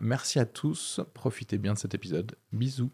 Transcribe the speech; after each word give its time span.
Merci 0.00 0.38
à 0.38 0.46
tous, 0.46 1.00
profitez 1.14 1.58
bien 1.58 1.74
de 1.74 1.78
cet 1.78 1.94
épisode. 1.94 2.36
Bisous. 2.52 2.90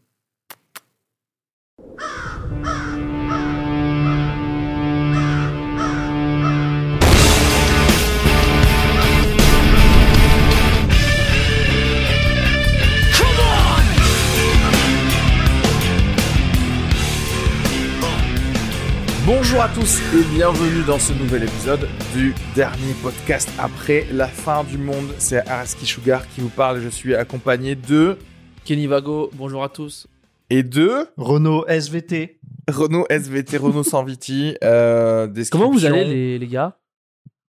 Bonjour 19.33 19.63
à 19.63 19.69
tous 19.69 20.01
et 20.13 20.25
bienvenue 20.35 20.83
dans 20.89 20.99
ce 20.99 21.13
nouvel 21.13 21.45
épisode 21.45 21.87
du 22.13 22.35
dernier 22.57 22.95
podcast 23.01 23.49
après 23.61 24.05
la 24.13 24.27
fin 24.27 24.65
du 24.65 24.77
monde. 24.77 25.07
C'est 25.19 25.47
Araski 25.49 25.87
Sugar 25.87 26.27
qui 26.31 26.41
vous 26.41 26.49
parle. 26.49 26.81
Je 26.81 26.89
suis 26.89 27.15
accompagné 27.15 27.77
de 27.77 28.19
Kenny 28.65 28.89
Vago, 28.89 29.31
bonjour 29.35 29.63
à 29.63 29.69
tous. 29.69 30.09
et 30.51 30.65
de 30.65 31.07
Renault 31.17 31.65
SVT. 31.69 32.41
Renault 32.69 33.07
SVT, 33.09 33.57
Renault 33.59 33.85
sans 33.85 34.03
Viti. 34.03 34.57
Euh, 34.65 35.29
Comment 35.53 35.71
vous 35.71 35.85
allez 35.85 36.05
les, 36.05 36.39
les 36.41 36.47
gars? 36.49 36.77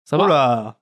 Ça 0.05 0.17
va? 0.17 0.25
Oh 0.25 0.27
là 0.27 0.79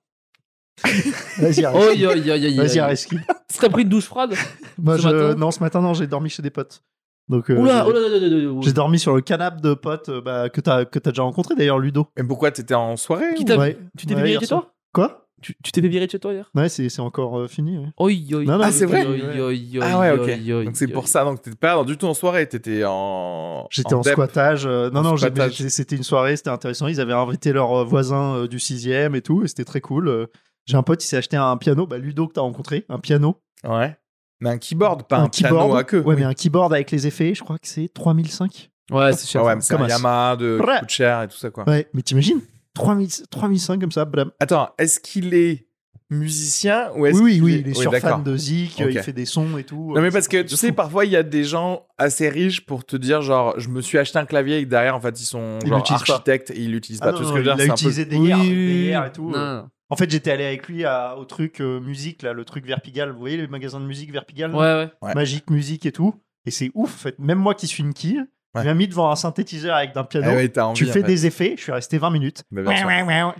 Vas-y, 1.37 1.63
Oh, 1.65 1.77
Areski. 1.77 1.99
yo, 2.01 2.13
yo, 2.15 2.35
yo, 2.35 2.49
yo, 2.49 2.63
Vas-y, 2.63 2.77
yo. 2.77 2.83
Areski. 2.83 3.17
T'as 3.59 3.69
pris 3.69 3.83
une 3.83 3.89
douche 3.89 4.05
froide? 4.05 4.33
Moi, 4.79 4.97
Ce 4.97 5.03
je... 5.03 5.07
matin? 5.09 5.35
Non, 5.35 5.51
ce 5.51 5.59
matin, 5.59 5.79
non, 5.81 5.93
j'ai 5.93 6.07
dormi 6.07 6.29
chez 6.29 6.41
des 6.41 6.49
potes. 6.49 6.81
Donc, 7.29 7.49
euh, 7.49 7.57
Oula, 7.57 7.83
j'ai- 7.83 7.89
oula, 7.89 7.99
oula, 7.99 8.17
oula, 8.17 8.27
oula, 8.27 8.51
oula. 8.51 8.61
j'ai 8.63 8.73
dormi 8.73 8.99
sur 8.99 9.13
le 9.15 9.21
canapé 9.21 9.59
de 9.61 9.73
potes 9.73 10.09
euh, 10.09 10.21
bah, 10.21 10.49
que 10.49 10.61
t'as 10.61 10.85
que 10.85 10.97
t'as 10.99 11.11
déjà 11.11 11.23
rencontré 11.23 11.55
d'ailleurs, 11.55 11.79
Ludo. 11.79 12.07
Mais 12.17 12.23
pourquoi 12.23 12.51
t'étais 12.51 12.73
en 12.73 12.95
soirée 12.95 13.33
Qui 13.35 13.43
ou- 13.43 13.45
t'a- 13.47 13.57
Ouais. 13.57 13.77
Tu 13.97 14.05
t'es 14.05 14.13
Ouais, 14.13 14.19
fait 14.21 14.25
virer 14.25 14.29
hier 14.31 14.39
chez 14.39 14.45
soir. 14.45 14.61
toi 14.63 14.73
Quoi? 14.93 15.23
Tu 15.41 15.53
tu 15.63 15.71
t'es 15.71 15.81
fait 15.81 15.87
virer 15.87 16.05
de 16.07 16.11
chez 16.11 16.17
toi 16.19 16.33
hier? 16.33 16.49
Ouais, 16.55 16.67
c'est 16.67 16.89
c'est 16.89 17.01
encore 17.01 17.37
euh, 17.37 17.47
fini. 17.47 17.77
ouais. 17.77 17.85
Oi, 17.99 18.11
oi, 18.33 18.43
Non, 18.45 18.53
non, 18.57 18.63
Ah, 18.63 18.71
c'est 18.71 18.85
vrai 18.85 19.05
oi, 19.05 19.11
oi, 19.11 19.51
oi, 19.51 19.79
Ah 19.83 19.99
ouais, 19.99 20.09
oi, 20.11 20.15
ok. 20.23 20.39
oi, 20.49 20.63
Donc 20.65 20.75
c'est 20.77 20.87
oi. 20.87 20.93
pour 20.93 21.07
ça. 21.07 21.23
Donc 21.25 21.41
t'étais 21.41 21.55
pas 21.57 21.83
du 21.83 21.95
tout 21.97 22.07
en 22.07 22.13
soirée, 22.15 22.47
t'étais 22.47 22.83
en. 22.87 23.67
J'étais 23.69 23.93
en, 23.93 24.01
dep. 24.01 24.13
squattage. 24.13 24.65
euh, 24.65 24.89
non, 24.89 25.01
En 25.01 25.03
non, 25.03 25.15
j'ai- 25.15 25.27
squattage. 25.27 25.53
j'ai- 25.57 25.69
c'était 25.69 25.95
une 25.97 26.03
soirée, 26.03 26.37
c'était 26.37 26.49
intéressant. 26.49 26.87
Ils 26.87 26.99
avaient 27.01 27.13
invité 27.13 27.51
leurs 27.53 27.81
euh, 27.81 27.83
voisins 27.83 28.35
euh, 28.35 28.47
du 28.47 28.57
6 28.59 28.87
et 28.87 29.21
tout, 29.21 29.43
et 29.43 29.47
c'était 29.47 29.65
très 29.65 29.81
cool. 29.81 30.07
Euh, 30.07 30.25
J'ai 30.65 30.75
un 30.75 30.83
pote, 30.83 31.01
il 31.03 31.07
s'est 31.07 31.15
acheté 31.17 31.37
un 31.37 31.55
piano, 31.57 31.85
bah, 31.87 31.97
Ludo 31.97 32.27
que 32.27 32.33
t'as 32.33 32.41
rencontré, 32.41 32.85
un 32.89 32.99
piano. 32.99 33.37
Ouais. 33.63 33.95
Mais 34.39 34.49
un 34.51 34.57
keyboard, 34.57 35.03
pas 35.07 35.17
un, 35.17 35.29
keyboard. 35.29 35.55
piano 35.65 35.75
à 35.75 35.83
queue. 35.83 36.01
Ouais, 36.01 36.15
mais 36.15 36.23
un 36.23 36.33
keyboard 36.33 36.73
avec 36.73 36.91
les 36.91 37.07
effets, 37.07 37.33
je 37.33 37.43
crois 37.43 37.57
que 37.57 37.67
c'est 37.67 37.89
3005. 37.93 38.69
Ouais, 38.91 39.11
c'est 39.13 39.27
cher. 39.27 39.41
Ah 39.41 39.45
ouais, 39.47 39.55
mais 39.55 39.61
c'est 39.61 39.73
un 39.73 39.77
Comme 39.77 39.85
un- 39.85 39.89
Yamaha 39.89 40.35
de 40.37 40.59
qui 40.61 40.65
Ouais. 40.69 40.79
coûte 40.79 40.89
cher 40.89 41.21
et 41.23 41.27
tout 41.27 41.37
ça 41.37 41.49
quoi. 41.49 41.67
Ouais, 41.67 41.87
mais 41.93 42.01
t'imagines 42.03 42.39
3000 42.73 43.09
3005 43.29 43.81
comme 43.81 43.91
ça, 43.91 44.05
blam. 44.05 44.31
Attends, 44.39 44.69
est-ce 44.77 44.99
qu'il 44.99 45.33
est 45.33 45.65
musicien 46.09 46.89
ou 46.95 47.05
est-ce 47.05 47.17
Oui, 47.17 47.23
oui, 47.23 47.33
qu'il 47.33 47.43
oui, 47.43 47.51
est- 47.53 47.59
il 47.59 47.67
est 47.67 47.75
Oui, 47.75 47.81
sur 47.81 47.91
d'accord. 47.91 48.09
fan 48.11 48.23
de 48.23 48.37
Zik, 48.37 48.79
il 48.79 48.99
fait 49.01 49.11
des 49.11 49.25
sons 49.25 49.57
et 49.57 49.63
tout. 49.65 49.93
Non 49.93 50.01
mais 50.01 50.07
euh, 50.07 50.11
parce 50.11 50.27
que 50.29 50.41
tu 50.41 50.55
sais 50.55 50.69
fou. 50.69 50.73
parfois 50.75 51.03
il 51.05 51.11
y 51.11 51.17
a 51.17 51.23
des 51.23 51.43
gens 51.43 51.85
assez 51.97 52.29
riches 52.29 52.65
pour 52.65 52.85
te 52.85 52.95
dire 52.95 53.21
genre 53.21 53.55
je 53.59 53.67
me 53.67 53.81
suis 53.81 53.97
acheté 53.97 54.17
un 54.17 54.25
clavier 54.25 54.59
et 54.59 54.63
que 54.63 54.69
derrière 54.69 54.95
en 54.95 55.01
fait 55.01 55.19
ils 55.19 55.25
sont 55.25 55.59
Ils 55.63 55.67
genre 55.67 55.79
l'utilisent 55.79 56.03
pas. 56.03 56.13
architectes 56.13 56.51
et 56.51 56.59
ils 56.61 56.71
l'utilisent 56.71 57.01
Ah 57.03 57.07
pas 57.07 57.11
non, 57.11 57.17
tout 57.17 57.23
ce 57.25 57.29
que 57.33 57.33
je 57.33 57.37
veux 57.39 57.43
dire 57.43 57.53
a 57.53 57.57
c'est 57.57 57.63
un 57.63 57.67
peu- 57.67 57.73
utilisé 57.73 58.05
des 58.05 58.15
Oui, 58.15 58.31
oui, 58.33 58.49
oui. 58.49 58.89
et 59.07 59.11
tout. 59.13 59.31
Euh. 59.35 59.61
non. 59.63 59.67
En 59.89 59.95
fait, 59.95 60.09
j'étais 60.11 60.31
allé 60.31 60.43
avec 60.45 60.67
lui 60.67 60.83
à- 60.85 61.17
au 61.17 61.25
truc 61.25 61.61
euh, 61.61 61.79
musique, 61.79 62.21
là, 62.21 62.33
le 62.33 62.43
truc 62.45 62.65
Verpigal. 62.65 63.11
Vous 63.11 63.19
voyez 63.19 63.37
les 63.37 63.47
magasins 63.47 63.79
de 63.79 63.85
musique 63.85 64.11
Verpigal 64.11 64.53
ouais. 64.53 64.89
Ouais. 65.01 65.13
Magique 65.15 65.49
musique 65.49 65.85
et 65.85 65.91
tout. 65.91 66.13
Et 66.45 66.51
c'est 66.51 66.71
ouf, 66.73 66.93
en 66.93 66.97
fait. 66.97 67.19
Même 67.19 67.39
moi 67.39 67.55
qui 67.55 67.67
suis 67.67 67.83
une 67.83 67.93
quille, 67.93 68.23
Ouais. 68.57 68.63
je 68.63 68.67
m'as 68.67 68.73
mis 68.73 68.87
devant 68.87 69.09
un 69.11 69.15
synthétiseur 69.15 69.75
avec 69.75 69.93
d'un 69.93 70.03
piano. 70.03 70.27
Ah 70.29 70.35
ouais, 70.35 70.59
envie, 70.59 70.73
tu 70.77 70.83
en 70.83 70.87
fais 70.87 71.01
fait. 71.01 71.03
des 71.03 71.25
effets, 71.25 71.53
je 71.57 71.61
suis 71.63 71.71
resté 71.71 71.97
20 71.97 72.09
minutes. 72.11 72.43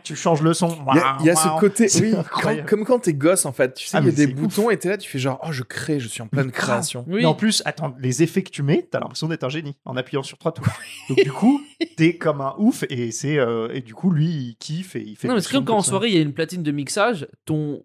Tu 0.03 0.15
changes 0.15 0.41
le 0.41 0.53
son. 0.53 0.69
Il 0.93 0.97
y 0.97 0.99
a, 0.99 1.17
il 1.19 1.25
y 1.25 1.29
a 1.29 1.35
ce 1.35 1.47
côté, 1.59 1.87
oui, 2.01 2.13
quand- 2.31 2.65
comme 2.65 2.85
quand 2.85 2.99
t'es 2.99 3.13
gosse 3.13 3.45
en 3.45 3.51
fait, 3.51 3.73
tu 3.73 3.85
sais, 3.87 3.97
Ah, 3.97 4.01
il 4.01 4.07
y 4.07 4.09
a 4.09 4.11
des 4.11 4.27
boutons 4.27 4.69
et 4.69 4.77
t'es 4.77 4.89
là, 4.89 4.97
tu 4.97 5.09
fais 5.09 5.19
genre, 5.19 5.39
oh 5.43 5.51
je 5.51 5.63
crée, 5.63 5.99
je 5.99 6.07
suis 6.07 6.21
en 6.21 6.27
pleine 6.27 6.47
Grave. 6.47 6.53
création. 6.53 7.05
Oui. 7.07 7.21
Mais 7.21 7.25
en 7.25 7.33
plus, 7.35 7.61
attends, 7.65 7.95
les 7.99 8.23
effets 8.23 8.43
que 8.43 8.51
tu 8.51 8.63
mets, 8.63 8.87
t'as 8.89 8.99
l'impression 8.99 9.27
d'être 9.27 9.43
un 9.43 9.49
génie 9.49 9.75
en 9.85 9.95
appuyant 9.97 10.23
sur 10.23 10.37
trois 10.37 10.51
touches. 10.51 10.67
Donc 11.09 11.17
du 11.23 11.31
coup, 11.31 11.61
t'es 11.97 12.17
comme 12.17 12.41
un 12.41 12.53
ouf 12.57 12.83
et 12.89 13.11
c'est 13.11 13.37
euh, 13.37 13.69
et 13.73 13.81
du 13.81 13.93
coup 13.93 14.11
lui 14.11 14.25
il 14.27 14.55
kiffe 14.57 14.95
et 14.95 15.01
il 15.01 15.15
fait. 15.15 15.27
Non, 15.27 15.35
mais 15.35 15.41
c'est 15.41 15.51
comme 15.51 15.65
quand 15.65 15.77
en 15.77 15.81
soirée 15.81 16.09
il 16.09 16.15
y 16.15 16.17
a 16.17 16.21
une 16.21 16.33
platine 16.33 16.63
de 16.63 16.71
mixage, 16.71 17.27
ton. 17.45 17.83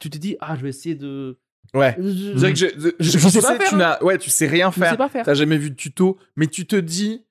Tu 0.00 0.10
te 0.10 0.18
dis, 0.18 0.36
ah, 0.40 0.54
je 0.56 0.62
vais 0.62 0.68
essayer 0.68 0.94
de. 0.94 1.38
Ouais. 1.74 1.96
Je, 1.98 2.40
que 2.48 2.54
je, 2.54 2.66
je- 2.66 2.90
Je 2.98 3.18
je 3.18 3.28
sais 3.28 3.40
pas 3.40 3.48
sais, 3.48 3.58
faire, 3.58 3.68
tu 3.68 3.74
hein. 3.74 3.78
n'as, 3.78 4.02
ouais, 4.02 4.18
tu 4.18 4.30
sais 4.30 4.46
rien 4.46 4.70
je 4.70 4.74
sais 4.76 4.80
faire. 4.86 4.96
pas 4.96 5.08
faire. 5.08 5.24
T'as 5.24 5.34
jamais 5.34 5.58
vu 5.58 5.70
de 5.70 5.76
tuto, 5.76 6.18
mais 6.36 6.46
tu 6.46 6.66
te 6.66 6.76
dis, 6.76 7.24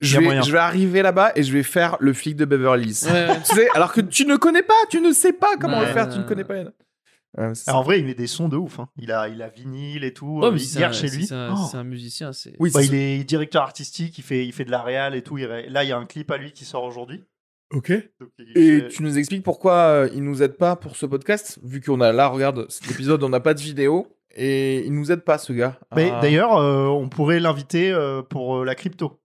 je 0.00 0.16
a 0.16 0.20
vais, 0.20 0.42
je 0.42 0.52
vais 0.52 0.58
arriver 0.58 1.02
là-bas 1.02 1.32
et 1.36 1.42
je 1.42 1.52
vais 1.52 1.62
faire 1.62 1.96
le 2.00 2.12
flic 2.12 2.36
de 2.36 2.44
Beverly 2.44 2.84
Hills. 2.90 3.06
Ouais, 3.10 3.28
ouais. 3.28 3.40
tu 3.48 3.54
sais, 3.54 3.68
alors 3.74 3.92
que 3.92 4.00
tu 4.00 4.24
ne 4.26 4.36
connais 4.36 4.62
pas, 4.62 4.74
tu 4.90 5.00
ne 5.00 5.12
sais 5.12 5.32
pas 5.32 5.56
comment 5.60 5.80
Ouais, 5.80 5.86
le 5.86 5.92
faire, 5.92 6.08
tu 6.08 6.18
ne 6.18 6.24
connais 6.24 6.44
pas. 6.44 6.54
Alors, 7.36 7.52
en 7.68 7.82
vrai, 7.82 8.00
il 8.00 8.06
met 8.06 8.14
des 8.14 8.26
sons 8.26 8.48
de 8.48 8.56
ouf. 8.56 8.80
hein. 8.80 8.88
Il 8.96 9.12
a 9.12 9.28
il 9.28 9.40
a 9.40 9.48
vinyle 9.48 10.02
et 10.02 10.12
tout. 10.12 10.40
Mais 10.52 10.58
c'est 10.58 10.80
hier 10.80 10.88
un, 10.88 10.92
chez 10.92 11.08
lui. 11.08 11.26
c'est 11.26 11.34
un- 11.34 11.52
Oh. 11.52 11.56
si 11.64 11.70
c'est 11.70 11.76
un 11.76 11.84
musicien, 11.84 12.32
c'est. 12.32 12.54
oui, 12.58 12.70
Bah, 12.72 12.80
c'est 12.80 12.86
il 12.88 12.94
est 12.94 13.22
directeur 13.24 13.62
artistique, 13.62 14.18
il 14.18 14.24
fait, 14.24 14.44
il 14.44 14.52
fait 14.52 14.64
de 14.64 14.70
la 14.72 14.82
réal 14.82 15.14
et 15.14 15.22
tout. 15.22 15.38
il 15.38 15.44
Là, 15.46 15.84
il 15.84 15.88
y 15.88 15.92
a 15.92 15.96
un 15.96 16.06
clip 16.06 16.28
à 16.32 16.38
lui 16.38 16.50
qui 16.52 16.64
sort 16.64 16.82
aujourd'hui. 16.82 17.22
Ok. 17.72 17.92
Et 18.56 18.88
tu 18.90 19.02
nous 19.02 19.16
expliques 19.18 19.44
pourquoi 19.44 19.74
euh, 19.74 20.08
il 20.14 20.22
nous 20.24 20.42
aide 20.42 20.56
pas 20.56 20.74
pour 20.76 20.96
ce 20.96 21.06
podcast, 21.06 21.58
vu 21.62 21.80
qu'on 21.80 22.00
a 22.00 22.12
là, 22.12 22.26
regarde, 22.28 22.66
cet 22.68 22.90
épisode, 22.90 23.22
on 23.22 23.28
n'a 23.28 23.40
pas 23.40 23.54
de 23.54 23.60
vidéo 23.60 24.08
et 24.34 24.84
il 24.86 24.92
nous 24.92 25.12
aide 25.12 25.22
pas, 25.22 25.38
ce 25.38 25.52
gars. 25.52 25.78
Mais 25.94 26.10
Ah. 26.12 26.20
d'ailleurs, 26.20 26.56
euh, 26.56 26.86
on 26.86 27.08
pourrait 27.08 27.38
l'inviter 27.40 27.92
euh, 27.92 28.22
pour 28.22 28.58
euh, 28.58 28.64
la 28.64 28.74
crypto. 28.74 29.20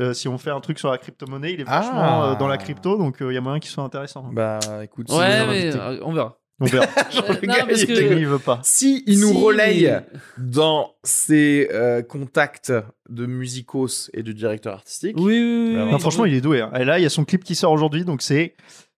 Euh, 0.00 0.12
si 0.12 0.26
on 0.26 0.38
fait 0.38 0.50
un 0.50 0.60
truc 0.60 0.80
sur 0.80 0.90
la 0.90 0.98
crypto-monnaie, 0.98 1.52
il 1.52 1.60
est 1.60 1.64
Ah. 1.68 1.80
vachement 1.80 2.24
euh, 2.24 2.34
dans 2.34 2.48
la 2.48 2.58
crypto, 2.58 2.96
donc 2.98 3.18
il 3.20 3.32
y 3.32 3.36
a 3.36 3.40
moyen 3.40 3.60
qu'il 3.60 3.70
soit 3.70 3.84
intéressant. 3.84 4.28
Bah, 4.32 4.58
écoute, 4.82 5.08
si 5.08 5.16
Ouais, 5.16 5.46
mais 5.46 5.76
euh, 5.76 6.00
on 6.02 6.12
verra. 6.12 6.36
On 6.64 6.66
verra. 6.66 6.86
Genre, 7.10 7.24
le 7.40 7.46
Non, 7.46 7.54
gars, 7.54 7.66
parce 7.66 7.80
il 7.82 7.86
que- 7.86 7.92
était- 7.92 8.08
Lui, 8.14 8.20
il 8.22 8.26
veut 8.26 8.38
pas. 8.38 8.60
Si 8.62 9.02
il 9.06 9.20
nous 9.20 9.28
Si, 9.32 9.36
relaye 9.42 9.82
mais- 9.84 10.04
dans 10.38 10.94
ses 11.02 11.68
euh, 11.72 12.02
contacts 12.02 12.72
de 13.08 13.26
musicos 13.26 14.10
et 14.14 14.22
de 14.22 14.32
directeur 14.32 14.74
artistique, 14.74 15.16
Oui, 15.18 15.24
oui, 15.24 15.66
oui. 15.68 15.74
Non, 15.76 15.84
oui. 15.86 15.92
Non, 15.92 15.98
franchement, 15.98 16.24
il 16.24 16.34
est 16.34 16.40
doué. 16.40 16.60
hein. 16.60 16.72
Et 16.78 16.84
là, 16.84 16.98
il 16.98 17.02
y 17.02 17.06
a 17.06 17.10
son 17.10 17.24
clip 17.24 17.44
qui 17.44 17.54
sort 17.54 17.72
aujourd'hui, 17.72 18.04
donc 18.04 18.22
c'est 18.22 18.54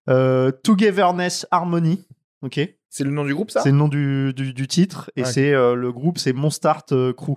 euh, 0.08 0.50
Togetherness 0.50 1.46
Harmony. 1.50 2.04
Ok, 2.42 2.60
c'est 2.90 3.04
le 3.04 3.10
nom 3.10 3.24
du 3.24 3.34
groupe, 3.34 3.50
ça? 3.50 3.62
C'est 3.62 3.70
le 3.70 3.76
nom 3.76 3.88
du, 3.88 4.32
du, 4.34 4.52
du 4.52 4.68
titre, 4.68 5.10
et 5.16 5.22
Ouais. 5.22 5.26
c'est 5.32 5.52
euh, 5.52 5.74
le 5.74 5.90
groupe, 5.92 6.18
c'est 6.18 6.32
Monstart 6.32 6.84
euh, 6.92 7.12
Crew. 7.12 7.34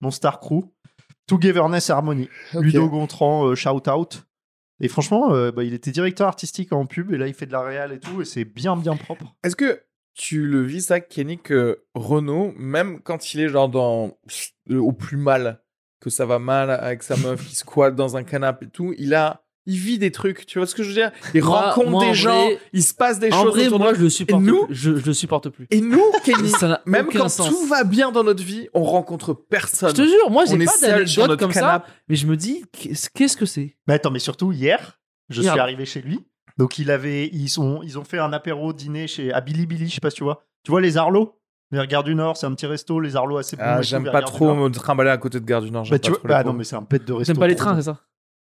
Monstar 0.00 0.40
Crew. 0.40 0.64
Togetherness 1.28 1.88
Harmony. 1.90 2.28
Ludo 2.54 2.88
Gontran, 2.88 3.46
euh, 3.46 3.54
shout 3.54 3.88
out. 3.88 4.24
Et 4.82 4.88
franchement, 4.88 5.32
euh, 5.32 5.52
bah, 5.52 5.62
il 5.62 5.74
était 5.74 5.92
directeur 5.92 6.26
artistique 6.26 6.72
en 6.72 6.86
pub, 6.86 7.12
et 7.12 7.16
là, 7.16 7.28
il 7.28 7.34
fait 7.34 7.46
de 7.46 7.52
la 7.52 7.62
réal 7.62 7.92
et 7.92 8.00
tout, 8.00 8.20
et 8.20 8.24
c'est 8.24 8.44
bien, 8.44 8.76
bien 8.76 8.96
propre. 8.96 9.34
Est-ce 9.44 9.54
que 9.54 9.80
tu 10.12 10.44
le 10.44 10.62
vis, 10.62 10.82
ça, 10.82 11.00
Kenny, 11.00 11.38
que 11.38 11.84
Renault, 11.94 12.52
même 12.56 13.00
quand 13.00 13.32
il 13.32 13.40
est 13.40 13.48
genre 13.48 13.68
dans 13.68 14.18
au 14.68 14.92
plus 14.92 15.16
mal, 15.16 15.62
que 16.00 16.10
ça 16.10 16.26
va 16.26 16.40
mal 16.40 16.68
avec 16.70 17.04
sa 17.04 17.16
meuf 17.16 17.46
qui 17.46 17.54
squatte 17.54 17.94
dans 17.94 18.16
un 18.16 18.24
canapé 18.24 18.66
et 18.66 18.70
tout, 18.70 18.92
il 18.98 19.14
a. 19.14 19.44
Il 19.66 19.76
vit 19.76 19.98
des 19.98 20.10
trucs, 20.10 20.44
tu 20.46 20.58
vois 20.58 20.66
ce 20.66 20.74
que 20.74 20.82
je 20.82 20.88
veux 20.88 20.94
dire? 20.94 21.12
Il 21.34 21.44
Moi- 21.44 21.68
rencontre 21.70 21.90
moi, 21.90 22.04
des 22.04 22.14
gens, 22.14 22.46
vrai- 22.46 22.58
il 22.72 22.82
se 22.82 22.92
passe 22.92 23.20
des 23.20 23.32
En 23.32 23.42
choses 23.44 23.52
vrai, 23.54 23.66
autour 23.68 23.78
de 23.78 23.84
moi, 23.84 23.94
je 23.94 24.00
le 24.02 24.10
supporte 24.10 24.42
nous 24.42 24.66
plus. 24.66 24.74
Je, 24.74 24.96
je 24.96 25.06
le 25.06 25.12
supporte 25.12 25.48
plus. 25.50 25.66
Et 25.70 25.80
nous, 25.80 26.02
Kenny, 26.24 26.48
Ça 26.50 26.80
même 26.84 27.06
quand 27.12 27.28
sens. 27.28 27.48
tout 27.48 27.66
va 27.66 27.84
bien 27.84 28.10
dans 28.10 28.24
notre 28.24 28.42
vie, 28.42 28.68
on 28.74 28.82
rencontre 28.82 29.32
personne. 29.34 29.90
Je 29.90 29.94
te 29.94 30.02
jure, 30.02 30.30
moi, 30.30 30.44
j'ai 30.46 30.58
pas 30.58 30.72
d'anecdote 30.80 31.38
comme 31.38 31.52
ça, 31.52 31.84
mais 32.08 32.16
je 32.16 32.26
me 32.26 32.36
dis, 32.36 32.64
qu'est-ce 32.72 33.08
qu'est-ce 33.08 33.36
que 33.36 33.46
c'est? 33.46 33.76
Mais 33.86 33.94
attends, 33.94 34.10
mais 34.10 34.18
surtout 34.18 34.50
hier, 34.52 34.98
je 35.28 35.40
suis 35.42 35.50
arrivé 35.50 35.84
chez 35.84 36.02
lui. 36.02 36.20
Donc 36.58 36.78
il 36.78 36.90
avait, 36.90 37.28
ils 37.32 37.48
sont, 37.48 37.80
ils 37.82 37.98
ont 37.98 38.04
fait 38.04 38.18
un 38.18 38.32
apéro 38.32 38.72
dîner 38.74 39.06
chez 39.06 39.32
à 39.32 39.40
Billy 39.40 39.64
Billy, 39.66 39.88
je 39.88 39.94
sais 39.94 40.00
pas 40.00 40.10
si 40.10 40.16
tu 40.16 40.24
vois. 40.24 40.44
Tu 40.64 40.70
vois 40.70 40.80
les 40.82 40.98
Arlos, 40.98 41.38
les 41.70 41.86
Gare 41.86 42.04
du 42.04 42.14
Nord, 42.14 42.36
c'est 42.36 42.44
un 42.46 42.52
petit 42.54 42.66
resto, 42.66 43.00
les 43.00 43.16
Arlos 43.16 43.38
assez 43.38 43.56
bons. 43.56 43.62
Ah, 43.64 43.80
et 43.80 43.82
j'aime 43.82 44.04
pas 44.10 44.20
trop 44.22 44.54
me 44.54 44.68
trimballer 44.68 45.08
à 45.10 45.16
côté 45.16 45.40
de 45.40 45.46
Gare 45.46 45.62
du 45.62 45.70
Nord. 45.70 45.84
j'aime 45.84 45.92
Bah, 45.92 45.98
pas 45.98 46.04
tu 46.04 46.10
vois, 46.10 46.20
les 46.24 46.28
bah, 46.28 46.44
non 46.44 46.52
mais 46.52 46.64
c'est 46.64 46.76
un 46.76 46.82
bête 46.82 47.06
de 47.06 47.12
resto. 47.14 47.32
T'aimes 47.32 47.40
pas 47.40 47.46
les 47.46 47.56
trains, 47.56 47.74
c'est 47.76 47.82
ça? 47.82 48.00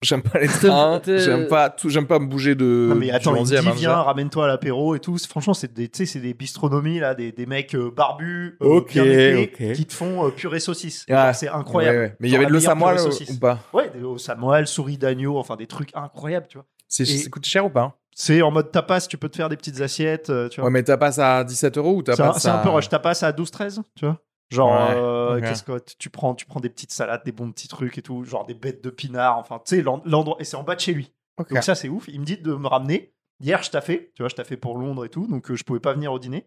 J'aime 0.02 0.22
pas 0.22 0.40
les 0.40 0.48
trains, 0.48 1.00
j'aime 1.04 1.46
pas 1.46 1.70
tout, 1.70 1.88
j'aime 1.88 2.06
pas 2.06 2.18
me 2.18 2.26
bouger 2.26 2.54
de. 2.54 2.88
Non 2.90 2.96
mais 2.96 3.10
attends, 3.10 3.36
il 3.36 3.44
dit 3.44 3.54
11e, 3.54 3.68
hein, 3.68 3.72
viens, 3.74 3.94
ramène-toi 3.94 4.44
à 4.44 4.48
l'apéro 4.48 4.94
et 4.94 5.00
tout. 5.00 5.16
Franchement, 5.28 5.54
c'est 5.54 5.72
des, 5.72 5.88
tu 5.88 5.98
sais, 5.98 6.06
c'est 6.06 6.20
des 6.20 6.34
bistronomies 6.34 6.98
là, 6.98 7.14
des, 7.14 7.30
des 7.30 7.46
mecs 7.46 7.74
euh, 7.74 7.90
barbus, 7.90 8.58
euh, 8.62 8.80
bien 8.88 9.46
qui 9.74 9.86
te 9.86 9.92
font 9.92 10.26
euh, 10.26 10.30
purée 10.30 10.60
saucisse. 10.60 11.06
Ah, 11.10 11.32
c'est 11.32 11.48
incroyable. 11.48 11.98
Ouais, 11.98 12.04
ouais. 12.04 12.16
Mais 12.20 12.28
il 12.28 12.32
y 12.32 12.36
avait 12.36 12.46
de 12.46 12.52
l'eau 12.52 12.60
purée 12.60 13.30
ou 13.30 13.38
pas 13.38 13.58
Ouais, 13.72 13.90
des 13.94 14.02
au 14.02 14.18
samoal, 14.18 14.66
souris 14.66 14.98
d'agneau, 14.98 15.38
enfin 15.38 15.56
des 15.56 15.66
trucs 15.66 15.90
incroyables, 15.94 16.46
tu 16.48 16.58
vois. 16.58 16.66
C'est 16.92 17.06
ça 17.06 17.30
coûte 17.30 17.46
cher 17.46 17.64
ou 17.64 17.70
pas 17.70 17.96
C'est 18.14 18.42
en 18.42 18.50
mode 18.50 18.70
tapas, 18.70 19.00
tu 19.08 19.16
peux 19.16 19.30
te 19.30 19.36
faire 19.36 19.48
des 19.48 19.56
petites 19.56 19.80
assiettes, 19.80 20.28
euh, 20.28 20.48
tu 20.48 20.60
vois. 20.60 20.66
Ouais, 20.66 20.72
mais 20.72 20.82
t'as 20.82 20.98
pas 20.98 21.12
ça 21.12 21.38
à 21.38 21.44
17 21.44 21.78
euros 21.78 21.96
ou 21.96 22.02
t'as 22.02 22.14
C'est 22.16 22.22
pas 22.22 22.28
un, 22.28 22.38
c'est 22.38 22.48
un 22.48 22.58
peu 22.58 22.68
rush. 22.68 22.88
Tapas 22.88 23.24
à 23.24 23.32
12-13, 23.32 23.80
tu 23.96 24.04
vois. 24.04 24.20
Genre, 24.54 24.70
Ouais, 24.70 24.94
euh, 24.96 25.40
qu'est-ce 25.40 25.62
que 25.62 25.78
tu 25.98 26.10
prends 26.10 26.34
Tu 26.34 26.46
prends 26.46 26.60
des 26.60 26.68
petites 26.70 26.92
salades, 26.92 27.22
des 27.24 27.32
bons 27.32 27.50
petits 27.52 27.68
trucs 27.68 27.96
et 27.98 28.02
tout, 28.02 28.24
genre 28.24 28.44
des 28.46 28.54
bêtes 28.54 28.82
de 28.84 28.90
pinard, 28.90 29.38
enfin, 29.38 29.58
tu 29.64 29.76
sais, 29.76 29.82
l'en- 29.82 30.02
l'endroit. 30.04 30.36
Et 30.40 30.44
c'est 30.44 30.56
en 30.56 30.62
bas 30.62 30.74
de 30.74 30.80
chez 30.80 30.92
lui. 30.94 31.12
Ok. 31.38 31.52
Donc 31.52 31.62
ça, 31.62 31.74
c'est 31.74 31.88
ouf. 31.88 32.08
Il 32.08 32.20
me 32.20 32.24
dit 32.26 32.36
de 32.36 32.54
me 32.54 32.66
ramener. 32.68 33.14
Hier, 33.40 33.62
je 33.62 33.70
taffais, 33.70 34.12
tu 34.14 34.22
vois, 34.22 34.28
je 34.28 34.34
taffais 34.36 34.56
pour 34.56 34.76
Londres 34.78 35.04
et 35.04 35.08
tout, 35.08 35.26
donc 35.26 35.50
euh, 35.50 35.56
je 35.56 35.64
pouvais 35.64 35.80
pas 35.80 35.94
venir 35.94 36.12
au 36.12 36.18
dîner. 36.18 36.46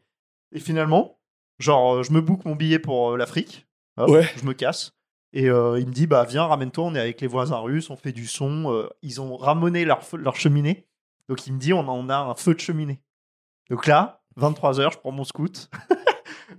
Et 0.54 0.60
finalement, 0.60 1.20
genre, 1.60 1.96
euh, 1.96 2.04
je 2.04 2.12
me 2.14 2.22
book 2.22 2.46
mon 2.46 2.56
billet 2.56 2.80
pour 2.80 3.12
euh, 3.12 3.18
l'Afrique. 3.18 3.68
Ouais. 3.98 4.26
Je 4.38 4.46
me 4.46 4.54
casse. 4.54 4.92
Et 5.34 5.44
il 5.48 5.52
me 5.52 5.92
dit, 5.92 6.08
bah 6.08 6.24
viens, 6.24 6.46
ramène-toi, 6.46 6.86
on 6.86 6.96
est 6.96 7.00
avec 7.00 7.20
les 7.20 7.28
voisins 7.28 7.58
russes, 7.58 7.90
on 7.90 7.98
fait 7.98 8.14
du 8.14 8.26
son. 8.26 8.88
ils 9.02 9.20
ont 9.20 9.36
ramené 9.36 9.84
leur, 9.84 10.02
feu- 10.04 10.16
leur 10.16 10.38
cheminée. 10.38 10.88
Donc 11.28 11.46
il 11.48 11.54
me 11.54 11.60
dit, 11.60 11.74
on 11.74 11.80
on 11.90 12.08
a 12.08 12.16
un 12.18 12.36
feu 12.36 12.54
de 12.54 12.60
cheminée. 12.62 13.02
Donc 13.70 13.86
là, 13.88 14.24
23h, 14.40 14.94
je 14.94 14.98
prends 15.00 15.12
mon 15.12 15.26
scout. 15.26 15.70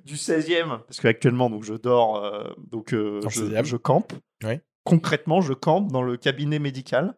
du 0.05 0.15
16e, 0.15 0.81
parce 0.87 1.01
qu'actuellement, 1.01 1.51
donc 1.51 1.65
je 1.65 1.75
dors, 1.75 2.17
euh, 2.25 2.45
donc 2.71 2.93
euh, 2.93 3.21
je, 3.29 3.45
16e. 3.45 3.65
je 3.65 3.77
campe. 3.77 4.13
Oui. 4.45 4.61
Concrètement, 4.85 5.41
je 5.41 5.53
campe 5.53 5.91
dans 5.91 6.03
le 6.03 6.17
cabinet 6.17 6.59
médical 6.59 7.15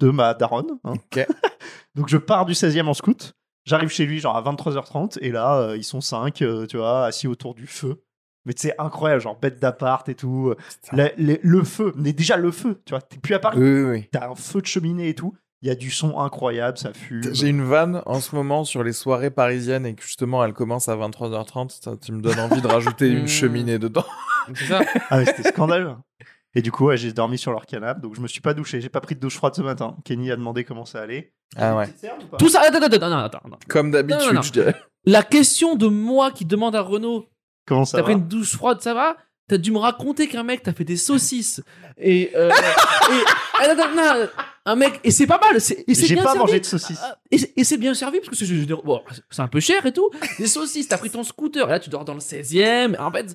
de 0.00 0.10
ma 0.10 0.34
daronne. 0.34 0.78
hein. 0.84 0.94
Donc 1.94 2.08
je 2.08 2.16
pars 2.16 2.44
du 2.46 2.52
16e 2.52 2.86
en 2.86 2.94
scout. 2.94 3.34
J'arrive 3.64 3.88
chez 3.90 4.06
lui 4.06 4.18
genre 4.20 4.36
à 4.36 4.42
23h30 4.42 5.18
et 5.20 5.30
là 5.30 5.58
euh, 5.58 5.76
ils 5.76 5.84
sont 5.84 6.00
5 6.00 6.34
tu 6.34 6.76
vois 6.76 7.06
assis 7.06 7.26
autour 7.28 7.54
du 7.54 7.66
feu. 7.66 8.02
Mais 8.44 8.52
c'est 8.56 8.74
incroyable 8.78 9.20
genre 9.20 9.38
bête 9.38 9.58
d'appart 9.60 10.08
et 10.08 10.14
tout. 10.14 10.54
Le 10.92 11.64
feu, 11.64 11.92
mais 11.96 12.12
déjà 12.12 12.36
le 12.36 12.50
feu, 12.50 12.80
tu 12.86 12.90
vois, 12.90 13.02
t'es 13.02 13.18
plus 13.18 13.34
à 13.34 13.38
Paris, 13.38 13.58
Oui, 13.60 13.68
oui, 13.82 13.90
oui. 13.90 14.08
t'as 14.10 14.30
un 14.30 14.34
feu 14.34 14.60
de 14.60 14.66
cheminée 14.66 15.08
et 15.10 15.14
tout. 15.14 15.34
Il 15.62 15.68
y 15.68 15.70
a 15.72 15.74
du 15.74 15.90
son 15.90 16.18
incroyable, 16.20 16.78
ça 16.78 16.92
fume. 16.92 17.22
J'ai 17.34 17.48
une 17.48 17.64
vanne 17.64 18.00
en 18.06 18.20
ce 18.20 18.34
moment 18.36 18.64
sur 18.64 18.84
les 18.84 18.92
soirées 18.92 19.30
parisiennes 19.30 19.86
et 19.86 19.94
que 19.94 20.02
justement 20.04 20.44
elle 20.44 20.52
commence 20.52 20.88
à 20.88 20.94
23h30. 20.96 21.80
Ça, 21.82 21.96
tu 22.00 22.12
me 22.12 22.20
donnes 22.20 22.38
envie 22.38 22.60
de 22.62 22.66
rajouter 22.68 23.08
une 23.08 23.22
Mm. 23.24 23.28
cheminée 23.28 23.78
dedans. 23.80 24.04
C'est 24.54 24.66
ça. 24.66 24.80
Ah 25.10 25.18
mais 25.18 25.24
c'était 25.26 25.48
scandaleux. 25.50 25.94
Et 26.54 26.62
du 26.62 26.70
coup, 26.72 26.86
ouais, 26.86 26.96
j'ai 26.96 27.12
dormi 27.12 27.38
sur 27.38 27.50
leur 27.52 27.66
canapé, 27.66 28.00
donc 28.00 28.14
je 28.14 28.20
me 28.20 28.28
suis 28.28 28.40
pas 28.40 28.54
douché, 28.54 28.80
j'ai 28.80 28.88
pas 28.88 29.00
pris 29.00 29.14
de 29.14 29.20
douche 29.20 29.36
froide 29.36 29.54
ce 29.54 29.60
matin. 29.62 29.96
Kenny 30.04 30.30
a 30.30 30.36
demandé 30.36 30.64
comment 30.64 30.84
ça 30.86 31.02
allait. 31.02 31.32
Ah 31.56 31.76
ouais. 31.76 31.88
Tout 32.38 32.48
ça. 32.48 32.62
Attends, 32.62 32.78
attends, 32.78 32.86
attends, 32.86 33.06
attends, 33.06 33.18
attends, 33.24 33.38
attends. 33.46 33.58
Comme 33.68 33.90
d'habitude, 33.90 34.42
je 34.42 34.52
dirais. 34.52 34.74
La 35.04 35.22
question 35.22 35.74
de 35.76 35.86
moi 35.88 36.30
qui 36.30 36.44
demande 36.44 36.74
à 36.76 36.80
Renaud 36.80 37.26
Comment 37.66 37.84
ça 37.84 37.98
T'as 37.98 38.02
va? 38.02 38.04
pris 38.04 38.12
une 38.14 38.26
douche 38.28 38.52
froide, 38.54 38.80
ça 38.80 38.94
va? 38.94 39.16
T'as 39.48 39.58
dû 39.58 39.72
me 39.72 39.78
raconter 39.78 40.26
qu'un 40.28 40.42
mec 40.42 40.62
t'a 40.62 40.72
fait 40.72 40.84
des 40.84 40.96
saucisses 40.96 41.62
et, 41.96 42.30
euh, 42.36 42.50
et 43.64 43.68
non, 43.68 43.74
non, 43.76 43.94
non, 43.96 44.28
un 44.66 44.76
mec 44.76 45.00
et 45.04 45.10
c'est 45.10 45.26
pas 45.26 45.38
mal. 45.40 45.60
c'est- 45.60 45.84
J'ai 45.88 46.16
pas 46.16 46.22
servi. 46.24 46.38
mangé 46.38 46.60
de 46.60 46.64
saucisses. 46.66 46.98
Ah, 47.02 47.18
Et 47.30 47.64
c'est- 47.64 47.76
bien 47.78 47.94
servi 47.94 48.18
parce 48.18 48.30
que 48.30 48.36
c'est 48.36 48.44
je 48.46 48.54
veux 48.54 48.66
dire, 48.66 48.82
bon, 48.82 49.00
c'est 49.30 49.42
un 49.42 49.48
peu 49.48 49.60
cher 49.60 49.84
et 49.86 49.92
tout. 49.92 50.10
Des 50.38 50.46
saucisses, 50.46 50.88
t'as 50.88 50.98
pris 50.98 51.10
ton 51.10 51.22
scooter 51.22 51.66
et 51.68 51.70
là 51.70 51.80
tu 51.80 51.90
dors 51.90 52.04
dans 52.04 52.14
le 52.14 52.20
16e. 52.20 52.96
En 52.98 53.10
fait, 53.10 53.32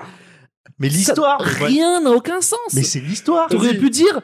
Mais 0.79 0.87
l'histoire, 0.89 1.39
rien 1.41 2.01
n'a 2.01 2.11
aucun 2.11 2.41
sens. 2.41 2.59
mais 2.73 2.83
c'est 2.83 2.99
l'histoire. 2.99 3.47
T'aurais 3.49 3.77
pu 3.77 3.89
dire 3.89 4.21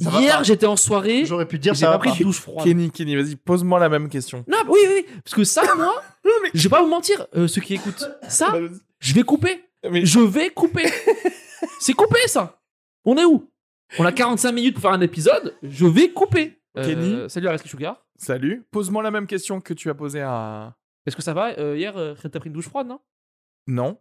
Ça 0.00 0.20
hier 0.20 0.42
j'étais 0.44 0.66
en 0.66 0.76
soirée, 0.76 1.24
J'aurais 1.24 1.46
pu 1.46 1.58
dire 1.58 1.74
j'ai 1.74 1.80
ça 1.86 1.92
pas 1.92 1.98
pris 1.98 2.18
de 2.18 2.24
douche 2.24 2.40
froide. 2.40 2.64
Kenny, 2.64 2.90
Kenny, 2.90 3.14
vas-y, 3.16 3.36
pose-moi 3.36 3.78
la 3.80 3.88
même 3.88 4.08
question. 4.08 4.44
Non, 4.48 4.58
oui, 4.68 4.78
oui, 4.86 4.92
oui, 4.96 5.06
parce 5.24 5.34
que 5.34 5.44
ça, 5.44 5.62
moi, 5.76 5.94
je 6.54 6.62
vais 6.62 6.68
pas 6.68 6.82
vous 6.82 6.88
mentir, 6.88 7.26
euh, 7.36 7.46
ceux 7.48 7.60
qui 7.60 7.74
écoutent, 7.74 8.08
ça, 8.28 8.52
je 9.00 9.14
vais 9.14 9.22
couper. 9.22 9.64
Mais- 9.90 10.04
Je 10.06 10.20
vais 10.20 10.50
couper. 10.50 10.84
C'est 11.80 11.92
coupé, 11.94 12.18
ça. 12.26 12.60
On 13.04 13.16
est 13.16 13.24
où? 13.24 13.48
On 13.98 14.04
a 14.04 14.12
45 14.12 14.52
minutes 14.52 14.74
pour 14.74 14.82
faire 14.82 14.92
un 14.92 15.00
épisode. 15.00 15.56
Je 15.62 15.86
vais 15.86 16.10
couper. 16.12 16.58
Euh, 16.78 16.84
Kenny 16.84 17.30
Salut 17.30 17.48
Areski 17.48 17.68
Sugar. 17.68 18.02
Salut. 18.16 18.64
Pose-moi 18.70 19.02
la 19.02 19.10
même 19.10 19.26
question 19.26 19.60
que 19.60 19.74
tu 19.74 19.90
as 19.90 19.94
posée 19.94 20.22
à. 20.22 20.74
Est-ce 21.06 21.16
que 21.16 21.22
ça 21.22 21.34
va 21.34 21.58
Euh, 21.58 21.76
Hier, 21.76 21.96
euh, 21.96 22.14
t'as 22.14 22.38
pris 22.40 22.48
une 22.48 22.54
douche 22.54 22.68
froide, 22.68 22.86
non? 22.86 23.00
Non. 23.66 23.98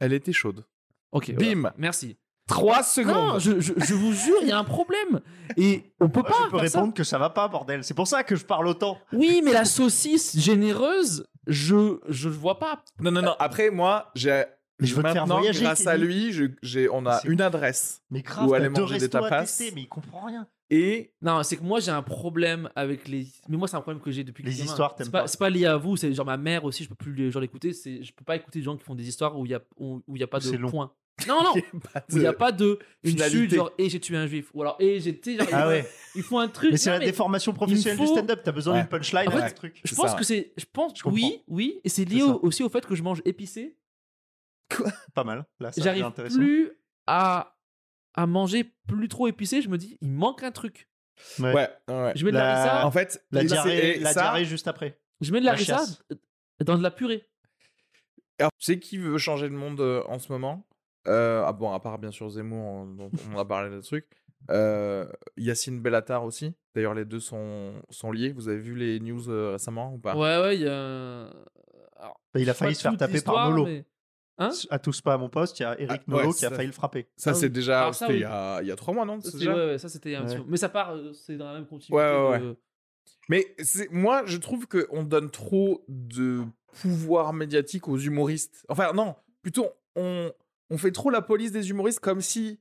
Elle 0.00 0.12
était 0.12 0.32
chaude. 0.32 0.64
Ok. 1.12 1.32
Bim. 1.34 1.60
voilà. 1.60 1.74
Merci. 1.76 2.16
3 2.48 2.76
Non, 2.76 2.82
secondes. 2.84 3.40
je, 3.40 3.58
je- 3.60 3.72
je 3.76 3.94
vous 3.94 4.12
jure, 4.12 4.36
il 4.42 4.48
y 4.48 4.52
a 4.52 4.58
un 4.58 4.64
problème. 4.64 5.20
Et 5.56 5.82
on 6.00 6.08
peut 6.08 6.20
Moi, 6.20 6.28
pas. 6.30 6.36
je 6.46 6.50
peux 6.50 6.66
ça. 6.68 6.78
répondre 6.78 6.94
que 6.94 7.02
ça 7.04 7.18
va 7.18 7.28
pas, 7.30 7.48
bordel. 7.48 7.82
C'est 7.82 7.94
pour 7.94 8.06
ça 8.06 8.22
que 8.22 8.36
je 8.36 8.44
parle 8.44 8.68
autant. 8.68 8.98
Oui, 9.12 9.42
mais 9.44 9.52
la 9.52 9.64
saucisse 9.64 10.38
généreuse, 10.38 11.26
je 11.48 11.98
je 12.08 12.28
vois 12.28 12.58
pas. 12.60 12.84
Non, 13.00 13.10
non, 13.10 13.22
non. 13.22 13.34
Après, 13.40 13.70
moi, 13.70 14.10
j'ai. 14.14 14.44
Mais 14.80 14.86
je 14.86 14.94
veux 14.94 15.02
te 15.02 15.08
faire 15.08 15.22
Maintenant, 15.22 15.38
voyager, 15.38 15.62
grâce 15.64 15.86
à 15.86 15.96
lui, 15.96 16.32
je- 16.32 16.44
j'ai, 16.62 16.88
on 16.90 17.06
a 17.06 17.20
une 17.24 17.40
adresse. 17.40 18.02
Mais 18.10 18.20
grave, 18.22 18.48
t'as 18.50 18.56
aller 18.56 18.68
manger 18.68 18.98
des 18.98 19.08
tapas. 19.08 19.40
tester, 19.42 19.72
mais 19.74 19.82
il 19.82 19.88
comprend 19.88 20.26
rien. 20.26 20.46
Et 20.68 21.12
Non, 21.22 21.42
c'est 21.44 21.56
que 21.56 21.62
moi 21.62 21.78
j'ai 21.80 21.92
un 21.92 22.02
problème 22.02 22.68
avec 22.74 23.06
les. 23.08 23.28
Mais 23.48 23.56
moi 23.56 23.68
c'est 23.68 23.76
un 23.76 23.80
problème 23.80 24.02
que 24.02 24.10
j'ai 24.10 24.24
depuis 24.24 24.42
que 24.42 24.48
Les 24.48 24.52
je 24.52 24.56
suis 24.56 24.64
gamin. 24.64 24.72
histoires, 24.72 24.94
t'aimes 24.96 25.04
C'est 25.06 25.12
pas, 25.12 25.20
pas. 25.22 25.26
c'est 25.28 25.38
pas 25.38 25.48
lié 25.48 25.64
à 25.66 25.76
vous, 25.76 25.96
c'est 25.96 26.12
genre 26.12 26.26
ma 26.26 26.36
mère 26.36 26.64
aussi, 26.64 26.82
je 26.84 26.88
peux 26.88 26.94
plus 26.96 27.14
les 27.14 27.30
gens 27.30 27.38
l'écouter. 27.40 27.72
C'est, 27.72 28.02
je 28.02 28.12
peux 28.12 28.24
pas 28.24 28.34
écouter 28.36 28.58
des 28.58 28.64
gens 28.64 28.76
qui 28.76 28.82
font 28.84 28.96
des 28.96 29.08
histoires 29.08 29.38
où 29.38 29.46
il 29.46 29.52
y 29.52 29.54
a 29.54 29.62
où 29.76 30.02
où 30.08 30.16
il 30.16 30.20
y 30.20 30.24
a 30.24 30.26
pas 30.26 30.40
de 30.40 30.56
point. 30.68 30.92
Non 31.28 31.42
non, 31.42 31.52
où 32.12 32.16
il 32.16 32.22
y 32.22 32.26
a 32.26 32.32
pas 32.34 32.50
de 32.52 32.78
une 33.04 33.16
chute 33.18 33.54
genre 33.54 33.70
et 33.78 33.88
j'ai 33.88 34.00
tué 34.00 34.16
un 34.18 34.26
juif 34.26 34.50
ou 34.52 34.60
alors 34.62 34.76
et 34.80 35.00
j'ai 35.00 35.18
tu 35.18 35.32
sais, 35.36 35.38
genre, 35.38 35.48
Ah 35.52 35.64
ils, 35.66 35.68
ouais. 35.68 35.88
ils 36.16 36.22
font 36.24 36.38
un 36.40 36.48
truc. 36.48 36.72
Mais 36.72 36.76
c'est 36.76 36.90
Non, 36.90 36.98
la 36.98 37.04
déformation 37.06 37.52
professionnelle 37.54 37.96
faut- 37.98 38.04
du 38.04 38.10
stand-up. 38.10 38.40
T'as 38.44 38.52
besoin 38.52 38.74
Ouais. 38.74 38.80
d'une 38.80 38.88
punchline 38.88 39.28
En 39.28 39.30
fait, 39.30 39.50
truc. 39.52 39.80
Je 39.84 39.94
pense 39.94 40.10
ça, 40.10 40.16
que 40.18 40.24
c'est, 40.24 40.52
je 40.58 40.64
pense 40.70 40.92
Je 40.98 41.08
oui 41.08 41.42
oui 41.48 41.80
et 41.84 41.88
c'est 41.88 42.04
lié 42.04 42.22
au- 42.22 42.40
aussi 42.42 42.62
au 42.64 42.68
fait 42.68 42.84
que 42.84 42.94
je 42.96 43.02
mange 43.04 43.22
épicé. 43.24 43.76
Pas 45.14 45.24
mal. 45.24 45.46
Là, 45.60 45.70
J'arrive 45.76 46.10
plus 46.12 46.72
à 47.06 47.52
à 48.14 48.26
manger 48.26 48.64
plus 48.88 49.08
trop 49.08 49.28
épicé. 49.28 49.60
Je 49.62 49.68
me 49.68 49.76
dis 49.78 49.98
il 50.00 50.10
manque 50.10 50.42
un 50.42 50.50
truc. 50.50 50.88
Ouais. 51.38 51.52
Ouais, 51.54 51.68
ouais. 51.88 52.12
Je 52.16 52.24
mets 52.24 52.30
de 52.32 52.36
la, 52.36 52.64
La- 52.64 52.86
En 52.86 52.90
fait, 52.90 53.24
La 53.30 53.44
diarrhée, 53.44 53.98
la 53.98 54.12
ça- 54.12 54.20
diarrhée 54.22 54.44
juste 54.44 54.68
après. 54.68 54.98
je 55.20 55.32
mets 55.32 55.40
de 55.40 55.46
la 55.46 55.54
la 55.54 56.64
dans 56.64 56.76
de 56.78 56.82
la 56.82 56.90
purée. 56.90 57.26
Alors, 58.38 58.50
tu 58.58 58.66
sais 58.66 58.78
qui 58.78 58.98
veut 58.98 59.16
changer 59.18 59.48
le 59.48 59.56
monde 59.56 59.80
euh, 59.80 60.02
en 60.08 60.18
ce 60.18 60.30
moment? 60.32 60.66
Euh, 61.08 61.42
ah 61.46 61.52
Bon, 61.52 61.72
à 61.72 61.80
part 61.80 61.98
bien 61.98 62.10
sûr 62.10 62.28
Zemmour, 62.28 62.64
on- 62.66 62.86
dont 62.86 63.10
on 63.32 63.38
a 63.38 63.44
parlé 63.44 63.70
de 63.74 63.80
trucs. 63.80 64.06
Euh, 64.50 65.06
Yacine 65.36 65.80
Bellatar 65.80 66.24
aussi. 66.24 66.54
D'ailleurs, 66.74 66.94
les 66.94 67.04
deux 67.06 67.20
sont, 67.20 67.72
sont 67.90 68.12
liés. 68.12 68.32
Vous 68.32 68.48
avez 68.48 68.58
vu 68.58 68.74
les 68.74 69.00
news 69.00 69.28
euh, 69.30 69.52
récemment 69.52 69.94
ou 69.94 69.98
pas? 69.98 70.14
Ouais, 70.16 70.40
ouais, 70.42 70.56
il 70.56 70.62
y 70.62 70.68
a. 70.68 71.30
Alors, 71.98 72.20
Bah, 72.34 72.40
il 72.40 72.50
a 72.50 72.54
failli 72.54 72.74
se 72.74 72.82
faire 72.82 72.96
taper 72.96 73.22
par 73.22 73.48
Nolo. 73.50 73.64
mais- 73.64 73.84
Hein 74.38 74.50
À 74.70 74.78
tous 74.78 75.00
pas 75.00 75.14
à 75.14 75.18
mon 75.18 75.28
poste, 75.30 75.58
il 75.58 75.62
y 75.62 75.66
a 75.66 75.80
Eric 75.80 76.02
Ah, 76.08 76.10
ouais, 76.12 76.22
Nolo 76.22 76.32
qui 76.34 76.44
a 76.44 76.50
failli 76.50 76.66
le 76.66 76.72
frapper. 76.72 77.06
Ça, 77.16 77.30
Ah 77.30 77.34
c'est 77.34 77.46
oui. 77.46 77.52
déjà. 77.52 77.90
C'était 77.92 78.12
oui. 78.12 78.18
il, 78.18 78.20
y 78.20 78.24
a, 78.24 78.60
il 78.62 78.68
y 78.68 78.70
a 78.70 78.76
trois 78.76 78.92
mois, 78.92 79.04
non 79.06 79.16
Ça, 79.20 79.30
c'est 79.30 79.38
c'était- 79.38 79.38
déjà 79.46 79.54
ouais, 79.56 79.66
ouais, 79.72 79.78
ça 79.78 79.88
c'était 79.88 80.14
un 80.14 80.24
petit 80.26 80.38
Mais 80.46 80.56
ça 80.58 80.68
part, 80.68 80.90
euh, 80.94 81.12
c'est 81.14 81.36
dans 81.36 81.46
la 81.46 81.54
même 81.54 81.66
continuité. 81.66 81.94
Ouais, 81.94 82.28
ouais, 82.30 82.40
de- 82.40 82.56
Mais 83.28 83.56
moi, 83.90 84.22
je 84.26 84.36
trouve 84.36 84.66
qu'on 84.68 85.02
donne 85.04 85.30
trop 85.30 85.84
de 85.88 86.42
pouvoir 86.82 87.32
médiatique 87.32 87.88
aux 87.88 87.96
humoristes. 87.98 88.64
Enfin, 88.68 88.92
non, 88.92 89.14
plutôt, 89.42 89.68
on, 89.94 90.30
on 90.70 90.76
fait 90.78 90.92
trop 90.92 91.08
la 91.10 91.22
police 91.22 91.50
des 91.52 91.70
humoristes 91.70 92.00
comme 92.00 92.20
si, 92.20 92.60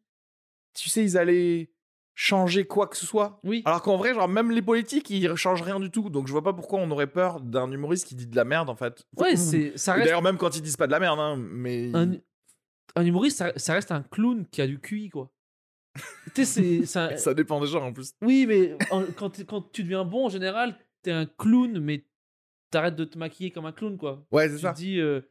tu 0.74 0.90
sais, 0.90 1.04
ils 1.04 1.18
allaient 1.18 1.70
changer 2.16 2.66
quoi 2.66 2.88
que 2.88 2.96
ce 2.98 3.06
soit. 3.06 3.40
Oui. 3.44 3.62
Alors 3.66 3.82
qu'en 3.82 3.98
vrai, 3.98 4.14
genre, 4.14 4.28
même 4.30 4.50
les 4.52 4.62
politiques, 4.62 5.10
ils 5.10 5.36
changent 5.36 5.62
rien 5.62 5.80
du 5.80 5.92
tout. 5.92 6.10
Donc, 6.10 6.28
je 6.28 6.32
vois 6.32 6.44
pas 6.44 6.54
pourquoi 6.54 6.80
on 6.80 6.90
aurait 6.92 7.08
peur 7.08 7.42
d'un 7.42 7.70
humoriste 7.72 8.08
qui 8.08 8.16
dit 8.16 8.26
de 8.28 8.36
la 8.36 8.46
merde, 8.46 8.70
en 8.70 8.76
fait. 8.76 9.06
Ouais, 9.18 9.34
Ou- 9.34 9.38
c'est, 9.38 9.78
ça 9.78 9.94
reste 9.94 10.06
D'ailleurs, 10.06 10.22
même 10.22 10.38
quand 10.38 10.56
ils 10.56 10.62
disent 10.62 10.78
pas 10.78 10.88
de 10.88 10.92
la 10.94 11.00
merde, 11.00 11.20
hein, 11.20 11.36
mais. 11.38 11.92
un, 11.94 12.14
un 12.96 13.06
humoriste, 13.06 13.38
ça, 13.38 13.52
ça 13.58 13.74
reste 13.74 13.92
un 13.92 14.02
clown 14.02 14.46
qui 14.50 14.62
a 14.62 14.68
du 14.68 14.80
QI, 14.80 15.10
quoi. 15.10 15.30
tu 16.34 16.46
sais, 16.46 16.86
c'est, 16.86 16.98
un- 17.00 17.18
Ça 17.18 17.34
dépend 17.34 17.60
des 17.60 17.68
gens, 17.68 17.84
en 17.86 17.92
plus. 17.94 18.14
Oui, 18.22 18.46
mais 18.48 18.78
en- 18.92 19.04
quand, 19.16 19.30
tu 19.72 19.84
deviens 19.84 20.06
bon, 20.06 20.26
en 20.26 20.30
général, 20.30 20.78
t'es 21.02 21.12
un 21.12 21.26
clown, 21.26 21.80
mais 21.80 22.06
t'arrêtes 22.72 22.96
de 22.96 23.04
te 23.06 23.18
maquiller 23.18 23.52
comme 23.52 23.66
un 23.66 23.72
clown, 23.74 23.98
quoi. 23.98 24.26
Ouais, 24.32 24.48
c'est 24.48 24.56
Tu 24.56 24.62
ça. 24.62 24.72
te 24.72 24.78
dis. 24.78 25.00
euh, 25.02 25.22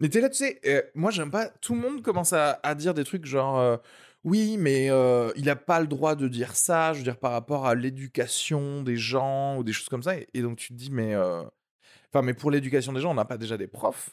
Mais 0.00 0.08
t'es 0.08 0.20
là, 0.20 0.28
tu 0.28 0.36
sais, 0.36 0.60
euh, 0.66 0.82
moi 0.94 1.10
j'aime 1.10 1.30
pas. 1.30 1.48
Tout 1.60 1.74
le 1.74 1.80
monde 1.80 2.02
commence 2.02 2.32
à, 2.32 2.58
à 2.62 2.74
dire 2.74 2.94
des 2.94 3.04
trucs 3.04 3.26
genre 3.26 3.58
euh, 3.58 3.76
oui, 4.24 4.56
mais 4.58 4.90
euh, 4.90 5.30
il 5.36 5.48
a 5.50 5.56
pas 5.56 5.80
le 5.80 5.86
droit 5.86 6.14
de 6.14 6.28
dire 6.28 6.54
ça, 6.54 6.92
je 6.92 6.98
veux 6.98 7.04
dire 7.04 7.18
par 7.18 7.32
rapport 7.32 7.66
à 7.66 7.74
l'éducation 7.74 8.82
des 8.82 8.96
gens 8.96 9.56
ou 9.56 9.64
des 9.64 9.72
choses 9.72 9.88
comme 9.88 10.02
ça. 10.02 10.16
Et, 10.16 10.26
et 10.34 10.42
donc 10.42 10.58
tu 10.58 10.68
te 10.68 10.74
dis, 10.74 10.90
mais. 10.90 11.14
euh, 11.14 11.42
Enfin, 12.12 12.22
mais 12.22 12.34
pour 12.34 12.50
l'éducation 12.50 12.92
des 12.92 13.00
gens, 13.00 13.12
on 13.12 13.14
n'a 13.14 13.24
pas 13.24 13.38
déjà 13.38 13.56
des 13.56 13.68
profs 13.68 14.10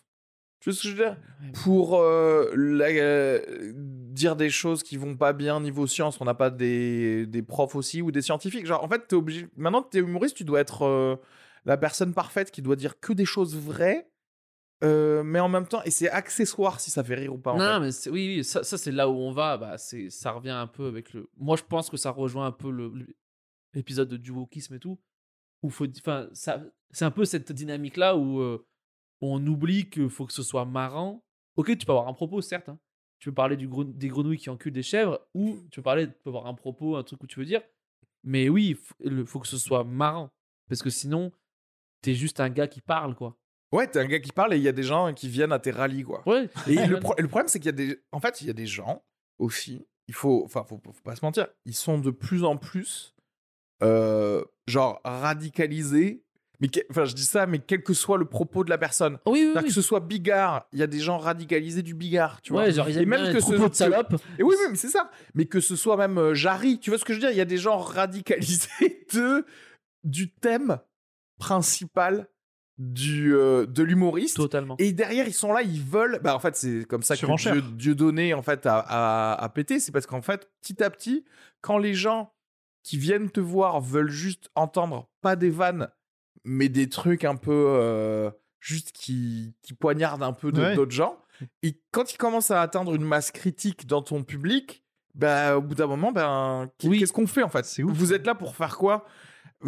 Tu 0.60 0.70
vois 0.70 0.78
ce 0.78 0.84
que 0.84 0.90
je 0.90 0.96
veux 0.96 1.04
dire? 1.06 1.18
Pour 1.64 1.98
euh, 2.00 2.52
la- 2.56 2.86
euh, 2.90 3.42
dire 3.76 4.36
des 4.36 4.50
choses 4.52 4.84
qui 4.84 4.98
vont 4.98 5.18
pas 5.18 5.34
bien 5.34 5.60
niveau 5.62 5.88
science, 5.88 6.22
on 6.22 6.26
n'a 6.26 6.36
pas 6.36 6.50
des, 6.52 7.26
des 7.26 7.42
profs 7.44 7.76
aussi 7.76 8.02
ou 8.04 8.12
des 8.12 8.22
scientifiques. 8.22 8.66
Genre, 8.68 8.84
en 8.84 8.88
fait, 8.90 9.08
t'es 9.08 9.16
obligé. 9.16 9.48
Maintenant 9.58 9.82
que 9.82 9.90
t'es 9.90 10.00
humoriste, 10.00 10.38
tu 10.38 10.44
dois 10.44 10.60
être 10.60 11.20
la 11.66 11.78
personne 11.78 12.14
parfaite 12.14 12.52
qui 12.52 12.62
doit 12.62 12.76
dire 12.76 13.00
que 13.00 13.14
des 13.14 13.26
choses 13.26 13.56
vraies. 13.56 14.08
Euh, 14.84 15.24
mais 15.24 15.40
en 15.40 15.50
même 15.50 15.68
temps, 15.68 15.82
et 15.84 15.92
c'est 15.92 16.10
accessoire 16.10 16.80
si 16.80 16.92
ça 16.92 17.04
fait 17.04 17.16
rire 17.16 17.34
ou 17.34 17.38
pas. 17.40 17.54
en 17.54 17.58
non, 17.58 17.64
fait. 17.66 17.80
mais 17.80 17.92
c'est- 17.92 18.10
oui, 18.12 18.36
oui, 18.38 18.44
ça, 18.44 18.64
ça, 18.64 18.78
c'est 18.78 18.92
là 18.92 19.10
où 19.10 19.14
on 19.16 19.32
va. 19.32 19.58
Bah, 19.58 19.78
c'est, 19.78 20.10
ça 20.12 20.32
revient 20.32 20.52
un 20.52 20.68
peu 20.68 20.86
avec 20.88 21.14
le. 21.14 21.30
Moi, 21.38 21.56
je 21.58 21.64
pense 21.64 21.90
que 21.90 21.98
ça 21.98 22.12
rejoint 22.12 22.46
un 22.46 22.52
peu 22.52 22.70
le, 22.70 22.92
l'épisode 23.74 24.10
de 24.10 24.18
du 24.18 24.32
wokisme 24.32 24.76
et 24.76 24.80
tout. 24.80 25.00
Où 25.64 25.70
faut, 25.72 25.88
enfin, 25.98 26.30
ça, 26.34 26.64
c'est 26.92 27.06
un 27.06 27.12
peu 27.12 27.26
cette 27.26 27.52
dynamique-là 27.52 28.16
où 28.16 28.40
euh, 28.40 28.64
on 29.22 29.46
oublie 29.48 29.90
qu'il 29.90 30.10
faut 30.10 30.28
que 30.28 30.34
ce 30.34 30.44
soit 30.44 30.66
marrant. 30.66 31.24
Ok, 31.56 31.76
tu 31.76 31.86
peux 31.88 31.92
avoir 31.94 32.08
un 32.08 32.14
propos, 32.14 32.42
certes. 32.42 32.70
hein. 32.70 32.80
Tu 33.20 33.30
peux 33.30 33.34
parler 33.34 33.58
du 33.58 33.68
des 33.96 34.10
grenouilles 34.10 34.38
qui 34.38 34.52
enculent 34.52 34.72
des 34.74 34.84
chèvres, 34.84 35.20
ou 35.34 35.58
tu 35.72 35.80
peux 35.80 35.84
parler, 35.84 36.06
tu 36.08 36.14
peux 36.24 36.30
avoir 36.30 36.46
un 36.46 36.54
propos, 36.54 36.98
un 36.98 37.04
truc 37.04 37.24
où 37.24 37.26
tu 37.26 37.40
veux 37.40 37.46
dire. 37.48 37.64
Mais 38.24 38.48
oui, 38.48 38.78
il 39.00 39.26
faut 39.26 39.40
que 39.40 39.48
ce 39.48 39.58
soit 39.58 39.84
marrant. 39.84 40.30
Parce 40.70 40.84
que 40.84 40.92
sinon, 40.92 41.32
t'es 42.04 42.14
juste 42.14 42.40
un 42.40 42.50
gars 42.52 42.68
qui 42.68 42.80
parle, 42.82 43.16
quoi. 43.16 43.36
Ouais, 43.72 43.88
t'es 43.88 44.00
un 44.00 44.06
gars 44.06 44.20
qui 44.20 44.32
parle 44.32 44.54
et 44.54 44.58
il 44.58 44.64
y 44.64 44.68
a 44.70 44.72
des 44.74 44.84
gens 44.84 45.14
qui 45.14 45.28
viennent 45.28 45.52
à 45.52 45.60
tes 45.60 45.72
rallyes, 45.72 46.04
quoi. 46.04 46.24
Ouais. 46.26 46.50
Et 46.68 46.76
le, 46.88 47.00
pro- 47.00 47.16
le 47.18 47.28
problème, 47.28 47.48
c'est 47.50 47.60
qu'il 47.60 47.68
y 47.68 47.70
a 47.70 47.72
des. 47.74 48.00
En 48.12 48.20
fait, 48.20 48.42
il 48.42 48.48
y 48.48 48.50
a 48.50 48.54
des 48.54 48.66
gens 48.68 49.04
aussi. 49.40 49.86
Il 50.08 50.14
faut. 50.14 50.44
Enfin, 50.46 50.64
faut, 50.68 50.80
faut 50.86 50.94
pas 51.04 51.16
se 51.16 51.26
mentir. 51.26 51.48
Ils 51.66 51.76
sont 51.76 51.98
de 52.00 52.12
plus 52.12 52.44
en 52.44 52.56
plus. 52.58 53.14
euh, 53.84 54.44
genre 54.68 55.02
radicalisés. 55.04 56.24
Mais 56.60 56.70
que- 56.70 56.80
enfin, 56.90 57.06
je 57.06 57.14
dis 57.14 57.26
ça, 57.26 57.46
mais 57.46 57.60
quel 57.60 57.84
que 57.84 57.94
soit 57.94 58.18
le 58.18 58.26
propos 58.26 58.64
de 58.64 58.72
la 58.72 58.80
personne. 58.80 59.20
Oui, 59.28 59.52
oui. 59.56 59.64
Que 59.64 59.70
ce 59.72 59.84
soit 59.84 60.00
bigard, 60.00 60.68
il 60.74 60.80
y 60.80 60.84
a 60.84 60.88
des 60.88 60.98
gens 61.00 61.20
radicalisés 61.20 61.84
du 61.84 61.94
bigard, 61.94 62.42
tu 62.42 62.52
vois. 62.54 62.64
ouais, 62.64 62.72
genre, 62.72 62.90
Et 62.90 63.06
même 63.06 63.32
que 63.32 63.40
ce- 63.40 63.52
que- 63.68 63.76
salopes. 63.76 64.16
Et 64.40 64.44
oui, 64.44 64.56
oui, 64.58 64.66
mais 64.72 64.76
c'est 64.76 64.88
ça. 64.88 65.12
Mais 65.36 65.46
que 65.46 65.60
ce 65.60 65.76
soit 65.76 65.98
même 65.98 66.18
euh, 66.18 66.34
Jarry, 66.34 66.80
tu 66.80 66.90
vois 66.90 66.98
ce 66.98 67.06
que 67.06 67.14
je 67.14 67.20
veux 67.20 67.22
dire? 67.28 67.30
Il 67.32 67.38
y 67.38 67.42
a 67.42 67.46
des 67.46 67.60
gens 67.60 67.78
radicalisés 67.78 69.06
de, 69.14 69.46
du 70.04 70.32
thème 70.34 70.80
principal 71.38 72.28
du, 72.78 73.34
euh, 73.36 73.66
de 73.66 73.84
l'humoriste. 73.84 74.36
Totalement. 74.38 74.76
Et 74.80 74.92
derrière, 74.94 75.28
ils 75.28 75.34
sont 75.34 75.52
là, 75.52 75.62
ils 75.64 75.82
veulent. 75.82 76.20
Bah, 76.24 76.36
en 76.36 76.40
fait, 76.40 76.56
c'est 76.56 76.86
comme 76.86 77.02
ça 77.04 77.16
que. 77.18 77.26
Dieu, 77.52 77.62
Dieu 77.74 77.96
donné 77.96 78.34
en 78.34 78.42
fait 78.44 78.66
à, 78.66 78.78
à, 78.80 79.34
à 79.44 79.50
péter. 79.50 79.80
C'est 79.80 79.92
parce 79.92 80.06
qu'en 80.06 80.22
fait, 80.22 80.50
petit 80.62 80.84
à 80.84 80.90
petit, 80.90 81.26
quand 81.62 81.78
les 81.78 81.94
gens 81.94 82.34
qui 82.84 82.98
viennent 82.98 83.30
te 83.30 83.40
voir 83.40 83.82
veulent 83.82 84.10
juste 84.12 84.50
entendre 84.56 85.10
pas 85.22 85.36
des 85.36 85.50
vannes, 85.50 85.90
mais 86.44 86.70
des 86.70 86.88
trucs 86.88 87.26
un 87.26 87.36
peu 87.36 87.52
euh, 87.52 88.30
juste 88.62 88.92
qui, 88.94 89.56
qui 89.62 89.74
poignardent 89.74 90.24
un 90.24 90.34
peu 90.34 90.52
Ouais. 90.52 90.76
d'autres 90.76 90.92
gens. 90.92 91.18
Et 91.64 91.82
quand 91.92 92.14
ils 92.14 92.18
commencent 92.18 92.52
à 92.52 92.62
atteindre 92.62 92.96
une 92.96 93.04
masse 93.04 93.32
critique 93.32 93.86
dans 93.88 94.02
ton 94.02 94.24
public, 94.24 94.84
bah, 95.16 95.58
au 95.58 95.62
bout 95.62 95.76
d'un 95.76 95.88
moment, 95.88 96.12
ben, 96.12 96.70
Oui. 96.84 97.00
qu'est-ce 97.00 97.12
qu'on 97.14 97.28
fait 97.28 97.44
en 97.44 97.50
fait? 97.50 97.80
Vous 97.82 98.14
êtes 98.14 98.26
là 98.26 98.36
pour 98.36 98.56
faire 98.56 98.78
quoi? 98.78 99.06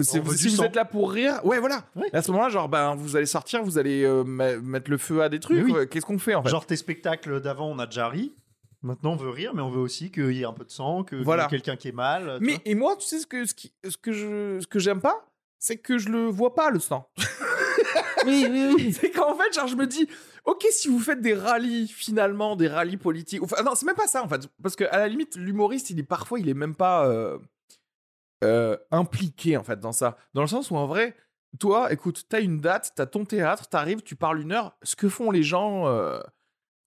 Si 0.02 0.20
vous 0.20 0.34
sang. 0.36 0.64
êtes 0.64 0.76
là 0.76 0.86
pour 0.86 1.12
rire, 1.12 1.40
ouais, 1.44 1.60
voilà. 1.60 1.84
À 2.14 2.22
ce 2.22 2.32
moment-là, 2.32 2.50
genre, 2.50 2.70
ben, 2.70 2.96
vous 2.96 3.16
allez 3.16 3.26
sortir, 3.26 3.64
vous 3.64 3.78
allez 3.78 4.04
euh, 4.04 4.24
me- 4.24 4.60
mettre 4.62 4.90
le 4.92 4.98
feu 4.98 5.22
à 5.22 5.30
des 5.30 5.40
trucs. 5.40 5.66
Oui. 5.66 5.74
Qu'est-ce 5.90 6.06
qu'on 6.06 6.20
fait 6.20 6.36
en 6.36 6.44
fait 6.44 6.50
Genre 6.50 6.66
tes 6.66 6.76
spectacles 6.76 7.42
d'avant, 7.42 7.70
on 7.70 7.80
a 7.80 7.86
déjà 7.86 8.08
ri. 8.08 8.34
Maintenant, 8.82 9.12
on 9.14 9.16
veut 9.18 9.30
rire, 9.30 9.54
mais 9.54 9.62
on 9.62 9.70
veut 9.70 9.82
aussi 9.82 10.10
qu'il 10.12 10.32
y 10.32 10.42
ait 10.42 10.46
un 10.46 10.54
peu 10.54 10.64
de 10.64 10.72
sang, 10.72 11.04
que 11.04 11.16
Voilà. 11.18 11.46
qu'il 11.48 11.58
y 11.58 11.60
ait 11.60 11.62
quelqu'un 11.62 11.78
qui 11.78 11.88
est 11.90 11.94
mal. 11.94 12.38
Mais 12.40 12.54
vois. 12.54 12.62
et 12.66 12.76
moi, 12.76 12.96
tu 12.98 13.06
sais 13.06 13.20
ce 13.20 13.28
que 13.28 13.46
ce, 13.46 13.54
qui, 13.54 13.74
ce 13.88 13.98
que 13.98 14.14
je 14.14 14.60
ce 14.62 14.68
que 14.68 14.80
j'aime 14.80 15.02
pas, 15.02 15.26
c'est 15.58 15.78
que 15.78 15.98
je 15.98 16.08
le 16.10 16.28
vois 16.28 16.56
pas 16.56 16.70
le 16.70 16.80
sang. 16.80 17.10
Oui, 18.26 18.46
oui, 18.50 18.74
oui. 18.76 18.94
c'est 18.94 19.12
qu'en 19.12 19.34
fait, 19.36 19.54
genre, 19.54 19.68
je 19.68 19.76
me 19.78 19.88
dis, 19.88 20.08
ok, 20.44 20.66
si 20.72 20.90
vous 20.90 21.00
faites 21.00 21.22
des 21.22 21.34
rallyes 21.34 21.88
finalement, 21.88 22.58
des 22.58 22.68
rallyes 22.68 22.98
politiques, 22.98 23.42
enfin 23.42 23.64
non, 23.64 23.76
c'est 23.76 23.86
même 23.86 23.96
pas 23.96 24.08
ça 24.08 24.22
en 24.24 24.28
fait, 24.28 24.42
parce 24.62 24.76
que 24.76 24.84
à 24.92 24.98
la 24.98 25.08
limite, 25.08 25.36
l'humoriste, 25.38 25.90
il 25.90 26.00
est 26.00 26.04
parfois, 26.04 26.38
il 26.38 26.50
est 26.50 26.54
même 26.54 26.76
pas 26.76 27.08
euh, 27.08 27.38
euh, 28.44 28.78
impliqué 28.92 29.58
en 29.58 29.64
fait 29.64 29.80
dans 29.80 29.92
ça, 29.92 30.18
dans 30.34 30.42
le 30.42 30.48
sens 30.48 30.72
où 30.72 30.76
en 30.76 30.88
vrai. 30.88 31.16
Toi, 31.60 31.92
écoute, 31.92 32.26
t'as 32.30 32.42
une 32.42 32.60
date, 32.62 32.92
t'as 32.96 33.08
ton 33.08 33.26
théâtre, 33.26 33.68
t'arrives, 33.70 34.04
tu 34.04 34.16
parles 34.16 34.40
une 34.40 34.52
heure. 34.52 34.78
Ce 34.84 34.96
que 34.96 35.10
font 35.10 35.32
les 35.32 35.42
gens, 35.42 35.88
euh, 35.88 36.20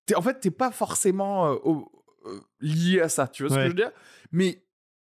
t'es- 0.06 0.14
en 0.14 0.22
fait, 0.22 0.38
t'es 0.38 0.52
pas 0.52 0.70
forcément 0.70 1.48
euh, 1.50 1.54
au- 1.64 1.90
euh, 2.26 2.40
lié 2.60 3.00
à 3.00 3.08
ça. 3.08 3.26
Tu 3.26 3.42
vois 3.42 3.50
ce 3.50 3.54
que 3.56 3.60
je 3.64 3.68
veux 3.70 3.74
dire? 3.74 3.90
Mais 4.30 4.64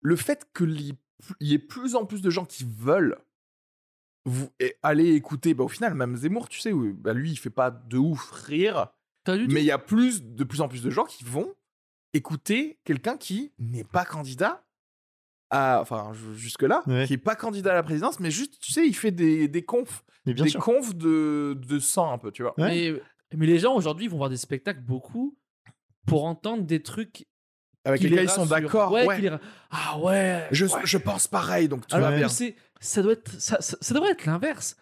le 0.01 0.15
fait 0.15 0.48
qu'il 0.55 0.79
y, 0.79 0.93
y 1.39 1.53
ait 1.55 1.60
plus 1.60 1.96
en 1.96 2.05
plus 2.05 2.22
de 2.22 2.29
gens 2.29 2.46
qui 2.46 2.63
veulent 2.63 3.17
vous, 4.25 4.50
aller 4.84 5.13
écouter, 5.15 5.55
bah, 5.55 5.63
au 5.63 5.67
final, 5.67 5.96
même 5.96 6.15
Zemmour, 6.15 6.48
tu 6.48 6.60
sais, 6.60 6.72
où, 6.72 6.93
bah, 6.93 7.13
lui, 7.13 7.31
il 7.31 7.36
fait 7.38 7.50
pas 7.50 7.72
de 7.72 7.98
ouf 7.98 8.29
rire, 8.31 8.89
mais 9.51 9.62
il 9.62 9.65
y 9.65 9.72
a 9.72 9.79
plus, 9.79 10.24
de 10.24 10.43
plus 10.43 10.62
en 10.62 10.67
plus 10.67 10.84
de 10.84 10.91
gens 10.91 11.05
qui 11.05 11.24
vont 11.24 11.55
écouter 12.13 12.79
quelqu'un 12.84 13.17
qui 13.17 13.51
n'est 13.58 13.84
pas 13.84 14.05
candidat 14.05 14.63
à, 15.50 15.79
enfin, 15.82 16.12
ju- 16.13 16.36
jusque-là, 16.36 16.84
Ouais. 16.88 17.06
qui 17.08 17.13
est 17.13 17.18
pas 17.18 17.36
candidat 17.36 17.72
à 17.72 17.75
la 17.75 17.84
présidence, 17.84 18.20
mais 18.20 18.32
juste, 18.32 18.60
tu 18.60 18.72
sais, 18.72 18.86
il 18.88 18.94
fait 18.96 19.12
des, 19.12 19.48
des 19.48 19.63
confs, 19.63 20.03
Mais 20.25 20.34
bien 20.34 20.44
des 20.46 20.51
sûr. 20.51 20.62
confs 20.63 20.96
de, 20.96 21.58
de 21.68 21.79
sang 21.79 22.12
un 22.13 22.18
peu, 22.18 22.32
tu 22.32 22.44
vois. 22.44 22.53
Ouais. 22.60 22.94
Mais, 23.32 23.38
mais 23.38 23.46
les 23.48 23.60
gens 23.60 23.75
aujourd'hui 23.75 24.08
vont 24.08 24.18
voir 24.18 24.29
des 24.29 24.38
spectacles 24.38 24.82
beaucoup 24.82 25.38
pour 26.06 26.25
entendre 26.25 26.63
des 26.63 26.82
trucs. 26.82 27.25
Avec 27.86 28.01
lesquels 28.01 28.18
les 28.20 28.24
ils 28.25 28.29
sont 28.29 28.46
d'accord. 28.46 28.91
Ouais, 28.91 29.06
ouais. 29.08 29.22
les 29.22 29.32
Ah 29.72 29.98
ouais. 30.00 30.48
Je, 30.51 30.65
ouais. 30.65 30.72
je 30.84 30.98
pense 30.98 31.27
pareil, 31.27 31.68
donc 31.70 31.88
tout 31.88 31.96
Alors 31.96 32.10
va 32.10 32.15
que 32.15 32.20
bien. 32.20 32.27
c'est, 32.29 32.56
ça 32.82 33.01
doit 33.01 33.13
être, 33.13 33.32
ça, 33.39 33.58
ça, 33.62 33.77
ça 33.79 33.94
devrait 33.96 34.12
être 34.12 34.25
l'inverse. 34.25 34.75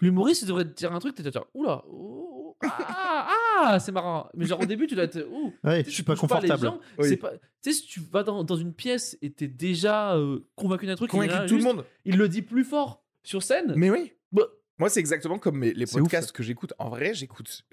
L'humoriste 0.00 0.46
devrait 0.46 0.64
te 0.64 0.70
dire 0.74 0.92
un 0.92 1.00
truc, 1.00 1.16
t'es 1.16 1.22
là, 1.24 1.42
oula, 1.52 1.82
oh, 1.88 2.37
ah, 2.62 3.30
ah, 3.62 3.80
c'est 3.80 3.92
marrant. 3.92 4.28
Mais 4.34 4.46
genre 4.46 4.60
au 4.60 4.66
début 4.66 4.86
tu 4.86 4.94
dois 4.94 5.04
être, 5.04 5.20
ouh, 5.30 5.52
Ouais, 5.64 5.82
tu 5.84 5.90
je 5.90 5.94
suis 5.94 6.02
pas 6.02 6.16
confortable. 6.16 6.62
gens, 6.64 6.80
Oui. 6.98 7.08
c'est 7.08 7.16
pas, 7.16 7.32
tu 7.32 7.38
sais 7.62 7.72
si 7.72 7.86
tu 7.86 8.00
vas 8.00 8.22
dans, 8.22 8.44
dans 8.44 8.56
une 8.56 8.72
pièce 8.74 9.16
et 9.22 9.30
t'es 9.32 9.48
déjà 9.48 10.14
euh, 10.16 10.40
convaincu 10.56 10.86
d'un 10.86 10.96
truc, 10.96 11.10
il, 11.12 11.12
Convaincu 11.12 11.46
tout 11.46 11.56
le 11.56 11.62
monde. 11.64 11.84
il 12.04 12.16
le 12.16 12.28
dit 12.28 12.42
plus 12.42 12.64
fort 12.64 13.04
sur 13.22 13.42
scène. 13.42 13.74
Mais 13.76 13.90
oui. 13.90 14.12
Bah, 14.32 14.42
Moi, 14.78 14.88
c'est 14.90 15.00
exactement 15.00 15.38
comme 15.38 15.58
mes- 15.58 15.72
les 15.74 15.84
ouf, 15.94 16.00
podcasts 16.02 16.32
que 16.32 16.42
j'écoute. 16.42 16.72
En 16.78 16.88
vrai, 16.88 17.14
j'écoute. 17.14 17.64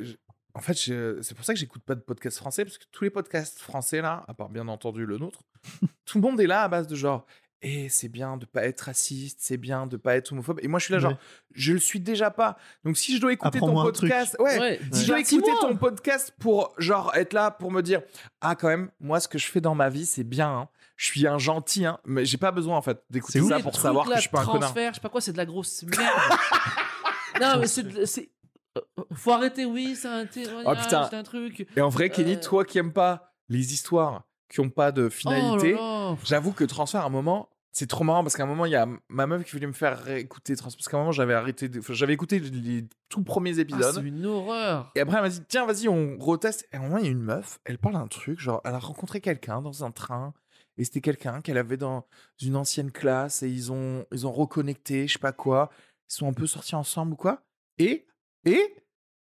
En 0.53 0.61
fait, 0.61 0.73
c'est 0.73 1.35
pour 1.35 1.43
ça 1.45 1.53
que 1.53 1.59
j'écoute 1.59 1.83
pas 1.83 1.95
de 1.95 1.99
podcasts 2.01 2.37
français, 2.37 2.63
parce 2.63 2.77
que 2.77 2.85
tous 2.91 3.03
les 3.03 3.09
podcasts 3.09 3.59
français, 3.59 4.01
là, 4.01 4.23
à 4.27 4.33
part 4.33 4.49
bien 4.49 4.67
entendu 4.69 5.05
le 5.05 5.17
nôtre, 5.17 5.43
tout 6.05 6.17
le 6.17 6.21
monde 6.21 6.39
est 6.39 6.47
là 6.47 6.63
à 6.63 6.67
base 6.69 6.87
de 6.87 6.95
genre. 6.95 7.25
Et 7.67 7.89
c'est 7.89 8.09
bien 8.09 8.37
de 8.37 8.45
pas 8.45 8.63
être 8.65 8.81
raciste, 8.81 9.39
c'est 9.41 9.57
bien 9.57 9.87
de 9.87 9.97
pas 9.97 10.15
être 10.15 10.31
homophobe. 10.31 10.59
Et 10.61 10.67
moi, 10.67 10.77
je 10.79 10.85
suis 10.85 10.93
là, 10.93 10.99
genre, 10.99 11.13
Ouais. 11.13 11.17
je 11.55 11.73
le 11.73 11.79
suis 11.79 11.99
déjà 11.99 12.29
pas. 12.29 12.57
Donc, 12.83 12.95
si 12.95 13.15
je 13.15 13.19
dois 13.21 13.33
écouter 13.33 13.57
ton 13.57 13.73
podcast, 13.73 14.35
ouais, 14.39 14.59
ouais, 14.59 14.79
si 14.91 15.01
je 15.01 15.07
dois 15.07 15.19
écouter 15.19 15.51
ton 15.61 15.75
podcast 15.75 16.31
pour, 16.39 16.73
genre, 16.77 17.11
être 17.15 17.33
là 17.33 17.49
pour 17.49 17.71
me 17.71 17.81
dire, 17.81 18.03
ah, 18.41 18.55
quand 18.55 18.67
même, 18.67 18.91
moi, 18.99 19.19
ce 19.19 19.27
que 19.27 19.39
je 19.39 19.47
fais 19.47 19.61
dans 19.61 19.73
ma 19.73 19.89
vie, 19.89 20.05
c'est 20.05 20.23
bien. 20.23 20.47
hein. 20.49 20.69
Je 20.95 21.07
suis 21.07 21.25
un 21.25 21.39
gentil, 21.39 21.85
hein. 21.85 21.97
mais 22.05 22.23
j'ai 22.23 22.37
pas 22.37 22.51
besoin, 22.51 22.77
en 22.77 22.81
fait, 22.83 23.01
d'écouter 23.09 23.41
ça 23.41 23.59
pour 23.59 23.75
savoir 23.75 24.05
que 24.07 24.15
je 24.15 24.19
suis 24.21 24.29
pas 24.29 24.41
un 24.41 24.45
connard. 24.45 24.59
transfert, 24.61 24.91
je 24.91 24.95
sais 24.95 25.01
pas 25.01 25.09
quoi, 25.09 25.19
c'est 25.21 25.33
de 25.33 25.37
la 25.37 25.45
grosse 25.47 25.81
merde. 25.83 25.99
non, 27.41 27.57
mais 27.59 27.67
c'est. 27.67 28.29
euh, 28.77 28.83
Faut 29.13 29.31
arrêter, 29.31 29.65
oui, 29.65 29.95
c'est 29.95 30.07
un 30.07 30.25
Oh, 30.65 30.73
putain. 30.75 31.07
c'est 31.09 31.15
un 31.15 31.23
truc. 31.23 31.67
Et 31.75 31.81
en 31.81 31.89
vrai, 31.89 32.09
Kenny, 32.09 32.35
Euh. 32.35 32.39
toi 32.39 32.63
qui 32.63 32.77
aimes 32.77 32.93
pas 32.93 33.33
les 33.49 33.73
histoires 33.73 34.23
qui 34.49 34.59
ont 34.59 34.69
pas 34.69 34.91
de 34.91 35.05
Oh 35.07 35.09
finalité, 35.09 35.75
j'avoue 36.23 36.51
que 36.53 36.63
Transfert, 36.63 37.01
à 37.01 37.05
un 37.05 37.09
moment, 37.09 37.49
c'est 37.77 37.87
trop 37.87 38.05
marrant 38.05 38.23
parce 38.23 38.37
qu'à 38.37 38.43
un 38.43 38.47
moment, 38.47 38.65
il 38.65 38.71
y 38.71 38.75
a 38.75 38.87
ma 39.09 39.27
meuf 39.27 39.43
qui 39.43 39.51
voulait 39.51 39.67
me 39.67 39.73
faire 39.73 40.09
écouter. 40.09 40.55
Parce 40.55 40.75
qu'à 40.87 40.95
un 40.95 41.01
moment, 41.01 41.11
j'avais 41.11 41.33
arrêté, 41.33 41.67
de- 41.67 41.79
enfin, 41.79 41.91
j'avais 41.93 42.13
écouté 42.13 42.39
les 42.39 42.85
tout 43.09 43.21
premiers 43.21 43.57
Ah, 43.57 43.61
épisodes. 43.61 43.95
c'est 43.95 44.01
une 44.07 44.25
horreur. 44.25 44.91
et 44.95 45.01
après, 45.01 45.17
elle 45.17 45.23
m'a 45.23 45.29
dit, 45.29 45.43
tiens, 45.47 45.65
vas-y, 45.65 45.89
on 45.89 46.17
reteste. 46.17 46.67
Et 46.71 46.77
à 46.77 46.79
un 46.79 46.83
moment, 46.83 46.97
il 46.99 47.03
y 47.03 47.07
a 47.09 47.11
une 47.11 47.21
meuf, 47.21 47.59
elle 47.65 47.77
parle 47.77 47.95
d'un 47.95 48.07
truc, 48.07 48.39
genre, 48.39 48.61
elle 48.63 48.73
a 48.75 48.79
rencontré 48.79 49.19
quelqu'un 49.19 49.61
dans 49.61 49.83
un 49.83 49.91
train. 49.91 50.33
Et 50.77 50.83
c'était 50.85 51.01
quelqu'un 51.01 51.41
qu'elle 51.41 51.57
avait 51.57 51.77
dans 51.77 52.05
une 52.41 52.55
ancienne 52.55 52.91
classe 52.91 53.43
et 53.43 53.49
ils 53.49 53.71
ont, 53.73 54.05
ils 54.13 54.25
ont 54.25 54.31
reconnecté, 54.31 55.07
je 55.07 55.13
sais 55.13 55.19
pas 55.19 55.31
quoi. 55.33 55.69
Ils 56.09 56.13
sont 56.13 56.27
un 56.29 56.33
peu 56.33 56.47
sortis 56.47 56.75
ensemble 56.75 57.13
ou 57.13 57.15
quoi. 57.17 57.41
Et, 57.77 58.05
et, 58.45 58.75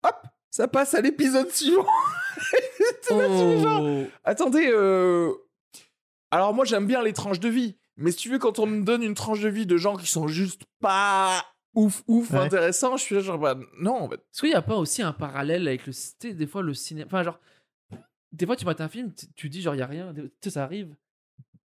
hop, 0.02 0.16
ça 0.50 0.68
passe 0.68 0.92
à 0.94 1.00
l'épisode 1.00 1.48
suivant. 1.52 1.86
Fais 3.02 3.58
genre, 3.60 3.82
Oh. 3.82 4.04
Attendez, 4.24 4.68
euh... 4.72 5.32
alors 6.30 6.54
moi 6.54 6.64
j'aime 6.64 6.86
bien 6.86 7.02
les 7.02 7.12
tranches 7.12 7.40
de 7.40 7.48
vie, 7.48 7.76
mais 7.96 8.10
si 8.10 8.18
tu 8.18 8.28
veux, 8.30 8.38
quand 8.38 8.58
on 8.58 8.66
me 8.66 8.82
donne 8.84 9.02
une 9.02 9.14
tranche 9.14 9.40
de 9.40 9.48
vie 9.48 9.66
de 9.66 9.76
gens 9.76 9.96
qui 9.96 10.06
sont 10.06 10.28
juste 10.28 10.62
pas 10.80 11.44
ouf, 11.74 12.02
ouf, 12.08 12.30
Ouais. 12.32 12.38
intéressants, 12.38 12.96
je 12.96 13.02
suis 13.02 13.14
là 13.14 13.20
genre, 13.20 13.38
bah, 13.38 13.56
non, 13.80 13.94
en 13.96 14.08
fait. 14.08 14.16
Est-ce 14.16 14.40
qu'il 14.40 14.50
n'y 14.50 14.54
a 14.56 14.62
pas 14.62 14.76
aussi 14.76 15.02
un 15.02 15.12
parallèle 15.12 15.66
avec 15.68 15.86
le. 15.86 15.92
Tu 15.92 15.98
sais, 16.20 16.32
des 16.34 16.46
fois, 16.46 16.62
le 16.62 16.74
cinéma. 16.74 17.06
Enfin, 17.06 17.22
genre. 17.22 17.38
Des 18.32 18.46
fois, 18.46 18.56
tu 18.56 18.64
mates 18.64 18.80
un 18.80 18.88
film, 18.88 19.12
tu- 19.36 19.48
dis, 19.50 19.60
genre, 19.60 19.74
il 19.74 19.78
n'y 19.78 19.82
a 19.82 19.86
rien. 19.86 20.12
Tu 20.14 20.30
sais, 20.42 20.50
ça 20.50 20.64
arrive. 20.64 20.94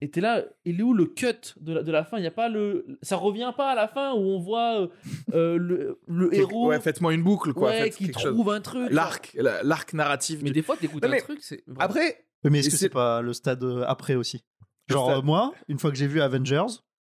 Et 0.03 0.09
t'es 0.09 0.21
là, 0.21 0.43
il 0.65 0.79
est 0.79 0.83
où 0.83 0.93
le 0.95 1.05
cut 1.05 1.53
de 1.59 1.73
la, 1.73 1.83
de 1.83 1.91
la 1.91 2.03
fin? 2.03 2.17
Il 2.17 2.23
y 2.23 2.27
a 2.27 2.31
pas 2.31 2.49
le. 2.49 2.85
Ça 3.03 3.15
revient 3.17 3.51
pas 3.55 3.71
à 3.71 3.75
la 3.75 3.87
fin 3.87 4.13
où 4.13 4.17
on 4.17 4.39
voit 4.39 4.81
euh, 4.81 4.87
euh, 5.33 5.57
le, 5.57 5.99
le 6.07 6.33
héros 6.35 6.69
Ouais, 6.69 6.79
faites-moi 6.79 7.13
une 7.13 7.21
boucle, 7.23 7.53
quoi. 7.53 7.69
ouais, 7.69 7.89
qui 7.91 8.11
chose. 8.11 8.33
trouve 8.33 8.49
un 8.51 8.61
truc. 8.61 8.89
L'arc, 8.91 9.31
la- 9.35 9.61
l'arc 9.61 9.93
narratif. 9.93 10.39
Mais 10.41 10.49
du- 10.49 10.53
des 10.53 10.61
fois, 10.63 10.75
t'écoutes 10.77 11.03
un 11.03 11.07
mais 11.09 11.21
truc, 11.21 11.39
Après, 11.77 12.25
Mais 12.43 12.59
est-ce 12.59 12.69
que 12.71 12.77
c'est- 12.77 12.89
pas 12.89 13.21
le 13.21 13.33
stade 13.33 13.63
euh, 13.63 13.83
après 13.87 14.15
aussi? 14.15 14.43
Genre 14.89 15.09
euh, 15.09 15.21
moi, 15.21 15.53
une 15.67 15.79
fois 15.79 15.91
que 15.91 15.97
j'ai 15.97 16.07
vu 16.07 16.21
Avengers 16.21 16.65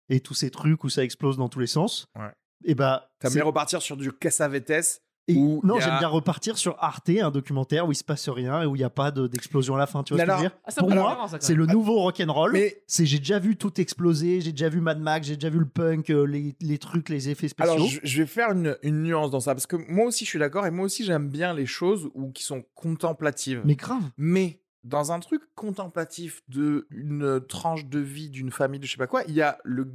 et 0.09 0.21
tous 0.21 0.35
ces 0.35 0.50
trucs 0.50 0.85
où 0.85 0.88
ça 0.88 1.02
explose 1.05 1.37
dans 1.37 1.49
tous 1.49 1.59
les 1.61 1.67
sens, 1.67 2.07
Ouais. 2.19 2.31
et 2.64 2.75
bah 2.75 3.11
t'aimes 3.19 3.31
c'est- 3.31 3.38
bien 3.38 3.45
repartir 3.47 3.81
sur 3.83 3.97
du 3.97 4.12
Cassavetes. 4.12 5.00
et- 5.29 5.37
où 5.37 5.61
non, 5.62 5.76
a- 5.76 5.81
j'aime 5.81 5.99
bien 6.00 6.09
repartir 6.09 6.59
sur 6.59 6.75
Arte, 6.81 7.09
un 7.09 7.31
documentaire 7.31 7.87
où 7.87 7.93
il 7.93 7.95
se 7.95 8.02
passe 8.02 8.29
rien 8.29 8.62
et 8.62 8.67
où 8.67 8.75
il 8.75 8.81
n'y 8.81 8.85
a 8.85 8.91
pas 8.91 9.12
de- 9.12 9.29
d'explosion 9.29 9.76
à 9.76 9.79
la 9.79 9.87
fin. 9.87 10.02
Tu 10.02 10.12
vois 10.14 10.21
ce 10.21 10.26
que 10.26 10.33
je 10.33 10.37
veux 10.37 10.43
dire 10.49 10.57
Ah, 10.64 10.73
Pour 10.76 10.91
moi, 10.91 11.26
c'est 11.38 11.55
le 11.55 11.67
nouveau 11.67 12.00
rock'n'roll. 12.00 12.52
Mais 12.52 12.83
C'est 12.88 13.07
j'ai 13.07 13.19
déjà 13.21 13.38
vu 13.38 13.57
tout 13.57 13.81
exploser, 13.81 14.41
j'ai 14.41 14.50
déjà 14.50 14.69
vu 14.69 14.81
Mad 14.81 14.99
Max, 15.00 15.29
j'ai 15.29 15.37
déjà 15.37 15.49
vu 15.49 15.61
le 15.61 15.69
punk, 15.69 16.11
euh, 16.11 16.25
les, 16.26 16.57
les 16.61 16.79
trucs, 16.79 17.09
les 17.09 17.29
effets 17.29 17.47
spéciaux. 17.47 17.73
alors, 17.75 17.87
je, 17.87 18.00
je 18.02 18.21
vais 18.23 18.26
faire 18.26 18.50
une, 18.50 18.76
une 18.83 19.05
nuance 19.05 19.31
dans 19.31 19.38
ça, 19.41 19.55
parce 19.55 19.69
que 19.69 19.76
moi 19.88 20.07
aussi 20.07 20.25
je 20.25 20.31
suis 20.31 20.38
d'accord, 20.41 20.67
et 20.67 20.73
moi 20.73 20.87
aussi 20.87 21.05
j'aime 21.05 21.29
bien 21.29 21.55
les 21.55 21.67
choses 21.67 22.11
où, 22.14 22.33
qui 22.33 22.43
sont 22.43 22.64
contemplatives. 22.75 23.62
Mais 23.64 23.76
grave. 23.76 24.02
Mais 24.17 24.61
dans 24.85 25.12
un 25.12 25.21
truc 25.21 25.43
contemplatif 25.55 26.43
de 26.49 26.87
une 26.91 27.41
tranche 27.47 27.87
de 27.87 27.99
vie 28.01 28.31
d'une 28.31 28.51
famille 28.51 28.81
de 28.81 28.87
je 28.87 28.93
sais 28.93 28.99
pas 28.99 29.07
quoi, 29.07 29.23
il 29.29 29.35
y 29.35 29.43
a 29.43 29.59
le 29.65 29.93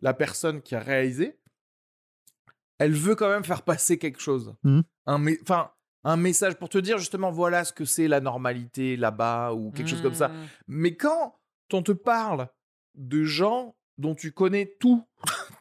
la 0.00 0.12
personne 0.14 0.60
qui 0.62 0.74
a 0.74 0.80
réalisé. 0.80 1.38
Elle 2.78 2.92
veut 2.92 3.14
quand 3.14 3.30
même 3.30 3.44
faire 3.44 3.62
passer 3.62 3.98
quelque 3.98 4.20
chose. 4.20 4.54
Mhm. 4.62 4.82
Un 5.06 5.18
mais 5.18 5.38
un 6.04 6.16
message 6.16 6.54
pour 6.54 6.68
te 6.68 6.78
dire 6.78 6.98
justement 6.98 7.32
voilà 7.32 7.64
ce 7.64 7.72
que 7.72 7.84
c'est 7.84 8.06
la 8.06 8.20
normalité 8.20 8.96
là-bas 8.96 9.54
ou 9.54 9.72
quelque 9.72 9.88
chose 9.88 10.02
comme 10.02 10.14
ça. 10.14 10.28
Mmh. 10.28 10.46
Mais 10.68 10.96
quand 10.96 11.36
on 11.72 11.82
te 11.82 11.90
parle 11.90 12.48
de 12.94 13.24
gens 13.24 13.74
dont 13.98 14.14
tu 14.14 14.30
connais 14.30 14.76
tout, 14.78 15.04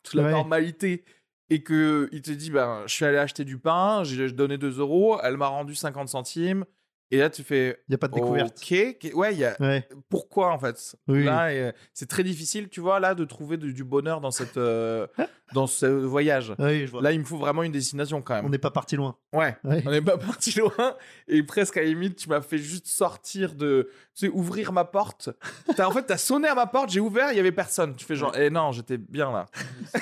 toute 0.03 0.13
la 0.13 0.24
Ouais. 0.24 0.31
normalité 0.31 1.03
et 1.50 1.63
que 1.63 2.10
il 2.12 2.22
te 2.22 2.29
dit 2.31 2.51
ben 2.51 2.84
je 2.86 2.93
suis 2.93 3.05
allé 3.05 3.17
acheter 3.17 3.43
du 3.43 3.57
pain, 3.57 4.03
j'ai 4.03 4.31
donné 4.31 4.60
2 4.60 4.79
euros, 4.79 5.19
elle 5.24 5.38
m'a 5.38 5.48
rendu 5.48 5.74
50 5.74 6.10
centimes 6.10 6.65
et 7.12 7.17
là 7.17 7.29
tu 7.29 7.43
fais 7.43 7.79
Il 7.88 7.91
n'y 7.91 7.95
a 7.95 7.97
pas 7.97 8.07
de 8.07 8.13
découverte. 8.13 8.57
OK, 8.57 9.12
ouais, 9.13 9.33
il 9.33 9.39
y 9.39 9.45
a 9.45 9.55
Ouais. 9.59 9.88
pourquoi 10.09 10.51
en 10.51 10.59
fait? 10.59 10.95
Oui, 11.07 11.24
Là 11.24 11.47
euh, 11.50 11.71
c'est 11.93 12.07
très 12.09 12.24
difficile, 12.24 12.67
tu 12.69 12.81
vois 12.81 13.00
là 13.00 13.15
de 13.15 13.24
trouver 13.25 13.57
du, 13.57 13.74
du 13.74 13.83
bonheur 13.83 14.21
dans 14.21 14.31
cette 14.31 14.57
euh, 14.57 15.07
dans 15.53 15.67
ce 15.67 15.85
voyage. 15.85 16.53
Oui, 16.59 16.88
je 16.88 16.91
vois. 16.91 17.01
Là, 17.03 17.12
il 17.12 17.19
me 17.19 17.24
faut 17.25 17.38
vraiment 17.38 17.62
une 17.63 17.71
destination 17.71 18.21
quand 18.21 18.39
on 18.39 18.43
même. 18.43 18.51
n'est 18.51 18.57
pas 18.57 18.71
parti 18.71 18.95
loin. 18.95 19.15
Ouais. 19.33 19.55
Ouais. 19.63 19.83
On 19.85 19.91
n'est 19.91 20.01
pas 20.01 20.17
parti 20.19 20.57
loin 20.59 20.95
et 21.27 21.43
presque 21.43 21.77
à 21.77 21.81
la 21.81 21.88
limite, 21.88 22.15
tu 22.17 22.27
m'as 22.29 22.41
fait 22.41 22.57
juste 22.57 22.88
sortir 22.88 23.53
de, 23.55 23.89
tu 24.15 24.25
sais, 24.25 24.29
ouvrir 24.29 24.71
ma 24.74 24.85
porte. 24.85 25.29
T'as, 25.75 25.88
en 25.88 25.91
fait, 25.91 26.03
t'as 26.03 26.17
sonné 26.17 26.47
à 26.47 26.55
ma 26.55 26.65
porte, 26.65 26.89
j'ai 26.89 27.00
ouvert, 27.00 27.31
il 27.31 27.38
y 27.38 27.39
avait 27.39 27.51
personne. 27.51 27.95
Tu 27.95 28.05
fais 28.05 28.15
genre, 28.15 28.35
eh 28.35 28.50
non, 28.50 28.71
j'étais 28.71 28.97
bien 28.97 29.31
là. 29.31 29.45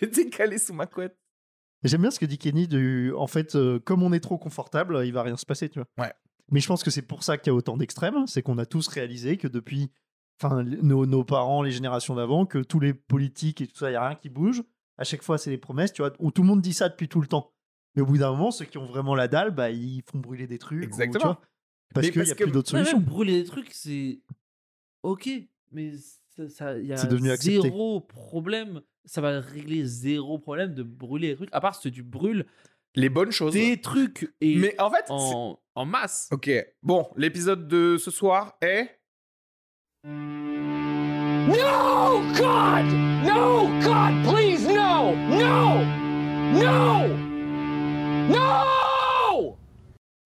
j'étais 0.00 0.28
calé 0.28 0.58
sous 0.58 0.74
ma 0.74 0.86
couette. 0.86 1.16
J'aime 1.82 2.00
bien 2.00 2.10
ce 2.10 2.18
que 2.18 2.24
dit 2.26 2.38
Kenny. 2.38 2.66
Du... 2.66 3.12
En 3.14 3.26
fait, 3.26 3.54
euh, 3.56 3.78
comme 3.78 4.02
on 4.02 4.12
est 4.12 4.20
trop 4.20 4.38
confortable, 4.38 5.02
il 5.04 5.12
va 5.12 5.22
rien 5.22 5.36
se 5.36 5.44
passer, 5.46 5.68
tu 5.68 5.80
vois. 5.80 6.04
Ouais. 6.06 6.12
Mais 6.50 6.60
je 6.60 6.66
pense 6.66 6.82
que 6.84 6.90
c'est 6.90 7.02
pour 7.02 7.22
ça 7.22 7.38
qu'il 7.38 7.48
y 7.48 7.50
a 7.50 7.54
autant 7.54 7.76
d'extrêmes. 7.76 8.26
C'est 8.26 8.42
qu'on 8.42 8.58
a 8.58 8.66
tous 8.66 8.86
réalisé 8.88 9.36
que 9.36 9.48
depuis, 9.48 9.90
enfin, 10.40 10.62
nos, 10.62 11.06
nos 11.06 11.24
parents, 11.24 11.62
les 11.62 11.70
générations 11.72 12.14
d'avant, 12.14 12.44
que 12.46 12.58
tous 12.58 12.80
les 12.80 12.92
politiques 12.94 13.60
et 13.60 13.66
tout 13.66 13.76
ça, 13.76 13.90
il 13.90 13.94
y 13.94 13.96
a 13.96 14.06
rien 14.08 14.16
qui 14.16 14.28
bouge. 14.28 14.62
À 14.98 15.04
chaque 15.04 15.22
fois, 15.22 15.38
c'est 15.38 15.50
des 15.50 15.58
promesses, 15.58 15.92
tu 15.92 16.02
vois. 16.02 16.12
Où 16.18 16.30
tout 16.30 16.42
le 16.42 16.48
monde 16.48 16.60
dit 16.60 16.72
ça 16.74 16.88
depuis 16.88 17.08
tout 17.08 17.20
le 17.20 17.26
temps. 17.26 17.52
Mais 17.96 18.02
au 18.02 18.06
bout 18.06 18.18
d'un 18.18 18.30
moment, 18.30 18.50
ceux 18.50 18.64
qui 18.64 18.78
ont 18.78 18.86
vraiment 18.86 19.14
la 19.14 19.26
dalle, 19.28 19.52
bah, 19.52 19.70
ils 19.70 20.02
font 20.10 20.18
brûler 20.18 20.46
des 20.46 20.58
trucs. 20.58 20.78
ou, 20.78 20.80
tu 20.82 20.86
Exactement. 20.86 21.24
vois, 21.24 21.40
parce 21.94 22.10
qu'il 22.10 22.22
n'y 22.22 22.30
a 22.30 22.34
que- 22.34 22.44
plus 22.44 22.52
d'autres 22.52 22.72
Ouais, 22.72 22.80
même 22.80 22.86
solutions. 22.86 23.00
brûler 23.10 23.42
des 23.42 23.48
trucs, 23.48 23.72
c'est 23.72 24.20
ok, 25.02 25.28
mais 25.72 25.92
ça, 26.36 26.48
ça- 26.48 26.78
y 26.78 26.92
a 26.92 26.96
accepté. 27.00 27.60
zéro 27.60 28.00
problème. 28.00 28.82
Ça 29.06 29.20
va 29.20 29.38
régler 29.40 29.84
zéro 29.84 30.38
problème 30.38 30.74
de 30.74 30.82
brûler 30.82 31.28
des 31.28 31.36
trucs. 31.36 31.50
À 31.52 31.60
part 31.60 31.74
si 31.80 31.92
tu 31.92 32.02
brûles 32.02 32.46
Les 32.94 33.08
bonnes 33.08 33.32
choses. 33.32 33.52
des 33.52 33.80
trucs 33.80 34.32
et 34.40 34.56
Mais 34.56 34.80
en 34.80 34.90
fait, 34.90 35.04
c'est- 35.06 35.12
en, 35.12 35.58
en 35.74 35.84
masse. 35.84 36.28
ok. 36.32 36.50
Bon, 36.82 37.08
l'épisode 37.16 37.66
de 37.68 37.96
ce 37.98 38.10
soir 38.10 38.56
est. 38.60 39.00
No, 41.46 42.20
God! 42.36 42.86
No, 43.24 43.66
God, 43.82 44.22
please, 44.32 44.66
no! 44.66 45.14
No! 45.28 45.84
No! 46.54 47.08
No! 48.28 49.58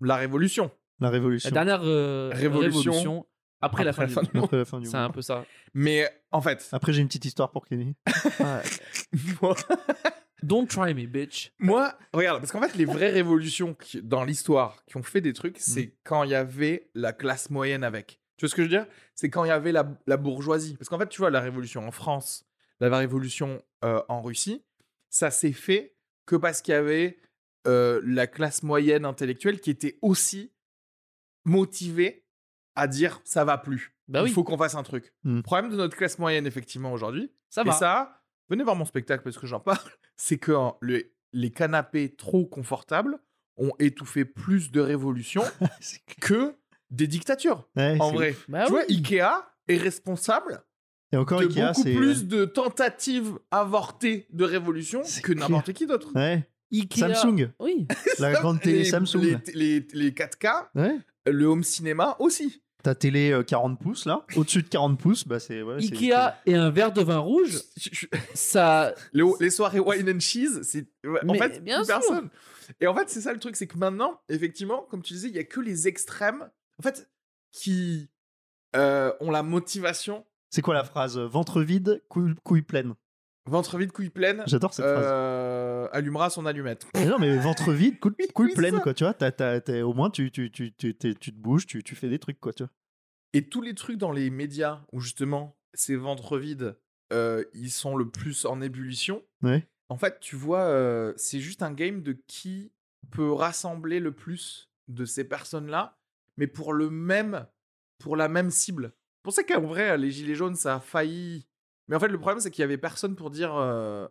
La 0.00 0.16
révolution. 0.16 0.70
La 1.00 1.06
La 1.06 1.10
révolution. 1.10 1.50
dernière 1.50 1.80
euh, 1.84 2.30
Révolution. 2.34 2.92
révolution, 2.92 3.26
après, 3.60 3.84
la 3.84 3.92
fin, 3.92 4.06
du 4.06 4.14
monde. 4.14 4.26
Après 4.44 4.56
la 4.58 4.64
fin 4.64 4.80
du 4.80 4.86
C'est 4.86 4.96
monde. 4.96 5.06
un 5.06 5.10
peu 5.10 5.22
ça. 5.22 5.44
Mais 5.74 6.08
en 6.32 6.40
fait, 6.40 6.68
Après, 6.72 6.92
j'ai 6.92 7.00
une 7.02 7.06
petite 7.08 7.24
histoire 7.24 7.50
pour 7.50 7.66
Kenny. 7.66 7.94
moi, 9.42 9.54
Don't 10.42 10.66
try 10.68 10.94
me, 10.94 11.06
bitch. 11.06 11.52
moi, 11.58 11.98
regarde, 12.12 12.38
parce 12.40 12.52
qu'en 12.52 12.60
fait, 12.60 12.74
les 12.76 12.84
vraies 12.84 13.10
révolutions 13.10 13.74
qui- 13.74 14.02
dans 14.02 14.24
l'histoire 14.24 14.84
qui 14.86 14.96
ont 14.96 15.02
fait 15.02 15.20
des 15.20 15.32
trucs, 15.32 15.58
c'est 15.58 15.94
quand 16.04 16.22
il 16.24 16.30
y 16.30 16.34
avait 16.34 16.90
la 16.94 17.12
classe 17.12 17.50
moyenne 17.50 17.82
avec. 17.84 18.20
Tu 18.36 18.44
vois 18.44 18.50
ce 18.50 18.54
que 18.54 18.62
je 18.62 18.68
veux 18.68 18.76
dire? 18.76 18.86
C'est 19.16 19.30
quand 19.30 19.44
il 19.44 19.48
y 19.48 19.50
avait 19.50 19.72
la, 19.72 19.88
la 20.06 20.16
bourgeoisie. 20.16 20.76
Parce 20.76 20.88
qu'en 20.88 20.98
fait, 20.98 21.08
tu 21.08 21.18
vois, 21.20 21.30
la 21.30 21.40
révolution 21.40 21.86
en 21.86 21.90
France, 21.90 22.46
la 22.78 22.96
révolution 22.96 23.60
euh, 23.84 24.00
en 24.08 24.22
Russie, 24.22 24.64
ça 25.10 25.30
s'est 25.32 25.52
fait 25.52 25.96
que 26.24 26.36
parce 26.36 26.62
qu'il 26.62 26.72
y 26.72 26.76
avait 26.76 27.18
euh, 27.66 28.00
la 28.04 28.28
classe 28.28 28.62
moyenne 28.62 29.04
intellectuelle 29.04 29.60
qui 29.60 29.70
était 29.70 29.98
aussi 30.02 30.52
motivée 31.44 32.24
à 32.74 32.86
dire 32.86 33.20
ça 33.24 33.44
va 33.44 33.58
plus. 33.58 33.92
Bah 34.06 34.20
Il 34.20 34.24
oui, 34.24 34.30
faut 34.30 34.44
qu'on 34.44 34.56
fasse 34.58 34.74
un 34.74 34.82
truc. 34.82 35.12
Mm. 35.24 35.36
Le 35.36 35.42
problème 35.42 35.70
de 35.70 35.76
notre 35.76 35.96
classe 35.96 36.18
moyenne, 36.18 36.46
effectivement, 36.46 36.92
aujourd'hui, 36.92 37.32
ça 37.50 37.62
et 37.62 37.64
va. 37.64 37.72
ça, 37.72 38.17
venez 38.50 38.64
voir 38.64 38.76
mon 38.76 38.84
spectacle 38.84 39.22
parce 39.24 39.38
que 39.38 39.46
j'en 39.46 39.60
parle, 39.60 39.78
c'est 40.16 40.38
que 40.38 40.52
hein, 40.52 40.74
le- 40.80 41.10
les 41.32 41.50
canapés 41.50 42.14
trop 42.14 42.46
confortables 42.46 43.18
ont 43.56 43.72
étouffé 43.78 44.24
plus 44.24 44.70
de 44.70 44.80
révolutions 44.80 45.42
que 46.20 46.54
des 46.90 47.06
dictatures. 47.06 47.68
Ouais, 47.76 47.96
En 48.00 48.12
vrai. 48.12 48.34
Bah 48.48 48.64
tu 48.66 48.70
vois. 48.72 48.82
Ikea 48.88 49.44
est 49.68 49.76
responsable 49.76 50.62
Et 51.12 51.16
encore, 51.16 51.40
de 51.40 51.46
Ikea, 51.46 51.66
beaucoup 51.72 51.82
c'est. 51.82 51.94
plus 51.94 52.24
de 52.26 52.44
tentatives 52.46 53.38
avortées 53.50 54.26
de 54.30 54.44
révolution 54.44 55.02
C'est 55.04 55.20
que 55.22 55.32
clair. 55.32 55.48
n'importe 55.50 55.72
qui 55.74 55.86
d'autre. 55.86 56.08
Ouais. 56.14 56.48
Ikea. 56.72 57.14
Samsung. 57.14 57.50
Oui. 57.60 57.86
La 58.18 58.32
grande 58.32 58.60
télé 58.62 58.78
les, 58.78 58.84
Samsung. 58.84 59.20
Les, 59.20 59.36
les- 59.54 59.86
les 59.92 60.10
4K, 60.12 60.68
Ouais. 60.74 60.96
le 61.26 61.44
home 61.46 61.64
cinéma 61.64 62.16
aussi. 62.20 62.62
Ta 62.82 62.94
télé 62.94 63.32
euh, 63.32 63.42
40 63.42 63.80
pouces, 63.80 64.06
là. 64.06 64.24
Au-dessus 64.36 64.62
de 64.62 64.68
40 64.68 64.98
pouces, 65.00 65.26
bah, 65.26 65.40
c'est. 65.40 65.62
ouais, 65.62 65.76
Ikea 65.76 66.34
et 66.46 66.54
un 66.54 66.70
verre 66.70 66.92
de 66.92 67.02
vin 67.02 67.18
rouge, 67.18 67.58
ça. 68.34 68.94
Les, 69.12 69.24
les 69.40 69.50
soirées 69.50 69.80
wine 69.80 70.08
and 70.08 70.20
cheese, 70.20 70.60
c'est 70.62 70.86
ouais, 71.04 71.20
en 71.26 71.32
Mais 71.32 71.38
fait 71.38 71.60
bien 71.62 71.78
plus 71.78 71.86
sûr. 71.86 71.94
personne. 71.98 72.30
Et 72.80 72.86
en 72.86 72.94
fait, 72.94 73.08
c'est 73.10 73.20
ça 73.20 73.32
le 73.32 73.38
truc, 73.40 73.56
c'est 73.56 73.66
que 73.66 73.78
maintenant, 73.78 74.20
effectivement, 74.28 74.86
comme 74.90 75.02
tu 75.02 75.14
disais, 75.14 75.28
il 75.28 75.34
y 75.34 75.38
a 75.38 75.44
que 75.44 75.60
les 75.60 75.88
extrêmes, 75.88 76.48
en 76.78 76.82
fait, 76.82 77.10
qui 77.50 78.10
euh, 78.76 79.12
ont 79.20 79.30
la 79.30 79.42
motivation 79.42 80.24
C'est 80.50 80.62
quoi 80.62 80.74
la 80.74 80.84
phrase? 80.84 81.18
Ventre 81.18 81.62
vide, 81.62 82.02
couille, 82.08 82.34
couille 82.44 82.62
pleine. 82.62 82.94
Ventre 83.48 83.76
vide, 83.78 83.92
couille 83.92 84.10
pleine, 84.10 84.42
J'adore 84.46 84.72
cette 84.74 84.84
phrase. 84.84 85.04
euh, 85.06 85.88
allumera 85.92 86.30
son 86.30 86.46
allumette. 86.46 86.86
Mais 86.94 87.06
non, 87.06 87.18
mais 87.18 87.36
ventre 87.38 87.72
vide, 87.72 87.98
couille, 87.98 88.14
Oui, 88.18 88.26
couille 88.34 88.54
pleine, 88.54 88.80
quoi. 88.80 88.94
Tu 88.94 89.04
vois, 89.04 89.14
t'as- 89.14 89.32
t'as- 89.32 89.60
t'as- 89.60 89.82
au 89.82 89.92
moins, 89.94 90.10
tu, 90.10 90.30
tu, 90.30 90.50
tu, 90.50 90.72
tu, 90.74 90.94
te 90.94 91.30
bouges, 91.32 91.66
tu, 91.66 91.82
tu 91.82 91.94
fais 91.96 92.08
des 92.08 92.18
trucs, 92.18 92.38
quoi. 92.40 92.52
Tu 92.52 92.62
vois. 92.62 92.70
Et 93.34 93.48
tous 93.48 93.60
les 93.60 93.74
trucs 93.74 93.98
dans 93.98 94.12
les 94.12 94.30
médias 94.30 94.80
où 94.92 95.00
justement 95.00 95.56
ces 95.74 95.96
ventres 95.96 96.38
vides, 96.38 96.76
euh, 97.12 97.44
ils 97.54 97.70
sont 97.70 97.96
le 97.96 98.08
plus 98.10 98.44
en 98.46 98.60
ébullition. 98.60 99.22
Ouais. 99.42 99.66
En 99.90 99.96
fait, 99.96 100.18
tu 100.20 100.36
vois, 100.36 100.62
euh, 100.64 101.12
c'est 101.16 101.40
juste 101.40 101.62
un 101.62 101.72
game 101.72 102.02
de 102.02 102.12
qui 102.26 102.72
peut 103.10 103.32
rassembler 103.32 104.00
le 104.00 104.12
plus 104.12 104.70
de 104.88 105.04
ces 105.04 105.24
personnes-là, 105.24 105.98
mais 106.36 106.46
pour 106.46 106.72
le 106.74 106.90
même, 106.90 107.46
pour 107.98 108.16
la 108.16 108.28
même 108.28 108.50
cible. 108.50 108.92
C'est 108.94 109.22
pour 109.22 109.32
ça 109.32 109.42
qu'en 109.44 109.62
vrai, 109.66 109.96
les 109.98 110.10
gilets 110.10 110.34
jaunes, 110.34 110.54
ça 110.56 110.76
a 110.76 110.80
failli. 110.80 111.46
Mais 111.88 111.96
en 111.96 112.00
fait, 112.00 112.08
le 112.08 112.18
problème, 112.18 112.40
c'est 112.40 112.50
qu'il 112.50 112.62
y 112.62 112.64
avait 112.64 112.78
personne 112.78 113.14
pour 113.16 113.30
dire, 113.30 113.54
euh, 113.56 114.06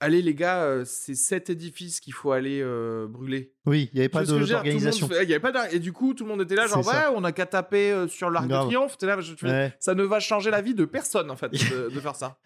allez 0.00 0.20
les 0.22 0.34
gars, 0.34 0.62
euh, 0.64 0.84
c'est 0.84 1.14
cet 1.14 1.48
édifice 1.48 2.00
qu'il 2.00 2.12
faut 2.12 2.32
aller 2.32 2.60
euh, 2.60 3.06
brûler. 3.06 3.54
Oui, 3.66 3.88
il 3.92 3.96
n'y 3.96 4.00
avait 4.00 4.08
pas 4.08 4.24
d'organisation. 4.24 5.08
il 5.08 5.28
y 5.28 5.32
avait 5.32 5.38
pas 5.40 5.52
d'or- 5.52 5.66
Et 5.70 5.78
du 5.78 5.92
coup, 5.92 6.12
tout 6.14 6.24
le 6.24 6.30
monde 6.30 6.42
était 6.42 6.56
là, 6.56 6.66
genre, 6.66 6.84
ouais, 6.86 7.06
on 7.14 7.22
a 7.24 7.32
qu'à 7.32 7.46
taper 7.46 8.06
sur 8.08 8.30
l'Arc 8.30 8.48
de. 8.48 8.54
Triomphe. 8.54 8.96
Là, 9.02 9.20
je- 9.20 9.34
tu. 9.34 9.46
Ça 9.78 9.94
ne 9.94 10.02
va 10.02 10.18
changer 10.20 10.50
la 10.50 10.60
vie 10.60 10.74
de 10.74 10.84
personne, 10.84 11.30
en 11.30 11.36
fait, 11.36 11.50
de, 11.50 11.88
de 11.94 12.00
faire 12.00 12.16
ça. 12.16 12.38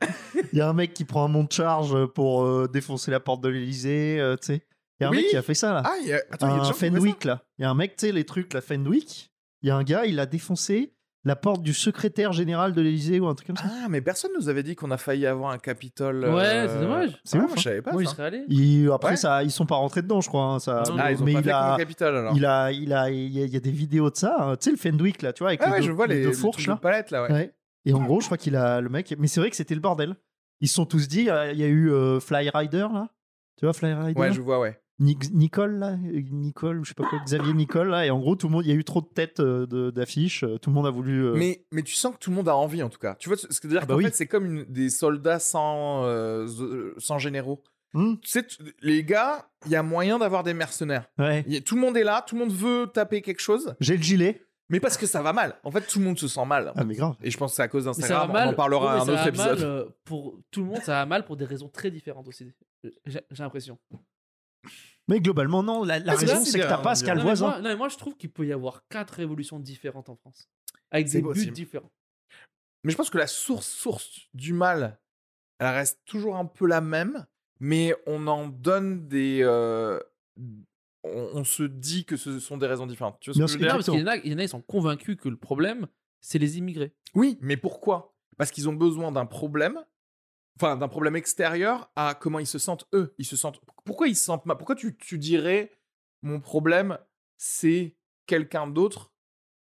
Il 0.52 0.58
y 0.58 0.60
a 0.60 0.68
un 0.68 0.72
mec 0.72 0.92
qui 0.92 1.04
prend 1.04 1.24
un 1.24 1.28
mont 1.28 1.44
de 1.44 1.52
charge 1.52 2.06
pour 2.06 2.68
défoncer 2.68 3.10
la 3.12 3.20
porte 3.20 3.40
de 3.42 3.48
l'Elysée, 3.48 4.18
tu 4.40 4.46
sais. 4.46 4.66
Il 5.00 5.02
y 5.02 5.06
a 5.06 5.08
un 5.08 5.10
Oui. 5.10 5.18
mec 5.18 5.26
qui 5.28 5.36
a 5.36 5.42
fait 5.42 5.54
ça, 5.54 5.72
là. 5.72 5.82
Ah, 5.84 5.94
il 6.02 6.08
y 6.08 6.12
a... 6.12 6.22
Attends, 6.30 6.48
il 6.48 6.56
y 6.56 6.60
a 6.60 6.62
des 6.62 6.68
un 6.68 6.72
Fenwick, 6.72 7.24
là. 7.24 7.42
Il 7.58 7.62
y 7.62 7.64
a 7.64 7.70
un 7.70 7.74
mec, 7.74 7.96
tu 7.96 8.06
sais, 8.06 8.12
les 8.12 8.24
trucs, 8.24 8.52
la 8.52 8.60
Fenwick. 8.60 9.32
Il 9.62 9.68
y 9.68 9.70
a 9.70 9.76
un 9.76 9.82
gars, 9.82 10.04
il 10.06 10.20
a 10.20 10.26
défoncé 10.26 10.94
la 11.26 11.36
porte 11.36 11.62
du 11.62 11.72
secrétaire 11.72 12.32
général 12.32 12.72
de 12.74 12.82
l'Elysée 12.82 13.18
ou 13.20 13.26
un 13.26 13.34
truc 13.34 13.46
comme 13.46 13.56
ça. 13.56 13.64
Ah, 13.66 13.86
mais 13.88 14.00
personne 14.02 14.30
nous 14.38 14.48
avait 14.48 14.62
dit 14.62 14.76
qu'on 14.76 14.90
a 14.90 14.98
failli 14.98 15.26
avoir 15.26 15.50
un 15.52 15.58
Capitole. 15.58 16.20
Ouais, 16.24 16.42
euh, 16.44 16.68
c'est 16.68 16.80
dommage. 16.80 17.20
C'est 17.24 17.38
ah, 17.38 17.44
ouf, 17.44 17.50
Je 17.54 17.58
hein. 17.58 17.62
savais 17.62 17.82
pas 17.82 17.92
Moi, 17.92 18.04
ça. 18.04 18.24
allé. 18.26 18.44
Il- 18.48 18.90
après, 18.92 19.10
Ouais. 19.12 19.16
ça, 19.16 19.42
ils 19.42 19.50
sont 19.50 19.64
pas 19.66 19.76
rentrés 19.76 20.02
dedans, 20.02 20.20
je 20.20 20.28
crois. 20.28 20.44
hein, 20.44 20.58
ça, 20.58 20.82
Non, 20.88 20.96
Ah, 20.98 21.12
ils 21.12 21.22
ont 21.22 21.24
mais 21.24 21.32
pas 21.32 21.38
il 21.40 21.44
fait 21.44 21.50
a, 21.50 21.72
le 21.72 21.78
Capitole 21.78 22.16
alors. 22.16 22.36
il 22.36 22.44
a, 22.44 22.72
il 22.72 22.92
a, 22.92 23.10
il 23.10 23.32
y 23.32 23.40
a, 23.42 23.44
il 23.46 23.52
y 23.52 23.56
a 23.56 23.60
des 23.60 23.70
vidéos 23.70 24.10
de 24.10 24.16
ça. 24.16 24.36
hein. 24.38 24.56
Tu 24.56 24.64
sais, 24.64 24.70
le 24.70 24.76
Fenwick, 24.76 25.22
là, 25.22 25.32
tu 25.32 25.42
vois, 25.42 25.48
avec 25.48 25.60
Ah 25.62 25.66
les 25.66 25.72
ouais, 25.72 25.80
deux, 25.80 25.86
je 25.86 25.92
vois 25.92 26.06
les, 26.06 26.22
deux 26.22 26.32
fourches, 26.32 26.66
là. 26.66 26.76
palette 26.76 27.10
là, 27.10 27.22
ouais. 27.24 27.32
Ouais. 27.32 27.54
Et 27.86 27.94
en 27.94 28.02
gros, 28.02 28.20
je 28.20 28.26
crois 28.26 28.36
qu'il 28.38 28.56
a 28.56 28.80
le 28.80 28.88
mec. 28.88 29.14
Mais 29.18 29.26
c'est 29.26 29.40
vrai 29.40 29.50
que 29.50 29.56
c'était 29.56 29.74
le 29.74 29.80
bordel. 29.80 30.16
Ils 30.60 30.68
se 30.68 30.74
sont 30.74 30.86
tous 30.86 31.08
dit. 31.08 31.28
euh, 31.30 31.52
Il 31.52 31.58
y 31.58 31.64
a 31.64 31.66
eu 31.68 31.90
euh, 31.90 32.20
Fly 32.20 32.50
Rider 32.54 32.86
là. 32.92 33.08
Tu 33.58 33.66
vois 33.66 33.72
Fly 33.72 33.92
Rider? 33.92 34.18
Ouais, 34.20 34.32
je 34.32 34.40
vois, 34.40 34.58
ouais. 34.60 34.78
Nic- 35.00 35.32
Nicole 35.32 35.78
là, 35.78 35.96
Nicole 35.96 36.84
je 36.84 36.88
sais 36.90 36.94
pas 36.94 37.02
quoi, 37.08 37.18
Xavier 37.24 37.52
Nicole 37.52 37.88
là. 37.88 38.06
Et 38.06 38.10
en 38.10 38.18
gros, 38.20 38.36
tout 38.36 38.46
le 38.46 38.52
monde. 38.52 38.64
Il 38.64 38.68
y 38.68 38.72
a 38.72 38.76
eu 38.76 38.84
trop 38.84 39.00
de 39.00 39.06
têtes 39.08 39.40
euh, 39.40 39.90
d'affiches. 39.90 40.44
euh, 40.44 40.58
Tout 40.58 40.70
le 40.70 40.74
monde 40.74 40.86
a 40.86 40.90
voulu. 40.90 41.24
euh, 41.26 41.34
Mais, 41.34 41.66
mais 41.72 41.82
tu 41.82 41.94
sens 41.94 42.14
que 42.14 42.18
tout 42.20 42.30
le 42.30 42.36
monde 42.36 42.48
a 42.48 42.56
envie 42.56 42.82
en 42.82 42.88
tout 42.88 42.98
cas. 43.00 43.16
Tu 43.16 43.28
vois 43.28 43.36
ce 43.36 43.60
que 43.60 43.66
dire 43.66 43.80
Ah 43.82 43.86
bah 43.86 43.94
qu'en 43.94 43.98
oui. 43.98 44.04
fait, 44.04 44.14
c'est 44.14 44.26
comme 44.28 44.46
une- 44.46 44.64
des 44.64 44.90
soldats 44.90 45.38
sans, 45.40 46.04
euh, 46.04 46.94
sans 46.98 47.18
généraux. 47.18 47.62
hmm, 47.94 48.14
Tu 48.22 48.28
sais, 48.28 48.46
les 48.82 49.02
gars, 49.04 49.48
il 49.66 49.72
y 49.72 49.76
a 49.76 49.82
moyen 49.82 50.18
d'avoir 50.20 50.44
des 50.44 50.54
mercenaires. 50.54 51.06
ouais. 51.18 51.42
Il 51.48 51.54
y 51.54 51.56
a- 51.56 51.60
tout 51.60 51.74
le 51.74 51.80
monde 51.80 51.96
est 51.96 52.04
là, 52.04 52.24
tout 52.26 52.36
le 52.36 52.42
monde 52.44 52.52
veut 52.54 52.86
taper 52.92 53.20
quelque 53.20 53.40
chose, 53.40 53.74
J'ai 53.80 53.96
le 53.96 54.02
gilet. 54.02 54.42
mais 54.68 54.78
parce 54.78 54.96
que 54.96 55.06
ça 55.06 55.22
va 55.22 55.32
mal. 55.32 55.56
En 55.64 55.70
fait, 55.72 55.80
tout 55.88 55.98
le 55.98 56.04
monde 56.04 56.18
se 56.20 56.28
sent 56.28 56.44
mal. 56.46 56.72
Ah 56.76 56.84
mais 56.84 56.94
grave. 56.94 57.16
Et 57.20 57.30
je 57.32 57.36
pense 57.36 57.50
que 57.52 57.56
c'est 57.56 57.62
à 57.62 57.68
cause 57.68 57.86
Mais 57.86 57.92
ça 57.94 58.00
va 58.00 58.08
d'Instagram. 58.26 58.30
On 58.30 58.32
mal. 58.32 58.48
en 58.48 58.54
parlera 58.54 58.92
à 58.92 58.94
mais 58.96 59.02
un 59.02 59.04
ça 59.06 59.12
autre 59.12 59.22
va 59.22 59.28
épisode. 59.28 59.60
mal, 59.60 59.84
pour 60.04 60.38
tout 60.52 60.60
le 60.60 60.66
monde, 60.66 60.78
ça 60.82 60.92
va 60.92 61.06
mal 61.06 61.24
pour 61.24 61.36
des 61.36 61.44
raisons 61.46 61.68
très 61.68 61.90
différentes 61.90 62.28
aussi. 62.28 62.46
J'ai 63.06 63.20
l'impression. 63.38 63.76
Mais 65.08 65.20
globalement 65.20 65.62
non. 65.62 65.84
La, 65.84 65.98
la 65.98 66.12
Ah, 66.12 66.16
raison 66.16 66.44
c'est 66.44 66.58
que 66.58 66.64
t'as 66.64 66.74
bien, 66.76 66.82
pas 66.82 66.94
ce 66.94 67.04
qu'a 67.04 67.12
le 67.14 67.18
non, 67.20 67.24
mais 67.24 67.30
voisin. 67.30 67.46
moi, 67.48 67.56
non, 67.58 67.68
mais 67.68 67.76
moi, 67.76 67.88
je 67.88 67.96
trouve 67.96 68.16
qu'il 68.16 68.30
peut 68.30 68.46
y 68.46 68.52
avoir 68.52 68.86
quatre 68.88 69.12
révolutions 69.14 69.58
différentes 69.60 70.08
en 70.08 70.16
France. 70.16 70.48
Avec 70.90 71.08
des 71.10 71.18
buts 71.20 71.28
possible. 71.28 71.52
différents. 71.52 71.90
Mais 72.84 72.90
je 72.92 72.96
pense 72.96 73.10
que 73.10 73.18
la 73.18 73.26
source, 73.26 73.66
source 73.66 74.28
du 74.34 74.52
mal, 74.52 74.98
elle 75.58 75.68
reste 75.74 76.00
toujours 76.06 76.36
un 76.36 76.46
peu 76.46 76.66
la 76.66 76.80
même, 76.80 77.26
mais 77.60 77.94
on 78.06 78.26
en 78.26 78.46
donne 78.48 79.06
des. 79.08 79.40
euh, 79.42 79.98
on, 81.02 81.30
on 81.34 81.44
se 81.44 81.62
dit 81.64 82.04
que 82.04 82.16
ce 82.16 82.38
sont 82.40 82.56
des 82.56 82.66
raisons 82.66 82.86
différentes. 82.86 83.18
Tu 83.20 83.30
vois 83.30 83.34
ce 83.34 83.38
Bien 83.38 83.46
que 83.46 83.52
je 83.52 83.76
veux 83.76 83.82
dire? 83.82 83.94
Y 84.00 84.02
en 84.02 84.06
a, 84.06 84.16
il 84.16 84.32
y 84.32 84.34
en 84.34 84.38
a, 84.38 84.42
ils 84.42 84.48
sont 84.48 84.62
convaincus 84.62 85.16
que 85.20 85.28
le 85.28 85.36
problème, 85.36 85.86
c'est 86.20 86.38
les 86.38 86.58
immigrés. 86.58 86.94
Oui, 87.14 87.38
mais 87.40 87.56
pourquoi? 87.56 88.14
Parce 88.36 88.50
qu'ils 88.50 88.68
ont 88.68 88.72
besoin 88.74 89.12
d'un 89.12 89.26
problème 89.26 89.84
enfin 90.60 90.76
d'un 90.76 90.88
problème 90.88 91.16
extérieur 91.16 91.90
à 91.96 92.14
comment 92.14 92.38
ils 92.38 92.46
se 92.46 92.58
sentent 92.58 92.86
eux. 92.94 93.14
Ils 93.18 93.24
se 93.24 93.36
sentent. 93.36 93.60
Pourquoi 93.84 94.08
ils 94.08 94.16
se 94.16 94.24
sentent 94.24 94.46
mal? 94.46 94.56
Pourquoi 94.56 94.74
tu, 94.76 94.96
tu 94.96 95.18
dirais 95.18 95.70
mon 96.22 96.40
problème 96.40 96.98
c'est 97.36 97.96
quelqu'un 98.26 98.66
d'autre 98.66 99.12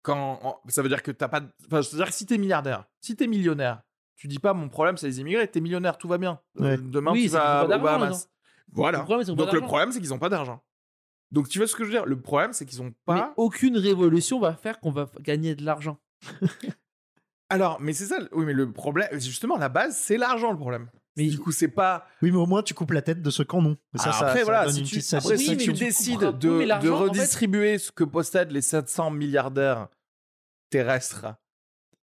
quand 0.02 0.62
ça 0.68 0.82
veut 0.82 0.90
dire 0.90 1.02
que 1.04 1.12
t'as 1.12 1.28
pas. 1.28 1.42
Enfin, 1.66 1.82
c'est-à-dire 1.82 2.08
que 2.08 2.14
si 2.14 2.26
t'es 2.26 2.38
milliardaire, 2.38 2.86
si 3.02 3.16
t'es 3.16 3.28
millionnaire, 3.28 3.82
tu 4.16 4.28
dis 4.28 4.40
pas 4.40 4.54
mon 4.54 4.70
problème 4.70 4.98
c'est 4.98 5.08
les 5.08 5.20
immigrés. 5.20 5.48
T'es 5.50 5.62
millionnaire, 5.62 5.98
tout 5.98 6.08
va 6.08 6.18
bien. 6.18 6.40
Ouais. 6.58 6.74
Euh, 6.74 6.78
Demain 6.78 7.12
Oui, 7.12 7.24
tu 7.24 7.30
vas 7.30 7.66
d'argent, 7.68 7.84
Bahamas. 7.84 8.30
Voilà. 8.72 9.00
Le 9.00 9.04
problème, 9.06 9.36
Donc 9.36 9.52
le 9.54 9.62
problème 9.62 9.92
c'est 9.92 10.00
qu'ils 10.00 10.14
ont 10.14 10.20
pas 10.20 10.30
d'argent. 10.30 10.62
Donc 11.32 11.50
tu 11.50 11.58
vois 11.58 11.68
ce 11.68 11.76
que 11.76 11.84
je 11.84 11.90
veux 11.90 11.96
dire? 11.96 12.06
Le 12.06 12.20
problème 12.20 12.54
c'est 12.54 12.66
qu'ils 12.66 12.82
ont 12.82 12.86
Mais 12.86 12.94
pas. 13.06 13.34
aucune 13.38 13.78
révolution 13.78 14.40
va 14.40 14.54
faire 14.56 14.80
qu'on 14.80 14.92
va 14.92 15.10
gagner 15.22 15.56
de 15.56 15.64
l'argent. 15.66 16.00
Alors, 17.54 17.80
mais 17.82 17.94
c'est 17.94 18.06
ça. 18.06 18.18
Oui, 18.32 18.46
mais 18.46 18.54
le 18.54 18.72
problème, 18.72 19.08
justement, 19.14 19.58
la 19.58 19.70
base, 19.70 19.96
c'est 19.98 20.18
l'argent 20.18 20.52
le 20.52 20.58
problème. 20.58 20.90
Mais 21.16 21.28
du 21.28 21.38
coup, 21.38 21.52
c'est 21.52 21.68
pas. 21.68 22.08
Oui, 22.24 22.32
mais 22.32 22.38
au 22.38 22.46
moins, 22.48 22.64
tu 22.64 22.74
coupes 22.74 22.92
la 22.92 23.02
tête 23.04 23.22
de 23.22 23.30
qui 23.44 23.56
en 23.56 23.66
ont. 23.66 23.78
Ça, 23.96 24.10
après, 24.10 24.40
ça 24.40 24.44
voilà, 24.46 24.66
donne 24.66 24.74
si 24.74 24.80
une 24.80 24.86
tu, 24.88 24.96
petite 24.98 25.14
après, 25.14 25.38
si 25.38 25.50
Oui, 25.50 25.56
mais 25.58 25.64
tu 25.64 25.74
décides 25.74 26.20
de, 26.40 26.50
oui, 26.50 26.56
mais 26.58 26.64
de 26.64 26.68
l'argent, 26.70 26.94
en 26.96 26.98
fait- 26.98 27.04
redistribuer 27.20 27.78
ce 27.78 27.92
que 27.92 28.04
possèdent 28.04 28.52
les 28.52 28.62
700 28.64 29.12
milliardaires 29.12 29.90
terrestres 30.70 31.28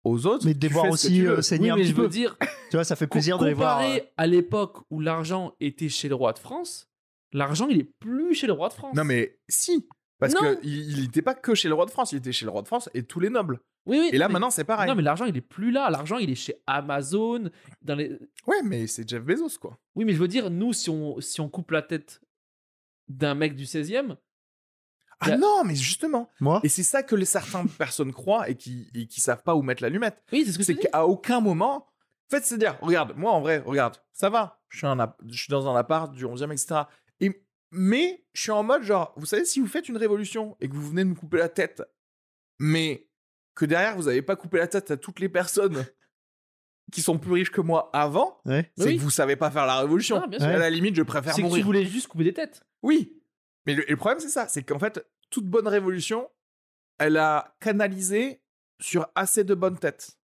aux 0.05 0.27
autres, 0.27 0.47
Mais 0.47 0.55
de 0.55 0.69
voir 0.69 0.87
ce 0.87 0.91
aussi 0.93 1.21
veux. 1.23 1.39
euh, 1.39 1.43
saigner 1.43 1.65
Oui, 1.67 1.71
un 1.71 1.77
mais 1.77 1.83
petit 1.83 1.91
je 1.91 1.97
veux 1.97 2.03
peu. 2.05 2.09
dire, 2.09 2.37
Tu 2.71 2.77
vois, 2.77 2.85
ça 2.85 2.97
fait 2.97 3.07
plaisir 3.07 3.39
de 3.39 3.47
les 3.47 3.53
voir. 3.55 3.79
euh, 3.79 3.83
comparé 3.83 4.13
à 4.17 4.27
l'époque 4.27 4.79
où 4.91 5.01
l'argent 5.01 5.55
était 5.61 5.89
chez 5.89 6.09
le 6.09 6.15
roi 6.15 6.33
de 6.33 6.39
France, 6.39 6.89
l'argent 7.33 7.69
il 7.69 7.79
est 7.81 7.91
plus 8.01 8.35
chez 8.35 8.47
le 8.47 8.53
roi 8.53 8.69
de 8.69 8.75
France. 8.75 8.95
Non, 8.95 9.05
mais 9.05 9.39
si. 9.49 9.87
Parce 10.21 10.35
Non. 10.35 10.41
que 10.41 10.59
il 10.63 11.01
n'était 11.01 11.23
pas 11.23 11.35
que 11.35 11.55
chez 11.55 11.69
le 11.69 11.75
roi 11.75 11.87
de 11.87 11.91
France, 11.91 12.13
il 12.13 12.19
était 12.19 12.31
chez 12.33 12.45
le 12.45 12.51
roi 12.51 12.63
de 12.63 12.67
France 12.69 12.89
et 12.95 13.03
tous 13.03 13.19
les 13.21 13.31
nobles. 13.31 13.59
oui, 13.87 13.99
oui. 13.99 14.11
Et 14.13 14.19
là, 14.19 14.29
mais- 14.29 14.35
maintenant, 14.35 14.51
c'est 14.51 14.65
pareil. 14.65 14.89
Non, 14.89 14.95
mais 14.95 15.03
l'argent 15.03 15.25
il 15.25 15.37
est 15.37 15.41
plus 15.41 15.71
là. 15.71 15.89
L'argent 15.91 16.19
il 16.19 16.31
est 16.31 16.35
chez 16.35 16.55
Amazon. 16.67 17.51
Dans 17.83 17.95
les... 17.95 18.11
Ouais, 18.47 18.63
mais 18.63 18.87
c'est 18.87 19.09
Jeff 19.09 19.23
Bezos, 19.25 19.59
quoi. 19.59 19.79
Oui, 19.97 20.05
mais 20.05 20.13
je 20.13 20.19
veux 20.19 20.29
dire, 20.29 20.51
nous, 20.51 20.73
si 20.73 20.91
on, 20.91 21.21
si 21.21 21.41
on 21.41 21.49
coupe 21.49 21.71
la 21.73 21.83
tête 21.83 22.21
d'un 23.09 23.35
mec 23.35 23.57
du 23.57 23.65
16e, 23.65 24.17
Ah 25.21 25.33
a- 25.33 25.37
non, 25.37 25.65
mais 25.65 25.75
justement. 25.75 26.29
Moi, 26.41 26.61
Et 26.63 26.69
c'est 26.69 26.83
ça 26.83 27.03
que 27.03 27.15
les 27.17 27.25
certaines 27.25 27.69
personnes 27.69 28.13
croient 28.13 28.49
et 28.49 28.57
qui, 28.57 28.89
et 28.95 29.07
qui 29.07 29.21
savent 29.21 29.43
pas 29.43 29.55
où 29.55 29.63
mettre 29.63 29.83
l'allumette. 29.83 30.23
oui, 30.33 30.45
c'est 30.47 30.53
ce 30.53 30.59
que 30.59 30.65
c'est 30.65 30.77
qu'à 30.77 31.07
aucun 31.07 31.41
moment. 31.41 31.87
En 32.33 32.37
fait, 32.37 32.45
c'est 32.45 32.59
dire, 32.59 32.79
regarde, 32.81 33.15
moi 33.17 33.33
en 33.33 33.41
vrai, 33.41 33.59
regarde, 33.59 33.97
ça 34.13 34.29
va. 34.31 34.61
Je 34.69 34.79
suis, 34.79 34.87
un 34.87 35.01
app- 35.01 35.21
je 35.27 35.37
suis 35.37 35.51
dans 35.51 35.67
un 35.69 35.75
appart 35.77 36.13
du 36.15 36.25
11e, 36.27 36.53
etc. 36.53 36.83
Mais 37.73 38.25
je 38.33 38.43
suis 38.43 38.51
en 38.51 38.63
mode 38.63 38.83
genre, 38.83 39.13
vous 39.17 39.27
savez, 39.27 39.45
si 39.45 39.61
vous 39.61 39.67
faites 39.69 39.89
une 39.89 39.97
révolution 39.97 40.57
et 40.61 40.69
que 40.69 40.75
vous 40.75 40.89
venez 40.89 41.05
de 41.05 41.11
me 41.11 41.15
couper 41.15 41.39
la 41.39 41.49
tête, 41.49 41.83
mais 42.59 43.09
que 43.55 43.65
derrière 43.65 43.97
vous 43.97 44.05
n'avez 44.05 44.23
pas 44.23 44.37
coupé 44.37 44.59
la 44.59 44.67
tête 44.67 44.91
à 44.91 44.97
toutes 44.97 45.21
les 45.21 45.29
personnes 45.29 45.85
qui 46.93 47.03
sont 47.03 47.19
plus 47.19 47.33
riches 47.33 47.51
que 47.53 47.61
moi 47.61 47.91
avant, 47.93 48.41
ouais. 48.47 48.71
c'est 48.77 48.85
Oui. 48.87 48.97
que 48.97 49.01
vous 49.03 49.11
savez 49.11 49.37
pas 49.37 49.51
faire 49.51 49.67
la 49.67 49.79
révolution. 49.81 50.21
Ah, 50.23 50.27
bien 50.27 50.39
Et 50.39 50.43
sûr. 50.43 50.51
À 50.51 50.57
la 50.59 50.71
limite, 50.71 50.97
je 50.97 51.03
préfère 51.03 51.35
C'est 51.35 51.43
que 51.43 51.47
tu 51.47 51.49
mourir. 51.51 51.65
voulais 51.65 51.85
juste 51.85 52.09
couper 52.09 52.25
des 52.25 52.35
têtes. 52.35 52.63
Oui. 52.83 53.17
Mais 53.67 53.75
le, 53.75 53.85
le 53.89 53.97
problème, 53.97 54.19
c'est 54.21 54.29
ça. 54.29 54.49
C'est 54.49 54.63
qu'en 54.65 54.79
fait, 54.79 55.07
toute 55.31 55.47
bonne 55.47 55.69
révolution, 55.69 56.29
elle 56.99 57.17
a 57.17 57.57
canalisé 57.61 58.43
sur 58.81 59.07
assez 59.15 59.45
de 59.45 59.55
bonnes 59.55 59.79
têtes. 59.79 60.19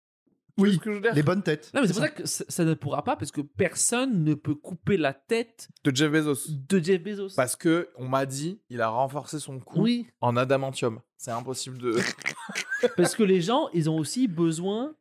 Oui, 0.58 0.74
ce 0.74 0.78
que 0.80 0.92
je 0.92 0.96
veux 0.96 1.02
dire 1.02 1.14
les 1.16 1.24
bonnes 1.24 1.42
têtes. 1.42 1.72
Non, 1.74 1.82
mais 1.82 1.88
c'est 1.88 1.94
pour 1.94 2.04
ça 2.04 2.10
que 2.10 2.26
ça, 2.28 2.44
ça 2.48 2.64
ne 2.64 2.74
pourra 2.74 3.04
pas 3.04 3.16
parce 3.16 3.32
que 3.32 3.42
personne 3.42 4.24
ne 4.24 4.34
peut 4.36 4.56
couper 4.56 4.98
la 4.98 5.14
tête 5.14 5.70
De 5.84 5.96
Jeff 5.96 6.12
Bezos. 6.12 6.48
de 6.50 6.80
Jeff 6.80 7.02
Bezos. 7.02 7.34
Parce 7.36 7.56
que 7.56 7.90
on 7.96 8.08
m'a 8.08 8.26
dit, 8.26 8.62
il 8.70 8.82
a 8.82 8.88
renforcé 8.90 9.40
son 9.40 9.60
cou 9.60 9.82
Oui, 9.82 10.08
en 10.22 10.38
adamantium. 10.38 11.00
C'est 11.18 11.32
impossible 11.32 11.78
de, 11.78 11.98
parce 12.98 13.16
que 13.16 13.24
les 13.24 13.42
gens, 13.42 13.70
ils 13.74 13.90
ont 13.90 13.98
aussi 13.98 14.28
besoin. 14.28 14.94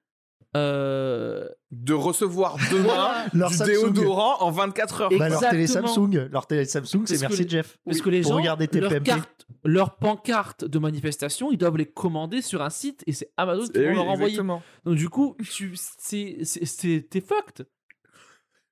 Euh, 0.56 1.48
de 1.70 1.94
recevoir 1.94 2.56
demain 2.70 3.24
Leur 3.32 3.50
du 3.50 3.56
Samsung. 3.56 3.66
déodorant 3.92 4.42
en 4.42 4.50
24 4.50 5.00
heures. 5.02 5.10
Bah, 5.18 5.28
leur 5.28 5.40
télé. 5.40 5.66
Samsung, 5.66 6.28
leur 6.30 6.46
télé 6.46 6.64
Samsung, 6.66 7.04
c'est 7.06 7.20
merci 7.20 7.42
les- 7.44 7.48
Jeff. 7.48 7.78
Parce 7.84 7.96
Oui, 7.98 8.02
que 8.02 8.10
les 8.10 8.20
pour 8.22 8.32
gens, 8.32 8.36
regarder 8.38 8.68
tes 8.68 8.80
leurs 8.80 9.02
cartes, 9.02 9.46
leurs 9.64 9.96
pancartes 9.96 10.64
de 10.64 10.78
manifestation, 10.78 11.50
ils 11.52 11.56
doivent 11.58 11.78
les 11.78 11.86
commander 11.90 12.42
sur 12.42 12.60
un 12.62 12.70
site 12.70 13.02
et 13.06 13.12
c'est 13.12 13.32
Amazon 13.36 13.64
qui 13.66 13.72
Eh 13.80 13.88
oui, 13.88 13.94
leur 13.94 14.08
envoyer. 14.08 14.24
exactement. 14.34 14.62
Donc 14.84 14.96
du 14.96 15.08
coup, 15.08 15.36
tu, 15.50 15.74
c'est, 15.76 16.38
c'est, 16.44 16.66
c'est- 16.66 17.06
t'es 17.08 17.20
fucked. 17.22 17.66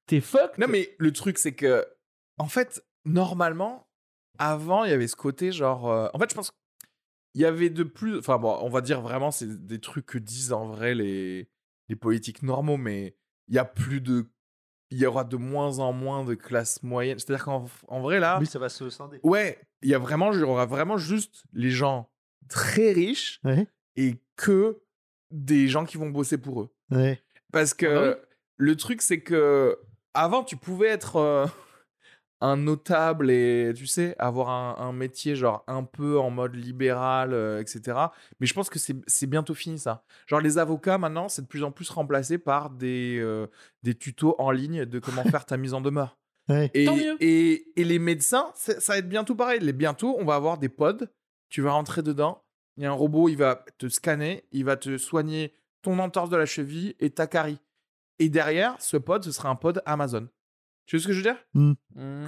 T'es 0.07 0.21
fucked. 0.21 0.59
Non, 0.59 0.67
mais 0.69 0.95
le 0.99 1.13
truc, 1.13 1.39
c'est 1.39 1.53
que, 1.55 1.87
en 2.39 2.47
fait, 2.49 2.85
normalement, 3.05 3.87
avant, 4.39 4.85
il 4.85 4.91
y 4.91 4.95
avait 4.95 5.07
ce 5.09 5.17
côté 5.17 5.53
genre. 5.53 5.91
euh, 5.91 6.09
En 6.15 6.19
fait, 6.19 6.29
je 6.31 6.35
pense 6.35 6.51
qu'il 6.51 7.41
y 7.43 7.45
avait 7.45 7.71
de 7.71 7.85
plus. 7.85 8.19
Enfin, 8.19 8.39
bon, 8.39 8.59
on 8.61 8.69
va 8.69 8.81
dire 8.81 9.01
vraiment, 9.01 9.31
c'est 9.31 9.67
des 9.67 9.79
trucs 9.81 10.07
que 10.07 10.19
disent 10.19 10.53
en 10.53 10.67
vrai 10.67 10.95
les, 10.95 11.49
les 11.91 11.97
politiques 11.97 12.43
normaux, 12.43 12.77
mais 12.79 13.15
il 13.49 13.55
y 13.55 13.59
a 13.59 13.65
plus 13.67 14.01
de. 14.01 14.31
Il 14.93 14.99
y 14.99 15.07
aura 15.07 15.25
de 15.25 15.37
moins 15.37 15.79
en 15.81 15.93
moins 15.93 16.25
de 16.25 16.35
classes 16.35 16.83
moyennes. 16.83 17.19
C'est-à-dire 17.19 17.45
qu'en 17.45 17.67
en 17.89 18.01
vrai, 18.01 18.19
là. 18.19 18.39
Oui, 18.41 18.47
ça 18.47 18.59
va 18.59 18.69
se 18.69 18.89
scinder. 18.91 19.21
Ouais, 19.23 19.59
il 19.83 19.89
y 19.91 19.95
a 19.95 19.99
vraiment, 19.99 20.33
il 20.33 20.41
y 20.41 20.43
aura 20.43 20.67
vraiment 20.67 20.97
juste 20.97 21.45
les 21.53 21.71
gens 21.71 22.11
très 22.49 22.93
riches 22.93 23.41
Ouais. 23.45 23.67
et 23.97 24.17
que 24.37 24.81
des 25.31 25.69
gens 25.69 25.85
qui 25.85 25.97
vont 25.97 26.11
bosser 26.11 26.39
pour 26.39 26.63
eux. 26.63 26.71
Ouais. 26.91 27.21
Parce 27.53 27.75
que 27.75 27.87
Ah 27.87 28.15
bah 28.15 28.21
le 28.57 28.77
truc, 28.77 29.01
c'est 29.03 29.21
que 29.21 29.79
avant, 30.15 30.43
tu 30.45 30.57
pouvais 30.57 30.89
être 30.89 31.17
euh, 31.17 31.47
un 32.41 32.57
notable 32.57 33.31
et, 33.31 33.73
tu 33.77 33.87
sais, 33.87 34.15
avoir 34.19 34.49
un, 34.49 34.77
un 34.79 34.93
métier 34.93 35.37
genre 35.37 35.63
un 35.67 35.85
peu 35.85 36.19
en 36.19 36.31
mode 36.31 36.55
libéral, 36.55 37.35
euh, 37.35 37.61
etc. 37.61 37.99
Mais 38.41 38.47
je 38.47 38.55
pense 38.55 38.71
que 38.71 38.79
c'est 38.79 38.97
c'est 39.07 39.27
bientôt 39.27 39.55
fini, 39.55 39.79
ça. 39.79 40.05
Genre, 40.27 40.41
les 40.41 40.59
avocats, 40.59 40.97
maintenant, 40.99 41.29
c'est 41.29 41.43
de 41.43 41.47
plus 41.47 41.65
en 41.65 41.71
plus 41.71 41.91
remplacé 41.91 42.39
par 42.39 42.71
des, 42.71 43.19
euh, 43.21 43.47
des 43.83 43.95
tutos 43.95 44.35
en 44.39 44.51
ligne 44.51 44.87
de 44.87 44.99
comment 44.99 45.23
faire 45.25 45.45
ta 45.45 45.57
mise 45.57 45.75
en 45.75 45.81
demeure. 45.81 46.17
Ouais. 46.49 46.69
Et, 46.75 46.87
Tant 46.87 46.97
mieux. 46.97 47.17
et, 47.21 47.71
et 47.77 47.85
les 47.85 48.01
médecins, 48.01 48.51
ça 48.57 48.75
va 48.89 48.99
être 48.99 49.09
bientôt 49.09 49.37
pareil. 49.37 49.61
Les, 49.61 49.73
bientôt, 49.73 50.17
on 50.19 50.25
va 50.25 50.35
avoir 50.35 50.59
des 50.59 50.69
pods. 50.69 51.07
Tu 51.49 51.63
vas 51.63 51.71
rentrer 51.71 52.03
dedans. 52.03 52.43
Il 52.77 52.83
y 52.83 52.87
a 52.87 52.91
un 52.91 52.95
robot, 52.95 53.29
il 53.29 53.37
va 53.37 53.65
te 53.79 53.89
scanner. 53.89 54.43
Il 54.51 54.65
va 54.65 54.77
te 54.77 54.99
soigner 54.99 55.55
ton 55.83 56.01
entorse 56.01 56.29
de 56.29 56.37
la 56.37 56.47
cheville 56.47 56.97
et 56.99 57.11
ta 57.11 57.29
carie. 57.29 57.61
Et 58.19 58.29
derrière, 58.31 58.75
ce 58.81 58.97
pod, 58.97 59.23
ce 59.23 59.31
sera 59.31 59.49
un 59.49 59.55
pod 59.55 59.81
Amazon. 59.87 60.27
Tu 60.91 60.97
vois 60.97 61.03
ce 61.05 61.07
que 61.07 61.13
je 61.13 61.19
veux 61.19 61.23
dire 61.23 61.39
Mm. 61.55 61.75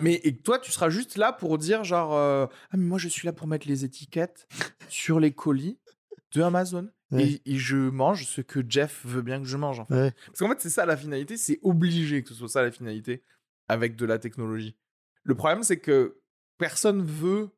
Mais 0.02 0.20
et 0.22 0.36
toi, 0.36 0.60
tu 0.60 0.70
seras 0.70 0.88
juste 0.88 1.16
là 1.16 1.32
pour 1.32 1.58
dire 1.58 1.82
genre 1.82 2.14
euh, 2.14 2.46
ah 2.70 2.76
mais 2.76 2.84
moi 2.84 2.96
je 2.96 3.08
suis 3.08 3.26
là 3.26 3.32
pour 3.32 3.48
mettre 3.48 3.66
les 3.66 3.84
étiquettes 3.84 4.46
sur 4.88 5.18
les 5.18 5.32
colis 5.32 5.80
de 6.32 6.42
Amazon 6.42 6.88
Ouais. 7.10 7.24
et, 7.44 7.54
et 7.54 7.58
je 7.58 7.76
mange 7.76 8.24
ce 8.24 8.40
que 8.40 8.60
Jeff 8.66 9.04
veut 9.04 9.20
bien 9.20 9.40
que 9.40 9.46
je 9.48 9.56
mange. 9.56 9.80
En 9.80 9.84
fait. 9.84 9.94
Ouais. 9.94 10.12
Parce 10.26 10.38
qu'en 10.38 10.48
fait, 10.48 10.60
c'est 10.60 10.70
ça 10.70 10.86
la 10.86 10.96
finalité, 10.96 11.36
c'est 11.36 11.58
obligé 11.62 12.22
que 12.22 12.28
ce 12.28 12.34
soit 12.36 12.48
ça 12.48 12.62
la 12.62 12.70
finalité 12.70 13.24
avec 13.68 13.96
de 13.96 14.06
la 14.06 14.18
technologie. 14.20 14.76
Le 15.24 15.34
problème, 15.34 15.64
c'est 15.64 15.80
que 15.80 16.20
personne 16.56 17.02
veut 17.04 17.50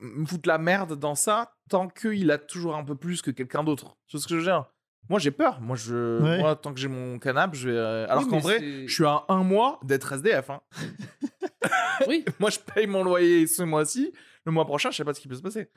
me 0.00 0.24
foutre 0.26 0.48
la 0.48 0.56
merde 0.58 0.98
dans 0.98 1.14
ça 1.14 1.54
tant 1.68 1.86
qu'il 1.88 2.30
a 2.30 2.38
toujours 2.38 2.76
un 2.76 2.82
peu 2.84 2.96
plus 2.96 3.20
que 3.22 3.30
quelqu'un 3.30 3.62
d'autre. 3.62 3.96
Tu 4.08 4.16
vois 4.16 4.22
ce 4.22 4.26
que 4.26 4.34
je 4.34 4.38
veux 4.40 4.46
dire? 4.46 4.71
Moi, 5.08 5.18
j'ai 5.18 5.30
peur. 5.30 5.60
Moi, 5.60 5.76
je, 5.76 6.22
Ouais. 6.22 6.38
moi, 6.38 6.56
tant 6.56 6.72
que 6.72 6.80
j'ai 6.80 6.88
mon 6.88 7.18
canapé, 7.18 7.56
je 7.56 7.68
vais. 7.68 7.76
euh, 7.76 8.06
Alors 8.08 8.24
Oui, 8.24 8.30
qu'en 8.30 8.36
mais 8.36 8.42
vrai, 8.42 8.58
c'est- 8.60 8.86
je 8.88 8.92
suis 8.94 9.04
à 9.04 9.24
un 9.28 9.42
mois 9.42 9.78
d'être 9.82 10.12
SDF. 10.12 10.50
hein. 10.50 10.62
Oui, 12.08 12.24
Moi, 12.40 12.50
je 12.50 12.58
paye 12.58 12.86
mon 12.86 13.04
loyer 13.04 13.46
ce 13.46 13.62
mois-ci. 13.62 14.12
Le 14.44 14.52
mois 14.52 14.64
prochain, 14.64 14.90
je 14.90 14.96
sais 14.96 15.04
pas 15.04 15.14
ce 15.14 15.20
qui 15.20 15.28
peut 15.28 15.34
se 15.36 15.42
passer. 15.42 15.70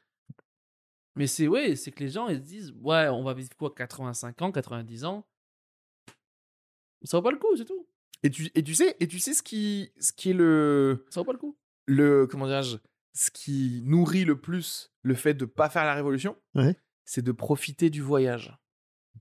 mais 1.16 1.28
c'est 1.28 1.48
ouais, 1.48 1.76
c'est 1.76 1.92
que 1.92 2.04
les 2.04 2.10
gens 2.10 2.28
ils 2.28 2.38
se 2.38 2.42
disent 2.42 2.74
ouais, 2.82 3.08
on 3.10 3.24
va 3.24 3.34
vivre 3.34 3.50
quoi 3.58 3.74
85 3.74 4.42
ans, 4.42 4.52
90 4.52 5.06
ans? 5.06 5.26
Ça 7.04 7.18
vaut 7.18 7.24
pas 7.24 7.32
le 7.32 7.38
coup, 7.38 7.56
c'est 7.58 7.66
tout. 7.66 7.88
Et 8.24 8.30
tu, 8.32 8.50
et 8.56 8.64
tu 8.64 8.74
sais, 8.74 8.96
et 9.00 9.08
tu 9.08 9.20
sais 9.20 9.34
ce 9.34 9.44
qui, 9.44 9.92
ce 10.00 10.12
qui 10.12 10.32
est 10.32 10.34
le, 10.34 11.06
Ça 11.12 11.20
vaut 11.22 11.26
pas 11.26 11.34
le 11.34 11.38
coup. 11.38 11.56
le 11.86 12.26
comment 12.26 12.48
dirais-je, 12.48 12.78
ce 13.14 13.30
qui 13.30 13.82
nourrit 13.86 14.26
le 14.26 14.40
plus 14.40 14.92
le 15.04 15.14
fait 15.14 15.36
de 15.36 15.46
pas 15.46 15.70
faire 15.70 15.84
la 15.86 15.94
révolution, 15.94 16.36
Ouais. 16.56 16.76
c'est 17.06 17.22
de 17.22 17.32
profiter 17.32 17.90
du 17.92 18.02
voyage 18.02 18.58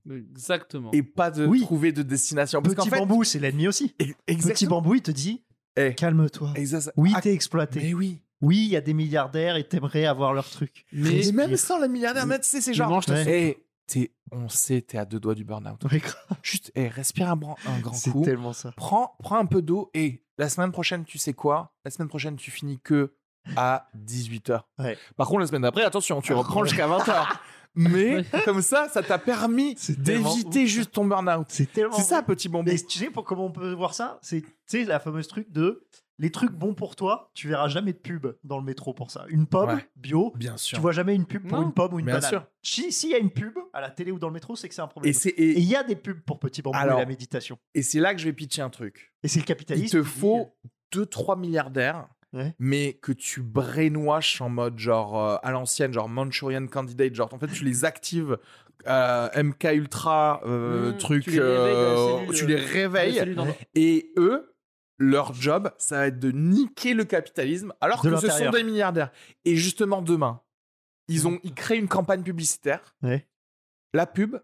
Exactement. 0.09 0.91
et 0.91 1.03
pas 1.03 1.31
de 1.31 1.45
Oui. 1.45 1.61
trouver 1.61 1.91
de 1.91 2.03
destination. 2.03 2.61
Parce 2.61 2.75
Petit 2.75 2.89
qu'en 2.89 2.95
fait, 2.95 2.99
bambou, 3.01 3.23
c'est 3.23 3.39
l'ennemi 3.39 3.67
aussi. 3.67 3.95
e- 4.01 4.05
Petit 4.05 4.15
exactement. 4.27 4.81
bambou, 4.81 4.95
il 4.95 5.01
te 5.01 5.11
dit 5.11 5.43
Eh, 5.77 5.93
calme-toi. 5.93 6.53
Oui, 6.95 7.11
Ah, 7.15 7.21
t'es 7.21 7.33
exploité. 7.33 7.81
mais 7.81 7.93
oui. 7.93 8.21
Oui, 8.41 8.57
il 8.57 8.69
y 8.69 8.75
a 8.75 8.81
des 8.81 8.93
milliardaires 8.93 9.55
et 9.55 9.67
t'aimerais 9.67 10.05
avoir 10.05 10.33
leur 10.33 10.49
truc. 10.49 10.85
Mais- 10.93 11.31
même 11.33 11.55
sans 11.57 11.79
les 11.81 11.87
milliardaires, 11.87 12.25
mais 12.27 12.39
tu 12.39 12.47
sais, 12.47 12.61
c'est 12.61 12.73
genre. 12.73 12.91
Ouais. 12.91 13.01
soupe. 13.01 13.15
Eh, 13.97 14.11
on 14.31 14.49
sait, 14.49 14.81
t'es 14.81 14.97
à 14.97 15.05
deux 15.05 15.19
doigts 15.19 15.35
du 15.35 15.43
burn-out. 15.43 15.83
Ouais. 15.91 16.01
Juste, 16.43 16.71
eh, 16.75 16.87
respire 16.87 17.29
un, 17.29 17.35
bran- 17.35 17.55
un 17.67 17.79
grand 17.79 17.93
C'est 17.93 18.09
coup. 18.11 18.23
tellement 18.23 18.51
ça. 18.53 18.71
Prends, 18.75 19.15
prends 19.19 19.37
un 19.37 19.45
peu 19.45 19.61
d'eau 19.61 19.89
et 19.93 20.23
la 20.37 20.49
semaine 20.49 20.71
prochaine, 20.71 21.05
tu 21.05 21.17
sais 21.17 21.33
quoi? 21.33 21.73
La 21.85 21.91
semaine 21.91 22.07
prochaine, 22.09 22.35
tu 22.35 22.51
finis 22.51 22.79
que 22.83 23.13
à 23.55 23.87
18h. 23.93 24.63
Ouais. 24.79 24.97
Par 25.17 25.27
contre, 25.27 25.41
la 25.41 25.47
semaine 25.47 25.61
d'après, 25.61 25.83
attention, 25.83 26.19
tu 26.21 26.33
Ah, 26.33 26.37
reprends 26.37 26.63
jusqu'à 26.63 26.87
20h. 26.87 27.39
Mais 27.75 28.23
comme 28.45 28.61
ça, 28.61 28.87
ça 28.89 29.03
t'a 29.03 29.17
permis 29.17 29.75
d'éviter 29.97 30.67
juste 30.67 30.91
ton 30.91 31.05
burn-out. 31.05 31.47
C'est 31.49 31.71
tellement. 31.71 31.93
C'est 31.95 32.03
ça, 32.03 32.21
petit 32.23 32.49
bonbon. 32.49 32.71
Mais 32.71 32.77
tu 32.77 32.97
sais 32.99 33.09
pour 33.09 33.23
comment 33.23 33.45
on 33.45 33.51
peut 33.51 33.73
voir 33.73 33.93
ça 33.93 34.19
C'est 34.21 34.41
tu 34.41 34.47
sais 34.67 34.83
la 34.85 34.99
fameuse 34.99 35.27
truc 35.27 35.51
de 35.51 35.83
les 36.17 36.31
trucs 36.31 36.53
bons 36.53 36.73
pour 36.73 36.95
toi, 36.95 37.29
tu 37.33 37.49
verras 37.49 37.67
jamais 37.67 37.91
de 37.91 37.97
pub 37.97 38.25
dans 38.45 38.57
le 38.57 38.63
métro 38.63 38.93
pour 38.93 39.11
ça. 39.11 39.25
Une 39.27 39.47
pomme 39.47 39.71
Ouais. 39.71 39.85
bio, 39.97 40.31
Bien 40.37 40.55
sûr. 40.55 40.77
tu 40.77 40.81
vois 40.81 40.93
jamais 40.93 41.13
une 41.13 41.25
pub 41.25 41.45
pour 41.45 41.59
Non. 41.59 41.65
une 41.65 41.73
pomme 41.73 41.93
ou 41.93 41.99
une 41.99 42.05
Bien 42.05 42.15
banane. 42.15 42.29
sûr. 42.29 42.45
Si 42.63 42.93
s'il 42.93 43.09
y 43.09 43.15
a 43.15 43.17
une 43.17 43.31
pub 43.31 43.53
à 43.73 43.81
la 43.81 43.89
télé 43.91 44.11
ou 44.13 44.19
dans 44.19 44.27
le 44.29 44.33
métro, 44.33 44.55
c'est 44.55 44.69
que 44.69 44.75
c'est 44.75 44.81
un 44.81 44.87
problème. 44.87 45.13
Et 45.35 45.51
il 45.59 45.65
y 45.65 45.75
a 45.75 45.83
des 45.83 45.97
pubs 45.97 46.21
pour 46.21 46.39
Petit 46.39 46.63
Alors, 46.73 46.99
et 46.99 47.01
la 47.01 47.05
méditation. 47.05 47.57
et 47.73 47.81
c'est 47.81 47.99
là 47.99 48.13
que 48.15 48.21
je 48.21 48.25
vais 48.25 48.33
pitcher 48.33 48.61
un 48.61 48.69
truc. 48.69 49.13
Et 49.23 49.27
c'est 49.27 49.39
le 49.39 49.43
Il 49.43 49.47
capitalisme. 49.47 49.97
te 49.99 50.07
qui 50.07 50.13
dit- 50.13 50.19
faut 50.21 50.55
2-3 50.93 51.37
milliardaires, 51.37 52.07
Ouais. 52.35 52.53
mais 52.59 52.93
que 52.93 53.13
tu 53.13 53.41
brainwash 53.41 54.41
en 54.41 54.49
mode 54.49 54.77
genre 54.77 55.17
euh, 55.17 55.37
à 55.41 55.51
l'ancienne, 55.51 55.93
genre 55.93 56.09
Manchurian 56.09 56.67
Candidate, 56.67 57.15
genre 57.15 57.33
en 57.33 57.39
fait 57.39 57.47
tu 57.47 57.63
les 57.63 57.85
actives 57.85 58.37
euh, 58.87 59.43
MK 59.43 59.63
Ultra, 59.73 60.41
euh, 60.45 60.91
Mmh, 60.91 60.97
truc, 60.97 61.23
tu 61.23 61.31
les 61.31 61.39
réveilles 61.39 61.73
dans 61.73 61.81
la 61.81 61.87
euh, 61.87 62.19
cellule, 62.19 62.35
tu 62.35 62.47
les 62.47 62.55
réveilles, 62.55 63.35
et 63.73 64.11
eux, 64.17 64.53
leur 64.99 65.33
job, 65.33 65.71
ça 65.77 65.97
va 65.97 66.07
être 66.07 66.19
de 66.19 66.31
niquer 66.31 66.93
le 66.93 67.03
capitalisme, 67.05 67.73
alors 67.81 68.03
De 68.03 68.11
que 68.11 68.17
ce 68.17 68.29
sont 68.29 68.51
des 68.51 68.63
milliardaires. 68.63 69.11
Et 69.43 69.55
justement 69.55 70.01
demain, 70.01 70.41
ils 71.07 71.27
ont, 71.27 71.39
ils 71.43 71.53
créent 71.53 71.79
une 71.79 71.87
campagne 71.87 72.21
publicitaire. 72.21 72.95
Ouais. 73.01 73.27
La 73.93 74.05
pub, 74.05 74.37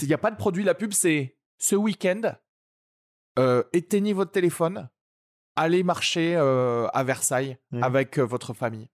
il 0.00 0.08
n'y 0.08 0.14
a 0.14 0.18
pas 0.18 0.30
de 0.30 0.36
produit. 0.36 0.64
La 0.64 0.74
pub, 0.74 0.92
c'est 0.92 1.36
ce 1.58 1.74
week-end, 1.76 2.22
éteignez 3.72 4.12
votre 4.14 4.30
téléphone, 4.30 4.88
allez 5.58 5.82
marcher 5.82 6.34
euh, 6.36 6.86
à 6.94 7.04
Versailles 7.04 7.56
Ouais. 7.72 7.82
avec 7.82 8.18
euh, 8.18 8.22
votre 8.22 8.54
famille. 8.54 8.88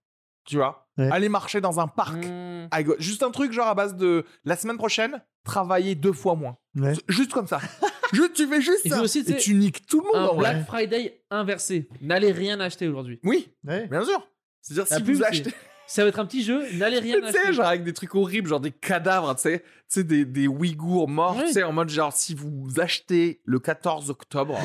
Tu 0.45 0.57
vois? 0.57 0.89
Ouais. 0.99 1.09
Allez 1.11 1.29
marcher 1.29 1.61
dans 1.61 1.81
un 1.81 1.89
parc. 1.89 2.25
Mmh. 2.25 2.69
Juste 2.99 3.23
un 3.23 3.31
truc 3.31 3.53
genre 3.53 3.69
à 3.69 3.75
base 3.75 3.97
de 3.97 4.25
la 4.45 4.57
semaine 4.57 4.77
prochaine, 4.77 5.23
travailler 5.45 5.95
deux 5.95 6.13
fois 6.13 6.35
moins. 6.35 6.57
Ouais. 6.77 6.93
Juste 7.09 7.33
comme 7.33 7.47
ça. 7.47 7.61
juste, 8.13 8.35
tu 8.35 8.47
fais 8.47 8.61
juste 8.61 8.83
Il 8.85 8.91
ça. 8.93 9.01
aussi, 9.03 9.25
tu 9.25 9.33
et 9.33 9.37
tu 9.37 9.55
niques 9.55 9.87
tout 9.87 10.01
le 10.01 10.07
monde. 10.07 10.17
Un 10.29 10.33
en 10.33 10.35
vrai. 10.35 10.53
Black 10.55 10.67
Friday 10.67 11.23
inversé. 11.31 11.89
N'allez 12.03 12.31
rien 12.33 12.61
acheter 12.61 12.87
aujourd'hui. 12.89 13.21
Oui, 13.25 13.49
bien 13.63 14.05
sûr. 14.05 14.27
C'est-à-dire 14.61 14.87
si 14.97 15.03
pub, 15.03 15.15
vous 15.17 15.25
achetez, 15.25 15.53
Ça 15.87 16.03
va 16.03 16.09
être 16.09 16.19
un 16.19 16.25
petit 16.25 16.43
jeu. 16.43 16.63
N'allez 16.75 16.99
rien 16.99 17.17
tu 17.21 17.25
acheter. 17.27 17.39
sais, 17.47 17.53
genre 17.53 17.67
avec 17.67 17.85
des 17.85 17.93
trucs 17.93 18.15
horribles, 18.15 18.49
genre 18.49 18.61
des 18.61 18.71
cadavres, 18.71 19.35
tu 19.37 19.43
sais, 19.43 19.61
tu 19.61 19.67
sais, 19.89 20.05
des, 20.05 20.25
des 20.25 20.47
Ouïghours 20.49 21.09
morts, 21.09 21.37
Oui. 21.39 21.45
tu 21.47 21.53
sais, 21.53 21.63
en 21.63 21.73
mode 21.73 21.91
genre 21.91 22.13
si 22.15 22.35
vous 22.35 22.69
achetez 22.79 23.41
le 23.45 23.59
14 23.59 24.09
octobre, 24.11 24.59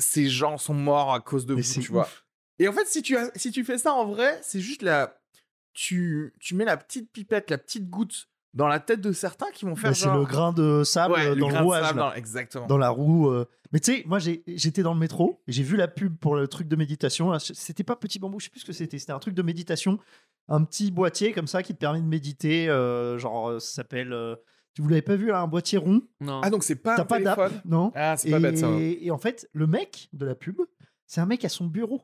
ces 0.00 0.28
gens 0.28 0.58
sont 0.58 0.74
morts 0.74 1.12
à 1.14 1.20
cause 1.20 1.46
de 1.46 1.54
Mais 1.54 1.62
vous, 1.62 1.80
tu 1.80 1.92
vois. 1.92 2.08
Et 2.58 2.68
en 2.68 2.72
fait, 2.72 2.86
si 2.86 3.02
tu, 3.02 3.16
as- 3.16 3.30
si 3.36 3.50
tu 3.52 3.64
fais 3.64 3.78
ça 3.78 3.92
en 3.94 4.06
vrai, 4.06 4.38
c'est 4.42 4.60
juste 4.60 4.82
la. 4.82 5.16
Tu, 5.72 6.34
tu 6.40 6.54
mets 6.56 6.64
la 6.64 6.76
petite 6.76 7.12
pipette, 7.12 7.48
la 7.50 7.58
petite 7.58 7.88
goutte 7.88 8.28
dans 8.54 8.66
la 8.66 8.80
tête 8.80 9.00
de 9.00 9.12
certains 9.12 9.50
qui 9.52 9.64
vont 9.64 9.76
faire 9.76 9.90
Mais 9.90 9.94
C'est 9.94 10.04
genre. 10.06 10.18
le 10.18 10.24
grain 10.24 10.52
de 10.52 10.82
sable 10.82 11.14
Ouais, 11.14 11.26
euh, 11.28 11.34
le 11.36 11.40
dans 11.40 11.48
le 11.48 11.54
de 11.56 11.62
rouage. 11.62 11.84
sable 11.86 11.98
là. 12.00 12.08
dans- 12.10 12.14
Exactement. 12.14 12.66
dans 12.66 12.76
la 12.78 12.88
roue. 12.90 13.28
euh. 13.30 13.46
Mais 13.72 13.78
tu 13.78 13.92
sais, 13.94 14.02
moi 14.06 14.18
j'étais 14.18 14.82
dans 14.82 14.92
le 14.94 14.98
métro 14.98 15.40
j'ai 15.46 15.62
vu 15.62 15.76
la 15.76 15.86
pub 15.86 16.16
pour 16.18 16.34
le 16.34 16.48
truc 16.48 16.66
de 16.66 16.74
méditation. 16.74 17.38
C'était 17.38 17.84
pas 17.84 17.94
petit 17.94 18.18
bambou, 18.18 18.40
je 18.40 18.46
sais 18.46 18.50
plus 18.50 18.60
ce 18.60 18.66
que 18.66 18.72
c'était. 18.72 18.98
C'était 18.98 19.12
un 19.12 19.20
truc 19.20 19.34
de 19.34 19.42
méditation, 19.42 20.00
un 20.48 20.64
petit 20.64 20.90
boîtier 20.90 21.32
comme 21.32 21.46
ça 21.46 21.62
qui 21.62 21.72
te 21.74 21.78
permet 21.78 22.00
de 22.00 22.06
méditer. 22.06 22.68
euh, 22.68 23.16
genre, 23.18 23.60
ça 23.60 23.74
s'appelle. 23.74 24.12
euh, 24.12 24.34
Vous 24.80 24.88
l'avez 24.88 25.02
pas 25.02 25.16
vu 25.16 25.26
là, 25.28 25.40
un 25.40 25.46
boîtier 25.46 25.78
rond 25.78 26.02
Non. 26.20 26.40
Ah, 26.42 26.50
donc 26.50 26.64
c'est 26.64 26.76
pas 26.76 26.96
T'as 26.96 27.02
un 27.02 27.06
pas 27.06 27.20
d'app, 27.20 27.36
téléphone 27.36 27.60
non 27.64 27.92
Ah, 27.94 28.16
c'est 28.16 28.28
et, 28.28 28.30
pas 28.32 28.40
bête 28.40 28.58
ça. 28.58 28.68
et 28.78 29.10
en 29.10 29.18
fait, 29.18 29.48
le 29.52 29.66
mec 29.66 30.08
de 30.12 30.24
la 30.26 30.34
pub, 30.34 30.60
c'est 31.06 31.20
un 31.20 31.26
mec 31.26 31.44
à 31.44 31.48
son 31.48 31.66
bureau. 31.66 32.02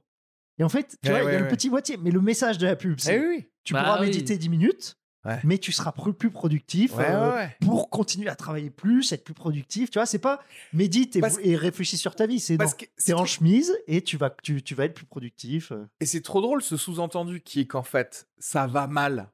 Et 0.58 0.64
en 0.64 0.68
fait, 0.68 0.96
tu 1.02 1.10
Ouais, 1.10 1.20
vois, 1.20 1.20
il 1.20 1.22
y 1.24 1.26
ouais, 1.26 1.34
a 1.36 1.38
le 1.38 1.44
ouais. 1.44 1.50
petit 1.50 1.68
boîtier, 1.70 1.96
mais 2.00 2.10
le 2.10 2.20
message 2.20 2.58
de 2.58 2.66
la 2.66 2.76
pub, 2.76 2.96
Eh 2.98 3.02
c'est 3.02 3.18
oui, 3.18 3.26
oui. 3.38 3.48
tu 3.64 3.72
Bah 3.74 3.82
pourras 3.82 4.00
oui. 4.00 4.06
méditer 4.06 4.38
10 4.38 4.48
minutes, 4.48 4.96
Ouais. 5.24 5.40
mais 5.42 5.58
tu 5.58 5.72
seras 5.72 5.90
plus, 5.92 6.12
plus 6.14 6.30
productif. 6.30 6.96
Ouais, 6.96 7.04
euh, 7.10 7.30
ouais, 7.30 7.36
ouais. 7.36 7.56
pour 7.60 7.90
continuer 7.90 8.28
à 8.28 8.36
travailler 8.36 8.70
plus, 8.70 9.10
être 9.12 9.24
plus 9.24 9.34
productif. 9.34 9.90
Tu 9.90 9.98
vois, 9.98 10.06
c'est 10.06 10.20
pas 10.20 10.40
médite 10.72 11.16
et, 11.16 11.20
Parce- 11.20 11.38
et 11.42 11.56
réfléchis 11.56 11.98
sur 11.98 12.14
ta 12.14 12.26
vie. 12.26 12.38
C'est 12.40 12.56
Parce 12.56 12.72
non, 12.72 12.76
que 12.78 12.84
t'es 13.04 13.12
en 13.12 13.24
chemise 13.24 13.76
et 13.88 14.02
tu 14.02 14.16
vas, 14.16 14.30
tu, 14.42 14.62
tu 14.62 14.74
vas 14.76 14.84
être 14.84 14.94
plus 14.94 15.04
productif. 15.06 15.72
euh. 15.72 15.84
Et 16.00 16.06
c'est 16.06 16.20
trop 16.22 16.40
drôle 16.40 16.62
ce 16.62 16.76
sous-entendu 16.76 17.40
qui 17.40 17.60
est 17.60 17.66
qu'en 17.66 17.82
fait, 17.82 18.28
ça 18.38 18.66
va 18.68 18.86
mal 18.86 19.32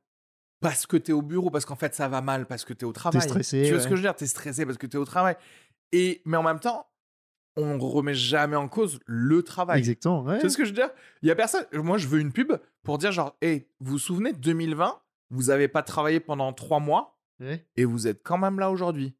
parce 0.62 0.86
que 0.86 0.96
t'es 0.96 1.12
au 1.12 1.20
bureau, 1.22 1.50
parce 1.50 1.64
qu'en 1.66 1.76
fait, 1.76 1.94
ça 1.94 2.08
va 2.08 2.22
mal 2.22 2.46
parce 2.46 2.64
que 2.64 2.72
t'es 2.72 2.84
au 2.86 2.92
travail. 2.92 3.20
stressé, 3.20 3.62
Tu 3.62 3.68
vois 3.68 3.76
ouais. 3.78 3.82
ce 3.82 3.88
que 3.88 3.96
je 3.96 4.00
veux 4.00 4.06
dire? 4.06 4.16
T'es 4.16 4.26
stressé 4.26 4.64
parce 4.64 4.78
que 4.78 4.86
t'es 4.86 4.96
au 4.98 5.04
travail. 5.04 5.36
Et, 5.92 6.22
mais 6.24 6.36
en 6.38 6.42
même 6.42 6.60
temps, 6.60 6.86
on 7.56 7.78
remet 7.78 8.14
jamais 8.14 8.56
en 8.56 8.68
cause 8.68 8.98
le 9.04 9.42
travail. 9.42 9.78
Exactement. 9.80 10.22
ouais. 10.22 10.36
Tu 10.36 10.40
vois 10.42 10.50
ce 10.50 10.56
que 10.56 10.64
je 10.64 10.70
veux 10.70 10.74
dire? 10.76 10.88
Il 11.20 11.28
y 11.28 11.30
a 11.30 11.34
personne. 11.34 11.66
Moi, 11.74 11.98
je 11.98 12.08
veux 12.08 12.18
une 12.20 12.32
pub 12.32 12.52
pour 12.82 12.96
dire 12.96 13.12
genre, 13.12 13.36
hey, 13.42 13.66
vous 13.80 13.92
vous 13.92 13.98
souvenez 13.98 14.32
de 14.32 14.38
2020 14.38 14.98
Vous 15.30 15.50
avez 15.50 15.68
pas 15.68 15.82
travaillé 15.82 16.20
pendant 16.20 16.52
trois 16.54 16.80
mois 16.80 17.18
Ouais. 17.40 17.66
et 17.76 17.84
vous 17.84 18.06
êtes 18.06 18.22
quand 18.22 18.38
même 18.38 18.60
là 18.60 18.70
aujourd'hui. 18.70 19.14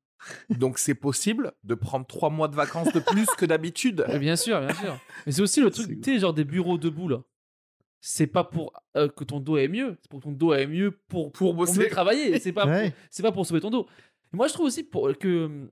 Donc 0.49 0.79
c'est 0.79 0.95
possible 0.95 1.53
de 1.65 1.75
prendre 1.75 2.07
trois 2.07 2.31
mois 2.31 2.47
de 2.47 2.55
vacances 2.55 2.93
de 2.93 3.01
plus 3.01 3.27
que 3.37 3.45
d'habitude. 3.45 4.05
Bien 4.21 4.37
sûr, 4.37 4.61
bien 4.61 4.73
sûr. 4.75 4.97
Mais 5.27 5.33
c'est 5.33 5.43
aussi 5.43 5.61
le 5.61 5.71
truc, 5.71 6.01
tu 6.01 6.15
sais, 6.15 6.21
genre 6.21 6.33
des 6.33 6.45
bureaux 6.45 6.79
debout 6.79 7.09
là. 7.09 7.19
C'est 8.05 8.27
pas 8.27 8.43
pour 8.43 8.73
euh, 8.97 9.09
que 9.09 9.23
ton 9.23 9.39
dos 9.39 9.57
est 9.57 9.69
mieux, 9.69 9.97
c'est 10.03 10.11
pour 10.11 10.19
que 10.19 10.25
ton 10.25 10.33
dos 10.33 10.53
est 10.55 10.67
mieux 10.67 10.91
pour, 10.91 11.31
Pour 11.31 11.51
pour 11.51 11.55
bosser. 11.55 11.79
mieux 11.79 11.89
travailler. 11.89 12.37
C'est 12.41 12.53
pas, 12.53 12.67
Ouais. 12.67 12.93
c'est 13.11 13.23
pas 13.23 13.31
pour 13.31 13.47
sauver 13.47 13.61
ton 13.61 13.71
dos. 13.71 13.87
Et 14.35 14.37
moi, 14.37 14.49
je 14.49 14.53
trouve 14.55 14.67
aussi 14.67 14.83
pour, 14.83 15.17
que 15.17 15.45
hum, 15.45 15.71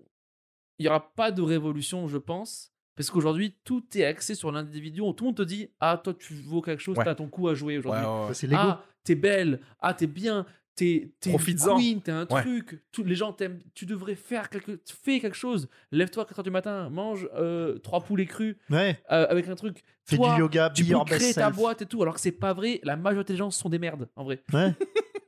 il 0.79 0.87
y 0.87 0.89
aura 0.89 1.13
pas 1.15 1.33
de 1.33 1.43
révolution, 1.43 2.07
je 2.07 2.19
pense, 2.19 2.73
parce 2.95 3.11
qu'aujourd'hui, 3.11 3.57
tout 3.65 3.83
est 3.99 4.05
axé 4.05 4.37
sur 4.37 4.53
l'individu. 4.53 5.01
Tout 5.01 5.15
le 5.21 5.25
monde 5.25 5.37
te 5.39 5.43
dit 5.43 5.71
Ah, 5.81 6.01
toi, 6.03 6.15
tu 6.15 6.35
vaux 6.35 6.63
quelque 6.63 6.81
chose, 6.81 6.97
Ouais. 6.97 7.05
t'as 7.05 7.17
ton 7.17 7.27
coup 7.29 7.49
à 7.49 7.55
jouer 7.55 7.79
aujourd'hui. 7.79 8.01
ouais. 8.07 8.55
Ah, 8.55 8.85
t'es 9.03 9.17
belle. 9.17 9.61
Ah, 9.81 9.93
t'es 9.93 10.07
bien. 10.07 10.47
T'es, 10.77 11.13
t'es 11.21 11.31
une 11.31 11.37
Profites-en. 11.37 11.77
queen, 11.77 12.01
t'es 12.01 12.13
un 12.13 12.27
Ouais. 12.31 12.41
truc. 12.43 12.83
Tous 12.93 13.05
les 13.05 13.15
gens 13.15 13.33
t'aiment. 13.33 13.59
Tu 13.75 13.85
devrais 13.87 14.15
faire 14.15 14.49
quelque, 14.49 14.81
fais 15.03 15.21
quelque 15.21 15.37
chose. 15.37 15.69
Lève-toi 15.93 16.23
à 16.23 16.27
4h 16.27 16.43
du 16.43 16.51
matin, 16.51 16.89
mange 16.89 17.29
euh, 17.35 17.79
trois 17.79 18.01
poulets 18.01 18.25
crus 18.27 18.57
Ouais. 18.71 18.99
euh, 19.11 19.27
avec 19.29 19.47
un 19.49 19.57
truc. 19.57 19.83
Fais 20.05 20.17
Toi, 20.17 20.35
du 20.35 20.41
yoga, 20.41 20.71
tu 20.71 20.83
be 20.83 20.87
peux 20.87 20.93
your 20.93 21.05
créer 21.05 21.35
ta 21.35 21.47
self. 21.47 21.57
boîte 21.57 21.83
et 21.83 21.87
tout, 21.87 22.01
alors 22.03 22.15
que 22.15 22.21
c'est 22.21 22.33
pas 22.33 22.55
vrai. 22.55 22.81
La 22.83 22.97
majorité 22.97 23.33
des 23.35 23.39
gens 23.39 23.51
sont 23.51 23.69
des 23.69 23.79
merdes, 23.79 24.09
en 24.17 24.25
vrai. 24.25 24.43
Ouais. 24.55 24.75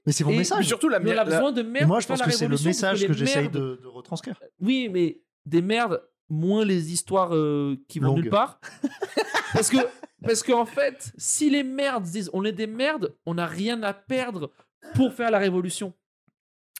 Mais 0.06 0.12
c'est 0.12 0.24
mon 0.24 0.30
Et- 0.30 0.32
Mais 0.34 0.38
message. 0.38 0.66
surtout 0.66 0.88
la, 0.88 0.98
Mais 1.00 1.10
on 1.10 1.12
a 1.12 1.16
la- 1.16 1.24
besoin 1.24 1.52
de 1.52 1.60
Et 1.60 1.64
merde 1.64 1.86
moi, 1.86 1.96
pour 1.96 2.00
je 2.02 2.06
faire 2.06 2.16
pense 2.16 2.20
la 2.20 2.32
que 2.32 2.32
c'est 2.38 2.44
le 2.48 2.54
révolution, 2.54 2.70
parce 2.70 2.76
message 2.82 3.00
les 3.02 3.06
que 3.08 3.12
j'essaye 3.12 3.42
merdes- 3.42 3.54
de, 3.54 3.80
de 3.82 3.86
retranscrire. 3.88 4.40
Oui, 4.60 4.88
mais 4.90 5.20
des 5.44 5.60
merdes, 5.62 6.02
moins 6.30 6.64
les 6.64 6.92
histoires 6.92 7.34
euh, 7.34 7.76
qui 7.88 7.98
vont 7.98 8.08
Longues. 8.08 8.20
nulle 8.22 8.30
part. 8.30 8.58
parce 9.52 9.68
que, 9.68 9.76
parce 10.24 10.42
qu'en 10.42 10.64
fait, 10.64 11.12
si 11.18 11.50
les 11.50 11.62
merdes 11.62 12.04
disent 12.04 12.30
on 12.32 12.44
est 12.44 12.52
des 12.52 12.66
merdes, 12.66 13.14
on 13.26 13.34
n'a 13.34 13.46
rien 13.46 13.82
à 13.82 13.92
perdre 13.92 14.50
pour 14.94 15.12
faire 15.14 15.30
la 15.30 15.38
révolution. 15.38 15.92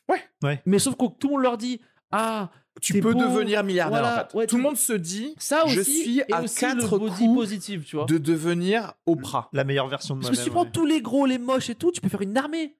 Ouais. 0.08 0.20
Ouais. 0.42 0.60
Mais 0.66 0.78
sauf 0.78 0.96
que 0.96 1.06
tout 1.18 1.28
le 1.28 1.34
monde 1.34 1.42
leur 1.42 1.56
dit 1.58 1.80
ah, 2.10 2.50
tu 2.80 3.00
peux 3.00 3.12
beau, 3.12 3.20
devenir 3.20 3.62
milliardaire 3.64 4.00
voilà, 4.00 4.24
en 4.26 4.28
fait. 4.28 4.36
ouais, 4.36 4.46
Tout 4.46 4.56
le 4.56 4.62
monde 4.62 4.76
se 4.76 4.92
dit 4.92 5.34
ça 5.38 5.64
aussi, 5.64 5.74
je 5.74 5.80
suis 5.82 6.18
et 6.20 6.32
à 6.32 6.42
aussi 6.42 6.60
quatre 6.60 6.76
le 6.94 6.98
body 6.98 7.24
coups 7.26 7.34
positive, 7.38 7.84
tu 7.84 7.96
vois. 7.96 8.04
de 8.06 8.18
devenir 8.18 8.94
Oprah. 9.06 9.48
La 9.52 9.64
meilleure 9.64 9.88
version 9.88 10.16
de 10.16 10.20
Parce 10.20 10.30
que 10.30 10.36
si 10.36 10.44
tu 10.44 10.50
moi-même. 10.50 10.72
prends 10.72 10.80
tous 10.80 10.86
les 10.86 11.00
gros, 11.00 11.24
les 11.26 11.38
moches 11.38 11.70
et 11.70 11.74
tout, 11.74 11.90
tu 11.92 12.00
peux 12.00 12.08
faire 12.08 12.22
une 12.22 12.36
armée. 12.36 12.76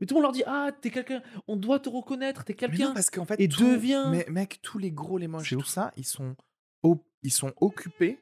Mais 0.00 0.06
tout 0.06 0.14
le 0.14 0.20
monde 0.20 0.22
leur 0.24 0.32
dit 0.32 0.42
Ah, 0.46 0.70
t'es 0.80 0.90
quelqu'un, 0.90 1.20
on 1.48 1.56
doit 1.56 1.78
te 1.80 1.88
reconnaître, 1.90 2.44
t'es 2.44 2.54
quelqu'un. 2.54 2.92
parce 2.92 3.10
qu'en 3.10 3.24
fait, 3.26 3.38
Et 3.40 3.48
tout- 3.48 3.64
deviens- 3.64 4.10
Mais 4.10 4.24
mec, 4.30 4.60
tous 4.62 4.78
les 4.78 4.90
gros, 4.92 5.18
les 5.18 5.28
moches, 5.28 5.50
tout 5.50 5.62
ça, 5.62 5.92
ils 5.96 6.06
sont, 6.06 6.34
ils 7.22 7.32
sont 7.32 7.52
occupés 7.60 8.18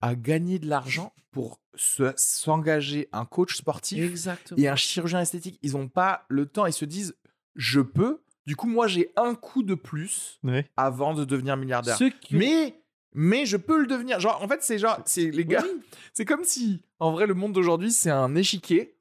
à 0.00 0.14
gagner 0.14 0.58
de 0.58 0.66
l'argent 0.68 1.12
pour 1.30 1.60
se- 1.74 2.12
s'engager 2.16 3.08
un 3.12 3.24
coach 3.24 3.56
sportif 3.56 4.02
Exactement. 4.02 4.60
et 4.60 4.68
un 4.68 4.76
chirurgien 4.76 5.20
esthétique. 5.20 5.58
Ils 5.62 5.72
n'ont 5.72 5.88
pas 5.88 6.24
le 6.28 6.46
temps. 6.46 6.66
Ils 6.66 6.72
se 6.72 6.84
disent, 6.84 7.16
je 7.56 7.80
peux. 7.80 8.20
Du 8.46 8.56
coup, 8.56 8.66
moi, 8.68 8.86
j'ai 8.86 9.12
un 9.16 9.34
coup 9.34 9.62
de 9.62 9.74
plus 9.74 10.40
avant 10.76 11.12
de 11.14 11.24
devenir 11.24 11.56
milliardaire. 11.56 11.96
Qui 11.98 12.34
Mais, 12.36 12.80
mais 13.12 13.44
je 13.44 13.56
peux 13.58 13.80
le 13.80 13.86
devenir. 13.86 14.20
Genre, 14.20 14.42
en 14.42 14.48
fait, 14.48 14.62
c'est 14.62 14.78
genre, 14.78 14.98
c'est 15.04 15.30
les 15.30 15.44
gars. 15.44 15.62
Oui. 15.62 15.80
C'est 16.14 16.24
comme 16.24 16.44
si, 16.44 16.82
en 16.98 17.12
vrai, 17.12 17.26
le 17.26 17.34
monde 17.34 17.52
d'aujourd'hui, 17.52 17.92
c'est 17.92 18.10
un 18.10 18.34
échiquier. 18.34 18.96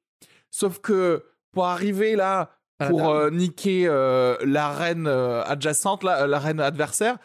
Sauf 0.52 0.80
que 0.80 1.26
pour 1.52 1.66
arriver 1.66 2.16
là, 2.16 2.52
pour 2.90 3.10
euh, 3.10 3.32
niquer 3.32 3.88
euh, 3.88 4.38
la 4.46 4.70
reine 4.72 5.08
euh, 5.08 5.44
adjacente, 5.44 6.04
là, 6.04 6.24
euh, 6.24 6.28
la 6.28 6.38
reine 6.38 6.60
adversaire, 6.60 7.18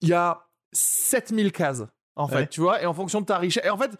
il 0.00 0.08
y 0.08 0.12
a 0.14 0.48
7000 0.72 1.52
cases, 1.52 1.84
en 2.16 2.26
fait, 2.28 2.34
Ouais. 2.36 2.46
tu 2.48 2.60
vois, 2.60 2.82
et 2.82 2.86
en 2.86 2.94
fonction 2.94 3.20
de 3.20 3.26
ta 3.26 3.38
richesse. 3.38 3.64
Et 3.64 3.70
en 3.70 3.76
fait, 3.78 3.90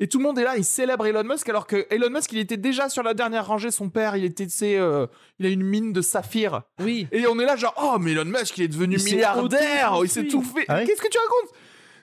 et 0.00 0.08
tout 0.08 0.18
le 0.18 0.24
monde 0.24 0.38
est 0.38 0.44
là, 0.44 0.56
il 0.56 0.64
célèbre 0.64 1.06
Elon 1.06 1.24
Musk, 1.24 1.48
alors 1.48 1.66
que 1.66 1.86
Elon 1.90 2.10
Musk, 2.10 2.32
il 2.32 2.38
était 2.38 2.56
déjà 2.56 2.88
sur 2.88 3.02
la 3.02 3.14
dernière 3.14 3.46
rangée, 3.46 3.70
son 3.70 3.88
père, 3.90 4.16
il 4.16 4.24
était, 4.24 4.46
tu 4.46 4.52
sais, 4.52 4.76
euh, 4.78 5.06
il 5.38 5.46
a 5.46 5.48
une 5.48 5.62
mine 5.62 5.92
de 5.92 6.00
saphir. 6.00 6.62
Oui. 6.80 7.06
Et 7.12 7.26
on 7.26 7.38
est 7.38 7.44
là, 7.44 7.56
genre, 7.56 7.74
oh, 7.82 7.98
mais 7.98 8.12
Elon 8.12 8.24
Musk, 8.24 8.58
il 8.58 8.64
est 8.64 8.68
devenu 8.68 8.96
Il 8.96 9.04
milliardaire, 9.04 9.94
il 10.02 10.08
s'est 10.08 10.26
tout 10.26 10.42
fait. 10.42 10.64
Ah 10.68 10.76
ouais 10.76 10.84
Qu'est-ce 10.86 11.02
que 11.02 11.08
tu 11.08 11.18
racontes? 11.18 11.54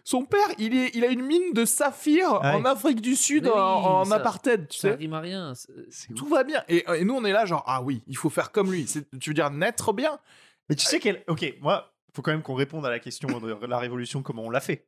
Son 0.05 0.23
père, 0.23 0.47
il, 0.57 0.75
est, 0.75 0.91
il 0.95 1.03
a 1.03 1.07
une 1.09 1.21
mine 1.21 1.53
de 1.53 1.65
saphir 1.65 2.39
Ah 2.41 2.55
ouais. 2.55 2.61
en 2.61 2.65
Afrique 2.65 2.99
du 3.01 3.15
Sud, 3.15 3.45
oui, 3.45 3.51
en, 3.51 3.57
en 3.59 4.05
ça- 4.05 4.15
apartheid, 4.15 4.67
tu 4.67 4.79
Ça 4.79 4.89
sais. 4.89 4.95
rime 4.95 5.13
à 5.13 5.19
rien. 5.19 5.53
Tout 6.15 6.27
va 6.27 6.43
bien. 6.43 6.63
Et, 6.67 6.83
et 6.95 7.03
nous, 7.05 7.13
on 7.13 7.23
est 7.25 7.31
là, 7.33 7.45
genre, 7.45 7.63
ah 7.67 7.81
oui, 7.83 8.01
il 8.07 8.17
faut 8.17 8.29
faire 8.31 8.51
comme 8.51 8.71
lui. 8.71 8.87
C'est- 8.87 9.07
Tu 9.19 9.29
veux 9.31 9.33
dire 9.35 9.51
naître 9.51 9.93
bien? 9.93 10.17
Mais 10.69 10.75
tu 10.75 10.85
sais 10.85 10.99
qu'elle. 10.99 11.21
Ok, 11.27 11.53
moi, 11.61 11.91
faut 12.15 12.21
quand 12.23 12.31
même 12.31 12.41
qu'on 12.41 12.55
réponde 12.55 12.85
à 12.87 12.89
la 12.89 12.97
question 12.99 13.27
de 13.39 13.65
la 13.67 13.77
révolution, 13.77 14.23
comment 14.23 14.43
on 14.45 14.49
l'a 14.49 14.61
fait. 14.61 14.87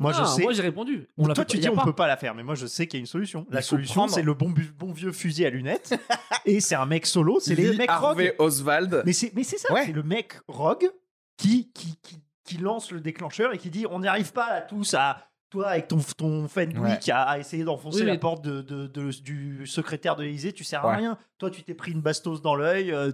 Moi, 0.00 0.12
je 0.12 0.20
Non, 0.20 0.26
sais. 0.26 0.42
Moi, 0.42 0.52
j'ai 0.54 0.62
répondu. 0.62 1.06
On 1.18 1.26
Toi, 1.32 1.44
tu 1.44 1.58
dis 1.58 1.68
on 1.68 1.76
pas. 1.76 1.84
peut 1.84 1.92
pas 1.92 2.08
la 2.08 2.16
faire, 2.16 2.34
mais 2.34 2.42
moi, 2.42 2.54
je 2.56 2.66
sais 2.66 2.86
qu'il 2.86 2.98
y 2.98 3.00
a 3.00 3.02
une 3.02 3.06
solution. 3.06 3.46
La 3.50 3.62
solution, 3.62 4.08
c'est 4.08 4.22
le 4.22 4.34
bon, 4.34 4.52
vieux 4.92 5.12
fusil 5.12 5.44
à 5.46 5.50
lunettes. 5.50 5.94
et 6.46 6.60
c'est 6.60 6.74
un 6.74 6.86
mec 6.86 7.06
solo, 7.06 7.38
c'est 7.38 7.54
les 7.54 7.76
mecs 7.76 7.90
rogues. 7.90 8.04
Harvey 8.04 8.34
Oswald. 8.38 9.02
Mais 9.06 9.12
c'est 9.12 9.32
mais 9.36 9.44
c'est 9.44 9.58
ça, 9.58 9.72
Ouais. 9.72 9.84
c'est 9.86 9.92
le 9.92 10.02
mec 10.02 10.34
rogue 10.48 10.90
qui, 11.36 11.70
qui, 11.72 11.96
qui, 12.02 12.18
qui 12.44 12.56
lance 12.56 12.90
le 12.90 13.00
déclencheur 13.00 13.52
et 13.54 13.58
qui 13.58 13.70
dit 13.70 13.86
on 13.90 14.00
n'y 14.00 14.08
arrive 14.08 14.32
pas 14.32 14.46
à 14.46 14.60
tous 14.62 14.94
à 14.94 15.29
toi 15.50 15.68
avec 15.68 15.88
ton, 15.88 15.98
ton 16.16 16.46
Ouais. 16.46 16.98
qui 17.00 17.10
a, 17.10 17.22
a 17.22 17.38
essayé 17.38 17.64
d'enfoncer 17.64 18.00
Oui, 18.00 18.06
la 18.06 18.12
mais- 18.12 18.18
porte 18.18 18.42
de, 18.44 18.60
de- 18.62 18.86
de- 18.86 19.10
du 19.22 19.66
secrétaire 19.66 20.16
de 20.16 20.22
l'Élysée, 20.22 20.52
tu 20.52 20.64
sers 20.64 20.84
à 20.84 20.88
Ouais. 20.90 20.96
rien. 20.96 21.18
Toi, 21.38 21.50
tu 21.50 21.62
t'es 21.62 21.74
pris 21.74 21.92
une 21.92 22.00
bastos 22.00 22.40
dans 22.42 22.54
l'œil, 22.54 22.92
euh, 22.92 23.10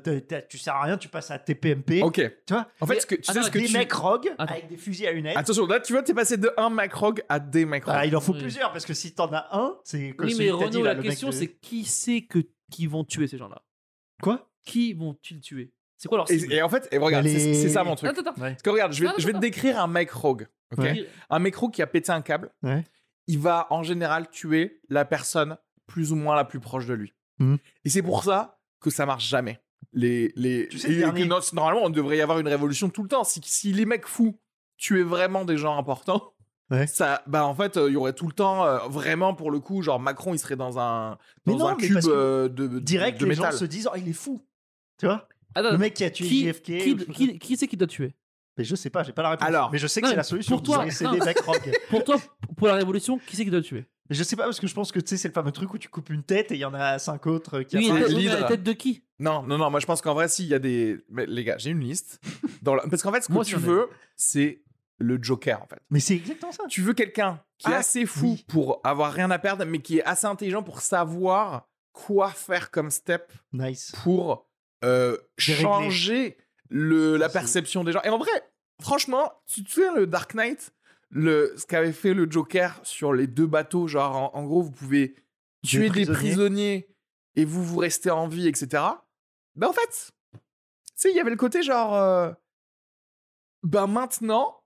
tu 0.49 0.59
sers 0.59 0.75
à 0.75 0.83
rien, 0.83 0.99
tu 0.99 1.09
passes 1.09 1.31
à 1.31 1.39
TPMP. 1.39 2.03
Ok. 2.03 2.15
Tu 2.47 2.53
vois? 2.55 2.69
En 2.81 2.87
fait, 2.87 2.95
Mais- 2.95 3.01
ce 3.01 3.07
que, 3.07 3.15
tu 3.17 3.33
sais 3.33 3.43
ce 3.43 3.51
que 3.51 3.59
Des 3.59 3.67
tu... 3.67 3.73
mecs 3.73 3.93
rogues 3.93 4.33
avec 4.39 4.69
des 4.69 4.77
fusils 4.77 5.07
à 5.07 5.13
lunettes. 5.13 5.37
Attention, 5.37 5.67
là, 5.67 5.81
tu 5.81 5.93
vois, 5.93 6.03
t'es 6.03 6.15
passé 6.15 6.37
de 6.37 6.51
un 6.57 6.69
mec 6.71 6.93
rogue 6.93 7.23
à 7.29 7.41
des 7.41 7.65
mecs 7.65 7.85
rogues. 7.85 7.95
Ah, 7.99 8.07
il 8.07 8.15
en 8.17 8.21
faut 8.21 8.33
Oui. 8.35 8.41
plusieurs 8.41 8.71
parce 8.73 8.85
que 8.85 8.95
si 8.95 9.15
t'en 9.15 9.33
as 9.33 9.49
un, 9.53 9.77
c'est 9.85 10.13
comme 10.13 10.27
Oui, 10.29 10.35
mais 10.39 10.47
t'as 10.49 10.57
dit, 10.57 10.65
Renaud, 10.79 10.85
là, 10.85 10.95
la 10.95 11.03
question, 11.03 11.29
de- 11.29 11.33
c'est 11.35 11.49
qui 11.57 11.85
c'est 11.85 12.23
que 12.23 12.41
qui 12.71 12.87
vont 12.87 13.05
tuer 13.05 13.27
ces 13.29 13.39
gens-là? 13.39 13.63
Quoi? 14.23 14.49
Qui 14.65 14.93
vont-ils 14.93 15.41
tuer? 15.41 15.73
C'est 15.99 16.09
quoi 16.09 16.19
leur 16.19 16.31
Et, 16.31 16.39
cible 16.39 16.53
et 16.53 16.63
en 16.63 16.69
fait, 16.69 16.89
et 16.93 16.99
regarde, 16.99 17.25
Les- 17.25 17.55
c'est 17.55 17.69
ça 17.71 17.83
mon 17.85 17.95
truc. 17.97 18.11
Attends, 18.11 18.21
attends. 18.21 18.35
Parce 18.35 18.63
que 18.63 18.71
regarde, 18.71 18.93
je 18.93 19.05
vais, 19.05 19.11
je 19.19 19.27
vais 19.27 19.33
te 19.33 19.39
décrire 19.39 19.81
un 19.81 19.87
mec 19.87 20.11
rogue. 20.11 20.47
ok 20.73 20.85
Ouais. 20.85 21.09
Un 21.31 21.39
mec 21.39 21.55
rogue 21.57 21.73
qui 21.73 21.83
a 21.83 21.87
pété 21.87 22.13
un 22.13 22.21
câble. 22.23 22.51
Ouais. 22.63 22.85
Il 23.29 23.39
va 23.39 23.67
en 23.71 23.83
général 23.83 24.29
tuer 24.31 24.81
la 24.89 25.05
personne 25.05 25.57
plus 25.87 26.13
ou 26.13 26.17
moins 26.17 26.37
la 26.37 26.45
plus 26.45 26.61
proche 26.61 26.87
de 26.87 26.95
lui. 26.95 27.15
Mhm. 27.39 27.59
Et 27.85 27.91
c'est 27.91 28.03
pour 28.03 28.25
ça 28.25 28.59
que 28.81 28.91
ça 28.91 29.07
marche 29.07 29.27
jamais. 29.29 29.61
Les, 29.93 30.33
les, 30.37 30.69
Tu 30.69 30.79
sais, 30.79 30.89
que 30.89 31.55
normalement, 31.55 31.83
on 31.85 31.91
devrait 31.91 32.19
y 32.19 32.21
avoir 32.21 32.39
une 32.39 32.49
révolution 32.49 32.89
tout 32.91 33.03
le 33.03 33.09
temps. 33.09 33.25
Si, 33.25 33.41
si 33.45 33.73
les 33.73 33.87
mecs 33.87 34.07
fous 34.07 34.39
tuaient 34.77 35.03
vraiment 35.03 35.45
des 35.45 35.57
gens 35.57 35.79
importants, 35.79 36.33
Ouais. 36.69 36.87
ça, 36.89 37.23
bah 37.29 37.47
en 37.47 37.55
fait, 37.55 37.77
euh, 37.77 37.89
il 37.89 37.93
y 37.93 37.97
aurait 37.97 38.13
tout 38.13 38.27
le 38.27 38.33
temps, 38.33 38.65
euh, 38.67 38.79
vraiment 38.89 39.35
pour 39.35 39.53
le 39.53 39.61
coup, 39.61 39.83
genre 39.83 40.01
Macron, 40.01 40.35
il 40.35 40.39
serait 40.39 40.57
dans 40.57 40.81
un, 40.81 41.17
Mais 41.47 41.53
dans 41.53 41.59
non, 41.61 41.67
un 41.69 41.77
mais 41.81 41.87
cube 41.87 41.99
euh, 42.09 42.49
de, 42.49 42.67
de- 42.67 42.79
Direct, 42.81 43.21
de 43.21 43.25
les 43.25 43.31
métal. 43.37 43.53
gens 43.53 43.57
se 43.59 43.65
disent 43.65 43.89
oh, 43.91 43.97
il 43.97 44.09
est 44.09 44.13
fou. 44.13 44.45
Tu 44.99 45.07
vois? 45.07 45.29
Attends, 45.57 45.73
Le 45.73 45.79
mec 45.79 45.95
qui 45.95 46.05
a 46.05 46.11
tué 46.11 46.27
qui, 46.29 46.49
JFK. 46.49 46.63
qui, 46.65 46.97
qui, 47.13 47.39
qui 47.39 47.57
c'est 47.57 47.67
qui 47.67 47.77
doit 47.77 47.87
tuer 47.89 48.15
Mais 48.59 48.65
je 48.65 48.75
sais 48.77 48.91
pas, 48.91 49.03
j'ai 49.03 49.13
pas 49.13 49.23
la 49.23 49.31
réponse. 49.31 49.49
Alors. 49.49 49.71
mais 49.73 49.79
je 49.79 49.87
sais 49.87 50.01
que 50.01 50.09
c'est 50.09 50.15
la 50.17 50.23
solution. 50.23 50.55
pour 50.57 50.63
toi, 50.63 50.89
c'est 50.91 51.05
non. 51.05 51.13
des 51.13 51.21
mecs 51.21 51.41
rogues. 51.41 51.73
Pour 51.91 52.05
toi, 52.05 52.17
pour 52.57 52.69
la 52.69 52.75
révolution, 52.75 53.19
qui 53.19 53.37
c'est 53.37 53.45
qui 53.45 53.51
doit 53.51 53.61
tuer 53.63 53.87
Mais 54.09 54.17
je 54.17 54.23
sais 54.23 54.37
pas 54.37 54.45
parce 54.45 54.61
que 54.61 54.67
je 54.67 54.75
pense 54.75 54.93
que 54.93 55.01
tu 55.01 55.09
sais 55.09 55.17
c'est 55.17 55.29
le 55.29 55.35
fameux 55.35 55.53
truc 55.53 55.73
où 55.75 55.79
tu 55.79 55.89
coupes 55.89 56.11
une 56.11 56.23
tête 56.23 56.53
et 56.53 56.55
il 56.55 56.61
y 56.61 56.65
en 56.65 56.75
a 56.75 56.99
cinq 56.99 57.27
autres 57.27 57.63
qui 57.63 57.77
Oui, 57.77 58.27
la 58.27 58.45
tête 58.45 58.63
de 58.63 58.73
qui? 58.73 59.03
Non, 59.19 59.43
non, 59.43 59.57
non, 59.59 59.71
moi 59.71 59.81
je 59.81 59.87
pense 59.87 60.01
qu'en 60.03 60.15
vrai, 60.15 60.29
s'il 60.29 60.47
y 60.47 60.55
a 60.55 60.59
des. 60.59 60.99
Mais, 61.11 61.27
les 61.27 61.43
gars, 61.45 61.57
j'ai 61.59 61.71
une 61.71 61.81
liste. 61.81 62.21
Dans 62.63 62.75
la- 62.75 62.83
Parce 62.89 63.03
qu'en 63.03 63.13
fait, 63.13 63.23
ce 63.23 63.29
que 63.29 63.33
Moi, 63.33 63.45
tu 63.45 63.57
veux, 63.57 63.89
c'est 64.15 64.63
le 64.99 65.19
Joker, 65.23 65.63
en 65.63 65.67
fait. 65.67 65.81
Mais 65.91 66.01
c'est 66.01 66.15
exactement 66.17 66.53
ça. 66.53 66.65
Tu 66.69 66.81
veux 66.83 66.93
quelqu'un 66.95 67.41
qui 67.59 67.69
est 67.71 67.75
Ah, 67.75 67.79
assez 67.79 68.05
fou 68.07 68.33
oui. 68.37 68.45
pour 68.49 68.81
avoir 68.85 69.13
rien 69.13 69.31
à 69.31 69.39
perdre, 69.39 69.65
mais 69.65 69.81
qui 69.81 69.99
est 69.99 70.05
assez 70.05 70.27
intelligent 70.27 70.63
pour 70.63 70.81
savoir 70.81 71.67
quoi 71.93 72.29
faire 72.31 72.71
comme 72.71 72.91
step 72.91 73.33
Nice. 73.53 73.93
pour 74.03 74.47
euh, 74.87 75.17
changer 75.39 76.37
le, 76.69 77.17
la 77.17 77.29
perception 77.29 77.85
des 77.85 77.93
gens. 77.93 78.03
Et 78.03 78.09
en 78.09 78.19
vrai, 78.19 78.31
franchement, 78.81 79.33
tu 79.47 79.63
te 79.65 79.71
souviens 79.71 79.95
le 79.95 80.07
Dark 80.07 80.35
Knight 80.35 80.73
le, 81.11 81.55
Ce 81.57 81.67
qu'avait 81.67 81.93
fait 81.93 82.15
le 82.15 82.31
Joker 82.31 82.81
sur 82.83 83.13
les 83.13 83.27
deux 83.27 83.47
bateaux, 83.47 83.87
genre 83.87 84.17
en, 84.17 84.39
en 84.39 84.45
gros, 84.45 84.63
vous 84.63 84.73
pouvez 84.73 85.15
tuer 85.65 85.85
des 85.91 86.07
prisonniers. 86.07 86.15
prisonniers 86.17 86.89
et 87.37 87.45
vous, 87.45 87.65
vous 87.65 87.79
restez 87.79 88.11
en 88.11 88.27
vie, 88.29 88.49
etc. 88.49 88.83
Ben 89.55 89.69
en 89.69 89.73
fait, 89.73 90.13
tu 90.33 90.39
sais, 90.97 91.11
il 91.11 91.17
y 91.17 91.21
avait 91.21 91.31
le 91.31 91.37
côté 91.37 91.63
genre. 91.63 91.95
euh, 91.95 92.33
ben 93.63 93.87
maintenant, 93.87 94.61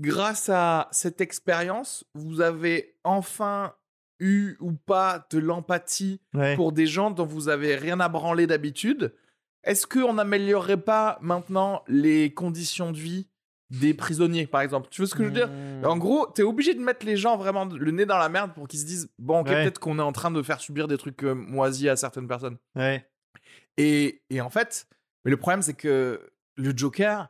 grâce 0.00 0.48
à 0.48 0.88
cette 0.92 1.20
expérience, 1.20 2.04
vous 2.14 2.40
avez 2.40 2.96
enfin 3.04 3.74
eu 4.18 4.56
ou 4.60 4.72
pas 4.72 5.26
de 5.30 5.38
l'empathie 5.38 6.20
Ouais. 6.34 6.56
pour 6.56 6.72
des 6.72 6.86
gens 6.86 7.10
dont 7.10 7.26
vous 7.26 7.48
avez 7.48 7.76
rien 7.76 8.00
à 8.00 8.08
branler 8.08 8.46
d'habitude. 8.46 9.14
Est-ce 9.66 9.86
qu'on 9.86 10.14
n'améliorerait 10.14 10.80
pas 10.80 11.18
maintenant 11.20 11.82
les 11.88 12.32
conditions 12.32 12.90
de 12.92 12.96
vie 12.98 13.28
des 13.70 13.92
prisonniers, 13.94 14.46
par 14.46 14.60
exemple? 14.62 14.88
Tu 14.90 15.02
vois 15.02 15.08
ce 15.08 15.14
que 15.14 15.24
je 15.24 15.28
veux 15.28 15.34
dire? 15.34 15.48
Mmh. 15.50 15.84
En 15.84 15.96
gros, 15.98 16.26
t'es 16.26 16.42
obligé 16.42 16.72
de 16.72 16.80
mettre 16.80 17.04
les 17.04 17.16
gens 17.16 17.36
vraiment 17.36 17.64
le 17.66 17.90
nez 17.90 18.06
dans 18.06 18.16
la 18.18 18.28
merde 18.28 18.54
pour 18.54 18.68
qu'ils 18.68 18.78
se 18.80 18.86
disent 18.86 19.10
bon, 19.18 19.40
ok, 19.40 19.48
Ouais. 19.48 19.62
peut-être 19.64 19.78
qu'on 19.80 19.98
est 19.98 20.02
en 20.02 20.12
train 20.12 20.30
de 20.30 20.40
faire 20.42 20.60
subir 20.60 20.86
des 20.88 20.96
trucs 20.96 21.22
euh, 21.24 21.34
moisis 21.34 21.88
à 21.88 21.96
certaines 21.96 22.28
personnes. 22.28 22.56
Ouais. 22.76 23.06
Et, 23.76 24.22
et 24.30 24.40
en 24.40 24.50
fait, 24.50 24.86
mais 25.24 25.30
le 25.30 25.36
problème 25.36 25.62
c'est 25.62 25.74
que 25.74 26.20
le 26.56 26.72
Joker, 26.76 27.28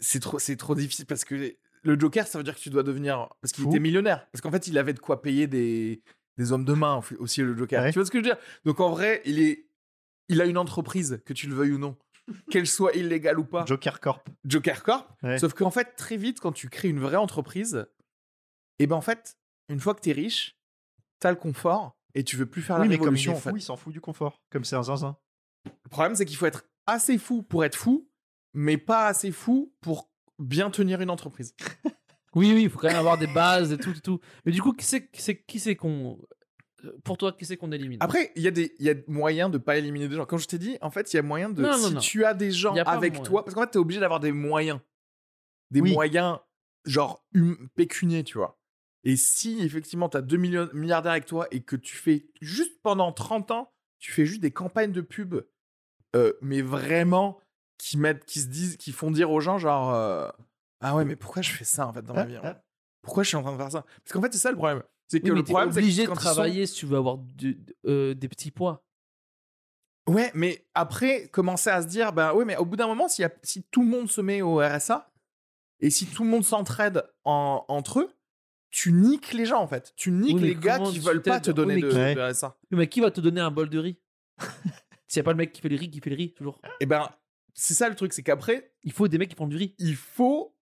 c'est 0.00 0.20
trop, 0.20 0.38
c'est 0.38 0.56
trop 0.56 0.74
difficile 0.74 1.06
parce 1.06 1.24
que 1.24 1.54
le 1.82 1.98
Joker, 2.00 2.26
ça 2.26 2.38
veut 2.38 2.44
dire 2.44 2.54
que 2.54 2.60
tu 2.60 2.70
dois 2.70 2.82
devenir 2.82 3.28
parce 3.40 3.52
qu'il 3.52 3.64
Fou. 3.64 3.70
était 3.70 3.80
millionnaire, 3.80 4.26
parce 4.32 4.40
qu'en 4.42 4.50
fait, 4.50 4.68
il 4.68 4.76
avait 4.78 4.92
de 4.92 5.00
quoi 5.00 5.22
payer 5.22 5.46
des 5.46 6.02
des 6.36 6.50
hommes 6.52 6.64
de 6.64 6.72
main 6.72 7.00
aussi 7.20 7.42
le 7.42 7.56
Joker. 7.56 7.82
Ouais. 7.82 7.92
Tu 7.92 7.98
vois 7.98 8.04
ce 8.06 8.10
que 8.10 8.18
je 8.18 8.24
veux 8.24 8.28
dire? 8.28 8.38
Donc 8.64 8.80
en 8.80 8.90
vrai, 8.90 9.22
il 9.24 9.40
est, 9.40 9.66
il 10.28 10.40
a 10.40 10.46
une 10.46 10.58
entreprise 10.58 11.20
que 11.24 11.32
tu 11.32 11.46
le 11.48 11.54
veuilles 11.54 11.72
ou 11.72 11.78
non, 11.78 11.96
qu'elle 12.50 12.66
soit 12.66 12.94
illégale 12.94 13.38
ou 13.38 13.44
pas. 13.44 13.64
Joker 13.66 14.00
Corp. 14.00 14.28
Joker 14.44 14.82
Corp. 14.82 15.08
Ouais. 15.22 15.38
Sauf 15.38 15.54
qu'en 15.54 15.70
fait, 15.70 15.94
très 15.96 16.16
vite, 16.16 16.40
quand 16.40 16.52
tu 16.52 16.68
crées 16.68 16.88
une 16.88 17.00
vraie 17.00 17.16
entreprise, 17.16 17.86
et 18.78 18.86
ben 18.86 18.96
en 18.96 19.00
fait, 19.00 19.36
une 19.68 19.80
fois 19.80 19.94
que 19.94 20.00
t'es 20.00 20.12
riche, 20.12 20.56
t'as 21.20 21.30
le 21.30 21.36
confort 21.36 21.96
et 22.14 22.24
tu 22.24 22.36
veux 22.36 22.46
plus 22.46 22.62
faire 22.62 22.76
Oui, 22.76 22.82
la 22.82 22.88
mais 22.88 22.98
comme 22.98 23.16
il 23.16 23.26
est 23.26 23.30
en 23.30 23.36
fait. 23.36 23.50
fou, 23.50 23.56
il 23.56 23.62
s'en 23.62 23.76
fout 23.76 23.92
du 23.92 24.00
confort. 24.00 24.40
Comme 24.50 24.64
c'est 24.64 24.76
un 24.76 24.82
zinzin. 24.82 25.16
Le 25.66 25.88
problème, 25.90 26.14
c'est 26.14 26.24
qu'il 26.26 26.36
faut 26.36 26.46
être 26.46 26.64
assez 26.86 27.18
fou 27.18 27.42
pour 27.42 27.64
être 27.64 27.76
fou, 27.76 28.08
mais 28.52 28.76
pas 28.78 29.06
assez 29.06 29.30
fou 29.32 29.72
pour 29.80 30.10
bien 30.38 30.70
tenir 30.70 31.00
une 31.00 31.10
entreprise. 31.10 31.54
Oui, 32.36 32.52
oui, 32.52 32.64
il 32.64 32.68
faut 32.70 32.80
quand 32.80 32.88
même 32.88 32.96
avoir 32.96 33.16
des 33.16 33.28
bases 33.28 33.70
et 33.70 33.78
tout, 33.78 33.92
tout, 33.92 34.00
tout. 34.00 34.20
Mais 34.44 34.50
du 34.50 34.60
coup, 34.60 34.72
qui 34.72 34.84
c'est 34.84 35.06
qui 35.08 35.22
c'est- 35.22 35.44
qui 35.44 35.60
c'est 35.60 35.76
qu'on. 35.76 36.18
Pour 37.04 37.16
toi, 37.18 37.32
qui 37.32 37.44
c'est 37.44 37.56
qu'on 37.56 37.72
élimine? 37.72 37.98
Après, 38.00 38.32
il 38.36 38.42
y, 38.42 38.48
a 38.48 38.50
des- 38.50 38.74
il 38.78 38.86
y 38.86 38.90
a 38.90 38.94
moyen 39.06 39.48
de 39.48 39.58
pas 39.58 39.76
éliminer 39.76 40.08
des 40.08 40.16
gens. 40.16 40.26
Comme 40.26 40.38
je 40.38 40.46
t'ai 40.46 40.58
dit, 40.58 40.76
en 40.80 40.90
fait, 40.90 41.12
il 41.12 41.16
y 41.16 41.18
a 41.18 41.22
moyen 41.22 41.48
de. 41.50 41.62
Non, 41.62 41.70
non, 41.78 41.88
si 41.88 41.94
non. 41.94 42.00
tu 42.00 42.24
as 42.24 42.34
des 42.34 42.50
gens 42.50 42.74
avec 42.74 43.22
toi, 43.22 43.44
parce 43.44 43.54
qu'en 43.54 43.62
fait, 43.62 43.70
t'es 43.70 43.78
obligé 43.78 44.00
d'avoir 44.00 44.20
des 44.20 44.32
moyens. 44.32 44.80
Des 45.70 45.80
Oui. 45.80 45.92
moyens, 45.92 46.38
genre, 46.84 47.24
hum- 47.34 47.68
pécuniers, 47.74 48.24
tu 48.24 48.38
vois. 48.38 48.58
Et 49.04 49.16
si, 49.16 49.60
effectivement, 49.62 50.08
t'as 50.08 50.22
2 50.22 50.36
millions, 50.38 50.68
milliardaires 50.72 51.12
avec 51.12 51.26
toi 51.26 51.46
et 51.50 51.60
que 51.62 51.76
tu 51.76 51.94
fais 51.96 52.26
juste 52.40 52.80
pendant 52.82 53.12
30 53.12 53.50
ans, 53.50 53.72
tu 53.98 54.12
fais 54.12 54.24
juste 54.26 54.40
des 54.40 54.50
campagnes 54.50 54.92
de 54.92 55.00
pub, 55.00 55.34
euh, 56.16 56.32
mais 56.40 56.62
vraiment, 56.62 57.38
qui 57.78 57.98
mettent, 57.98 58.24
qui 58.24 58.40
se 58.40 58.46
disent, 58.46 58.76
qui 58.76 58.92
font 58.92 59.10
dire 59.10 59.30
aux 59.30 59.40
gens, 59.40 59.58
genre, 59.58 59.92
euh, 59.94 60.28
ah 60.80 60.94
ouais, 60.96 61.04
mais 61.04 61.16
pourquoi 61.16 61.42
je 61.42 61.50
fais 61.50 61.64
ça, 61.64 61.86
en 61.86 61.92
fait, 61.92 62.02
dans 62.02 62.14
ma 62.14 62.20
Ah, 62.22 62.24
vie 62.26 62.36
ah. 62.42 62.62
Pourquoi 63.02 63.22
je 63.22 63.28
suis 63.28 63.36
en 63.36 63.42
train 63.42 63.52
de 63.52 63.58
faire 63.58 63.70
ça? 63.70 63.82
Parce 63.82 64.12
qu'en 64.12 64.22
fait, 64.22 64.32
c'est 64.32 64.38
ça 64.38 64.50
le 64.50 64.56
problème. 64.56 64.82
C'est 65.08 65.20
que 65.20 65.26
Oui, 65.26 65.30
mais 65.32 65.36
le 65.38 65.44
problème, 65.44 65.70
c'est 65.72 65.80
que 65.80 65.84
obligé 65.84 66.02
de 66.02 66.06
ils 66.06 66.14
sont- 66.14 66.20
travailler 66.20 66.66
si 66.66 66.74
tu 66.74 66.86
veux 66.86 66.96
avoir 66.96 67.18
du- 67.18 67.60
euh, 67.86 68.14
des 68.14 68.28
petits 68.28 68.50
poids. 68.50 68.84
Ouais, 70.06 70.30
mais 70.34 70.66
après, 70.74 71.28
commencer 71.28 71.70
à 71.70 71.80
se 71.82 71.86
dire, 71.86 72.12
bah 72.12 72.34
ouais, 72.34 72.44
mais 72.44 72.56
au 72.56 72.64
bout 72.66 72.76
d'un 72.76 72.86
moment, 72.86 73.08
s'il 73.08 73.22
y 73.22 73.26
a- 73.26 73.32
si 73.42 73.62
tout 73.64 73.82
le 73.82 73.88
monde 73.88 74.08
se 74.10 74.20
met 74.20 74.42
au 74.42 74.56
RSA 74.58 75.10
et 75.80 75.88
si 75.90 76.06
tout 76.06 76.24
le 76.24 76.28
monde 76.30 76.44
s'entraide 76.44 77.04
en- 77.24 77.64
entre 77.68 78.00
eux, 78.00 78.10
tu 78.70 78.92
niques 78.92 79.32
les 79.32 79.46
gens 79.46 79.60
en 79.62 79.66
fait. 79.68 79.92
Tu 79.96 80.10
niques 80.10 80.34
Oui, 80.36 80.42
les 80.42 80.54
gars 80.56 80.78
qui 80.80 80.98
veulent 80.98 81.22
pas 81.22 81.40
te 81.40 81.50
donner 81.50 81.76
Oui, 81.76 81.82
de, 81.82 81.88
de 81.90 82.20
RSA. 82.20 82.56
Oui, 82.70 82.78
Mais 82.78 82.88
qui 82.88 83.00
va 83.00 83.10
te 83.10 83.20
donner 83.20 83.40
un 83.40 83.50
bol 83.50 83.70
de 83.70 83.78
riz? 83.78 83.98
S'il 85.08 85.20
n'y 85.20 85.20
a 85.20 85.24
pas 85.24 85.30
le 85.32 85.36
mec 85.38 85.52
qui 85.52 85.60
fait 85.60 85.68
le 85.68 85.76
riz, 85.76 85.90
qui 85.90 86.00
fait 86.00 86.10
le 86.10 86.16
riz, 86.16 86.32
toujours. 86.34 86.60
Et 86.80 86.86
ben, 86.86 87.08
c'est 87.54 87.74
ça 87.74 87.88
le 87.88 87.94
truc, 87.94 88.12
c'est 88.12 88.22
qu'après, 88.22 88.72
Il 88.82 88.92
faut 88.92 89.06
des 89.08 89.16
mecs 89.16 89.30
qui 89.30 89.36
font 89.36 89.46
du 89.46 89.56
riz. 89.56 89.74
il 89.78 89.96
faut. 89.96 90.54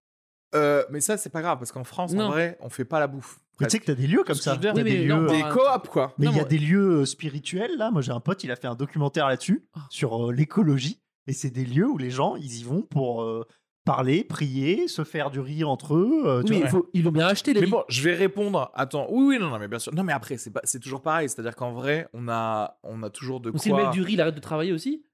euh, 0.54 0.84
mais 0.90 1.00
ça, 1.00 1.16
c'est 1.16 1.30
pas 1.30 1.40
grave 1.40 1.58
parce 1.58 1.72
qu'en 1.72 1.84
France, 1.84 2.12
en 2.12 2.28
vrai, 2.28 2.58
on 2.60 2.68
fait 2.68 2.84
pas 2.84 3.00
la 3.00 3.06
bouffe. 3.06 3.40
Mais 3.62 3.66
tu 3.68 3.70
sais 3.72 3.78
que 3.80 3.84
t'as 3.86 3.94
des 3.94 4.06
lieux 4.06 4.22
comme 4.24 4.34
ça. 4.34 4.50
je 4.52 4.56
veux 4.56 4.60
dire, 4.60 4.72
T'as 4.74 4.82
oui, 4.82 4.90
des 4.90 4.98
mais 4.98 5.04
lieux. 5.04 5.14
non, 5.14 5.26
Des 5.26 5.42
coops, 5.42 5.88
quoi. 5.90 6.12
Mais 6.18 6.26
Non, 6.26 6.32
il 6.32 6.36
y 6.36 6.40
a 6.40 6.44
des 6.44 6.58
lieux 6.58 7.00
euh, 7.00 7.04
spirituels 7.06 7.76
là. 7.78 7.90
Moi 7.90 8.02
j'ai 8.02 8.12
un 8.12 8.20
pote, 8.20 8.44
il 8.44 8.50
a 8.50 8.56
fait 8.56 8.66
un 8.68 8.74
documentaire 8.74 9.26
là-dessus 9.28 9.64
Ah. 9.74 9.80
sur 9.90 10.28
euh, 10.28 10.32
l'écologie. 10.32 11.00
Et 11.26 11.32
c'est 11.32 11.50
des 11.50 11.64
lieux 11.64 11.88
où 11.88 11.98
les 11.98 12.10
gens 12.10 12.36
ils 12.36 12.60
y 12.60 12.64
vont 12.64 12.82
pour 12.82 13.22
euh, 13.22 13.46
parler, 13.84 14.22
prier, 14.24 14.86
se 14.88 15.02
faire 15.04 15.30
du 15.30 15.40
riz 15.40 15.64
entre 15.64 15.94
eux. 15.96 16.22
euh, 16.26 16.42
tu 16.42 16.52
Oui, 16.52 16.58
mais 16.58 16.58
vois. 16.60 16.66
il 16.68 16.70
faut- 16.70 16.90
ils 16.94 17.02
l'ont 17.04 17.10
bien 17.12 17.26
acheté, 17.26 17.52
les 17.52 17.60
Mais 17.62 17.66
bon, 17.66 17.82
je 17.88 18.02
vais 18.02 18.14
répondre. 18.14 18.70
Attends, 18.74 19.06
oui, 19.10 19.24
oui, 19.26 19.38
non, 19.40 19.48
non, 19.50 19.58
mais 19.58 19.68
bien 19.68 19.78
sûr. 19.78 19.92
Non, 19.94 20.02
mais 20.04 20.12
après, 20.12 20.36
c'est 20.36 20.50
pas, 20.52 20.60
c'est 20.64 20.78
toujours 20.80 21.02
pareil. 21.02 21.28
C'est-à-dire 21.28 21.56
qu'en 21.56 21.72
vrai, 21.72 22.08
on 22.12 22.28
a, 22.28 22.78
on 22.84 23.02
a 23.02 23.10
toujours 23.10 23.40
de 23.40 23.50
Donc 23.50 23.60
si 23.60 23.68
le 23.70 23.74
quoi. 23.74 23.84
mec 23.84 23.92
du 23.92 24.02
riz, 24.02 24.12
il 24.14 24.20
arrête 24.20 24.34
de 24.34 24.40
travailler 24.40 24.72
aussi? 24.72 25.04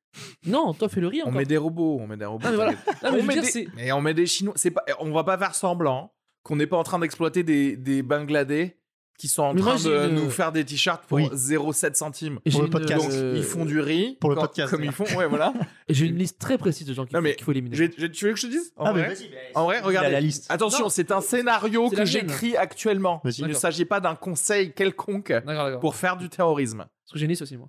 Non, 0.47 0.73
toi, 0.73 0.89
fais 0.89 1.01
le 1.03 1.07
riz 1.09 1.21
On 1.23 1.29
encore. 1.29 1.39
met 1.39 1.45
des 1.45 1.57
robots, 1.59 1.99
on 2.01 2.07
met 2.07 2.17
des 2.17 2.25
robots. 2.25 2.45
Ah, 2.47 2.51
mais 2.51 2.57
voilà. 2.57 2.73
t'inquiète. 2.73 2.97
Ah, 3.03 3.11
mais 3.13 3.21
on 3.21 3.25
met 3.25 3.35
dire, 3.35 3.43
des- 3.43 3.49
c'est- 3.51 3.69
mais 3.77 3.93
on 3.93 4.01
met 4.01 4.15
des 4.15 4.27
Chinois. 4.27 4.55
C'est 4.57 4.71
pas, 4.71 4.83
on 5.01 5.11
va 5.13 5.25
pas 5.25 5.37
faire 5.39 5.55
semblant 5.55 6.13
qu'on 6.49 6.57
n'est 6.57 6.67
pas 6.67 6.79
en 6.79 6.83
train 6.83 6.99
d'exploiter 6.99 7.43
des, 7.43 7.77
des 7.77 8.03
Bangladais 8.03 8.79
qui 9.19 9.27
sont 9.29 9.43
en 9.43 9.53
Mais 9.53 9.61
train 9.61 9.75
de 9.77 10.09
une- 10.09 10.15
nous 10.15 10.31
faire 10.31 10.51
des 10.53 10.65
t-shirts 10.65 11.05
pour 11.07 11.17
Oui. 11.17 11.29
0,7 11.35 11.95
centimes. 11.97 12.39
Et 12.45 12.51
j'ai 12.51 12.57
pour 12.59 12.63
le 12.65 12.71
podcast. 12.71 13.03
Donc 13.05 13.13
euh, 13.13 13.35
ils 13.37 13.43
font 13.43 13.65
du 13.65 13.81
riz 13.81 14.17
pour 14.21 14.31
le 14.31 14.37
quand- 14.37 14.43
podcast, 14.43 14.71
comme 14.71 14.85
ils 14.85 14.93
font. 14.93 15.05
Ouais, 15.17 15.27
voilà. 15.27 15.53
et 15.89 15.93
J'ai 15.95 16.07
une 16.07 16.17
liste 16.17 16.39
très 16.39 16.57
précise 16.57 16.87
de 16.87 16.95
gens 16.95 17.05
qu'il 17.05 17.19
faut, 17.19 17.23
qu'il 17.25 17.43
faut 17.45 17.51
éliminer. 17.51 17.91
Tu 17.91 18.25
veux 18.27 18.33
que 18.33 18.39
je 18.39 18.47
te 18.47 18.51
dise? 18.51 18.73
En 18.77 18.87
Ah, 18.87 18.93
mais 18.95 19.05
vrai, 19.07 19.17
en 19.57 19.65
vrai, 19.65 19.81
regardez. 19.81 20.11
la 20.13 20.21
liste. 20.21 20.47
Attention, 20.51 20.89
c'est 20.89 21.11
un 21.13 21.21
scénario 21.21 21.91
que 21.91 22.05
j'écris 22.05 22.57
actuellement. 22.57 23.21
Il 23.37 23.47
ne 23.47 23.53
s'agit 23.55 23.85
pas 23.85 24.01
d'un 24.01 24.15
conseil 24.15 24.73
quelconque 24.73 25.33
pour 25.81 25.97
faire 25.97 26.17
du 26.17 26.29
terrorisme. 26.29 26.79
Parce 26.79 27.13
que 27.13 27.19
j'ai 27.19 27.25
une 27.25 27.31
liste 27.31 27.43
aussi, 27.43 27.57
moi. 27.57 27.69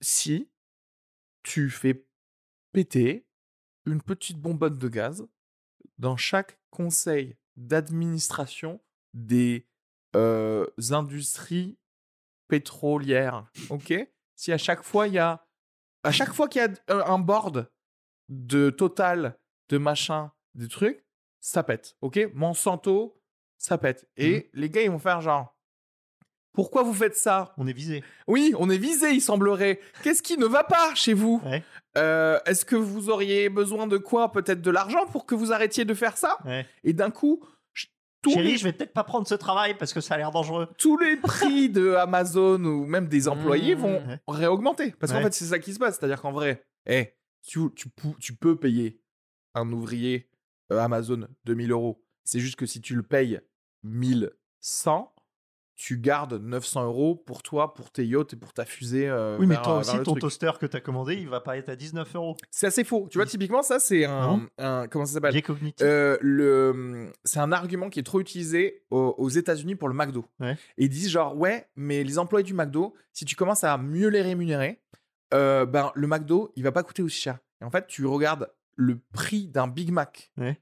si 0.00 0.48
tu 1.42 1.70
fais 1.70 2.04
péter 2.72 3.26
une 3.84 4.00
petite 4.00 4.38
bonbonne 4.38 4.78
de 4.78 4.88
gaz 4.88 5.26
dans 5.98 6.16
chaque 6.16 6.58
conseil 6.70 7.36
d'administration 7.56 8.80
des 9.14 9.68
euh, 10.16 10.66
industries 10.90 11.78
pétrolières, 12.48 13.46
ok? 13.70 13.94
Si 14.36 14.52
à 14.52 14.58
chaque 14.58 14.82
fois 14.82 15.08
il 15.08 15.14
y 15.14 15.18
a, 15.18 15.46
à 16.02 16.12
chaque 16.12 16.32
fois 16.32 16.48
qu'il 16.48 16.62
y 16.62 16.64
a 16.64 17.10
un 17.10 17.18
board 17.18 17.70
de 18.28 18.70
Total, 18.70 19.38
de 19.68 19.78
machin, 19.78 20.32
des 20.54 20.68
trucs, 20.68 21.06
ça 21.40 21.62
pète, 21.62 21.96
ok? 22.00 22.30
Monsanto, 22.34 23.20
ça 23.58 23.78
pète. 23.78 24.08
Et 24.16 24.50
les 24.54 24.70
gars, 24.70 24.82
ils 24.82 24.90
vont 24.90 24.98
faire 24.98 25.20
genre, 25.20 25.56
pourquoi 26.52 26.82
vous 26.82 26.94
faites 26.94 27.16
ça? 27.16 27.54
On 27.56 27.66
est 27.66 27.72
visé. 27.72 28.02
Oui, 28.26 28.54
on 28.58 28.68
est 28.70 28.78
visé, 28.78 29.10
il 29.12 29.20
semblerait. 29.20 29.80
Qu'est-ce 30.02 30.22
qui 30.22 30.36
ne 30.38 30.46
va 30.46 30.64
pas 30.64 30.94
chez 30.94 31.14
vous? 31.14 31.40
Ouais. 31.44 31.62
Euh, 31.96 32.38
Est-ce 32.46 32.64
que 32.64 32.76
vous 32.76 33.08
auriez 33.10 33.48
besoin 33.48 33.86
de 33.86 33.98
quoi? 33.98 34.32
Peut-être 34.32 34.60
de 34.62 34.70
l'argent 34.70 35.06
pour 35.06 35.26
que 35.26 35.34
vous 35.34 35.52
arrêtiez 35.52 35.84
de 35.84 35.94
faire 35.94 36.16
ça? 36.16 36.36
Ouais. 36.44 36.66
Et 36.84 36.92
d'un 36.92 37.10
coup, 37.10 37.44
tous, 38.22 38.34
Chérie, 38.34 38.52
les, 38.52 38.56
je 38.56 38.64
vais 38.64 38.72
peut-être 38.72 38.92
pas 38.92 39.02
prendre 39.04 39.26
ce 39.26 39.34
travail 39.34 39.74
parce 39.76 39.92
que 39.92 40.00
ça 40.00 40.14
a 40.14 40.18
l'air 40.18 40.30
dangereux. 40.30 40.68
tous 40.78 40.96
les 40.98 41.16
prix 41.16 41.68
de 41.68 41.94
Amazon 41.94 42.62
ou 42.64 42.84
même 42.86 43.08
des 43.08 43.26
employés 43.28 43.74
Mmh. 43.74 43.78
vont 43.80 44.06
Ouais. 44.06 44.20
réaugmenter. 44.28 44.92
Parce 44.92 45.12
qu'en 45.12 45.20
fait, 45.22 45.34
c'est 45.34 45.46
ça 45.46 45.58
qui 45.58 45.72
se 45.74 45.78
passe. 45.78 45.98
C'est-à-dire 45.98 46.20
qu'en 46.22 46.32
vrai, 46.32 46.64
eh, 46.86 47.14
tu, 47.46 47.60
tu, 47.74 47.88
pou- 47.88 48.14
tu 48.20 48.34
peux 48.36 48.56
payer 48.56 49.00
un 49.54 49.70
ouvrier 49.72 50.28
euh, 50.70 50.78
Amazon 50.78 51.26
2000 51.44 51.72
euros. 51.72 52.04
C'est 52.24 52.38
juste 52.40 52.56
que 52.56 52.66
si 52.66 52.80
tu 52.80 52.94
le 52.94 53.02
payes 53.02 53.40
1100, 53.82 55.12
tu 55.74 55.98
gardes 55.98 56.34
900 56.34 56.84
euros 56.84 57.14
pour 57.16 57.42
toi, 57.42 57.74
pour 57.74 57.90
tes 57.90 58.06
yachts 58.06 58.34
et 58.34 58.36
pour 58.36 58.52
ta 58.52 58.64
fusée. 58.64 59.08
euh, 59.08 59.36
Oui, 59.38 59.46
mais 59.46 59.54
vers- 59.54 59.62
toi 59.62 59.72
vers 59.80 59.94
aussi, 59.94 59.96
ton 60.04 60.12
truc. 60.12 60.20
toaster 60.20 60.52
que 60.60 60.66
t'as 60.66 60.80
commandé, 60.80 61.14
il 61.14 61.28
va 61.28 61.40
pas 61.40 61.56
être 61.56 61.68
à 61.70 61.76
19 61.76 62.14
euros. 62.14 62.36
C'est 62.50 62.66
assez 62.66 62.84
faux. 62.84 63.08
Tu 63.10 63.18
vois, 63.18 63.26
typiquement, 63.26 63.62
ça, 63.62 63.78
c'est 63.78 64.04
un, 64.04 64.46
Comment 64.90 65.06
ça 65.06 65.14
s'appelle? 65.14 65.42
Euh, 65.80 66.16
le, 66.20 67.10
c'est 67.24 67.40
un 67.40 67.52
argument 67.52 67.88
qui 67.90 67.98
est 68.00 68.04
trop 68.04 68.20
utilisé 68.20 68.84
aux, 68.90 69.14
aux 69.18 69.28
États-Unis 69.28 69.74
pour 69.74 69.88
le 69.88 69.94
McDo. 69.94 70.24
Ouais. 70.40 70.52
Et 70.78 70.84
ils 70.84 70.88
disent 70.88 71.08
genre, 71.10 71.36
ouais, 71.36 71.66
mais 71.76 72.04
les 72.04 72.18
employés 72.18 72.44
du 72.44 72.54
McDo, 72.54 72.94
si 73.12 73.24
tu 73.24 73.34
commences 73.36 73.64
à 73.64 73.76
mieux 73.78 74.08
les 74.08 74.22
rémunérer, 74.22 74.80
euh, 75.34 75.64
ben, 75.66 75.90
le 75.94 76.06
McDo, 76.06 76.52
il 76.56 76.62
va 76.62 76.72
pas 76.72 76.82
coûter 76.82 77.02
aussi 77.02 77.20
cher. 77.20 77.38
Et 77.60 77.64
en 77.64 77.70
fait, 77.70 77.86
tu 77.86 78.04
regardes 78.06 78.52
le 78.76 78.98
prix 79.12 79.48
d'un 79.48 79.68
Big 79.68 79.90
Mac 79.90 80.30
Ouais. 80.36 80.60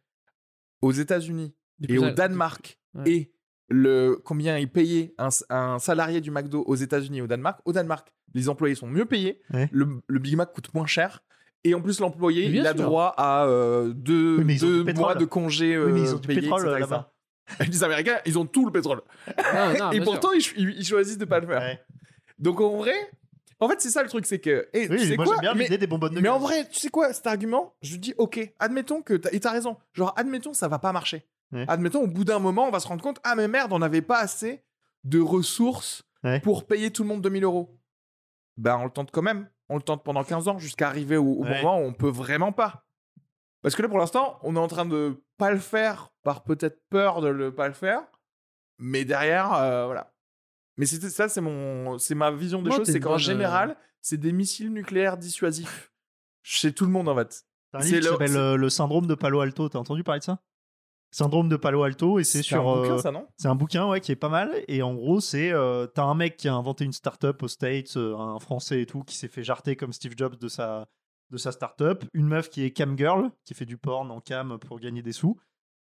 aux 0.82 0.92
États-Unis 0.92 1.54
et 1.88 1.98
au 1.98 2.10
Danemark 2.10 2.78
Ouais. 2.94 3.10
et 3.10 3.32
le 3.70 4.20
combien 4.24 4.56
est 4.56 4.66
payé 4.66 5.14
un, 5.18 5.28
un 5.48 5.78
salarié 5.78 6.20
du 6.20 6.30
McDo 6.30 6.62
aux 6.66 6.74
États-Unis 6.74 7.18
et 7.18 7.22
au 7.22 7.26
Danemark. 7.26 7.60
Au 7.64 7.72
Danemark, 7.72 8.12
les 8.34 8.48
employés 8.48 8.74
sont 8.74 8.86
mieux 8.88 9.04
payés, 9.06 9.40
Ouais. 9.52 9.68
le, 9.72 10.00
le 10.06 10.18
Big 10.18 10.36
Mac 10.36 10.52
coûte 10.52 10.72
moins 10.74 10.86
cher. 10.86 11.22
Et 11.62 11.74
en 11.74 11.80
plus, 11.82 12.00
l'employé, 12.00 12.46
il 12.46 12.66
a 12.66 12.74
sûr. 12.74 12.84
droit 12.86 13.14
à 13.18 13.44
euh, 13.46 13.92
deux, 13.94 14.38
Oui, 14.38 14.58
mois 14.94 15.14
de 15.14 15.24
congé 15.26 15.76
oui, 15.78 15.92
mais 15.92 16.00
ils 16.00 16.06
euh, 16.08 16.14
ont 16.14 16.18
du 16.18 16.26
payés, 16.28 16.40
pétrole 16.40 16.62
etc., 16.78 16.94
etc. 17.58 17.68
Les 17.70 17.84
Américains, 17.84 18.18
ils 18.24 18.38
ont 18.38 18.46
tout 18.46 18.64
le 18.64 18.72
pétrole. 18.72 19.02
Non, 19.54 19.78
non, 19.78 19.90
et 19.92 20.00
pourtant, 20.00 20.30
ils, 20.32 20.42
ils- 20.56 20.76
ils 20.78 20.84
choisissent 20.86 21.18
de 21.18 21.24
pas 21.26 21.38
le 21.40 21.46
faire. 21.46 21.60
Ouais. 21.60 21.80
Donc 22.38 22.60
en 22.60 22.76
vrai, 22.78 22.94
en 23.58 23.68
fait, 23.68 23.80
c'est 23.80 23.90
ça 23.90 24.02
le 24.02 24.08
truc, 24.08 24.24
c'est 24.24 24.38
que. 24.38 24.68
et 24.72 24.86
tu 24.86 24.92
Oui, 24.94 25.00
sais 25.06 25.16
moi 25.16 25.26
quoi 25.26 25.34
j'aime 25.34 25.40
bien 25.42 25.54
mais, 25.54 25.64
l'idée 25.64 25.76
des 25.78 25.86
bonbonnes 25.86 26.14
de 26.14 26.20
mais 26.20 26.28
en 26.30 26.38
vrai, 26.38 26.66
tu 26.70 26.78
sais 26.80 26.88
quoi, 26.88 27.12
cet 27.12 27.26
argument, 27.26 27.74
je 27.82 27.96
dis, 27.96 28.14
ok, 28.16 28.40
admettons 28.58 29.02
que. 29.02 29.14
t'as- 29.14 29.30
Et 29.32 29.40
t'as 29.40 29.50
raison. 29.52 29.76
Genre, 29.92 30.14
admettons, 30.16 30.54
ça 30.54 30.66
va 30.68 30.78
pas 30.78 30.92
marcher. 30.92 31.26
Ouais. 31.52 31.64
Admettons, 31.68 32.02
au 32.02 32.06
bout 32.06 32.24
d'un 32.24 32.38
moment, 32.38 32.66
on 32.66 32.70
va 32.70 32.80
se 32.80 32.86
rendre 32.88 33.02
compte, 33.02 33.18
ah, 33.24 33.34
mais 33.34 33.48
merde, 33.48 33.72
on 33.72 33.78
n'avait 33.80 34.02
pas 34.02 34.18
assez 34.20 34.64
de 35.04 35.20
ressources 35.20 36.02
Ouais. 36.22 36.38
pour 36.40 36.66
payer 36.66 36.90
tout 36.92 37.02
le 37.02 37.08
monde 37.08 37.22
2000 37.22 37.44
euros. 37.44 37.80
Ben, 38.58 38.76
on 38.76 38.84
le 38.84 38.90
tente 38.90 39.10
quand 39.10 39.22
même. 39.22 39.48
On 39.70 39.76
le 39.76 39.82
tente 39.82 40.04
pendant 40.04 40.22
15 40.22 40.48
ans 40.48 40.58
jusqu'à 40.58 40.86
arriver 40.88 41.16
au, 41.16 41.24
au 41.24 41.44
Ouais. 41.44 41.56
moment 41.62 41.78
où 41.78 41.82
on 41.82 41.92
peut 41.94 42.10
vraiment 42.10 42.52
pas. 42.52 42.84
Parce 43.62 43.74
que 43.74 43.82
là, 43.82 43.88
pour 43.88 43.98
l'instant, 43.98 44.38
on 44.42 44.54
est 44.56 44.58
en 44.58 44.68
train 44.68 44.84
de 44.86 45.22
pas 45.38 45.50
le 45.50 45.58
faire 45.58 46.12
par 46.22 46.44
peut-être 46.44 46.82
peur 46.90 47.20
de 47.22 47.28
le 47.28 47.54
pas 47.54 47.68
le 47.68 47.74
faire. 47.74 48.02
Mais 48.78 49.04
derrière, 49.04 49.52
euh, 49.54 49.86
voilà. 49.86 50.12
Mais 50.76 50.86
c'était 50.86 51.10
ça, 51.10 51.28
c'est 51.28 51.40
mon, 51.40 51.98
c'est 51.98 52.14
ma 52.14 52.30
vision 52.30 52.62
des 52.62 52.68
Moi, 52.68 52.76
choses, 52.78 52.90
c'est 52.90 53.00
qu'en 53.00 53.10
bonne, 53.10 53.18
général, 53.18 53.76
c'est 54.02 54.16
des 54.18 54.32
missiles 54.32 54.72
nucléaires 54.72 55.16
dissuasifs 55.18 55.90
chez 56.42 56.72
tout 56.72 56.84
le 56.86 56.90
monde 56.90 57.08
en 57.08 57.14
fait. 57.16 57.44
Un 57.72 57.80
qui 57.80 58.02
s'appelle 58.02 58.28
c'est- 58.30 58.36
euh, 58.36 58.56
Le 58.56 58.68
syndrome 58.70 59.06
de 59.06 59.14
Palo 59.14 59.40
Alto. 59.40 59.68
T'as 59.68 59.78
entendu 59.78 60.02
parler 60.04 60.20
de 60.20 60.24
ça? 60.24 60.38
Syndrome 61.12 61.48
de 61.48 61.56
Palo 61.56 61.82
Alto 61.82 62.18
et 62.18 62.24
c'est 62.24 62.38
un 62.38 62.42
sur. 62.42 62.62
bouquin, 62.62 62.94
euh, 62.94 62.98
ça 62.98 63.10
non? 63.10 63.26
C'est 63.36 63.48
un 63.48 63.54
bouquin 63.56 63.88
ouais, 63.88 64.00
qui 64.00 64.12
est 64.12 64.16
pas 64.16 64.28
mal. 64.28 64.52
Et 64.68 64.82
en 64.82 64.94
gros, 64.94 65.20
c'est. 65.20 65.50
euh, 65.52 65.86
T'as 65.86 66.04
un 66.04 66.14
mec 66.14 66.36
qui 66.36 66.48
a 66.48 66.54
inventé 66.54 66.84
une 66.84 66.92
startup 66.92 67.42
aux 67.42 67.48
States, 67.48 67.96
euh, 67.96 68.16
un 68.16 68.38
français 68.38 68.80
et 68.82 68.86
tout, 68.86 69.02
qui 69.02 69.16
s'est 69.16 69.28
fait 69.28 69.42
jarter 69.42 69.74
comme 69.74 69.92
Steve 69.92 70.14
Jobs 70.16 70.36
de 70.36 70.48
sa, 70.48 70.88
de 71.30 71.36
sa 71.36 71.50
startup. 71.50 72.04
Une 72.12 72.28
meuf 72.28 72.48
qui 72.48 72.62
est 72.64 72.70
cam 72.70 72.96
girl, 72.96 73.30
qui 73.44 73.54
fait 73.54 73.66
du 73.66 73.76
porn 73.76 74.10
en 74.10 74.20
cam 74.20 74.58
pour 74.58 74.78
gagner 74.78 75.02
des 75.02 75.12
sous. 75.12 75.36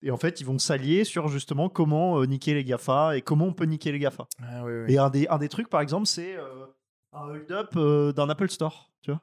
Et 0.01 0.11
en 0.11 0.17
fait, 0.17 0.39
ils 0.39 0.45
vont 0.45 0.57
s'allier 0.59 1.03
sur 1.03 1.28
justement 1.28 1.67
comment 1.67 2.22
euh, 2.22 2.26
niquer 2.26 2.53
les 2.53 2.63
GAFA 2.63 3.17
et 3.17 3.22
comment 3.22 3.47
on 3.47 3.53
peut 3.53 3.65
niquer 3.65 3.91
les 3.91 3.99
GAFA. 3.99 4.28
Ah, 4.41 4.63
oui, 4.63 4.72
oui. 4.86 4.93
Et 4.93 4.97
un 4.97 5.09
des, 5.09 5.28
un 5.28 5.38
des 5.38 5.49
trucs, 5.49 5.67
par 5.67 5.82
exemple, 5.82 6.05
c'est 6.05 6.38
euh, 6.38 6.65
un 7.11 7.28
hold-up 7.28 7.72
euh, 7.76 8.13
d'un 8.13 8.30
Apple 8.30 8.49
Store. 8.49 8.89
Tu 9.01 9.11
vois 9.11 9.22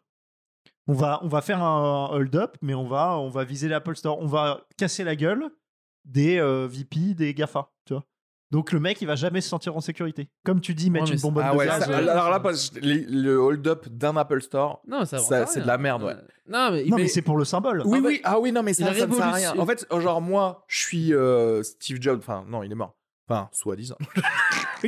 on 0.86 0.92
va, 0.92 1.18
on 1.22 1.28
va 1.28 1.40
faire 1.40 1.62
un 1.62 2.10
hold-up, 2.12 2.58
mais 2.60 2.74
on 2.74 2.86
va, 2.86 3.18
on 3.18 3.30
va 3.30 3.44
viser 3.44 3.68
l'Apple 3.68 3.96
Store. 3.96 4.18
On 4.20 4.26
va 4.26 4.66
casser 4.76 5.02
la 5.02 5.16
gueule 5.16 5.48
des 6.06 6.38
euh, 6.38 6.66
VP, 6.70 7.14
des 7.14 7.34
GAFA. 7.34 7.70
Tu 7.84 7.92
vois 7.92 8.04
Donc 8.50 8.72
le 8.72 8.80
mec, 8.80 9.02
il 9.02 9.06
va 9.06 9.14
jamais 9.16 9.40
se 9.40 9.48
sentir 9.48 9.76
en 9.76 9.80
sécurité. 9.80 10.28
Comme 10.44 10.60
tu 10.60 10.72
dis, 10.74 10.88
mettre 10.90 11.12
une 11.12 11.20
bonbonne 11.20 11.44
Ah 11.46 11.52
de 11.52 11.58
ouais, 11.58 11.66
gaz. 11.66 11.84
ça- 11.84 11.90
ouais. 11.90 12.08
alors 12.08 12.30
là, 12.30 12.40
parce 12.40 12.70
que 12.70 12.78
les- 12.80 13.04
le 13.04 13.36
hold-up 13.38 13.88
d'un 13.88 14.16
Apple 14.16 14.40
Store, 14.40 14.80
Non, 14.86 15.04
ça, 15.04 15.18
Ça, 15.18 15.40
va 15.40 15.46
c'est 15.46 15.60
de 15.60 15.66
la 15.66 15.76
merde, 15.78 16.02
ouais. 16.04 16.14
Non, 16.48 16.70
mais, 16.70 16.84
Non, 16.84 16.96
mais, 16.96 17.02
mais- 17.02 17.08
c'est 17.08 17.22
pour 17.22 17.36
le 17.36 17.44
symbole. 17.44 17.82
Oui, 17.84 17.98
En 17.98 18.02
fait, 18.02 18.08
oui, 18.08 18.20
ah 18.24 18.38
oui, 18.40 18.52
non, 18.52 18.62
mais 18.62 18.72
ça, 18.72 18.84
la 18.86 18.94
ça 18.94 19.06
ne 19.06 19.12
sert 19.12 19.24
à 19.24 19.32
rien. 19.32 19.50
révolution- 19.52 19.62
En 19.62 19.66
fait, 19.98 20.00
genre, 20.02 20.20
moi, 20.22 20.64
je 20.68 20.78
suis 20.78 21.12
euh, 21.12 21.62
Steve 21.62 21.98
Jobs. 22.00 22.18
Enfin, 22.20 22.44
non, 22.48 22.62
il 22.62 22.70
est 22.72 22.76
mort. 22.76 22.96
Enfin, 23.28 23.48
soi-disant. 23.52 23.96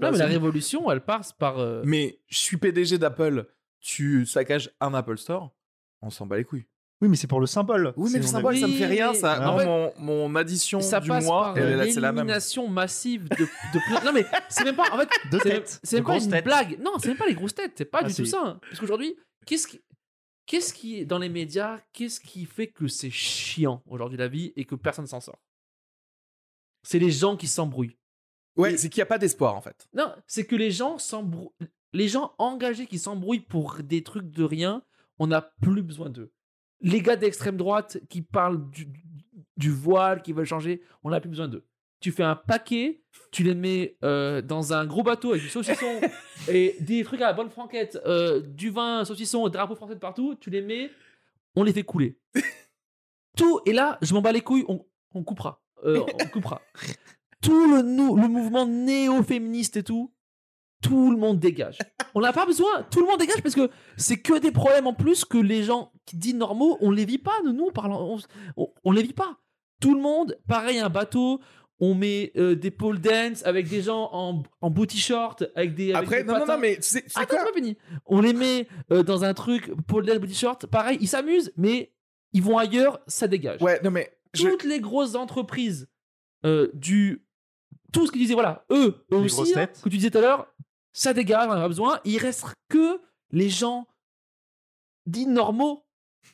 non, 0.00 0.10
mais 0.10 0.18
la 0.18 0.26
révolution, 0.26 0.90
elle 0.90 1.00
passe 1.02 1.32
par. 1.32 1.58
euh, 1.58 1.82
Mais 1.84 2.18
je 2.26 2.38
suis 2.38 2.56
PDG 2.56 2.98
d'Apple. 2.98 3.46
Tu 3.80 4.26
saccages 4.26 4.70
un 4.80 4.94
Apple 4.94 5.16
Store, 5.18 5.54
on 6.02 6.10
s'en 6.10 6.26
bat 6.26 6.36
les 6.38 6.44
couilles. 6.44 6.66
Oui, 7.02 7.08
mais 7.08 7.16
c'est 7.16 7.26
pour 7.26 7.40
le 7.40 7.46
symbole. 7.46 7.92
Oui, 7.96 8.10
mais 8.12 8.20
le 8.20 8.24
symbole, 8.26 8.56
ça 8.56 8.66
me 8.66 8.72
fait 8.72 8.86
rien. 8.86 9.12
Ça, 9.12 9.36
fait, 9.58 9.66
mon, 9.66 9.92
mon 9.98 10.34
addition 10.36 10.80
ça 10.80 10.98
du 11.00 11.08
passe 11.08 11.24
mois, 11.24 11.52
c'est 11.54 11.60
la 11.60 12.10
même. 12.12 12.24
l'élimination 12.24 12.68
massive 12.68 13.28
de, 13.28 13.36
de 13.44 13.78
plein- 13.86 14.02
Non, 14.04 14.12
mais 14.14 14.24
c'est 14.48 14.64
même 14.64 14.76
pas. 14.76 14.90
En 14.92 14.98
fait, 14.98 15.08
c'est 15.30 15.38
têtes. 15.40 15.80
c'est 15.82 15.96
de 15.96 16.00
même 16.00 16.06
pas 16.06 16.24
une 16.24 16.30
têtes. 16.30 16.44
blague. 16.44 16.78
Non, 16.80 16.92
c'est 16.98 17.08
même 17.08 17.18
pas 17.18 17.26
les 17.26 17.34
grosses 17.34 17.54
têtes. 17.54 17.72
C'est 17.76 17.84
pas 17.84 18.00
Ah, 18.02 18.08
du 18.08 18.14
tout 18.14 18.24
ça. 18.24 18.40
hein. 18.42 18.58
Parce 18.62 18.80
qu'aujourd'hui, 18.80 19.14
qu'est-ce 19.44 19.66
qui. 19.68 19.80
Qu'est-ce 20.46 20.72
qui 20.72 20.98
est 21.00 21.04
dans 21.04 21.18
les 21.18 21.28
médias, 21.28 21.80
qu'est-ce 21.92 22.20
qui 22.20 22.44
fait 22.46 22.68
que 22.68 22.86
c'est 22.86 23.10
chiant 23.10 23.82
aujourd'hui 23.86 24.16
la 24.16 24.28
vie 24.28 24.52
et 24.56 24.64
que 24.64 24.76
personne 24.76 25.06
s'en 25.08 25.20
sort? 25.20 25.40
C'est 26.82 26.98
les 27.00 27.10
gens 27.10 27.36
qui 27.36 27.48
s'embrouillent. 27.48 27.98
Ouais, 28.56 28.76
c'est 28.78 28.88
qu'il 28.88 29.00
n'y 29.00 29.02
a 29.02 29.06
pas 29.06 29.18
d'espoir, 29.18 29.54
en 29.56 29.60
fait. 29.60 29.86
Non, 29.92 30.14
c'est 30.26 30.46
que 30.46 30.56
les 30.56 30.70
gens 30.70 30.98
s'embrouillent. 30.98 31.50
Les 31.92 32.08
gens 32.08 32.32
engagés 32.38 32.86
qui 32.86 32.98
s'embrouillent 32.98 33.40
pour 33.40 33.78
des 33.82 34.02
trucs 34.02 34.30
de 34.30 34.44
rien, 34.44 34.82
on 35.18 35.26
n'a 35.26 35.42
plus 35.42 35.82
besoin 35.82 36.10
d'eux. 36.10 36.32
Les 36.80 37.00
gars 37.00 37.16
d'extrême 37.16 37.56
droite 37.56 37.98
qui 38.08 38.22
parlent 38.22 38.70
du, 38.70 38.88
du 39.56 39.70
voile, 39.70 40.22
qui 40.22 40.32
veulent 40.32 40.46
changer, 40.46 40.82
on 41.02 41.10
n'a 41.10 41.20
plus 41.20 41.30
besoin 41.30 41.48
d'eux. 41.48 41.64
Tu 42.00 42.12
fais 42.12 42.22
un 42.22 42.36
paquet, 42.36 43.02
tu 43.32 43.42
les 43.42 43.54
mets 43.54 43.96
euh, 44.04 44.42
dans 44.42 44.72
un 44.74 44.84
gros 44.84 45.02
bateau 45.02 45.30
avec 45.30 45.42
du 45.42 45.48
saucisson 45.48 46.00
et 46.48 46.76
des 46.80 47.02
trucs 47.04 47.20
à 47.22 47.26
la 47.26 47.32
bonne 47.32 47.48
franquette, 47.48 47.98
euh, 48.06 48.40
du 48.40 48.70
vin, 48.70 49.04
saucisson, 49.04 49.48
drapeau 49.48 49.74
français 49.74 49.94
de 49.94 50.00
partout, 50.00 50.34
tu 50.38 50.50
les 50.50 50.60
mets, 50.60 50.90
on 51.54 51.62
les 51.62 51.72
fait 51.72 51.82
couler. 51.82 52.18
Tout, 53.36 53.60
et 53.66 53.72
là, 53.72 53.98
je 54.02 54.14
m'en 54.14 54.20
bats 54.20 54.32
les 54.32 54.42
couilles, 54.42 54.64
on, 54.68 54.84
on 55.14 55.24
coupera. 55.24 55.62
Euh, 55.84 56.04
on 56.22 56.26
coupera. 56.26 56.60
Tout 57.42 57.70
le, 57.70 57.82
le 57.82 58.28
mouvement 58.28 58.66
néo-féministe 58.66 59.76
et 59.76 59.82
tout, 59.82 60.12
tout 60.82 61.10
le 61.10 61.16
monde 61.16 61.38
dégage. 61.38 61.78
On 62.14 62.20
n'a 62.20 62.32
pas 62.32 62.46
besoin, 62.46 62.82
tout 62.90 63.00
le 63.00 63.06
monde 63.06 63.18
dégage 63.18 63.42
parce 63.42 63.54
que 63.54 63.70
c'est 63.96 64.18
que 64.20 64.38
des 64.38 64.52
problèmes 64.52 64.86
en 64.86 64.94
plus 64.94 65.24
que 65.24 65.38
les 65.38 65.62
gens 65.62 65.92
qui 66.04 66.16
disent 66.16 66.34
normaux, 66.34 66.76
on 66.80 66.90
les 66.90 67.04
vit 67.04 67.18
pas, 67.18 67.34
nous, 67.44 67.52
nous, 67.52 67.66
on, 67.66 67.72
parle, 67.72 67.92
on, 67.92 68.18
on- 68.56 68.68
on 68.84 68.92
les 68.92 69.02
vit 69.02 69.12
pas. 69.12 69.38
Tout 69.80 69.94
le 69.94 70.00
monde, 70.00 70.38
pareil, 70.48 70.78
un 70.78 70.88
bateau, 70.88 71.40
on 71.80 71.94
met 71.94 72.32
euh, 72.36 72.54
des 72.54 72.70
pole 72.70 72.98
dance 73.00 73.44
avec 73.44 73.68
des 73.68 73.82
gens 73.82 74.08
en, 74.12 74.42
en 74.62 74.70
booty 74.70 74.98
short, 74.98 75.44
avec 75.54 75.74
des. 75.74 75.92
avec 75.92 76.06
Après, 76.08 76.22
des 76.22 76.28
non, 76.28 76.34
non, 76.34 76.40
patins. 76.40 76.54
non, 76.54 76.60
mais 76.60 76.76
tu 76.76 76.82
sais, 76.82 77.02
tu 77.02 77.10
sais 77.10 77.18
Attends, 77.20 77.36
quoi 77.36 77.44
c'est 77.46 77.52
pas 77.52 77.56
fini. 77.58 77.76
On 78.06 78.20
les 78.20 78.32
met 78.32 78.66
euh, 78.92 79.02
dans 79.02 79.24
un 79.24 79.34
truc, 79.34 79.70
pole 79.86 80.06
dance, 80.06 80.18
booty 80.18 80.34
short, 80.34 80.66
pareil, 80.66 80.96
ils 81.00 81.08
s'amusent, 81.08 81.52
mais 81.56 81.92
ils 82.32 82.42
vont 82.42 82.56
ailleurs, 82.58 83.00
ça 83.06 83.28
dégage. 83.28 83.60
Ouais, 83.62 83.80
non, 83.84 83.90
mais. 83.90 84.10
je- 84.34 84.42
Toutes 84.48 84.64
les 84.64 84.80
grosses 84.80 85.14
entreprises 85.14 85.88
euh, 86.46 86.70
du. 86.72 87.22
Tout 87.92 88.06
ce 88.06 88.12
qu'ils 88.12 88.20
disaient, 88.22 88.34
voilà, 88.34 88.64
eux, 88.72 89.04
eux 89.12 89.22
Les 89.22 89.38
aussi, 89.40 89.52
hein, 89.58 89.66
que 89.66 89.88
tu 89.88 89.96
disais 89.96 90.10
tout 90.10 90.18
à 90.18 90.22
l'heure, 90.22 90.46
ça 90.96 91.12
dégage, 91.12 91.46
on 91.46 91.50
en 91.50 91.56
a 91.56 91.60
pas 91.60 91.68
besoin. 91.68 92.00
Il 92.04 92.16
reste 92.16 92.46
que 92.70 92.98
les 93.30 93.50
gens 93.50 93.86
dits 95.04 95.26
normaux. 95.26 95.84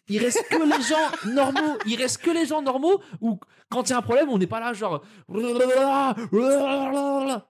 Il 0.08 0.22
reste 0.22 0.46
que 0.48 0.56
les 0.56 0.82
gens 0.82 1.34
normaux. 1.34 1.78
Il 1.84 1.96
reste 1.96 2.22
que 2.22 2.30
les 2.30 2.46
gens 2.46 2.62
normaux 2.62 3.02
où 3.20 3.40
quand 3.70 3.88
il 3.88 3.90
y 3.90 3.92
a 3.92 3.98
un 3.98 4.02
problème, 4.02 4.28
on 4.28 4.38
n'est 4.38 4.46
pas 4.46 4.60
là 4.60 4.72
genre 4.72 5.04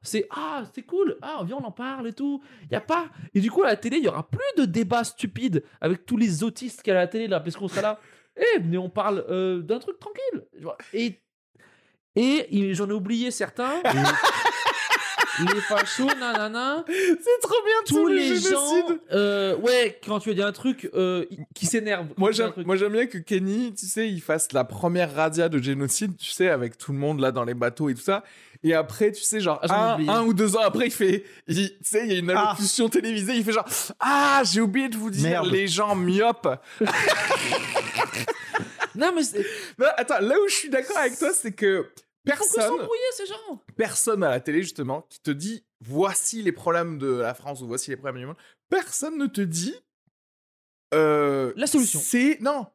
c'est 0.02 0.26
ah 0.30 0.62
c'est 0.74 0.82
cool 0.84 1.18
ah 1.20 1.42
viens 1.44 1.58
on 1.60 1.64
en 1.64 1.70
parle 1.70 2.08
et 2.08 2.14
tout. 2.14 2.42
Il 2.64 2.72
y 2.72 2.76
a 2.76 2.80
pas 2.80 3.10
et 3.34 3.40
du 3.40 3.50
coup 3.50 3.62
à 3.62 3.66
la 3.66 3.76
télé 3.76 3.98
il 3.98 4.04
y 4.04 4.08
aura 4.08 4.28
plus 4.28 4.40
de 4.56 4.64
débats 4.64 5.04
stupides 5.04 5.62
avec 5.82 6.06
tous 6.06 6.16
les 6.16 6.42
autistes 6.42 6.82
qu'il 6.82 6.94
y 6.94 6.96
a 6.96 6.98
à 6.98 7.02
la 7.02 7.08
télé 7.08 7.28
là 7.28 7.40
parce 7.40 7.56
qu'on 7.56 7.68
sera 7.68 7.82
là. 7.82 8.00
Eh 8.36 8.58
venez 8.58 8.78
on 8.78 8.88
parle 8.88 9.24
euh, 9.28 9.60
d'un 9.60 9.78
truc 9.80 9.98
tranquille. 9.98 10.46
Et 10.94 11.20
Et 12.16 12.72
j'en 12.72 12.88
ai 12.88 12.92
oublié 12.92 13.30
certains. 13.30 13.82
les 15.40 15.60
fachos, 15.62 16.06
nanana. 16.18 16.84
C'est 16.86 17.40
trop 17.42 17.54
bien 17.64 17.74
Tous 17.86 18.06
les 18.08 18.36
gens. 18.36 18.86
euh, 19.12 19.56
ouais, 19.56 19.98
quand 20.06 20.20
tu 20.20 20.30
as 20.30 20.34
dit 20.34 20.42
un 20.42 20.52
truc 20.52 20.90
euh, 20.94 21.24
qui 21.54 21.66
s'énerve. 21.66 22.06
Moi 22.16 22.30
dis 22.30 22.36
j'aime, 22.38 22.52
moi 22.64 22.76
j'aime 22.76 22.92
bien 22.92 23.06
que 23.06 23.18
Kenny, 23.18 23.72
tu 23.74 23.86
sais, 23.86 24.08
il 24.08 24.20
fasse 24.20 24.52
la 24.52 24.64
première 24.64 25.14
radia 25.14 25.48
de 25.48 25.58
génocide, 25.62 26.16
tu 26.16 26.30
sais, 26.30 26.48
avec 26.48 26.76
tout 26.78 26.92
le 26.92 26.98
monde 26.98 27.20
là 27.20 27.32
dans 27.32 27.44
les 27.44 27.54
bateaux 27.54 27.88
et 27.88 27.94
tout 27.94 28.02
ça. 28.02 28.22
Et 28.64 28.74
après, 28.74 29.10
tu 29.10 29.22
sais, 29.22 29.40
genre 29.40 29.58
Ah, 29.68 29.96
un, 30.08 30.22
ou 30.22 30.32
deux 30.34 30.54
ans 30.56 30.60
après, 30.62 30.86
il 30.86 30.92
fait, 30.92 31.24
il- 31.48 31.70
tu 31.70 31.76
sais, 31.82 32.06
il 32.06 32.12
y 32.12 32.16
a 32.16 32.18
une 32.20 32.30
Ah. 32.30 32.50
allocution 32.50 32.88
télévisée, 32.88 33.34
il 33.34 33.42
fait 33.44 33.50
genre, 33.52 33.68
ah, 33.98 34.42
j'ai 34.44 34.60
oublié 34.60 34.88
de 34.88 34.96
vous 34.96 35.10
dire, 35.10 35.28
Merde. 35.42 35.46
les 35.52 35.66
gens 35.66 35.96
myopes. 35.96 36.48
Non, 38.94 39.10
mais 39.14 39.22
c'est. 39.22 39.44
Non, 39.78 39.86
attends, 39.96 40.20
là 40.20 40.34
où 40.38 40.48
je 40.48 40.54
suis 40.54 40.68
d'accord 40.68 40.98
avec 40.98 41.18
toi, 41.18 41.30
c'est 41.32 41.52
que 41.52 41.86
personne, 42.24 42.62
s'embrouiller, 42.62 43.02
ces 43.16 43.26
gens. 43.26 43.60
personne 43.76 44.22
à 44.22 44.30
la 44.30 44.40
télé 44.40 44.62
justement 44.62 45.02
qui 45.02 45.20
te 45.20 45.30
dit, 45.30 45.64
voici 45.80 46.42
les 46.42 46.52
problèmes 46.52 46.98
de 46.98 47.08
la 47.08 47.34
France 47.34 47.60
ou 47.62 47.66
voici 47.66 47.90
les 47.90 47.96
problèmes 47.96 48.20
du 48.20 48.26
monde. 48.26 48.36
Personne 48.68 49.18
ne 49.18 49.26
te 49.26 49.40
dit. 49.40 49.74
euh, 50.94 51.52
La 51.56 51.66
solution. 51.66 52.00
C'est 52.00 52.38
non, 52.40 52.66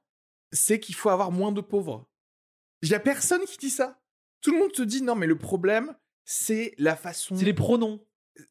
c'est 0.52 0.80
qu'il 0.80 0.96
faut 0.96 1.10
avoir 1.10 1.32
moins 1.32 1.52
de 1.52 1.62
pauvres. 1.62 2.06
Il 2.82 2.90
y 2.90 2.96
a 2.96 3.00
personne 3.00 3.42
qui 3.46 3.58
dit 3.58 3.70
ça. 3.70 4.00
Tout 4.42 4.52
le 4.52 4.60
monde 4.60 4.72
te 4.72 4.82
dit 4.84 5.02
non, 5.02 5.16
mais 5.16 5.28
le 5.28 5.38
problème, 5.38 5.96
c'est 6.26 6.74
la 6.78 6.96
façon. 6.96 7.36
C'est 7.36 7.46
les 7.46 7.54
pronoms. 7.54 8.00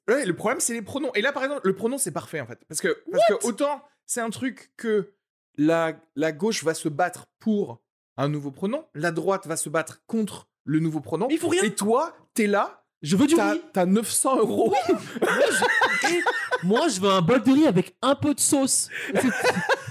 Ouais, 0.09 0.25
le 0.27 0.35
problème, 0.35 0.59
c'est 0.61 0.73
les 0.73 0.83
pronoms. 0.83 1.13
Et 1.15 1.21
là, 1.23 1.33
par 1.33 1.45
exemple, 1.45 1.61
le 1.65 1.75
pronom, 1.77 1.97
c'est 1.97 2.11
parfait, 2.11 2.41
en 2.41 2.47
fait. 2.47 2.59
Parce 2.67 2.81
que, 2.81 3.05
parce 3.13 3.23
que 3.29 3.47
autant 3.47 3.83
c'est 4.05 4.21
un 4.21 4.31
truc 4.31 4.73
que 4.77 5.13
la, 5.57 6.01
la 6.17 6.33
gauche 6.33 6.65
va 6.65 6.75
se 6.75 6.89
battre 6.89 7.27
pour 7.39 7.81
un 8.17 8.29
nouveau 8.29 8.51
pronom, 8.51 8.85
la 8.95 9.11
droite 9.13 9.47
va 9.47 9.57
se 9.57 9.69
battre 9.69 10.05
contre 10.07 10.49
le 10.67 10.81
nouveau 10.81 11.01
pronom. 11.01 11.27
Mais 11.29 11.35
il 11.35 11.41
faut 11.41 11.49
rien. 11.49 11.63
Et 11.63 11.75
toi, 11.75 12.15
t'es 12.35 12.47
là, 12.47 12.83
Je 13.03 13.17
veux 13.17 13.27
du 13.27 13.35
riz. 13.37 13.61
t'as 13.73 13.87
900 13.87 14.39
euros. 14.39 14.75
Moi 15.21 15.29
je... 15.51 16.15
et 16.15 16.21
moi, 16.63 16.89
je 16.89 17.01
veux 17.01 17.11
un 17.11 17.21
bol 17.23 17.43
de 17.43 17.53
riz 17.53 17.67
avec 17.67 17.95
un 18.03 18.15
peu 18.15 18.35
de 18.35 18.41
sauce. 18.41 18.89
C'est 19.15 19.29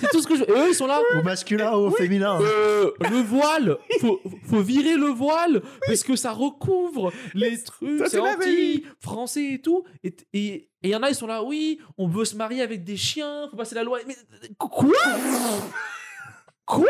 c'est 0.01 0.09
tout 0.09 0.21
ce 0.21 0.28
que 0.28 0.36
je 0.36 0.41
veux. 0.41 0.49
Et 0.49 0.59
eux, 0.59 0.69
ils 0.69 0.76
sont 0.76 0.88
là. 0.88 0.99
Au 1.17 1.21
masculin, 1.23 1.71
au 1.71 1.91
féminin. 1.91 2.39
Euh, 2.41 2.91
le 2.99 3.21
voile, 3.21 3.78
faut, 4.01 4.19
faut 4.49 4.61
virer 4.61 4.95
le 4.97 5.07
voile 5.07 5.61
parce 5.88 6.03
que 6.03 6.15
ça 6.15 6.32
recouvre 6.34 7.13
les 7.34 7.63
trucs, 7.63 8.01
c'est 8.07 8.19
anti 8.19 8.84
français 8.99 9.53
et 9.53 9.61
tout. 9.61 9.84
Et 10.03 10.15
et 10.34 10.69
il 10.84 10.89
y 10.89 10.95
en 10.95 11.01
a, 11.03 11.09
ils 11.09 11.15
sont 11.15 11.28
là, 11.28 11.43
oui, 11.43 11.80
on 11.97 12.07
veut 12.07 12.26
se 12.26 12.36
marier 12.36 12.61
avec 12.61 12.84
des 12.84 12.97
chiens, 12.97 13.47
faut 13.49 13.57
passer 13.57 13.76
la 13.76 13.84
loi. 13.84 13.99
Mais 14.05 14.15
quoi? 14.59 14.91
Quoi? 16.65 16.88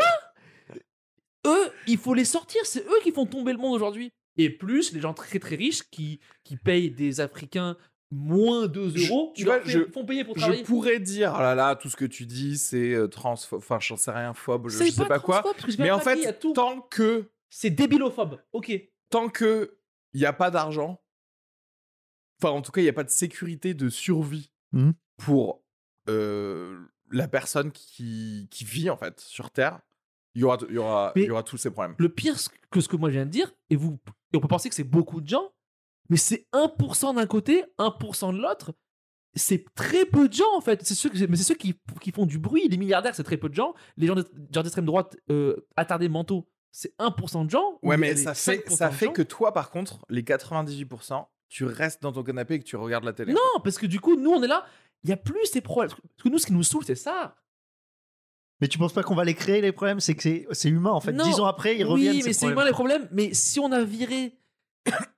Eux, 1.46 1.70
il 1.86 1.98
faut 1.98 2.14
les 2.14 2.24
sortir, 2.24 2.64
c'est 2.66 2.84
eux 2.86 3.00
qui 3.02 3.12
font 3.12 3.26
tomber 3.26 3.52
le 3.52 3.58
monde 3.58 3.74
aujourd'hui. 3.74 4.10
Et 4.36 4.50
plus 4.50 4.92
les 4.92 5.00
gens 5.00 5.14
très 5.14 5.38
très 5.38 5.56
riches 5.56 5.82
qui, 5.90 6.20
qui 6.44 6.56
payent 6.56 6.90
des 6.90 7.20
Africains 7.20 7.76
moins 8.10 8.66
2 8.68 8.90
Je- 8.94 9.08
euros, 9.10 9.32
tu 9.34 9.42
ils 9.42 9.46
leur 9.46 9.60
vois, 9.62 9.64
je- 9.70 9.90
font 9.90 10.04
payer 10.04 10.24
pour 10.24 10.34
Je 10.36 10.40
travailler. 10.42 10.62
pourrais 10.62 11.00
dire, 11.00 11.32
oh 11.36 11.40
là 11.40 11.54
là, 11.54 11.74
tout 11.74 11.88
ce 11.88 11.96
que 11.96 12.04
tu 12.04 12.26
dis, 12.26 12.56
c'est 12.58 12.92
euh, 12.92 13.08
transphobe, 13.08 13.58
enfin, 13.58 13.78
j'en 13.80 13.96
sais 13.96 14.10
rien, 14.12 14.32
phobe, 14.34 14.68
je, 14.68 14.78
je 14.84 14.90
sais 14.90 15.04
pas 15.06 15.18
quoi. 15.18 15.42
Mais 15.78 15.90
en 15.90 15.98
fait, 16.00 16.38
tout. 16.38 16.52
tant 16.52 16.82
que, 16.82 17.30
c'est 17.50 17.70
débilophobe. 17.70 18.38
Ok. 18.52 18.72
tant 19.10 19.28
que 19.28 19.78
il 20.14 20.20
n'y 20.20 20.26
a 20.26 20.32
pas 20.32 20.50
d'argent, 20.50 21.00
enfin, 22.40 22.52
en 22.54 22.62
tout 22.62 22.72
cas, 22.72 22.80
il 22.80 22.84
n'y 22.84 22.90
a 22.90 22.94
pas 22.94 23.04
de 23.04 23.10
sécurité 23.10 23.74
de 23.74 23.88
survie 23.88 24.50
Mhm. 24.72 24.94
pour 25.16 25.62
euh, 26.08 26.78
la 27.10 27.26
personne 27.28 27.72
qui, 27.72 28.48
qui 28.50 28.64
vit, 28.64 28.88
en 28.90 28.96
fait, 28.96 29.18
sur 29.20 29.50
Terre, 29.50 29.80
il 30.36 30.40
y 30.42 30.44
aura, 30.44 30.58
il 30.68 30.74
y 30.74 30.78
aura, 30.78 31.12
il 31.16 31.22
y 31.24 31.30
aura 31.30 31.42
tous 31.42 31.56
ces 31.56 31.70
problèmes. 31.70 31.96
Le 31.98 32.08
pire 32.08 32.36
que 32.70 32.80
ce 32.80 32.86
que 32.88 32.96
moi 32.96 33.08
je 33.08 33.14
viens 33.14 33.26
de 33.26 33.30
dire, 33.30 33.52
et, 33.70 33.74
vous, 33.76 33.98
et 34.32 34.36
on 34.36 34.40
peut 34.40 34.46
penser 34.48 34.68
que 34.68 34.74
c'est 34.74 34.84
beaucoup 34.84 35.20
de 35.20 35.28
gens, 35.28 35.50
mais 36.10 36.16
c'est 36.18 36.46
1% 36.52 37.16
d'un 37.16 37.26
côté, 37.26 37.64
1% 37.78 38.32
de 38.36 38.40
l'autre. 38.42 38.72
C'est 39.34 39.64
très 39.74 40.06
peu 40.06 40.28
de 40.28 40.32
gens 40.34 40.54
en 40.56 40.60
fait. 40.60 40.86
C'est 40.86 40.94
ceux, 40.94 41.10
mais 41.28 41.36
c'est 41.36 41.42
ceux 41.42 41.54
qui, 41.54 41.74
qui 42.00 42.10
font 42.12 42.24
du 42.26 42.38
bruit. 42.38 42.68
Les 42.68 42.76
milliardaires, 42.78 43.14
c'est 43.14 43.24
très 43.24 43.36
peu 43.36 43.48
de 43.48 43.54
gens. 43.54 43.74
Les 43.96 44.06
gens 44.06 44.14
de- 44.14 44.26
gens 44.54 44.62
d'extrême 44.62 44.86
droite 44.86 45.16
euh, 45.30 45.66
attardés 45.76 46.08
mentaux, 46.08 46.48
c'est 46.72 46.94
1% 46.98 47.44
de 47.46 47.50
gens. 47.50 47.78
Ouais, 47.82 47.96
Ou 47.96 47.98
mais 47.98 48.16
ça 48.16 48.32
fait, 48.34 48.58
5% 48.66 48.76
ça 48.76 48.90
fait 48.90 49.12
que 49.12 49.22
toi, 49.22 49.52
par 49.52 49.70
contre, 49.70 49.98
les 50.08 50.22
98%, 50.22 51.26
tu 51.48 51.64
restes 51.64 52.02
dans 52.02 52.12
ton 52.12 52.22
canapé 52.22 52.54
et 52.54 52.58
que 52.60 52.64
tu 52.64 52.76
regardes 52.76 53.04
la 53.04 53.12
télé. 53.12 53.32
Non, 53.32 53.60
parce 53.62 53.78
que 53.78 53.86
du 53.86 54.00
coup, 54.00 54.16
nous, 54.16 54.30
on 54.30 54.42
est 54.42 54.48
là. 54.48 54.64
Il 55.04 55.10
y 55.10 55.12
a 55.12 55.16
plus 55.16 55.44
ces 55.46 55.60
problèmes. 55.60 55.90
Parce 55.90 56.00
que 56.22 56.28
nous, 56.28 56.38
ce 56.38 56.46
qui 56.46 56.52
nous 56.52 56.62
saoule, 56.62 56.84
c'est 56.84 56.94
ça. 56.94 57.36
Mais 58.60 58.68
tu 58.68 58.78
penses 58.78 58.92
pas 58.92 59.02
qu'on 59.02 59.14
va 59.14 59.24
les 59.24 59.34
créer, 59.34 59.60
les 59.60 59.72
problèmes? 59.72 60.00
C'est 60.00 60.14
que 60.14 60.22
c'est- 60.22 60.46
c'est 60.52 60.68
humain, 60.70 60.90
en 60.92 61.00
fait. 61.00 61.12
Non. 61.12 61.24
Dix 61.24 61.40
ans 61.40 61.46
après, 61.46 61.76
ils 61.76 61.84
reviennent. 61.84 62.16
oui, 62.16 62.22
mais 62.24 62.32
c'est 62.32 62.46
humain 62.46 62.64
les 62.64 62.70
problèmes. 62.72 63.06
Mais 63.12 63.34
si 63.34 63.60
on 63.60 63.70
a 63.72 63.82
viré. 63.84 64.34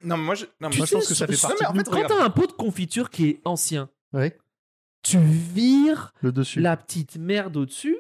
Non, 0.03 0.17
mais 0.17 0.25
moi, 0.25 0.35
je, 0.35 0.47
non, 0.61 0.71
mais 0.71 0.77
Moi, 0.79 0.87
je 0.87 0.95
pense 0.95 1.07
que 1.09 1.15
ça 1.15 1.27
fait 1.27 1.35
Non, 1.35 1.39
partie 1.41 1.57
mais 1.63 1.67
en 1.69 1.75
fait. 1.75 1.91
Quand 1.91 2.07
t'as 2.09 2.25
un 2.25 2.31
pot 2.31 2.47
de 2.47 2.53
confiture 2.53 3.11
qui 3.11 3.29
est 3.29 3.41
ancien, 3.45 3.91
Ouais, 4.13 4.37
tu 5.03 5.19
vires 5.19 6.13
le 6.23 6.33
dessus. 6.33 6.61
la 6.61 6.77
petite 6.77 7.17
merde 7.17 7.57
au-dessus. 7.57 7.97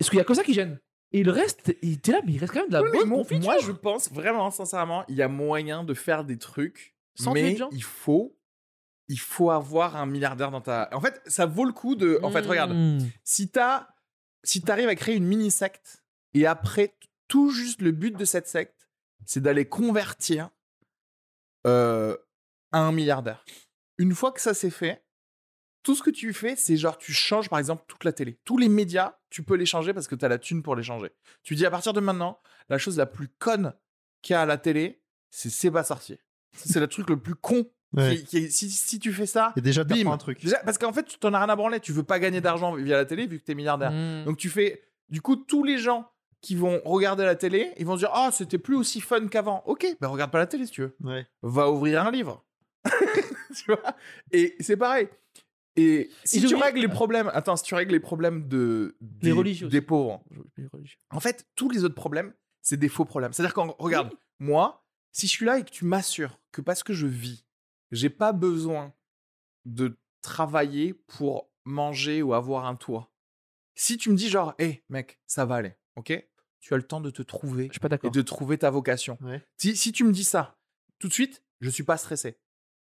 Est-ce 0.00 0.10
qu'il 0.10 0.18
y 0.18 0.22
a 0.22 0.24
que 0.24 0.34
ça 0.34 0.42
qui 0.42 0.54
gêne 0.54 0.80
Et 1.12 1.22
le 1.22 1.30
reste, 1.30 1.76
il 1.82 1.92
était 1.94 2.12
là, 2.12 2.20
mais 2.24 2.32
il 2.32 2.38
reste 2.38 2.52
quand 2.52 2.60
même 2.60 2.68
de 2.68 2.72
la 2.74 2.82
Oui, 2.82 2.88
bonne 2.92 3.08
moi, 3.08 3.18
confiture. 3.18 3.44
moi, 3.44 3.58
je 3.60 3.70
pense 3.72 4.10
vraiment, 4.10 4.50
sincèrement, 4.50 5.04
il 5.08 5.14
y 5.16 5.22
a 5.22 5.28
moyen 5.28 5.84
de 5.84 5.94
faire 5.94 6.24
des 6.24 6.38
trucs, 6.38 6.94
Sans 7.14 7.32
mais 7.32 7.56
il 7.70 7.82
faut, 7.84 8.34
il 9.08 9.18
faut 9.18 9.50
avoir 9.50 9.96
un 9.96 10.06
milliardaire 10.06 10.50
dans 10.50 10.60
ta. 10.60 10.88
En 10.92 11.00
fait, 11.00 11.20
ça 11.26 11.46
vaut 11.46 11.64
le 11.64 11.72
coup 11.72 11.94
de. 11.94 12.18
En 12.22 12.30
fait, 12.30 12.46
regarde, 12.46 12.72
Mmh. 12.72 13.10
si 13.22 13.48
t'as, 13.50 13.88
si 14.42 14.62
t'arrives 14.62 14.88
à 14.88 14.94
créer 14.94 15.16
une 15.16 15.26
mini 15.26 15.50
secte 15.50 16.02
et 16.32 16.46
après 16.46 16.94
tout 17.28 17.50
juste 17.50 17.80
le 17.82 17.92
but 17.92 18.16
de 18.16 18.24
cette 18.24 18.46
secte, 18.48 18.88
c'est 19.26 19.40
d'aller 19.40 19.66
convertir 19.68 20.50
euh, 21.66 22.16
à 22.72 22.78
un 22.80 22.92
milliardaire. 22.92 23.44
Une 23.98 24.14
fois 24.14 24.32
que 24.32 24.40
ça 24.40 24.54
c'est 24.54 24.70
fait, 24.70 25.04
tout 25.82 25.94
ce 25.94 26.02
que 26.02 26.10
tu 26.10 26.32
fais, 26.32 26.56
c'est 26.56 26.76
genre 26.76 26.98
tu 26.98 27.12
changes 27.12 27.48
par 27.48 27.58
exemple 27.58 27.84
toute 27.86 28.04
la 28.04 28.12
télé, 28.12 28.38
tous 28.44 28.58
les 28.58 28.68
médias, 28.68 29.18
tu 29.30 29.42
peux 29.42 29.54
les 29.54 29.66
changer 29.66 29.92
parce 29.94 30.08
que 30.08 30.14
tu 30.14 30.24
as 30.24 30.28
la 30.28 30.38
thune 30.38 30.62
pour 30.62 30.76
les 30.76 30.82
changer. 30.82 31.10
Tu 31.42 31.54
dis 31.54 31.66
à 31.66 31.70
partir 31.70 31.92
de 31.92 32.00
maintenant, 32.00 32.40
la 32.68 32.78
chose 32.78 32.96
la 32.98 33.06
plus 33.06 33.28
conne 33.28 33.74
qu'il 34.22 34.32
y 34.32 34.36
a 34.36 34.42
à 34.42 34.46
la 34.46 34.58
télé, 34.58 35.02
c'est 35.30 35.70
pas 35.70 35.84
sorcier. 35.84 36.20
C'est 36.54 36.80
le 36.80 36.86
truc 36.86 37.08
le 37.10 37.20
plus 37.20 37.34
con. 37.34 37.70
Ouais. 37.96 38.16
qui- 38.16 38.24
qui- 38.24 38.50
si, 38.50 38.70
si 38.70 38.98
tu 38.98 39.12
fais 39.12 39.26
ça, 39.26 39.52
Et 39.56 39.60
déjà, 39.60 39.84
bim. 39.84 40.06
un 40.10 40.16
truc. 40.18 40.40
Déjà, 40.42 40.58
parce 40.64 40.78
qu'en 40.78 40.92
fait, 40.92 41.04
tu 41.04 41.18
t'en 41.18 41.32
as 41.34 41.38
rien 41.38 41.48
à 41.48 41.56
branler. 41.56 41.80
Tu 41.80 41.92
veux 41.92 42.02
pas 42.02 42.18
gagner 42.18 42.40
d'argent 42.40 42.74
via 42.74 42.96
la 42.96 43.04
télé 43.04 43.26
vu 43.26 43.38
que 43.38 43.44
t'es 43.44 43.54
milliardaire. 43.54 43.92
Mmh. 43.92 44.24
Donc 44.24 44.36
tu 44.36 44.48
fais, 44.50 44.82
du 45.08 45.20
coup, 45.20 45.36
tous 45.36 45.62
les 45.64 45.78
gens 45.78 46.10
qui 46.40 46.54
vont 46.56 46.80
regarder 46.84 47.24
la 47.24 47.36
télé, 47.36 47.72
ils 47.78 47.86
vont 47.86 47.94
se 47.94 48.00
dire, 48.00 48.10
ah, 48.12 48.30
c'était 48.32 48.58
plus 48.58 48.76
aussi 48.76 49.00
fun 49.00 49.26
qu'avant. 49.28 49.62
Ok, 49.66 49.86
ben 50.00 50.08
regarde 50.08 50.30
pas 50.30 50.38
la 50.38 50.46
télé 50.46 50.66
si 50.66 50.72
tu 50.72 50.80
veux. 50.82 50.96
Ouais. 51.02 51.26
Va 51.42 51.70
ouvrir 51.70 52.04
un 52.06 52.10
livre. 52.10 52.44
tu 53.56 53.64
vois? 53.66 53.82
Et 54.32 54.54
c'est 54.60 54.76
pareil. 54.76 55.08
Et 55.76 56.10
si 56.24 56.38
Et 56.44 56.46
tu 56.46 56.54
règles 56.54 56.80
les 56.80 56.88
problèmes, 56.88 57.30
attends, 57.34 57.56
si 57.56 57.64
tu 57.64 57.74
règles 57.74 57.92
les 57.92 58.00
problèmes 58.00 58.46
de 58.48 58.94
des, 59.00 59.28
Les 59.28 59.32
religieux 59.32 59.68
des 59.68 59.78
aussi. 59.78 59.86
pauvres, 59.86 60.22
Les 60.56 60.66
religieux. 60.72 60.98
en 61.10 61.18
fait, 61.20 61.46
tous 61.56 61.68
les 61.70 61.82
autres 61.84 61.94
problèmes, 61.96 62.32
c'est 62.62 62.76
des 62.76 62.88
faux 62.88 63.04
problèmes. 63.04 63.32
C'est-à-dire 63.32 63.54
quand, 63.54 63.74
regarde, 63.78 64.12
moi, 64.38 64.84
si 65.12 65.26
je 65.26 65.32
suis 65.32 65.46
là 65.46 65.58
et 65.58 65.64
que 65.64 65.70
tu 65.70 65.84
m'assures 65.84 66.38
que 66.52 66.60
parce 66.60 66.82
que 66.84 66.92
je 66.92 67.06
vis, 67.06 67.44
j'ai 67.90 68.10
pas 68.10 68.32
besoin 68.32 68.92
de 69.64 69.96
travailler 70.22 70.94
pour 70.94 71.50
manger 71.64 72.22
ou 72.22 72.34
avoir 72.34 72.66
un 72.66 72.76
toit. 72.76 73.10
Si 73.74 73.96
tu 73.96 74.10
me 74.10 74.16
dis 74.16 74.28
genre, 74.28 74.54
hé 74.58 74.84
mec, 74.88 75.20
ça 75.26 75.44
va 75.44 75.56
aller, 75.56 75.74
ok? 75.96 76.12
Tu 76.60 76.72
as 76.72 76.76
le 76.76 76.82
temps 76.82 77.00
de 77.00 77.10
te 77.10 77.22
trouver 77.22 77.66
Je 77.66 77.72
suis 77.72 77.80
pas 77.80 77.88
et 78.02 78.10
de 78.10 78.22
trouver 78.22 78.56
ta 78.58 78.70
vocation. 78.70 79.18
Ouais. 79.20 79.44
Si, 79.58 79.76
si 79.76 79.92
tu 79.92 80.04
me 80.04 80.12
dis 80.12 80.24
ça, 80.24 80.56
tout 80.98 81.08
de 81.08 81.12
suite, 81.12 81.42
je 81.60 81.68
suis 81.68 81.82
pas 81.82 81.96
stressé. 81.96 82.38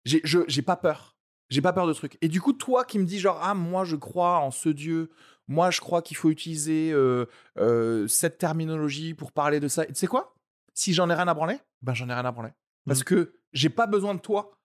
J'ai 0.06 0.22
je- 0.24 0.46
j'ai 0.48 0.62
pas 0.62 0.76
peur. 0.76 1.18
J'ai 1.50 1.62
pas 1.62 1.74
peur 1.74 1.88
de 1.88 1.94
trucs. 1.94 2.18
Et 2.22 2.28
du 2.28 2.42
coup, 2.42 2.54
toi 2.54 2.86
qui 2.86 3.00
me 3.00 3.06
dis 3.06 3.20
genre, 3.20 3.40
ah, 3.42 3.54
moi 3.56 3.86
je 3.86 3.96
crois 3.96 4.40
en 4.40 4.52
ce 4.52 4.70
Dieu, 4.70 5.10
moi 5.48 5.72
je 5.72 5.80
crois 5.80 6.02
qu'il 6.02 6.18
faut 6.18 6.30
utiliser 6.30 6.92
euh, 6.92 7.26
euh, 7.58 8.08
cette 8.08 8.38
terminologie 8.38 9.14
pour 9.14 9.32
parler 9.32 9.60
de 9.60 9.68
ça. 9.68 9.86
Tu 9.86 9.96
sais 9.96 10.08
quoi? 10.08 10.36
Si 10.74 10.94
j'en 10.94 11.10
ai 11.10 11.14
rien 11.14 11.28
à 11.28 11.34
branler, 11.34 11.58
ben 11.82 11.94
j'en 11.94 12.10
ai 12.10 12.14
rien 12.14 12.26
à 12.26 12.32
branler. 12.32 12.52
Parce 12.86 13.04
que 13.04 13.40
j'ai 13.54 13.70
pas 13.70 13.88
besoin 13.88 14.14
de 14.16 14.20
toi 14.20 14.60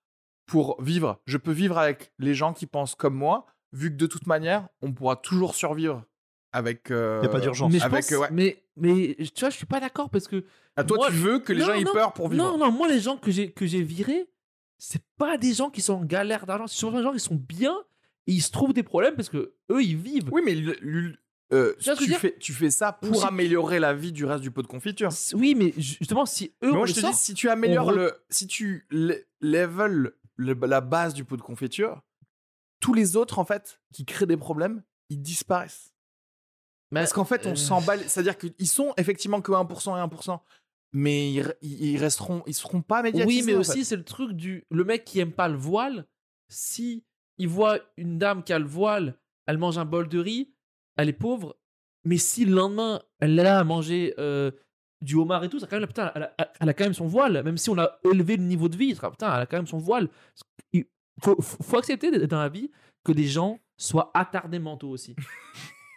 pour 0.50 0.82
vivre. 0.82 1.20
Je 1.26 1.36
peux 1.38 1.52
vivre 1.52 1.78
avec 1.78 2.12
les 2.18 2.34
gens 2.34 2.52
qui 2.52 2.66
pensent 2.66 2.94
comme 2.96 3.14
moi, 3.14 3.46
vu 3.72 3.90
que 3.90 3.96
de 3.96 4.06
toute 4.06 4.26
manière, 4.26 4.68
on 4.82 4.92
pourra 4.92 5.14
toujours 5.16 5.54
survivre 5.54 6.04
avec. 6.52 6.90
euh, 6.90 7.20
Y 7.22 7.26
a 7.26 7.28
pas 7.28 7.40
d'urgence. 7.40 7.72
Mais 7.72 7.80
avec, 7.82 8.02
pense, 8.04 8.12
euh, 8.12 8.18
ouais. 8.18 8.28
mais, 8.32 8.64
mais 8.76 9.16
tu 9.34 9.40
vois, 9.40 9.50
je 9.50 9.56
suis 9.56 9.66
pas 9.66 9.78
d'accord 9.80 10.10
parce 10.10 10.26
que. 10.26 10.44
À 10.76 10.82
toi, 10.84 10.96
moi, 10.96 11.06
tu 11.08 11.14
veux 11.14 11.38
que 11.38 11.52
les 11.52 11.60
Non, 11.60 11.66
gens 11.66 11.72
aient 11.74 11.84
non, 11.84 11.92
peur 11.92 12.12
pour 12.12 12.28
vivre. 12.28 12.42
Non, 12.44 12.58
non, 12.58 12.70
moi, 12.72 12.88
les 12.88 13.00
gens 13.00 13.16
que 13.16 13.30
j'ai 13.30 13.52
que 13.52 13.66
j'ai 13.66 13.82
virés, 13.82 14.28
c'est 14.78 15.02
pas 15.18 15.36
des 15.38 15.52
gens 15.54 15.70
qui 15.70 15.82
sont 15.82 15.94
en 15.94 16.04
galère 16.04 16.46
d'argent. 16.46 16.66
C'est 16.66 16.76
souvent 16.78 16.96
des 16.98 17.02
gens 17.04 17.12
qui 17.12 17.20
sont 17.20 17.34
bien 17.36 17.76
et 18.26 18.32
ils 18.32 18.42
se 18.42 18.50
trouvent 18.50 18.72
des 18.72 18.82
problèmes 18.82 19.14
parce 19.14 19.28
que 19.28 19.54
eux, 19.70 19.82
ils 19.82 19.96
vivent. 19.96 20.28
Oui, 20.32 20.42
mais 20.44 20.54
le- 20.56 20.76
le- 20.80 21.16
euh, 21.52 21.74
Tu 21.78 21.84
ce 21.84 21.94
fais, 22.18 22.36
tu 22.38 22.52
fais 22.52 22.70
ça 22.70 22.92
pour 22.92 23.24
améliorer 23.26 23.80
la 23.80 23.92
vie 23.92 24.12
du 24.12 24.24
reste 24.24 24.40
du 24.42 24.50
pot 24.52 24.62
de 24.62 24.68
confiture. 24.68 25.10
Oui, 25.34 25.54
mais 25.56 25.72
ju- 25.76 25.96
justement, 25.98 26.24
si 26.24 26.54
eux, 26.62 26.70
Mais 26.70 26.76
moi, 26.78 26.86
je 26.86 26.94
te 26.94 27.00
sort, 27.00 27.10
dis, 27.10 27.16
si 27.16 27.34
tu 27.34 27.48
améliores 27.48 27.88
on 27.88 27.90
le. 27.92 28.12
Si 28.30 28.46
tu 28.46 28.86
le- 28.90 29.24
level 29.40 30.12
le- 30.40 30.66
la 30.66 30.80
base 30.80 31.14
du 31.14 31.24
pot 31.24 31.36
de 31.36 31.42
confiture, 31.42 32.02
tous 32.80 32.94
les 32.94 33.16
autres, 33.16 33.38
en 33.38 33.44
fait, 33.44 33.80
qui 33.92 34.04
créent 34.04 34.26
des 34.26 34.36
problèmes, 34.36 34.82
ils 35.10 35.20
disparaissent. 35.20 35.92
bah, 36.90 37.00
Parce 37.00 37.12
qu'en 37.12 37.24
fait, 37.24 37.46
on 37.46 37.52
euh, 37.52 37.56
s'emballe. 37.56 38.00
C'est-à-dire 38.08 38.38
qu'ils 38.38 38.68
sont 38.68 38.92
effectivement 38.96 39.40
que 39.42 39.52
1% 39.52 39.96
et 39.96 40.00
1%. 40.00 40.40
mais 40.92 41.32
ils, 41.32 41.54
ils 41.62 41.98
resteront, 41.98 42.42
ils 42.46 42.54
seront 42.54 42.82
pas 42.82 43.02
médiatisés. 43.02 43.40
Oui, 43.40 43.46
mais 43.46 43.54
en 43.56 43.60
aussi, 43.60 43.78
fait. 43.80 43.84
c'est 43.84 43.96
le 43.96 44.04
truc 44.04 44.32
du. 44.32 44.64
Le 44.70 44.84
mec 44.84 45.04
qui 45.04 45.20
aime 45.20 45.32
pas 45.32 45.48
le 45.48 45.56
voile, 45.58 46.06
si 46.48 47.04
il 47.38 47.48
voit 47.48 47.78
une 47.96 48.18
dame 48.18 48.42
qui 48.42 48.52
a 48.52 48.58
le 48.58 48.66
voile, 48.66 49.18
elle 49.46 49.58
mange 49.58 49.78
un 49.78 49.84
bol 49.84 50.08
de 50.08 50.18
riz, 50.18 50.52
elle 50.96 51.08
est 51.08 51.12
pauvre, 51.12 51.56
mais 52.04 52.16
si 52.18 52.44
le 52.44 52.54
lendemain, 52.54 53.02
elle 53.20 53.34
là 53.36 53.58
à 53.60 53.64
manger 53.64 54.14
euh, 54.18 54.50
du 55.00 55.14
homard 55.16 55.44
et 55.44 55.48
tout, 55.48 55.58
ça 55.58 55.66
quand 55.66 55.78
même, 55.78 55.86
putain, 55.86 56.12
elle 56.14 56.24
a, 56.38 56.52
elle 56.60 56.68
a 56.68 56.74
quand 56.74 56.84
même 56.84 56.94
son 56.94 57.06
voile, 57.06 57.42
même 57.42 57.56
si 57.56 57.70
on 57.70 57.78
a 57.78 57.98
élevé 58.04 58.36
le 58.36 58.42
niveau 58.42 58.68
de 58.68 58.76
vie, 58.76 58.94
ça, 58.94 59.10
putain, 59.10 59.34
elle 59.34 59.42
a 59.42 59.46
quand 59.46 59.56
même 59.56 59.66
son 59.66 59.78
voile. 59.78 60.08
Il 60.72 60.84
faut, 61.22 61.40
faut 61.40 61.78
accepter 61.78 62.10
dans 62.26 62.38
la 62.38 62.48
vie 62.48 62.70
que 63.04 63.12
les 63.12 63.26
gens 63.26 63.58
soient 63.76 64.10
attardés 64.14 64.58
mentaux 64.58 64.90
aussi. 64.90 65.16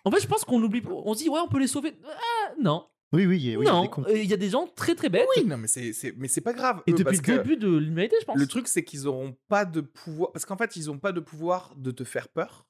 en 0.05 0.11
fait, 0.11 0.21
je 0.21 0.27
pense 0.27 0.45
qu'on 0.45 0.61
oublie, 0.63 0.81
on 0.87 1.13
se 1.13 1.23
dit, 1.23 1.29
ouais, 1.29 1.39
on 1.39 1.47
peut 1.47 1.59
les 1.59 1.67
sauver. 1.67 1.93
Ah, 2.05 2.53
non, 2.61 2.87
Oui, 3.11 3.25
oui, 3.25 3.41
il 3.41 3.57
oui, 3.57 3.65
il 3.67 3.73
y 3.73 4.11
euh, 4.11 4.17
il 4.17 4.29
y 4.29 4.33
a 4.33 4.37
des 4.37 4.49
gens 4.49 4.67
très 4.67 4.95
très 4.95 5.09
bêtes. 5.09 5.27
Oui, 5.35 5.45
non, 5.45 5.57
mais 5.57 5.67
c'est, 5.67 6.41
pas 6.41 6.53
grave. 6.53 6.81
Et 6.87 6.91
eux, 6.91 6.95
depuis 6.95 7.17
parce 7.17 7.27
le 7.27 7.37
début 7.37 7.57
de 7.57 7.75
l'humanité, 7.75 8.15
je 8.21 8.25
pense. 8.25 8.37
le 8.37 8.47
truc, 8.47 8.67
c'est 8.67 8.83
qu'ils 8.83 9.07
auront 9.07 9.35
pas 9.49 9.65
de 9.65 9.81
pouvoir. 9.81 10.31
Parce 10.31 10.45
qu'en 10.45 10.57
fait, 10.57 10.75
ils 10.75 10.89
ont 10.89 10.99
pas 10.99 11.11
de 11.11 11.19
pouvoir 11.19 11.75
de 11.75 11.91
te 11.91 12.03
faire 12.03 12.29
peur 12.29 12.65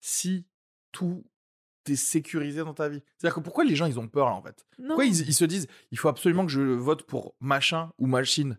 si 0.00 0.46
tout 0.92 1.24
est 1.90 1.96
sécurisé 1.96 2.60
dans 2.60 2.74
ta 2.74 2.88
vie. 2.88 3.02
C'est-à-dire 3.18 3.34
que 3.36 3.40
pourquoi 3.40 3.64
les 3.64 3.76
gens, 3.76 3.86
ils 3.86 3.98
ont 3.98 4.08
peur, 4.08 4.26
là, 4.26 4.34
en 4.34 4.42
fait? 4.42 4.64
Non. 4.78 4.88
Pourquoi 4.88 5.04
ils, 5.06 5.20
ils 5.28 5.34
se 5.34 5.44
disent, 5.44 5.66
il 5.90 5.98
faut 5.98 6.08
absolument 6.08 6.44
que 6.46 6.52
je 6.52 6.60
vote 6.60 7.04
pour 7.04 7.34
machin 7.40 7.90
ou 7.98 8.06
machine? 8.06 8.58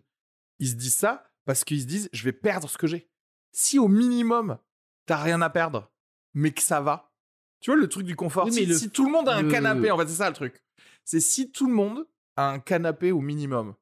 Ils 0.58 0.68
se 0.68 0.74
disent 0.74 0.94
ça 0.96 1.30
parce 1.44 1.64
qu'ils 1.64 1.80
se 1.82 1.86
disent, 1.86 2.08
je 2.12 2.24
vais 2.24 2.32
perdre 2.32 2.68
ce 2.68 2.76
que 2.78 2.86
j'ai. 2.86 3.08
Si 3.52 3.78
au 3.78 3.88
minimum, 3.88 4.58
t'as 5.06 5.16
rien 5.22 5.40
à 5.42 5.50
perdre, 5.50 5.90
mais 6.34 6.50
que 6.52 6.62
ça 6.62 6.80
va. 6.80 7.12
Tu 7.60 7.70
vois 7.70 7.78
le 7.80 7.88
truc 7.88 8.04
du 8.06 8.14
confort. 8.16 8.44
Oui, 8.46 8.52
si, 8.52 8.60
mais 8.60 8.66
le- 8.66 8.74
si 8.78 8.90
tout 8.90 9.04
le 9.06 9.10
monde 9.10 9.28
a 9.28 9.34
un 9.36 9.42
le- 9.42 9.50
canapé, 9.50 9.90
en 9.90 9.98
fait, 9.98 10.06
c'est 10.08 10.14
ça 10.16 10.28
le 10.28 10.34
truc. 10.34 10.62
C'est 11.04 11.20
si 11.20 11.50
tout 11.50 11.66
le 11.66 11.74
monde 11.74 12.06
a 12.36 12.50
un 12.50 12.58
canapé 12.60 13.10
au 13.12 13.20
minimum, 13.20 13.74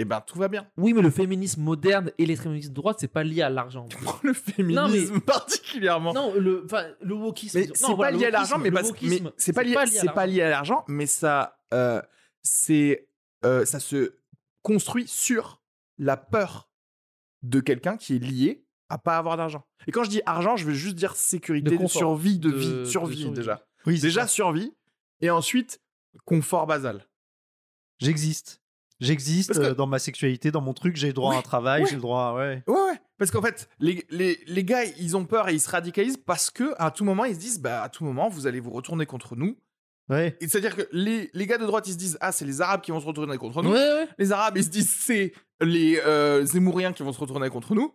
et 0.00 0.04
ben 0.06 0.22
tout 0.22 0.38
va 0.38 0.48
bien. 0.48 0.66
Oui, 0.78 0.94
mais 0.94 1.02
le 1.02 1.10
féminisme 1.10 1.60
moderne 1.62 2.10
et 2.16 2.24
l'extrémisme 2.24 2.70
de 2.70 2.74
droite, 2.74 2.96
c'est 3.00 3.08
pas 3.08 3.22
lié 3.22 3.42
à 3.42 3.50
l'argent. 3.50 3.86
le 4.22 4.32
féminisme 4.32 5.20
particulièrement. 5.26 6.14
Non, 6.14 6.32
le, 6.34 6.62
enfin, 6.64 6.86
le 7.02 7.14
wokisme. 7.14 7.58
mais 7.58 7.68
c'est 7.74 7.86
pas 7.88 7.94
voilà, 7.94 8.16
lié 8.16 8.24
à 8.26 8.30
l'argent, 8.30 8.58
mais, 8.58 8.70
c'est 9.36 9.52
pas 9.52 9.62
lié, 9.62 9.74
pas 9.74 9.84
l'argent. 9.84 10.24
lié 10.26 10.42
à 10.42 10.48
l'argent, 10.48 10.84
mais 10.88 11.04
ça, 11.06 11.58
euh, 11.74 12.00
c'est, 12.42 13.08
euh, 13.44 13.66
ça 13.66 13.78
se 13.78 14.14
construit 14.62 15.06
sur 15.06 15.60
la 15.98 16.16
peur 16.16 16.70
de 17.42 17.60
quelqu'un 17.60 17.96
qui 17.98 18.16
est 18.16 18.18
lié 18.18 18.64
à 18.88 18.96
pas 18.96 19.18
avoir 19.18 19.36
d'argent. 19.36 19.66
Et 19.86 19.92
quand 19.92 20.02
je 20.04 20.10
dis 20.10 20.22
argent, 20.24 20.56
je 20.56 20.64
veux 20.64 20.72
juste 20.72 20.96
dire 20.96 21.14
sécurité, 21.14 21.66
De 21.66 21.70
de, 21.70 21.76
confort. 21.76 21.90
survie, 21.98 22.38
de, 22.38 22.50
De- 22.50 22.56
vie, 22.56 22.72
de 22.72 22.84
survie, 22.86 23.30
déjà. 23.30 23.66
Oui, 23.86 24.00
Déjà 24.00 24.22
ça. 24.22 24.28
survie, 24.28 24.72
et 25.20 25.28
ensuite 25.30 25.80
confort 26.24 26.66
basal. 26.66 27.06
J'existe. 27.98 28.59
J'existe 29.00 29.54
que- 29.54 29.58
euh, 29.58 29.74
dans 29.74 29.86
ma 29.86 29.98
sexualité, 29.98 30.50
dans 30.50 30.60
mon 30.60 30.74
truc, 30.74 30.96
j'ai 30.96 31.08
le 31.08 31.12
droit 31.12 31.34
à 31.34 31.38
un 31.38 31.42
travail, 31.42 31.82
ouais. 31.82 31.88
j'ai 31.88 31.96
le 31.96 32.02
droit 32.02 32.24
à... 32.28 32.34
Ouais. 32.34 32.62
Ouais, 32.66 32.74
ouais. 32.74 33.00
Parce 33.18 33.30
qu'en 33.30 33.42
fait, 33.42 33.68
les, 33.78 34.06
les, 34.10 34.38
les 34.46 34.64
gars, 34.64 34.84
ils 34.84 35.16
ont 35.16 35.24
peur 35.24 35.48
et 35.48 35.54
ils 35.54 35.60
se 35.60 35.70
radicalisent 35.70 36.18
parce 36.18 36.50
que 36.50 36.74
à 36.78 36.90
tout 36.90 37.04
moment, 37.04 37.24
ils 37.24 37.34
se 37.34 37.40
disent, 37.40 37.60
bah, 37.60 37.82
à 37.82 37.88
tout 37.88 38.04
moment, 38.04 38.28
vous 38.28 38.46
allez 38.46 38.60
vous 38.60 38.70
retourner 38.70 39.06
contre 39.06 39.36
nous. 39.36 39.56
Ouais. 40.08 40.36
C'est-à-dire 40.40 40.74
que 40.76 40.82
les, 40.92 41.30
les 41.34 41.46
gars 41.46 41.56
de 41.58 41.64
droite, 41.66 41.86
ils 41.86 41.92
se 41.92 41.98
disent, 41.98 42.18
ah, 42.20 42.32
c'est 42.32 42.44
les 42.44 42.60
Arabes 42.60 42.80
qui 42.80 42.90
vont 42.90 43.00
se 43.00 43.06
retourner 43.06 43.36
contre 43.38 43.62
nous. 43.62 43.70
Ouais, 43.70 43.76
ouais. 43.78 44.08
Les 44.18 44.32
Arabes, 44.32 44.56
ils 44.56 44.64
se 44.64 44.68
disent, 44.70 44.90
c'est 44.90 45.32
les 45.60 45.98
euh, 46.00 46.44
Zémouriens 46.44 46.92
qui 46.92 47.02
vont 47.02 47.12
se 47.12 47.20
retourner 47.20 47.48
contre 47.48 47.74
nous. 47.74 47.94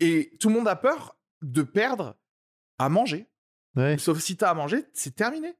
Et 0.00 0.32
tout 0.40 0.48
le 0.48 0.54
monde 0.54 0.66
a 0.68 0.74
peur 0.76 1.16
de 1.42 1.62
perdre 1.62 2.16
à 2.78 2.88
manger. 2.88 3.28
Ouais. 3.76 3.96
Sauf 3.98 4.18
si 4.20 4.36
t'as 4.36 4.50
à 4.50 4.54
manger, 4.54 4.84
c'est 4.92 5.14
terminé. 5.14 5.54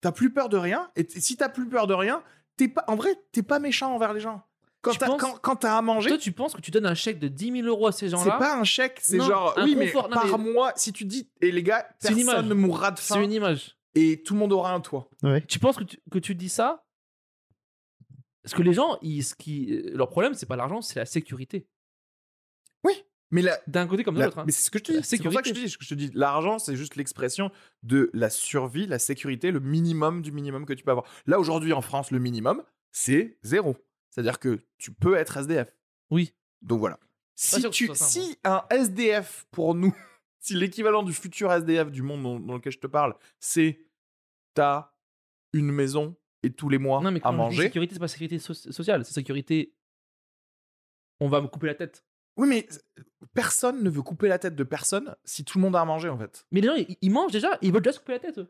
T'as 0.00 0.12
plus 0.12 0.32
peur 0.32 0.48
de 0.48 0.56
rien. 0.56 0.90
Et 0.96 1.06
si 1.08 1.36
t'as 1.36 1.48
plus 1.48 1.68
peur 1.68 1.86
de 1.86 1.94
rien, 1.94 2.22
t'es 2.58 2.68
pas, 2.68 2.84
en 2.88 2.96
vrai, 2.96 3.14
t'es 3.32 3.42
pas 3.42 3.58
méchant 3.58 3.94
envers 3.94 4.12
les 4.12 4.20
gens. 4.20 4.42
Quand 4.82 4.90
Tu 4.92 4.98
t'as, 4.98 5.06
penses- 5.06 5.20
quand, 5.20 5.38
quand 5.40 5.56
t'as 5.56 5.76
à 5.78 5.82
manger, 5.82 6.10
Toi, 6.10 6.18
tu 6.18 6.30
penses 6.32 6.54
que 6.54 6.60
tu 6.60 6.70
donnes 6.70 6.86
un 6.86 6.94
chèque 6.94 7.18
de 7.18 7.26
10 7.28 7.50
000 7.62 7.66
euros 7.66 7.86
à 7.88 7.92
ces 7.92 8.06
c'est 8.06 8.10
gens-là 8.10 8.36
pas 8.38 8.56
un 8.56 8.64
chèque, 8.64 8.98
c'est 9.02 9.16
Non, 9.16 9.24
genre, 9.24 9.54
un 9.56 9.64
oui, 9.64 9.74
confort, 9.74 10.08
mais 10.10 10.14
non, 10.16 10.20
par 10.28 10.38
mais- 10.38 10.52
mois, 10.52 10.72
si 10.76 10.92
tu 10.92 11.04
dis, 11.06 11.28
et 11.40 11.50
les 11.50 11.62
gars, 11.62 11.88
C'est 11.98 12.10
une 12.10 12.16
personne 12.16 12.34
image. 12.34 12.44
ne 12.48 12.54
mourra 12.54 12.90
de 12.92 12.98
C'est 12.98 13.14
faim 13.14 13.22
une 13.22 13.32
image. 13.32 13.76
et 13.94 14.22
tout 14.22 14.34
le 14.34 14.40
monde 14.40 14.52
aura 14.52 14.72
un 14.74 14.80
toit. 14.80 15.08
Ouais. 15.22 15.40
Tu 15.46 15.58
penses 15.58 15.76
que 15.78 15.84
tu, 15.84 15.98
que 16.10 16.18
tu 16.20 16.34
dis 16.36 16.48
ça? 16.50 16.84
Parce 18.42 18.54
que 18.54 18.62
les 18.62 18.72
gens, 18.72 18.98
ils, 19.02 19.22
ce 19.24 19.34
qui, 19.34 19.82
leur 19.92 20.08
problème, 20.10 20.34
c'est 20.34 20.46
pas 20.46 20.56
l'argent, 20.56 20.80
c'est 20.80 20.98
la 21.00 21.06
sécurité. 21.06 21.66
Mais 23.30 23.42
D'un 23.66 23.86
côté 23.86 24.04
comme 24.04 24.14
de 24.14 24.20
La- 24.20 24.26
l'autre. 24.26 24.38
hein. 24.38 24.44
Mais 24.46 24.52
c'est 24.52 24.62
ce 24.64 24.70
que 24.70 24.78
je 24.78 24.84
te 24.84 24.92
dis. 24.92 24.98
C'est 25.02 25.18
pour 25.22 25.32
ça 25.32 25.42
que 25.42 25.48
je 25.48 25.54
te 25.54 25.58
dis. 25.58 25.68
Je 25.78 25.88
te 25.88 25.94
dis, 25.94 26.10
l'argent, 26.14 26.58
c'est 26.58 26.76
juste 26.76 26.96
l'expression 26.96 27.50
de 27.82 28.10
la 28.14 28.30
survie, 28.30 28.86
la 28.86 28.98
sécurité, 28.98 29.50
le 29.50 29.60
minimum 29.60 30.22
du 30.22 30.32
minimum 30.32 30.64
que 30.64 30.72
tu 30.72 30.82
peux 30.84 30.90
avoir. 30.90 31.06
Là, 31.26 31.38
aujourd'hui, 31.38 31.72
en 31.74 31.82
France, 31.82 32.10
le 32.10 32.18
minimum, 32.20 32.62
c'est 32.90 33.36
zéro. 33.42 33.76
C'est-à-dire 34.10 34.38
que 34.38 34.60
tu 34.78 34.92
peux 34.92 35.14
être 35.14 35.36
SDF. 35.36 35.74
Oui. 36.10 36.32
Donc 36.62 36.80
voilà. 36.80 36.98
Si, 37.34 37.62
tu, 37.70 37.90
si 37.94 38.36
un 38.44 38.64
SDF 38.70 39.46
pour 39.50 39.74
nous, 39.74 39.94
si 40.40 40.54
l'équivalent 40.54 41.02
du 41.02 41.12
futur 41.12 41.52
SDF 41.52 41.90
du 41.90 42.02
monde 42.02 42.22
dans, 42.22 42.40
dans 42.40 42.54
lequel 42.54 42.72
je 42.72 42.78
te 42.78 42.86
parle, 42.86 43.14
c'est 43.38 43.84
t'as 44.54 44.90
une 45.52 45.70
maison 45.70 46.16
et 46.42 46.50
tous 46.52 46.68
les 46.68 46.78
mois 46.78 47.00
Non, 47.02 47.10
mais 47.12 47.20
à 47.22 47.30
manger. 47.30 47.64
sécurité, 47.64 47.94
c'est 47.94 48.00
pas 48.00 48.08
sécurité 48.08 48.38
so- 48.38 48.54
sociale, 48.54 49.04
c'est 49.04 49.12
sécurité. 49.14 49.74
On 51.20 51.28
va 51.28 51.40
me 51.40 51.46
couper 51.48 51.66
la 51.68 51.74
tête. 51.74 52.04
Oui, 52.38 52.48
mais 52.48 52.66
personne 53.34 53.82
ne 53.82 53.90
veut 53.90 54.02
couper 54.02 54.28
la 54.28 54.38
tête 54.38 54.54
de 54.54 54.64
personne 54.64 55.14
si 55.24 55.44
tout 55.44 55.58
le 55.58 55.62
monde 55.62 55.76
a 55.76 55.80
à 55.80 55.84
manger 55.84 56.08
en 56.08 56.16
fait. 56.18 56.46
Mais 56.52 56.60
les 56.60 56.68
gens, 56.68 56.74
ils, 56.76 56.96
ils 57.02 57.10
mangent 57.10 57.32
déjà, 57.32 57.58
ils 57.62 57.72
veulent 57.72 57.82
déjà 57.82 57.92
se 57.94 57.98
couper 57.98 58.12
la 58.12 58.18
tête. 58.20 58.38
eux. 58.38 58.48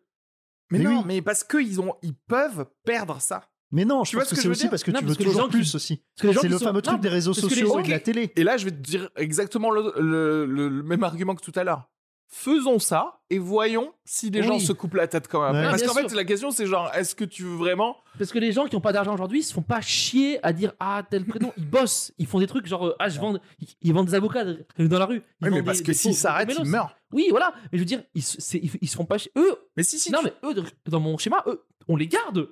Mais, 0.70 0.78
Mais 0.78 0.84
non, 0.84 0.99
oui. 0.99 1.05
mais 1.07 1.22
parce 1.22 1.43
qu'ils 1.45 1.80
ont, 1.80 1.95
ils 2.03 2.14
peuvent 2.14 2.66
perdre 2.84 3.20
ça. 3.20 3.49
Mais 3.70 3.84
non, 3.84 4.05
je 4.05 4.11
Tu 4.11 4.16
vois 4.16 4.22
pense 4.24 4.30
ce 4.30 4.34
que 4.34 4.36
que 4.36 4.41
c'est 4.41 4.43
je 4.45 4.49
veux 4.49 4.53
aussi 4.53 4.61
dire? 4.62 4.70
parce 4.70 4.82
que 4.82 4.91
Non, 4.91 4.99
tu 5.01 5.05
parce 5.07 5.11
veux 5.12 5.16
que 5.16 5.22
les 5.24 5.28
toujours 5.30 5.41
gens 5.43 5.49
qui- 5.49 5.57
plus 5.57 5.74
aussi. 5.74 5.97
Parce 5.97 6.22
que 6.22 6.26
les 6.28 6.32
gens 6.34 6.41
C'est 6.41 6.47
qui 6.47 6.53
le 6.53 6.59
sont- 6.59 6.64
fameux 6.66 6.82
truc 6.82 6.97
Non, 6.97 7.01
des 7.03 7.09
réseaux 7.09 7.32
parce 7.32 7.41
que 7.41 7.47
les 7.49 7.55
sociaux 7.61 7.68
gens 7.74 7.78
et 7.80 7.82
de 7.82 7.91
la 7.91 7.99
qui- 7.99 8.05
télé. 8.05 8.32
Et 8.36 8.45
là, 8.45 8.57
je 8.57 8.64
vais 8.66 8.70
te 8.70 8.76
dire 8.76 9.11
exactement 9.16 9.70
le, 9.70 9.93
le- 9.99 10.47
le- 10.47 10.68
le 10.68 10.82
même 10.82 11.03
argument 11.05 11.34
que 11.34 11.43
tout 11.43 11.53
à 11.55 11.64
l'heure. 11.64 11.91
Faisons 12.31 12.79
ça 12.79 13.20
et 13.31 13.39
voyons 13.39 13.95
si 14.05 14.29
les 14.29 14.41
Oui. 14.43 14.47
gens 14.47 14.59
se 14.59 14.72
coupent 14.74 14.95
la 14.95 15.09
tête 15.09 15.29
quand 15.29 15.41
même. 15.51 15.62
Ouais. 15.64 15.70
Parce 15.70 15.83
qu'en 15.83 15.95
fait, 15.95 16.12
la 16.14 16.24
question, 16.24 16.51
c'est 16.51 16.66
genre, 16.66 16.91
est-ce 16.95 17.14
que 17.14 17.24
tu 17.24 17.43
veux 17.45 17.57
vraiment. 17.57 17.97
Parce 18.18 18.33
que 18.33 18.39
les 18.39 18.53
gens 18.53 18.66
qui 18.66 18.76
ont 18.76 18.83
pas 18.83 18.93
d'argent 18.93 19.14
aujourd'hui, 19.14 19.41
ils 19.41 19.45
se 19.45 19.55
font 19.55 19.62
pas 19.62 19.81
chier 19.81 20.39
à 20.45 20.53
dire 20.53 20.74
ah 20.79 21.03
tel 21.09 21.24
prénom, 21.24 21.55
ils 21.57 21.64
bossent, 21.68 22.12
ils 22.18 22.26
font 22.26 22.39
des 22.39 22.47
trucs 22.47 22.66
genre 22.66 22.89
euh, 22.89 22.97
ah 22.99 23.09
je 23.09 23.18
vends, 23.18 23.39
ils, 23.61 23.68
ils 23.81 23.95
vendent 23.95 24.09
des 24.09 24.14
avocats 24.14 24.45
dans 24.45 24.99
la 24.99 25.07
rue. 25.07 25.22
Ils 25.41 25.49
Oui, 25.49 25.55
mais 25.55 25.62
parce 25.62 25.79
des- 25.79 25.85
que 25.85 25.93
s'ils 25.95 26.14
s'arrêtent, 26.14 26.53
ils 26.59 26.64
meurent. 26.68 26.95
Oui, 27.12 27.29
voilà. 27.31 27.55
Mais 27.72 27.79
je 27.79 27.83
veux 27.83 27.87
dire, 27.87 28.03
ils, 28.14 28.22
ils, 28.55 28.70
ils 28.83 28.89
se 28.89 28.97
font 28.97 29.07
pas 29.07 29.16
chier. 29.16 29.33
Eux, 29.39 29.57
Mais 29.79 29.83
si, 29.83 29.99
si. 29.99 30.12
non 30.12 30.18
tu- 30.18 30.26
mais 30.26 30.51
eux 30.51 30.55
dans 30.87 31.01
mon 31.01 31.16
schéma, 31.16 31.43
eux, 31.47 31.64
on 31.89 31.97
les 31.97 32.09
garde. 32.09 32.49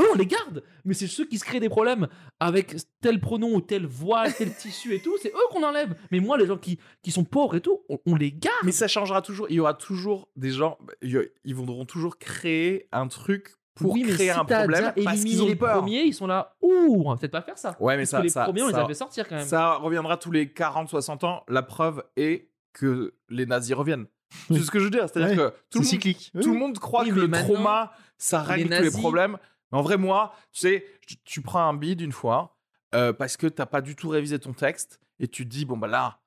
Eux, 0.00 0.06
on 0.12 0.16
les 0.16 0.26
garde. 0.26 0.62
Mais 0.84 0.94
c'est 0.94 1.06
ceux 1.06 1.26
qui 1.26 1.38
se 1.38 1.44
créent 1.44 1.60
des 1.60 1.68
problèmes 1.68 2.08
avec 2.40 2.74
tel 3.00 3.20
pronom 3.20 3.54
ou 3.54 3.60
tel 3.60 3.86
voile, 3.86 4.34
tel 4.38 4.54
tissu 4.54 4.94
et 4.94 5.00
tout. 5.00 5.16
C'est 5.22 5.30
eux 5.30 5.48
qu'on 5.50 5.62
enlève. 5.62 5.94
Mais 6.10 6.20
moi, 6.20 6.38
les 6.38 6.46
gens 6.46 6.56
qui, 6.56 6.78
qui 7.02 7.10
sont 7.10 7.24
pauvres 7.24 7.56
et 7.56 7.60
tout, 7.60 7.80
on, 7.88 7.98
on 8.06 8.14
les 8.16 8.32
garde. 8.32 8.56
Mais 8.64 8.72
ça 8.72 8.88
changera 8.88 9.22
toujours. 9.22 9.46
Il 9.50 9.56
y 9.56 9.60
aura 9.60 9.74
toujours 9.74 10.28
des 10.36 10.50
gens. 10.50 10.78
Ils 11.02 11.54
voudront 11.54 11.84
toujours 11.84 12.18
créer 12.18 12.88
un 12.92 13.06
truc 13.08 13.54
pour 13.74 13.92
oui, 13.92 14.02
créer 14.02 14.26
si 14.26 14.30
un 14.30 14.44
problème 14.44 14.92
parce 15.04 15.24
qu'ils 15.24 15.42
ont 15.42 15.46
les 15.46 15.56
peur. 15.56 15.78
premiers, 15.78 16.02
ils 16.02 16.12
sont 16.12 16.26
là. 16.26 16.54
Ouh, 16.60 17.02
on 17.06 17.10
va 17.10 17.16
peut-être 17.16 17.32
pas 17.32 17.40
faire 17.40 17.56
ça. 17.56 17.76
Ouais, 17.80 17.96
mais 17.96 18.02
Parce 18.02 18.10
ça, 18.10 18.18
que 18.18 18.22
les 18.24 18.28
ça, 18.28 18.44
premiers, 18.44 18.62
on 18.62 18.66
les 18.66 18.74
ça- 18.74 18.84
a 18.84 18.86
fait 18.86 18.94
sortir 18.94 19.26
quand 19.28 19.36
même. 19.36 19.46
ça 19.46 19.74
reviendra 19.76 20.16
tous 20.18 20.30
les 20.30 20.46
40-60 20.46 21.24
ans. 21.24 21.44
La 21.48 21.62
preuve 21.62 22.02
est 22.16 22.50
que 22.72 23.14
les 23.30 23.46
nazis 23.46 23.74
reviennent. 23.74 24.06
Oui. 24.50 24.58
C'est 24.58 24.64
ce 24.66 24.70
que 24.70 24.78
je 24.80 24.84
veux 24.84 24.90
dire? 24.90 25.08
C'est-à-dire 25.08 25.30
Ouais, 25.30 25.50
que 25.50 25.56
tout 25.70 25.78
le, 25.78 25.80
monde, 25.80 25.86
cyclique. 25.86 26.30
tout 26.42 26.52
le 26.52 26.58
monde 26.58 26.78
croit 26.78 27.04
que 27.04 27.10
le 27.10 27.30
trauma, 27.30 27.92
ça 28.18 28.42
règle 28.42 28.76
tous 28.76 28.82
les 28.82 28.90
problèmes. 28.90 29.38
Mais 29.72 29.78
en 29.78 29.82
vrai, 29.82 29.96
moi, 29.96 30.34
tu 30.52 30.60
sais, 30.60 30.84
tu- 31.24 31.42
prends 31.42 31.66
un 31.68 31.74
bide 31.74 32.00
une 32.00 32.12
fois 32.12 32.56
euh, 32.94 33.12
parce 33.12 33.36
que 33.36 33.46
t'as 33.46 33.66
pas 33.66 33.80
du 33.80 33.94
tout 33.96 34.08
révisé 34.08 34.38
ton 34.38 34.52
texte 34.52 35.00
et 35.18 35.28
tu 35.28 35.44
te 35.44 35.50
dis, 35.50 35.64
bon, 35.64 35.76
bah 35.76 35.86
là, 35.86 36.20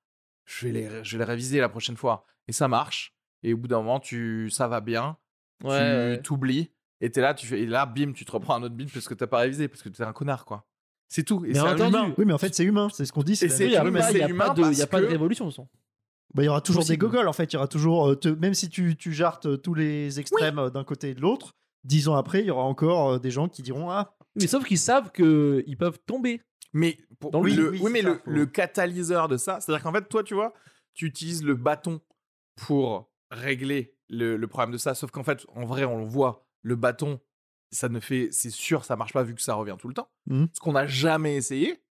je 0.45 0.67
vais 0.67 0.71
les, 0.73 1.03
je 1.03 1.17
vais 1.17 1.23
les 1.25 1.29
réviser 1.29 1.59
la 1.59 1.69
prochaine 1.69 1.97
fois. 1.97 2.25
Et 2.47 2.51
ça 2.53 2.67
marche. 2.67 3.13
Et 3.43 3.53
au 3.53 3.57
bout 3.57 3.67
d'un 3.67 3.77
moment, 3.77 3.99
tu, 3.99 4.49
ça 4.49 4.67
va 4.67 4.79
bien. 4.81 5.17
Ouais, 5.63 6.17
tu 6.17 6.23
t'oublies. 6.23 6.71
Et 7.01 7.11
t'es 7.11 7.19
là, 7.21 7.33
tu 7.33 7.45
fais, 7.47 7.59
et 7.61 7.65
là, 7.65 7.85
bim, 7.85 8.13
tu 8.13 8.23
te 8.23 8.31
reprends 8.31 8.55
un 8.55 8.63
autre 8.63 8.75
bide 8.75 8.89
parce 8.91 9.07
que 9.09 9.13
t'as 9.13 9.27
pas 9.27 9.39
révisé, 9.39 9.67
parce 9.67 9.81
que 9.81 9.89
t'es 9.89 10.03
un 10.03 10.13
connard, 10.13 10.45
quoi. 10.45 10.65
C'est 11.09 11.23
tout. 11.23 11.43
Et 11.45 11.49
Mais 11.49 11.53
c'est 11.55 11.87
humain. 11.87 12.13
Oui, 12.17 12.25
mais 12.25 12.33
en 12.33 12.37
fait, 12.37 12.55
c'est 12.55 12.63
humain. 12.63 12.87
C'est 12.93 13.05
ce 13.05 13.11
qu'on 13.11 13.23
dit. 13.23 13.35
C'est 13.35 13.49
c'est- 13.49 13.65
Il 13.65 13.69
n'y 13.71 13.75
a, 13.75 13.81
pas- 13.81 13.87
humain 13.89 14.09
de, 14.11 14.17
y 14.73 14.81
a 14.81 14.87
pas 14.87 15.01
de 15.01 15.05
révolution. 15.05 15.49
Bah, 16.33 16.41
il 16.41 16.45
y 16.45 16.49
aura 16.49 16.61
toujours 16.61 16.81
Possible. 16.81 16.93
des 16.95 16.97
gogoles 16.97 17.27
en 17.27 17.33
fait. 17.33 17.51
Il 17.51 17.53
y 17.53 17.57
aura 17.57 17.67
toujours, 17.67 18.09
euh, 18.09 18.15
te- 18.15 18.29
même 18.29 18.53
si 18.55 18.67
tu, 18.69 18.95
tu 18.95 19.13
jartes 19.13 19.45
euh, 19.45 19.57
tous 19.57 19.73
les 19.75 20.19
extrêmes 20.19 20.69
d'un 20.71 20.83
côté 20.83 21.09
et 21.09 21.13
de 21.13 21.21
l'autre, 21.21 21.53
dix 21.83 22.07
ans 22.07 22.15
après, 22.15 22.41
il 22.41 22.45
y 22.47 22.51
aura 22.51 22.63
encore 22.63 23.11
euh, 23.13 23.19
des 23.19 23.31
gens 23.31 23.47
qui 23.49 23.61
diront 23.61 23.89
Ah, 23.89 24.15
Mais 24.35 24.47
sauf 24.47 24.65
qu'ils 24.65 24.77
savent 24.79 25.11
qu'ils 25.11 25.77
peuvent 25.77 25.99
tomber. 26.05 26.41
Mais 26.73 26.97
pour- 27.19 27.31
Dans 27.31 27.41
oui, 27.41 27.53
le, 27.53 27.69
Oui, 27.71 27.79
oui, 27.83 27.91
mais 27.91 28.01
le, 28.01 28.13
ça, 28.15 28.19
faut- 28.23 28.29
le 28.31 28.45
catalyseur 28.45 29.27
de 29.27 29.37
ça, 29.37 29.59
c'est-à-dire 29.59 29.83
qu'en 29.83 29.91
fait, 29.93 30.07
toi, 30.09 30.23
tu 30.23 30.33
vois, 30.33 30.53
tu 30.93 31.05
utilises 31.05 31.43
le 31.43 31.55
bâton 31.55 32.01
pour 32.55 33.11
régler 33.31 33.95
le, 34.09 34.37
le 34.37 34.47
problème 34.47 34.71
de 34.71 34.77
ça. 34.77 34.93
Sauf 34.95 35.11
qu'en 35.11 35.23
fait, 35.23 35.45
en 35.49 35.65
vrai, 35.65 35.83
on 35.85 35.99
le 35.99 36.05
voit, 36.05 36.47
le 36.61 36.75
bâton, 36.75 37.19
ça 37.71 37.89
ne 37.89 37.99
fait, 37.99 38.29
c'est 38.31 38.49
sûr, 38.49 38.85
ça 38.85 38.95
marche 38.95 39.13
pas 39.13 39.23
vu 39.23 39.33
que 39.35 39.41
ça 39.41 39.55
revient 39.55 39.75
tout 39.79 39.87
le 39.87 39.93
temps. 39.93 40.09
Mhm. 40.27 40.47
Ce 40.53 40.59
qu'on 40.59 40.73
n'a 40.73 40.85
jamais 40.87 41.35
essayé, 41.35 41.83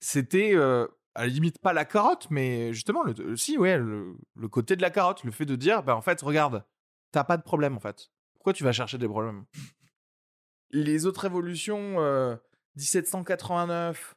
c'était 0.00 0.54
euh, 0.54 0.86
à 1.14 1.22
la 1.22 1.28
limite 1.28 1.58
pas 1.58 1.72
la 1.72 1.84
carotte, 1.84 2.26
mais 2.30 2.72
justement, 2.72 3.02
le, 3.02 3.14
euh, 3.20 3.36
si, 3.36 3.58
ouais, 3.58 3.78
le, 3.78 4.16
le 4.36 4.48
côté 4.48 4.76
de 4.76 4.82
la 4.82 4.90
carotte, 4.90 5.24
le 5.24 5.30
fait 5.30 5.44
de 5.46 5.56
dire, 5.56 5.82
bah 5.82 5.96
en 5.96 6.00
fait, 6.02 6.20
regarde, 6.22 6.64
t'as 7.12 7.24
pas 7.24 7.36
de 7.36 7.42
problème 7.42 7.76
en 7.76 7.80
fait. 7.80 8.10
Pourquoi 8.40 8.54
tu 8.54 8.64
vas 8.64 8.72
chercher 8.72 8.96
des 8.98 9.06
problèmes? 9.06 9.44
Les 10.70 11.04
autres 11.04 11.20
révolutions 11.20 12.00
euh, 12.00 12.36
1789, 12.76 14.16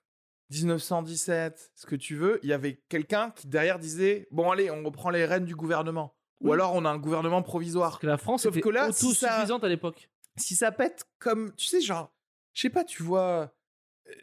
1917, 0.51 1.71
ce 1.75 1.85
que 1.85 1.95
tu 1.95 2.15
veux, 2.15 2.39
il 2.43 2.49
y 2.49 2.53
avait 2.53 2.81
quelqu'un 2.89 3.31
qui 3.31 3.47
derrière 3.47 3.79
disait 3.79 4.27
Bon, 4.31 4.49
allez, 4.51 4.71
on 4.71 4.83
reprend 4.83 5.09
les 5.09 5.25
rênes 5.25 5.45
du 5.45 5.55
gouvernement. 5.55 6.15
Ou 6.41 6.47
Oui. 6.47 6.53
alors 6.53 6.73
on 6.73 6.85
a 6.85 6.89
un 6.89 6.97
gouvernement 6.99 7.41
provisoire. 7.41 7.91
Parce 7.91 8.01
que 8.01 8.07
la 8.07 8.17
France 8.17 8.43
Sauf 8.43 8.53
était 8.53 8.61
que 8.61 8.69
là, 8.69 8.91
si 8.91 9.05
autosuffisante 9.07 9.63
à 9.63 9.67
l'époque. 9.69 10.09
si 10.37 10.55
ça 10.55 10.71
pète 10.71 11.03
comme 11.19 11.53
tu 11.55 11.67
sais 11.67 11.81
genre 11.81 12.13
je 12.53 12.61
sais 12.61 12.69
pas 12.69 12.83
tu 12.83 13.03
vois 13.03 13.53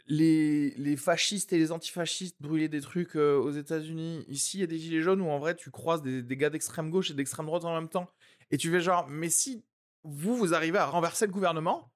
les, 0.06 0.70
les 0.76 0.96
fascistes 0.96 1.52
et 1.52 1.58
les 1.58 1.72
antifascistes 1.72 2.36
brûler 2.40 2.68
des 2.68 2.80
trucs 2.80 3.16
euh, 3.16 3.36
aux 3.38 3.50
États-Unis 3.50 4.24
ici 4.28 4.58
il 4.58 4.60
y 4.60 4.64
a 4.64 4.66
des 4.66 4.78
gilets 4.78 5.00
jaunes 5.02 5.20
où 5.20 5.28
en 5.28 5.38
vrai 5.38 5.54
tu 5.56 5.70
croises 5.70 6.02
des, 6.02 6.22
des 6.22 6.36
gars 6.36 6.50
d'extrême 6.50 6.90
gauche 6.90 7.10
et 7.10 7.14
d'extrême 7.14 7.46
droite 7.46 7.64
en 7.64 7.74
même 7.74 7.88
temps 7.88 8.10
et 8.50 8.56
tu 8.58 8.70
fais 8.70 8.80
genre 8.80 9.06
mais 9.08 9.30
si 9.30 9.64
vous 10.04 10.36
vous 10.36 10.54
arrivez 10.54 10.78
à 10.78 10.86
renverser 10.86 11.26
le 11.26 11.32
gouvernement 11.32 11.92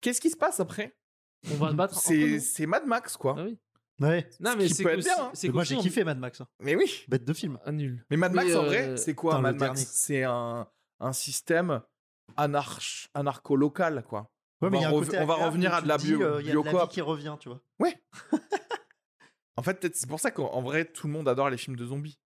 qu'est-ce 0.00 0.20
qui 0.20 0.30
se 0.30 0.36
passe 0.36 0.60
après? 0.60 0.96
On 1.50 1.54
va 1.56 1.70
se 1.70 1.74
battre. 1.74 1.94
c'est 1.98 2.66
Mad 2.66 2.86
Max 2.86 3.16
quoi 3.16 3.34
Ah 3.38 3.44
oui. 3.44 3.58
Ouais. 3.98 4.28
Non, 4.40 4.54
mais 4.58 4.68
c'est 4.68 4.84
hein. 5.10 5.30
c'est 5.32 5.48
Moi, 5.48 5.64
j'ai 5.64 5.76
kiffé 5.76 6.04
Mad 6.04 6.18
Max. 6.18 6.40
hein. 6.42 6.48
mais 6.60 6.76
oui 6.76 7.04
Bête 7.08 7.24
de 7.24 7.32
film. 7.32 7.58
Ah, 7.64 7.72
nul. 7.72 8.04
mais 8.10 8.16
Mad 8.18 8.32
Max 8.34 8.48
Mais, 8.48 8.54
en 8.56 8.62
euh, 8.64 8.66
vrai 8.66 8.96
c'est 8.98 9.14
quoi 9.14 9.40
Mad 9.40 9.56
Max? 9.58 9.86
C'est 9.90 10.24
un 10.24 10.68
un 11.00 11.12
système 11.12 11.80
anarch 12.36 13.08
anarcho 13.14 13.56
local 13.56 14.02
quoi 14.06 14.30
Ouais, 14.62 14.68
On 14.68 14.70
mais 14.70 14.78
il 14.78 14.80
y 14.80 14.84
va 14.84 14.90
a 14.90 14.92
un 14.92 14.94
rev- 14.96 15.04
côté 15.06 15.18
on 15.18 15.26
va 15.26 15.34
revenir 15.34 15.74
à 15.74 15.80
de 15.82 15.88
la 15.88 15.98
bio- 15.98 16.22
euh, 16.22 16.40
Il 16.40 16.46
y 16.46 16.50
a 16.50 16.52
de 16.52 16.56
la 16.58 16.62
biocoop. 16.62 16.88
vie 16.88 16.94
qui 16.94 17.00
revient, 17.02 17.36
tu 17.38 17.48
vois. 17.50 17.60
En 19.58 19.62
fait, 19.62 19.86
c'est 19.94 20.06
pour 20.08 20.20
ça 20.20 20.30
qu'en 20.30 20.48
en 20.52 20.60
vrai, 20.60 20.84
tout 20.84 21.06
le 21.06 21.12
monde 21.14 21.28
adore 21.28 21.48
les 21.48 21.56
films 21.56 21.76
de 21.76 21.86
zombies. 21.86 22.18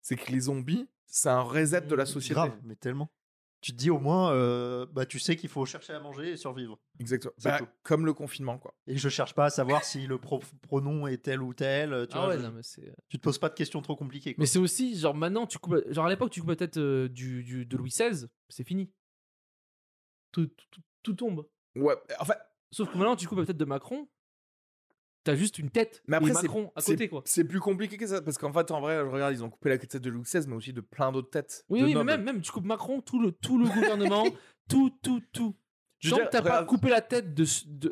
C'est 0.00 0.16
que 0.16 0.32
les 0.32 0.40
zombies, 0.40 0.88
c'est 1.06 1.28
un 1.28 1.42
reset 1.42 1.82
de 1.82 1.94
la 1.94 2.06
société. 2.06 2.34
Grave, 2.34 2.58
mais 2.62 2.74
tellement. 2.74 3.10
Tu 3.62 3.72
te 3.72 3.76
dis 3.76 3.90
au 3.90 3.98
moins, 3.98 4.32
euh, 4.32 4.86
bah, 4.92 5.04
tu 5.04 5.18
sais 5.18 5.36
qu'il 5.36 5.50
faut 5.50 5.66
chercher 5.66 5.92
à 5.92 6.00
manger 6.00 6.30
et 6.30 6.36
survivre. 6.38 6.78
Exactement. 6.98 7.34
Bah, 7.44 7.58
tout. 7.58 7.66
comme 7.82 8.06
le 8.06 8.14
confinement, 8.14 8.56
quoi. 8.58 8.74
Et 8.86 8.96
je 8.96 9.08
cherche 9.10 9.34
pas 9.34 9.44
à 9.46 9.50
savoir 9.50 9.84
si 9.84 10.06
le 10.06 10.16
pro- 10.18 10.40
pronom 10.62 11.06
est 11.06 11.18
tel 11.18 11.42
ou 11.42 11.52
tel. 11.52 12.06
Tu, 12.08 12.16
Ah 12.16 12.20
vois, 12.20 12.28
ouais, 12.30 12.38
je- 12.38 12.42
non, 12.46 12.52
mais 12.52 12.62
c'est. 12.62 12.94
tu 13.10 13.18
te 13.18 13.22
poses 13.22 13.38
pas 13.38 13.50
de 13.50 13.54
questions 13.54 13.82
trop 13.82 13.96
compliquées. 13.96 14.32
quoi. 14.34 14.40
Mais 14.42 14.46
c'est 14.46 14.58
aussi, 14.58 14.98
genre 14.98 15.14
maintenant, 15.14 15.46
tu 15.46 15.58
coupes. 15.58 15.76
Genre 15.90 16.06
à 16.06 16.08
l'époque, 16.08 16.30
tu 16.30 16.40
coupais 16.40 16.56
peut-être 16.56 16.78
euh, 16.78 17.08
du, 17.08 17.42
du, 17.44 17.66
de 17.66 17.76
Louis 17.76 17.90
XVI, 17.90 18.26
c'est 18.48 18.64
fini. 18.64 18.90
Tout, 20.32 20.46
tout, 20.46 20.66
tout- 20.70 20.80
tout 21.02 21.12
tombe. 21.14 21.46
Ouais, 21.76 21.94
en 22.18 22.24
fait, 22.24 22.38
Sauf 22.72 22.88
que 22.90 22.96
maintenant, 22.96 23.16
tu 23.16 23.26
coupes 23.26 23.38
peut-être 23.44 23.56
de 23.58 23.64
Macron, 23.64 24.08
t'as 25.24 25.34
juste 25.34 25.58
une 25.58 25.70
tête 25.70 26.02
Mais 26.06 26.16
après, 26.16 26.30
et 26.30 26.32
Macron 26.34 26.72
à 26.76 26.82
côté, 26.82 27.08
quoi. 27.08 27.22
c'est 27.24 27.44
plus 27.44 27.60
compliqué 27.60 27.96
que 27.96 28.06
ça. 28.06 28.20
Parce 28.22 28.38
qu'en 28.38 28.52
fait, 28.52 28.70
en 28.70 28.80
vrai, 28.80 28.96
je 29.04 29.10
regarde, 29.10 29.32
ils 29.34 29.44
ont 29.44 29.50
coupé 29.50 29.68
la 29.70 29.78
tête 29.78 29.96
de 29.96 30.10
Louis 30.10 30.22
XVI, 30.24 30.46
mais 30.48 30.56
aussi 30.56 30.72
de 30.72 30.80
plein 30.80 31.12
d'autres 31.12 31.30
têtes. 31.30 31.64
Oui, 31.68 31.82
oui, 31.82 31.94
mais 31.94 32.04
même, 32.04 32.22
même, 32.24 32.40
tu 32.40 32.50
coupes 32.52 32.64
Macron, 32.66 33.00
tout 33.00 33.20
le, 33.20 33.32
tout 33.32 33.58
le 33.58 33.66
gouvernement, 33.68 34.24
tout, 34.68 34.90
tout, 35.02 35.20
tout. 35.32 35.54
Tant 36.08 36.16
que 36.16 36.30
t'as 36.30 36.40
pas 36.40 36.64
coupé 36.64 36.88
la 36.88 37.02
tête 37.02 37.34
de, 37.34 37.44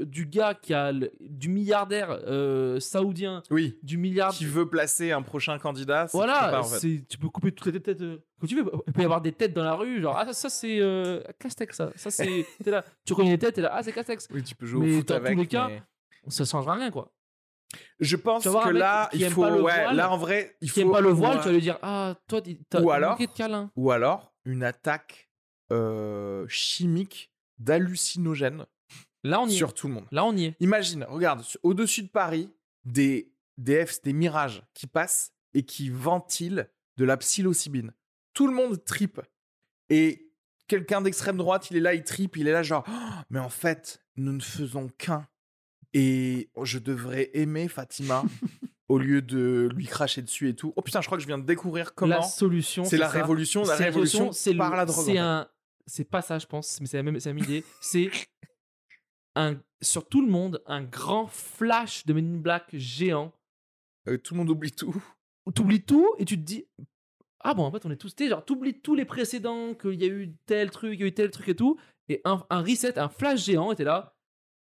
du 0.05 0.25
gars 0.25 0.55
qui 0.55 0.73
a 0.73 0.93
le- 0.93 1.13
du 1.21 1.51
milliardaire 1.51 2.09
euh, 2.27 2.81
saoudien, 2.81 3.43
Oui. 3.51 3.79
du 3.83 3.99
milliard. 3.99 4.33
Qui 4.33 4.47
veut 4.47 4.67
placer 4.67 5.13
un 5.13 5.21
prochain 5.21 5.59
candidat. 5.59 6.07
Voilà, 6.15 6.49
pas, 6.49 6.61
en 6.61 6.63
fait. 6.65 6.79
c'est- 6.79 7.05
tu 7.07 7.19
peux 7.19 7.29
couper 7.29 7.53
toutes 7.53 7.71
les 7.75 7.83
têtes. 7.83 8.01
euh, 8.01 8.25
tu 8.49 8.55
veux, 8.57 8.65
il 8.87 8.93
peut 8.95 9.03
y 9.03 9.05
avoir 9.05 9.21
des 9.21 9.33
têtes 9.33 9.53
dans 9.53 9.63
la 9.63 9.75
rue, 9.75 10.01
genre, 10.01 10.17
ah, 10.19 10.25
ça, 10.25 10.33
ça, 10.33 10.49
c'est 10.49 10.79
euh, 10.81 11.21
Castex, 11.39 11.77
ça. 11.77 11.93
Ça, 11.97 12.11
c'est. 12.11 12.47
Là, 12.65 12.83
tu 13.05 13.13
reconnais 13.13 13.33
les 13.33 13.39
têtes, 13.39 13.57
t'es 13.57 13.61
là, 13.61 13.73
ah, 13.75 13.83
c'est 13.83 13.93
Castex. 13.93 14.27
Oui, 14.33 14.43
tu 14.43 14.55
peux 14.55 14.65
jouer 14.65 14.87
Mais 14.87 14.95
au 14.95 14.99
foot 15.01 15.09
dans 15.09 15.19
tous 15.23 15.35
les 15.37 15.47
cas, 15.47 15.69
mais- 15.69 15.83
Ça 16.29 16.47
changera 16.47 16.77
rien, 16.77 16.91
quoi. 16.91 17.13
Je 18.01 18.17
pense 18.17 18.45
que 18.45 18.71
là, 18.71 19.11
il 19.13 19.29
faut. 19.31 19.45
Ouais, 19.45 19.59
voile, 19.61 19.97
là, 19.97 20.11
en 20.11 20.17
vrai, 20.17 20.57
il 20.61 20.71
faut. 20.71 20.91
pas 20.91 21.01
le 21.01 21.11
voile, 21.11 21.37
Ouais. 21.37 21.43
tu 21.43 21.49
vas 21.49 21.53
lui 21.53 21.61
dire, 21.61 21.79
ah, 21.83 22.15
toi, 22.29 22.41
t'as 22.71 22.81
Ou 22.83 22.91
alors- 22.91 23.19
de 23.19 23.27
câlin. 23.27 23.71
Ou 23.77 23.91
alors, 23.91 24.33
une 24.45 24.63
attaque 24.63 25.29
euh, 25.71 26.47
chimique 26.49 27.31
d'hallucinogènes 27.59 28.65
Là, 29.25 29.41
on 29.41 29.47
y 29.47 29.53
sur 29.53 29.71
est. 29.71 29.73
tout 29.73 29.89
le 29.89 29.95
monde. 29.95 30.07
Là, 30.13 30.25
on 30.25 30.35
y 30.37 30.47
est. 30.47 30.57
Imagine, 30.61 31.05
regarde, 31.05 31.43
su- 31.43 31.59
au-dessus 31.63 32.03
de 32.05 32.09
Paris, 32.09 32.51
des, 32.85 33.33
des 33.59 33.85
Fs, 33.85 34.01
des 34.03 34.13
mirages 34.13 34.63
qui 34.75 34.87
passent 34.87 35.33
et 35.55 35.65
qui 35.65 35.91
ventilent 35.91 36.69
de 36.97 37.05
la 37.05 37.17
psilocybine. 37.17 37.93
Tout 38.33 38.47
le 38.47 38.55
monde 38.55 38.83
tripe. 38.85 39.21
Et 39.91 40.31
quelqu'un 40.69 41.01
d'extrême 41.03 41.37
droite, 41.37 41.71
il 41.71 41.77
est 41.77 41.81
là, 41.81 41.95
il 41.95 42.05
tripe, 42.05 42.37
il 42.37 42.47
est 42.49 42.53
là 42.53 42.63
genre, 42.63 42.85
Oh, 42.89 42.93
mais 43.31 43.41
en 43.41 43.49
fait, 43.49 44.03
nous 44.17 44.33
ne 44.33 44.41
faisons 44.41 44.89
qu'un. 44.97 45.27
Et 45.95 46.51
je 46.63 46.79
devrais 46.79 47.31
aimer 47.35 47.69
Fatima 47.69 48.23
au 48.89 48.99
lieu 48.99 49.23
de 49.23 49.69
lui 49.75 49.87
cracher 49.87 50.23
dessus 50.23 50.49
et 50.49 50.55
tout. 50.55 50.73
Oh 50.77 50.83
putain, 50.83 51.01
je 51.01 51.07
crois 51.07 51.17
que 51.19 51.23
je 51.23 51.27
viens 51.29 51.39
de 51.39 51.47
découvrir 51.47 51.95
comment 51.95 52.17
la 52.17 52.23
solution, 52.23 52.85
c'est 52.85 52.99
la 52.99 53.07
ça. 53.07 53.19
révolution, 53.21 53.65
la 53.65 53.77
C'est 53.77 53.85
révolution 53.85 54.33
c'est 54.33 54.55
par 54.55 54.77
la 54.77 54.85
drogue. 54.85 55.05
C'est 55.05 55.13
fait. 55.13 55.19
un. 55.19 55.49
C'est 55.87 56.05
pas 56.05 56.21
ça, 56.21 56.39
je 56.39 56.47
pense, 56.47 56.81
mais 56.81 56.87
c'est 56.87 56.99
la 56.99 57.03
même, 57.03 57.19
c'est 57.19 57.31
la 57.31 57.35
même 57.35 57.45
idée. 57.45 57.65
C'est 57.81 58.11
un 59.35 59.57
sur 59.81 60.07
tout 60.09 60.21
le 60.21 60.31
monde 60.31 60.63
un 60.67 60.83
grand 60.83 61.29
flash 61.29 62.05
de 62.05 62.13
Men 62.13 62.35
in 62.35 62.39
Black 62.39 62.67
géant. 62.73 63.33
Euh, 64.09 64.19
tout 64.19 64.35
le 64.35 64.39
monde 64.39 64.51
oublie 64.51 64.73
tout. 64.73 65.03
T'oublies 65.55 65.83
tout 65.83 66.15
et 66.19 66.27
tu 66.27 66.37
te 66.37 66.43
dis 66.43 66.67
ah 67.41 67.55
bon 67.55 67.63
en 67.65 67.71
fait 67.73 67.87
on 67.87 67.91
est 67.91 67.97
tous 67.97 68.15
tu 68.15 68.25
sais, 68.25 68.29
genre 68.31 68.45
t'oublies 68.45 68.81
tous 68.81 68.95
les 68.95 69.07
précédents 69.07 69.73
qu'il 69.75 69.95
y 69.95 70.05
a 70.05 70.09
eu 70.09 70.35
tel 70.45 70.71
truc, 70.71 70.95
il 70.95 71.01
y 71.01 71.05
a 71.05 71.07
eu 71.07 71.15
tel 71.15 71.31
truc 71.31 71.49
et 71.49 71.57
tout 71.57 71.79
et 72.09 72.21
un, 72.25 72.45
un 72.51 72.61
reset, 72.61 72.99
un 72.99 73.09
flash 73.09 73.45
géant 73.45 73.73
était 73.73 73.85
là 73.85 74.18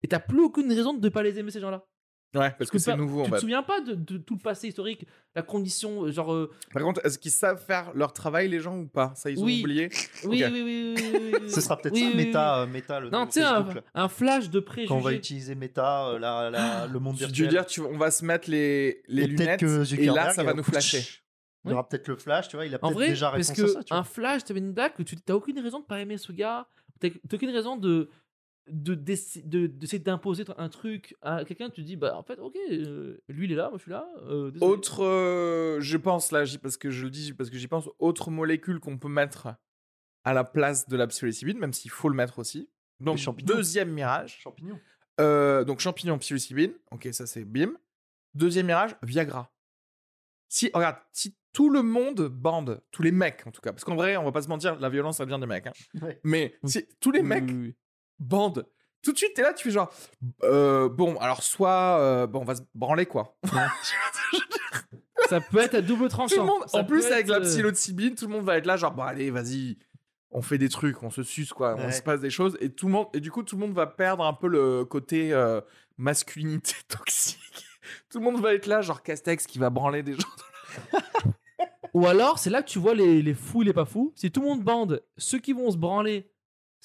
et 0.04 0.08
t'as 0.08 0.20
plus 0.20 0.40
aucune 0.42 0.70
raison 0.72 0.94
de 0.94 1.02
ne 1.04 1.08
pas 1.08 1.22
les 1.24 1.36
aimer 1.38 1.50
ces 1.50 1.58
gens-là. 1.60 1.82
Ouais, 2.36 2.50
parce 2.58 2.68
que 2.68 2.78
c'est 2.78 2.96
nouveau 2.96 3.20
en 3.20 3.24
Tu 3.26 3.30
te 3.30 3.36
fait. 3.36 3.40
souviens 3.42 3.62
pas 3.62 3.80
de, 3.80 3.94
de 3.94 4.18
tout 4.18 4.34
le 4.34 4.40
passé 4.40 4.66
historique, 4.66 5.06
la 5.36 5.42
condition 5.42 6.02
euh, 6.04 6.10
genre 6.10 6.32
euh, 6.34 6.50
Par 6.72 6.82
contre, 6.82 7.00
est-ce 7.06 7.16
qu'ils 7.16 7.30
savent 7.30 7.64
faire 7.64 7.92
leur 7.94 8.12
travail, 8.12 8.48
les 8.48 8.58
gens, 8.58 8.76
ou 8.76 8.88
pas? 8.88 9.12
Ça, 9.14 9.30
ils 9.30 9.38
ont 9.38 9.44
Oui. 9.44 9.60
oublié? 9.60 9.88
oui, 10.24 10.42
oui, 10.44 10.50
oui, 10.50 10.62
oui, 10.64 10.94
oui, 11.12 11.34
oui, 11.42 11.50
Ce 11.50 11.60
sera 11.60 11.76
peut-être 11.76 11.94
oui, 11.94 12.00
ça, 12.00 12.06
oui, 12.06 12.12
oui. 12.16 12.24
méta, 12.26 12.58
euh, 12.62 12.66
méta, 12.66 12.98
le 12.98 13.10
Non, 13.10 13.26
tu 13.26 13.40
sais, 13.40 13.44
un, 13.94 14.08
flash 14.08 14.50
de 14.50 14.58
préjugés. 14.58 14.88
Quand 14.88 14.96
on 14.96 15.00
va 15.00 15.12
utiliser 15.12 15.54
méta, 15.54 16.08
euh, 16.08 16.18
la, 16.18 16.50
la- 16.50 16.86
le 16.88 16.98
monde 16.98 17.14
Tu, 17.14 17.20
tu 17.20 17.24
virtuel. 17.26 17.46
veux 17.46 17.50
dire, 17.52 17.66
tu, 17.66 17.80
on 17.82 17.96
va 17.98 18.10
se 18.10 18.24
mettre 18.24 18.50
les, 18.50 19.02
les 19.06 19.22
Et 19.22 19.26
lunettes 19.28 19.60
que 19.60 19.94
et 19.94 20.06
là, 20.06 20.30
ça 20.32 20.42
va 20.42 20.54
nous 20.54 20.64
flasher. 20.64 21.02
Il 21.66 21.70
y 21.70 21.72
aura 21.72 21.88
peut-être 21.88 22.08
le 22.08 22.16
flash, 22.16 22.48
tu 22.48 22.56
vois, 22.56 22.66
il 22.66 22.74
a 22.74 22.78
En 22.82 22.88
peut-être 22.88 22.94
vrai, 22.94 23.08
déjà 23.10 23.30
parce 23.30 23.52
que 23.52 23.62
à 23.62 23.68
ça. 23.68 23.84
Tu 23.84 23.88
vois. 23.94 23.98
un 24.00 24.04
flash, 24.04 24.44
t'avais 24.44 24.58
une 24.60 24.72
blague 24.72 24.94
que 24.94 25.02
tu 25.04 25.16
t'as 25.16 25.34
aucune 25.34 25.58
raison 25.60 25.78
de 25.80 25.84
pas 25.86 25.98
aimer 26.00 26.18
ce 26.18 26.32
gars, 26.32 26.66
t'as 27.00 27.08
t'as 27.10 27.36
aucune 27.36 27.50
raison 27.50 27.76
de 27.76 28.10
de 28.70 28.94
d'essa- 28.94 29.40
de- 29.44 29.66
d'essayer 29.66 29.98
d'imposer 30.02 30.44
un 30.56 30.68
truc 30.68 31.14
à 31.22 31.44
quelqu'un. 31.44 31.68
Tu 31.70 31.82
te 31.82 31.86
dis 31.86 31.96
bah 31.96 32.16
en 32.16 32.22
fait 32.22 32.38
ok, 32.38 32.56
euh, 32.70 33.20
lui 33.28 33.46
il 33.46 33.52
est 33.52 33.56
là, 33.56 33.68
moi 33.68 33.78
je 33.78 33.82
suis 33.82 33.90
là. 33.90 34.06
euh. 34.22 34.50
Autre, 34.60 35.04
euh, 35.04 35.80
je 35.80 35.96
pense 35.96 36.32
là, 36.32 36.44
parce 36.62 36.76
que 36.76 36.90
je 36.90 37.04
le 37.04 37.10
dis, 37.10 37.32
parce 37.34 37.50
que 37.50 37.56
j'y 37.58 37.68
pense, 37.68 37.88
autre 37.98 38.30
molécule 38.30 38.80
qu'on 38.80 38.98
peut 38.98 39.08
mettre 39.08 39.48
à 40.24 40.32
la 40.32 40.44
place 40.44 40.88
de 40.88 40.96
la 40.96 41.06
psilocybine, 41.06 41.58
même 41.58 41.72
s'il 41.74 41.90
faut 41.90 42.08
le 42.08 42.14
mettre 42.16 42.38
aussi. 42.38 42.70
Donc, 43.00 43.18
deuxième 43.42 43.90
mirage. 43.90 44.38
Champignons. 44.40 44.80
Euh, 45.20 45.64
donc, 45.64 45.80
champignon, 45.80 46.18
psilocybine. 46.18 46.72
Ok, 46.90 47.08
ça 47.12 47.26
c'est 47.26 47.44
bim. 47.44 47.74
Deuxième 48.34 48.66
mirage, 48.66 48.96
Viagra. 49.02 49.52
Si, 50.48 50.70
regarde, 50.72 50.96
si 51.12 51.36
tout 51.52 51.68
le 51.70 51.82
monde 51.82 52.22
bande, 52.28 52.82
tous 52.90 53.02
les 53.02 53.12
mecs 53.12 53.46
en 53.46 53.50
tout 53.50 53.60
cas, 53.60 53.72
parce 53.72 53.84
qu'en 53.84 53.96
vrai, 53.96 54.16
on 54.16 54.24
va 54.24 54.32
pas 54.32 54.42
se 54.42 54.48
mentir, 54.48 54.78
la 54.80 54.88
violence, 54.88 55.18
ça 55.18 55.24
vient 55.24 55.38
des 55.38 55.46
mecs. 55.46 55.66
hein. 55.66 55.72
Ouais. 56.00 56.20
Mais 56.24 56.56
si 56.64 56.86
tous 57.00 57.10
les 57.10 57.20
Oui, 57.20 57.26
mecs 57.26 57.44
oui, 57.48 57.54
oui. 57.54 57.74
Bandent, 58.18 58.64
tout 59.02 59.12
de 59.12 59.18
suite, 59.18 59.34
t'es 59.34 59.42
là, 59.42 59.52
tu 59.52 59.64
fais 59.64 59.70
genre, 59.70 59.92
euh, 60.44 60.88
bon, 60.88 61.16
alors 61.18 61.42
soit, 61.42 61.98
euh, 62.00 62.26
bon, 62.26 62.40
on 62.40 62.44
va 62.44 62.54
se 62.56 62.62
branler 62.74 63.06
quoi. 63.06 63.36
Ça 65.28 65.40
peut 65.40 65.58
être 65.58 65.74
à 65.74 65.80
double 65.80 66.04
tout 66.04 66.08
tranchant. 66.08 66.42
le 66.42 66.46
monde, 66.46 66.62
Ça 66.68 66.78
en 66.78 66.84
plus 66.84 67.06
avec 67.06 67.28
la 67.28 67.36
euh, 67.38 67.40
psilocybine, 67.42 68.14
tout 68.14 68.26
le 68.26 68.32
monde 68.32 68.44
va 68.44 68.56
être 68.58 68.66
là, 68.66 68.76
genre, 68.76 68.92
bon, 68.92 69.02
allez, 69.02 69.30
vas-y, 69.30 69.78
on 70.30 70.42
fait 70.42 70.58
des 70.58 70.68
trucs, 70.68 71.02
on 71.02 71.10
se 71.10 71.22
suce 71.22 71.52
quoi, 71.52 71.74
on 71.78 71.86
Ouais. 71.86 71.92
se 71.92 72.02
passe 72.02 72.20
des 72.20 72.30
choses, 72.30 72.56
et 72.60 72.70
tout 72.72 72.86
le 72.86 72.92
monde, 72.92 73.06
et 73.14 73.20
du 73.20 73.30
coup, 73.30 73.42
tout 73.42 73.56
le 73.56 73.60
monde 73.60 73.74
va 73.74 73.86
perdre 73.86 74.24
un 74.24 74.34
peu 74.34 74.48
le 74.48 74.84
côté 74.84 75.32
euh, 75.32 75.60
masculinité 75.96 76.74
toxique. 76.88 77.64
tout 78.10 78.18
le 78.18 78.24
monde 78.24 78.40
va 78.40 78.54
être 78.54 78.66
là, 78.66 78.80
genre 78.82 79.02
Castex 79.02 79.46
qui 79.46 79.58
va 79.58 79.70
branler 79.70 80.02
des 80.02 80.14
gens. 80.14 80.92
Ou 81.94 82.06
alors 82.08 82.38
c'est 82.40 82.50
là 82.50 82.60
que 82.62 82.68
tu 82.68 82.80
vois 82.80 82.94
les, 82.94 83.22
les 83.22 83.34
fous 83.34 83.62
et 83.62 83.66
les 83.66 83.72
pas 83.72 83.84
fous. 83.84 84.12
Si 84.16 84.30
tout 84.32 84.40
le 84.40 84.48
monde 84.48 84.62
bande, 84.64 85.02
ceux 85.16 85.38
qui 85.38 85.52
vont 85.52 85.70
se 85.70 85.76
branler, 85.76 86.28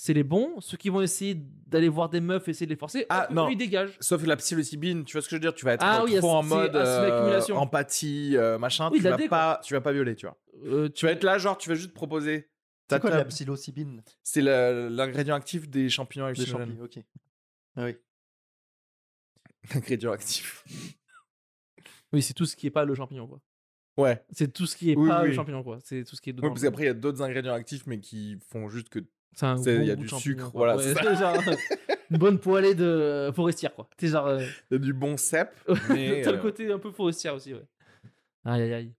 c'est 0.01 0.13
les 0.13 0.23
bons. 0.23 0.61
Ceux 0.61 0.77
qui 0.77 0.87
vont 0.87 1.01
essayer 1.01 1.35
d'aller 1.35 1.89
voir 1.89 2.07
des 2.07 2.21
meufs, 2.21 2.47
essayer 2.47 2.65
de 2.65 2.71
les 2.71 2.77
forcer, 2.77 3.05
Ah, 3.09 3.27
non. 3.31 3.49
eux, 3.49 3.51
ils 3.51 3.57
dégagent. 3.57 3.97
Sauf 3.99 4.25
la 4.25 4.37
psilocybine, 4.37 5.03
tu 5.03 5.11
vois 5.11 5.21
ce 5.21 5.27
que 5.27 5.31
je 5.31 5.35
veux 5.35 5.41
dire, 5.41 5.53
tu 5.53 5.65
vas 5.65 5.73
être 5.73 5.83
Ah 5.85 6.05
oui, 6.05 6.15
trop 6.15 6.31
en 6.31 6.41
mode 6.43 6.73
euh, 6.77 7.41
empathie, 7.49 8.37
euh, 8.37 8.57
machin, 8.57 8.89
Oui, 8.93 8.99
tu 8.99 9.03
vas 9.03 9.17
dé, 9.17 9.27
pas, 9.27 9.59
tu 9.61 9.73
vas 9.73 9.81
pas 9.81 9.91
violer, 9.91 10.15
tu 10.15 10.25
vois. 10.25 10.37
Euh, 10.63 10.87
Tu 10.87 11.05
vas 11.05 11.11
être 11.11 11.25
là, 11.25 11.37
genre, 11.37 11.57
tu 11.57 11.67
vas 11.67 11.75
juste 11.75 11.93
proposer. 11.93 12.49
C'est 12.89 13.01
quoi 13.01 13.09
la 13.09 13.25
psilocybine? 13.25 14.01
C'est 14.23 14.41
l'ingrédient 14.41 15.35
actif 15.35 15.69
des 15.69 15.89
champignons 15.89 16.31
Des 16.31 16.45
champignons, 16.45 16.85
ok. 16.85 16.99
Ah 17.75 17.83
oui. 17.83 17.97
L'ingrédient 19.75 20.13
actif. 20.13 20.63
Oui, 22.13 22.21
c'est 22.21 22.33
tout 22.33 22.45
ce 22.45 22.55
qui 22.55 22.67
est 22.67 22.71
pas 22.71 22.85
le 22.85 22.95
champignon, 22.95 23.27
quoi. 23.27 23.41
Ouais. 23.97 24.23
C'est 24.31 24.53
tout 24.53 24.65
ce 24.65 24.77
qui 24.77 24.91
est 24.91 24.95
Oui, 24.95 25.09
pas 25.09 25.23
oui. 25.23 25.27
le 25.27 25.33
champignon, 25.35 25.61
quoi. 25.61 25.77
C'est 25.83 26.05
tout 26.05 26.15
ce 26.15 26.21
qui 26.21 26.29
est 26.29 26.33
dedans. 26.33 26.47
Oui, 26.47 26.53
parce 26.53 26.63
qu'après, 26.63 26.83
il 26.83 26.87
y 26.87 26.89
a 26.89 26.93
d'autres 26.93 27.21
ingrédients 27.21 27.53
actifs, 27.53 27.85
mais 27.85 27.99
qui 27.99 28.37
font 28.49 28.69
juste 28.69 28.87
que. 28.87 28.99
C'est 29.33 29.45
un 29.45 29.57
c'est- 29.57 29.75
bon 29.77 29.81
il 29.83 29.87
y 29.87 29.91
a 29.91 29.95
goût 29.95 30.01
du 30.01 30.09
sucre, 30.09 30.51
voilà, 30.53 30.75
Ouais, 30.75 30.83
c'est 30.83 30.93
c'est 31.03 31.15
genre, 31.15 31.35
une 32.11 32.17
bonne 32.17 32.39
poêlée 32.39 32.75
de 32.75 33.31
forestière, 33.35 33.73
quoi. 33.73 33.87
T'es 33.97 34.07
genre. 34.07 34.27
euh, 34.27 34.39
Il 34.71 34.73
y 34.73 34.75
a 34.75 34.79
du 34.79 34.93
bon 34.93 35.15
cep, 35.17 35.49
mais. 35.89 36.21
T'as 36.23 36.31
le 36.31 36.37
euh, 36.37 36.41
côté 36.41 36.71
un 36.71 36.79
peu 36.79 36.91
forestière 36.91 37.35
aussi, 37.35 37.53
ouais. 37.53 37.65
Aïe 38.45 38.61
aïe 38.63 38.73
aïe. 38.73 38.93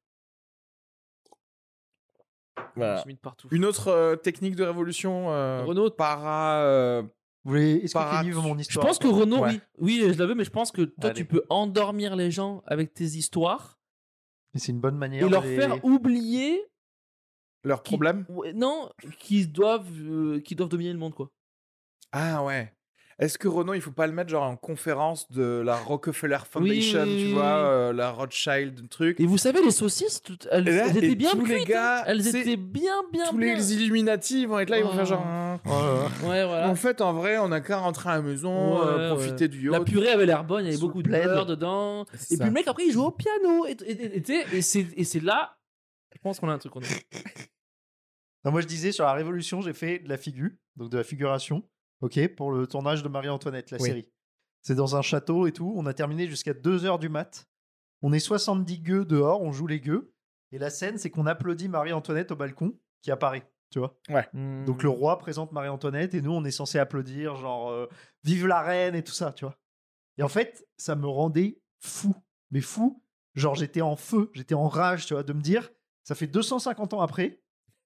voilà. 2.77 3.03
Je 3.03 3.09
mis 3.09 3.15
de 3.15 3.19
partout. 3.21 3.49
Une 3.51 3.65
autre 3.65 3.89
euh, 3.89 4.17
technique 4.17 4.57
de 4.57 4.65
révolution 4.65 5.31
euh, 5.33 5.65
Renault, 5.65 5.91
para. 5.91 6.63
euh, 6.63 7.03
Vous 7.45 7.51
voulez... 7.53 7.77
Est-ce 7.83 7.95
que 7.95 8.35
mon 8.37 8.55
Je 8.57 8.61
histoire 8.61 8.87
pense 8.87 8.99
que 8.99 9.09
Ouais. 9.09 9.51
oui, 9.79 10.01
oui, 10.03 10.13
je 10.13 10.19
l'avais, 10.19 10.35
mais 10.35 10.45
je 10.45 10.51
pense 10.51 10.71
que 10.73 10.83
toi, 10.83 11.11
Allez. 11.11 11.15
tu 11.15 11.25
peux 11.25 11.43
endormir 11.49 12.17
les 12.17 12.31
gens 12.31 12.63
avec 12.67 12.93
tes 12.95 13.05
histoires 13.05 13.79
Et 14.55 14.59
c'est 14.59 14.73
une 14.73 14.81
bonne 14.81 14.97
manière 14.97 15.27
et 15.27 15.29
leur 15.31 15.45
les- 15.45 15.57
faire 15.57 15.85
oublier 15.85 16.63
Leur 17.65 17.83
qui- 17.83 17.91
problème 17.91 18.25
Ouais, 18.29 18.53
non, 18.53 18.89
qu'ils 19.19 19.51
doivent, 19.53 19.87
euh, 20.09 20.41
qu'ils 20.41 20.57
doivent 20.57 20.71
dominer 20.71 20.93
le 20.93 20.99
monde, 20.99 21.15
quoi. 21.15 21.31
Ah 22.13 22.43
ouais. 22.43 22.73
Est-ce 23.19 23.37
que 23.37 23.49
Renaud, 23.49 23.75
il 23.75 23.83
faut 23.83 23.91
pas 23.91 24.07
le 24.07 24.15
mettre 24.15 24.31
genre 24.31 24.45
en 24.45 24.57
conférence 24.57 25.31
de 25.31 25.61
la 25.63 25.77
Rockefeller 25.77 26.39
Foundation, 26.51 27.03
oui, 27.03 27.27
tu 27.27 27.33
vois, 27.35 27.45
euh, 27.45 27.93
la 27.93 28.11
Rothschild, 28.13 28.89
truc? 28.89 29.21
Et 29.21 29.27
vous 29.27 29.37
savez, 29.37 29.63
les 29.63 29.71
saucisses, 29.73 30.23
toutes- 30.23 30.49
elles, 30.51 30.65
là, 30.65 30.87
elles 30.89 30.97
étaient 30.97 31.15
bien 31.17 31.33
tous 31.33 31.45
les 31.45 31.57
cuites, 31.57 31.69
gars, 31.69 31.99
hein. 31.99 32.05
Elles 32.07 32.25
c'est- 32.25 32.41
étaient 32.41 32.57
bien, 32.57 32.95
bien, 33.13 33.27
Tous 33.29 33.37
bien. 33.37 33.55
les 33.57 33.75
Illuminati 33.75 34.47
vont 34.47 34.59
être 34.59 34.71
là, 34.71 34.79
ils 34.79 34.85
vont 34.85 34.91
Oh. 34.95 34.97
faire 34.97 35.05
genre. 35.05 35.27
hein. 35.27 35.61
Ouais, 35.67 36.47
voilà. 36.47 36.71
En 36.71 36.75
fait, 36.75 37.03
en 37.03 37.13
vrai, 37.13 37.37
on 37.37 37.53
a 37.53 37.61
qu'à 37.61 37.77
rentrer 37.77 38.09
à 38.09 38.17
la 38.17 38.23
maison, 38.23 38.81
euh, 38.87 39.11
Ouais, 39.11 39.15
profiter 39.15 39.49
du 39.49 39.67
yacht. 39.67 39.73
La 39.81 39.85
purée 39.85 40.09
avait 40.09 40.25
l'air 40.25 40.43
bonne, 40.45 40.65
il 40.65 40.69
y 40.69 40.71
avait 40.71 40.81
beaucoup 40.81 41.03
de 41.03 41.11
beurre 41.11 41.45
dedans. 41.45 42.05
Et 42.15 42.17
ça. 42.17 42.37
puis 42.39 42.47
le 42.47 42.51
mec, 42.53 42.69
après, 42.69 42.87
il 42.87 42.93
joue 42.93 43.05
au 43.05 43.11
piano. 43.11 43.67
Et, 43.67 43.73
et, 43.85 44.17
et- 44.17 44.57
et 44.57 45.05
c'est 45.05 45.23
là, 45.23 45.59
je 46.21 46.29
pense 46.29 46.39
qu'on 46.39 46.49
a 46.51 46.53
un 46.53 46.59
truc. 46.59 46.77
On 46.77 46.81
a... 46.83 46.85
Non, 48.45 48.53
moi, 48.53 48.61
je 48.63 48.67
disais 48.67 48.91
sur 48.93 49.05
la 49.05 49.13
Révolution, 49.13 49.61
j'ai 49.61 49.75
fait 49.75 49.99
de 49.99 50.09
la 50.09 50.17
figure, 50.17 50.51
donc 50.77 50.91
de 50.91 50.97
la 50.97 51.05
figuration, 51.05 51.63
ok, 52.01 52.35
pour 52.37 52.53
le 52.53 52.67
tournage 52.67 53.03
de 53.03 53.09
Marie-Antoinette, 53.09 53.71
la 53.71 53.79
Oui. 53.79 53.87
série. 53.89 54.09
C'est 54.63 54.75
dans 54.75 54.97
un 54.97 55.03
château 55.03 55.47
et 55.47 55.53
tout. 55.53 55.73
On 55.77 55.85
a 55.87 55.93
terminé 55.95 56.27
jusqu'à 56.27 56.53
2h 56.55 56.99
du 56.99 57.09
mat. 57.11 57.47
On 58.03 58.13
est 58.15 58.19
70 58.19 58.79
gueux 58.81 59.05
dehors, 59.05 59.43
on 59.43 59.53
joue 59.53 59.67
les 59.67 59.81
gueux. 59.81 60.15
Et 60.53 60.59
la 60.59 60.71
scène, 60.71 60.97
c'est 60.99 61.11
qu'on 61.11 61.27
applaudit 61.27 61.69
Marie-Antoinette 61.69 62.31
au 62.33 62.37
balcon 62.37 62.79
qui 63.03 63.11
apparaît, 63.11 63.47
tu 63.71 63.79
vois. 63.79 63.99
Donc 64.67 64.83
le 64.83 64.89
roi 64.89 65.19
présente 65.19 65.53
Marie-Antoinette 65.53 66.15
et 66.15 66.23
nous, 66.23 66.33
on 66.33 66.45
est 66.45 66.51
censé 66.51 66.79
applaudir, 66.79 67.37
genre 67.37 67.71
euh, 67.71 67.89
Vive 68.25 68.47
la 68.47 68.63
reine 68.63 68.95
et 68.95 69.05
tout 69.05 69.13
ça, 69.13 69.33
tu 69.33 69.45
vois. 69.45 69.59
Et 70.19 70.23
en 70.23 70.29
fait, 70.29 70.67
ça 70.79 70.95
me 70.97 71.07
rendait 71.07 71.61
fou. 71.79 72.15
Mais 72.51 72.61
fou. 72.63 73.03
Genre, 73.35 73.55
j'étais 73.55 73.81
en 73.83 73.97
feu, 73.97 74.31
j'étais 74.35 74.55
en 74.55 74.69
rage, 74.69 75.05
tu 75.07 75.13
vois, 75.15 75.23
de 75.23 75.33
me 75.35 75.41
dire, 75.43 75.71
ça 76.05 76.15
fait 76.15 76.27
250 76.27 76.95
ans 76.95 77.01
après, 77.01 77.41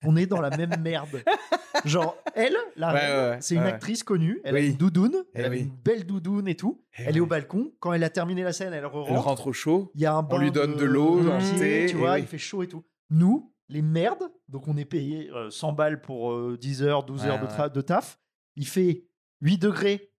on 0.05 0.17
est 0.17 0.27
dans 0.27 0.41
la 0.41 0.51
même 0.57 0.81
merde. 0.81 1.23
Genre, 1.85 2.17
elle, 2.35 2.57
la 2.77 2.93
Ouais, 2.93 3.01
reine, 3.01 3.11
ouais, 3.25 3.31
ouais, 3.31 3.39
c'est 3.41 3.55
une 3.57 3.63
actrice 3.63 4.03
connue, 4.03 4.41
elle 4.45 4.57
a 4.57 4.61
une 4.61 4.77
doudoune, 4.77 5.25
Eh 5.35 5.39
elle 5.41 5.45
a 5.47 5.49
oui. 5.51 5.61
une 5.61 5.71
belle 5.71 6.07
doudoune 6.07 6.47
et 6.49 6.55
tout. 6.55 6.85
Eh 6.99 7.03
elle 7.03 7.17
est 7.17 7.21
au 7.21 7.27
balcon. 7.27 7.73
Quand 7.81 7.93
elle 7.93 8.05
a 8.05 8.11
terminé 8.11 8.43
la 8.43 8.53
scène, 8.53 8.73
elle 8.73 8.81
Elle 8.81 8.87
re-rentre. 8.87 9.23
rentre 9.23 9.47
au 9.49 9.53
chaud. 9.53 9.91
Il 9.95 10.01
y 10.01 10.07
a 10.07 10.15
un 10.15 10.23
bain 10.23 10.39
lui 10.39 10.53
donne 10.53 10.77
de 10.77 10.85
l'eau, 10.85 11.23
de 11.23 11.31
un 11.31 11.39
thé, 11.59 11.87
tu 11.89 11.97
vois, 11.97 12.15
oui. 12.15 12.21
il 12.21 12.27
fait 12.27 12.39
chaud 12.39 12.63
et 12.63 12.69
tout. 12.69 12.85
Nous, 13.11 13.53
les 13.69 13.83
merdes, 13.83 14.31
donc 14.49 14.69
on 14.69 14.77
est 14.77 14.85
payé 14.85 15.31
euh, 15.33 15.51
100 15.51 15.73
balles 15.73 16.01
pour 16.01 16.33
euh, 16.33 16.57
10 16.61 16.83
heures, 16.83 17.05
12 17.05 17.23
Ouais, 17.23 17.29
heures 17.29 17.41
de, 17.41 17.47
ouais. 17.47 17.51
tra- 17.53 17.73
de 17.73 17.81
taf. 17.81 18.19
Il 18.57 18.67
fait 18.69 19.07
8 19.41 19.59
degrés, 19.59 20.13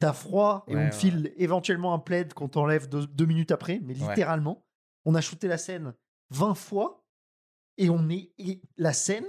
t'as 0.00 0.12
froid 0.12 0.64
et 0.68 0.74
Ouais, 0.76 0.88
on 0.88 0.92
file 0.92 1.32
éventuellement 1.36 1.94
un 1.94 1.98
plaid 1.98 2.34
qu'on 2.34 2.48
t'enlève 2.48 2.88
deux, 2.88 3.06
deux 3.06 3.26
minutes 3.26 3.52
après, 3.52 3.80
mais 3.82 3.94
Ouais. 4.00 4.08
littéralement, 4.08 4.64
on 5.04 5.14
a 5.14 5.20
shooté 5.20 5.48
la 5.48 5.56
scène 5.58 5.94
20 6.30 6.54
fois 6.54 6.99
et 7.80 7.90
on 7.90 8.08
est 8.08 8.30
et 8.38 8.60
la 8.76 8.92
scène, 8.92 9.26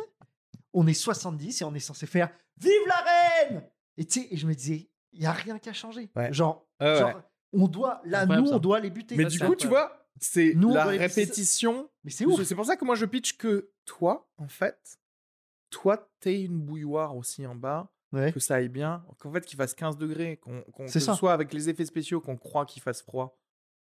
on 0.74 0.86
est 0.88 0.94
70 0.94 1.62
et 1.62 1.66
on 1.66 1.74
est 1.74 1.80
censé 1.80 2.06
faire 2.06 2.30
Vive 2.58 2.72
la 2.88 2.96
reine 3.50 3.64
Et 3.98 4.06
tu 4.06 4.22
sais, 4.22 4.28
et 4.30 4.38
je 4.38 4.46
me 4.46 4.54
disais, 4.54 4.90
il 5.14 5.22
y 5.24 5.26
a 5.26 5.32
rien 5.32 5.58
qui 5.58 5.70
a 5.70 5.74
changé. 5.74 6.10
Ouais. 6.16 6.32
Genre, 6.32 6.68
ouais. 6.80 7.16
on 7.54 7.68
doit, 7.68 8.02
là, 8.06 8.26
nous, 8.26 8.48
ça. 8.48 8.56
on 8.56 8.60
doit 8.60 8.80
les 8.80 8.90
buter. 8.90 9.16
Mais 9.16 9.24
Ça, 9.24 9.30
du 9.30 9.38
c'est 9.40 9.46
coup, 9.46 9.56
tu 9.56 9.68
vois, 9.68 10.06
c'est 10.20 10.54
la 10.54 10.86
répétition. 10.86 11.90
Mais 12.04 12.12
c'est 12.12 12.26
ouf. 12.26 12.44
C'est 12.44 12.56
pour 12.56 12.66
ça 12.66 12.76
que 12.76 12.86
moi, 12.86 12.96
je 12.96 13.06
pitch 13.06 13.38
que 13.38 13.72
toi, 13.86 14.30
en 14.38 14.48
fait, 14.48 15.00
toi, 15.70 16.10
t'es 16.20 16.44
une 16.44 16.60
bouilloire 16.60 17.16
aussi 17.16 17.46
en 17.48 17.56
bas, 17.56 17.92
Ouais. 18.12 18.34
que 18.34 18.42
ça 18.42 18.56
aille 18.56 18.68
bien, 18.68 19.06
qu'en 19.20 19.32
fait, 19.32 19.46
qu'il 19.46 19.56
fasse 19.56 19.74
15 19.74 19.98
degrés, 19.98 20.36
qu'on, 20.38 20.62
que 20.86 20.88
ça. 21.00 21.14
soit 21.16 21.32
avec 21.32 21.54
les 21.54 21.70
effets 21.70 21.86
spéciaux 21.86 22.20
qu'on 22.20 22.36
croit 22.36 22.66
qu'il 22.66 22.82
fasse 22.82 23.02
froid. 23.02 23.40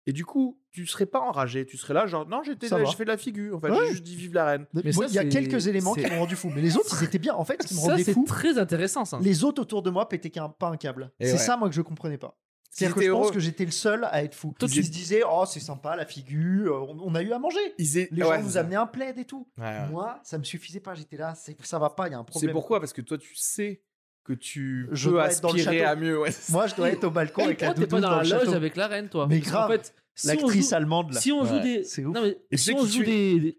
Et 0.08 0.12
du 0.14 0.24
coup, 0.24 0.58
tu 0.70 0.86
serais 0.86 1.04
pas 1.04 1.20
enragé, 1.20 1.66
tu 1.66 1.76
serais 1.76 1.92
là, 1.92 2.06
genre, 2.06 2.26
non, 2.26 2.42
j'étais, 2.42 2.68
là, 2.70 2.82
je 2.82 2.96
fais 2.96 3.04
de 3.04 3.10
la 3.10 3.18
figure, 3.18 3.56
en 3.56 3.60
fait, 3.60 3.70
Ouais. 3.70 3.76
j'ai 3.84 3.90
juste 3.90 4.02
dit 4.04 4.16
vive 4.16 4.32
la 4.32 4.46
reine. 4.46 4.66
Mais 4.72 4.80
Moi, 4.94 5.06
ça, 5.06 5.12
il 5.12 5.14
y 5.14 5.18
a 5.18 5.24
quelques 5.26 5.66
éléments 5.66 5.92
qui 5.92 6.06
m'ont 6.06 6.20
rendu 6.20 6.34
fou. 6.34 6.50
Mais 6.54 6.62
les 6.62 6.76
autres, 6.78 6.96
ils 7.00 7.04
étaient 7.04 7.18
bien. 7.18 7.34
En 7.34 7.44
fait, 7.44 7.62
ce 7.62 7.68
qui 7.68 7.74
me 7.74 7.80
rendait 7.80 8.04
c'est 8.04 8.14
fou, 8.14 8.24
très 8.26 8.56
intéressant, 8.58 9.04
ça. 9.04 9.18
les 9.20 9.44
autres 9.44 9.60
autour 9.60 9.82
de 9.82 9.90
moi 9.90 10.08
pétaient 10.08 10.30
qu'un- 10.30 10.48
pas 10.48 10.68
un 10.68 10.76
câble. 10.78 11.12
C'est 11.20 11.32
ouais. 11.32 11.38
ça, 11.38 11.58
moi, 11.58 11.68
que 11.68 11.74
je 11.74 11.82
comprenais 11.82 12.16
pas. 12.16 12.38
C'est-à-dire 12.70 12.96
que 12.96 13.02
je 13.02 13.10
pense 13.10 13.30
que 13.32 13.40
j'étais 13.40 13.64
le 13.66 13.70
seul 13.70 14.04
à 14.10 14.22
être 14.22 14.34
fou. 14.34 14.54
Toi, 14.58 14.68
Ils 14.70 14.74
tu- 14.76 14.84
se 14.84 14.90
disaient, 14.90 15.22
oh, 15.28 15.44
c'est 15.46 15.60
sympa, 15.60 15.94
la 15.96 16.06
figure, 16.06 16.74
euh, 16.76 16.86
on, 16.94 17.10
on 17.10 17.14
a 17.14 17.22
eu 17.22 17.32
à 17.32 17.38
manger. 17.38 17.58
Ils 17.76 17.92
Les 18.12 18.22
ouais, 18.22 18.38
gens 18.38 18.42
nous 18.42 18.56
amenaient 18.56 18.76
un 18.76 18.86
plaid 18.86 19.18
et 19.18 19.24
tout. 19.26 19.46
Ouais, 19.58 19.64
ouais. 19.64 19.88
Moi, 19.90 20.20
ça 20.22 20.38
me 20.38 20.44
suffisait 20.44 20.80
pas. 20.80 20.94
J'étais 20.94 21.16
là, 21.18 21.34
c'est- 21.34 21.56
ça 21.66 21.78
va 21.78 21.90
pas, 21.90 22.08
il 22.08 22.12
y 22.12 22.14
a 22.14 22.18
un 22.18 22.24
problème. 22.24 22.48
C'est 22.48 22.52
pourquoi? 22.52 22.80
Parce 22.80 22.92
que 22.94 23.02
toi, 23.02 23.18
tu 23.18 23.34
sais 23.34 23.82
que 24.24 24.32
tu 24.34 24.88
Je 24.92 25.06
peux 25.08 25.12
dois 25.14 25.30
être 25.30 25.40
dans 25.40 25.48
le 25.52 25.54
aspirer 25.58 25.78
château. 25.78 25.90
à 25.90 25.96
mieux. 25.96 26.18
Ouais, 26.20 26.30
Moi, 26.50 26.66
je 26.66 26.74
dois 26.74 26.90
être 26.90 27.04
au 27.04 27.10
balcon 27.10 27.42
Et 27.42 27.44
avec 27.44 27.60
la 27.60 27.68
pas 27.68 27.74
doudoune 27.74 28.00
dans 28.00 28.08
dans 28.10 28.16
la 28.16 28.22
loge 28.22 28.30
château. 28.30 28.52
avec 28.52 28.76
la 28.76 28.86
reine, 28.88 29.08
toi 29.08 29.26
Mais 29.28 29.38
Parce 29.38 29.50
grave, 29.50 29.70
fait, 29.72 29.94
si 30.14 30.26
on 30.26 30.30
L'actrice 30.30 30.68
joue- 30.70 30.74
allemande, 30.74 31.12
là. 31.14 31.20
Si 31.20 31.32
on 31.32 31.44
joue 31.44 31.54
Ouais, 31.54 31.62
des, 31.62 31.84
c'est 31.84 32.04
ouf. 32.04 32.14
non, 32.14 32.22
mais 32.22 32.30
Et 32.50 32.56
tu 32.56 32.58
si 32.58 32.64
sais 32.64 32.72
on 32.74 32.84
qui 32.84 32.88
joue 32.92 32.98
tu 33.00 33.04
des, 33.06 33.40
des, 33.40 33.58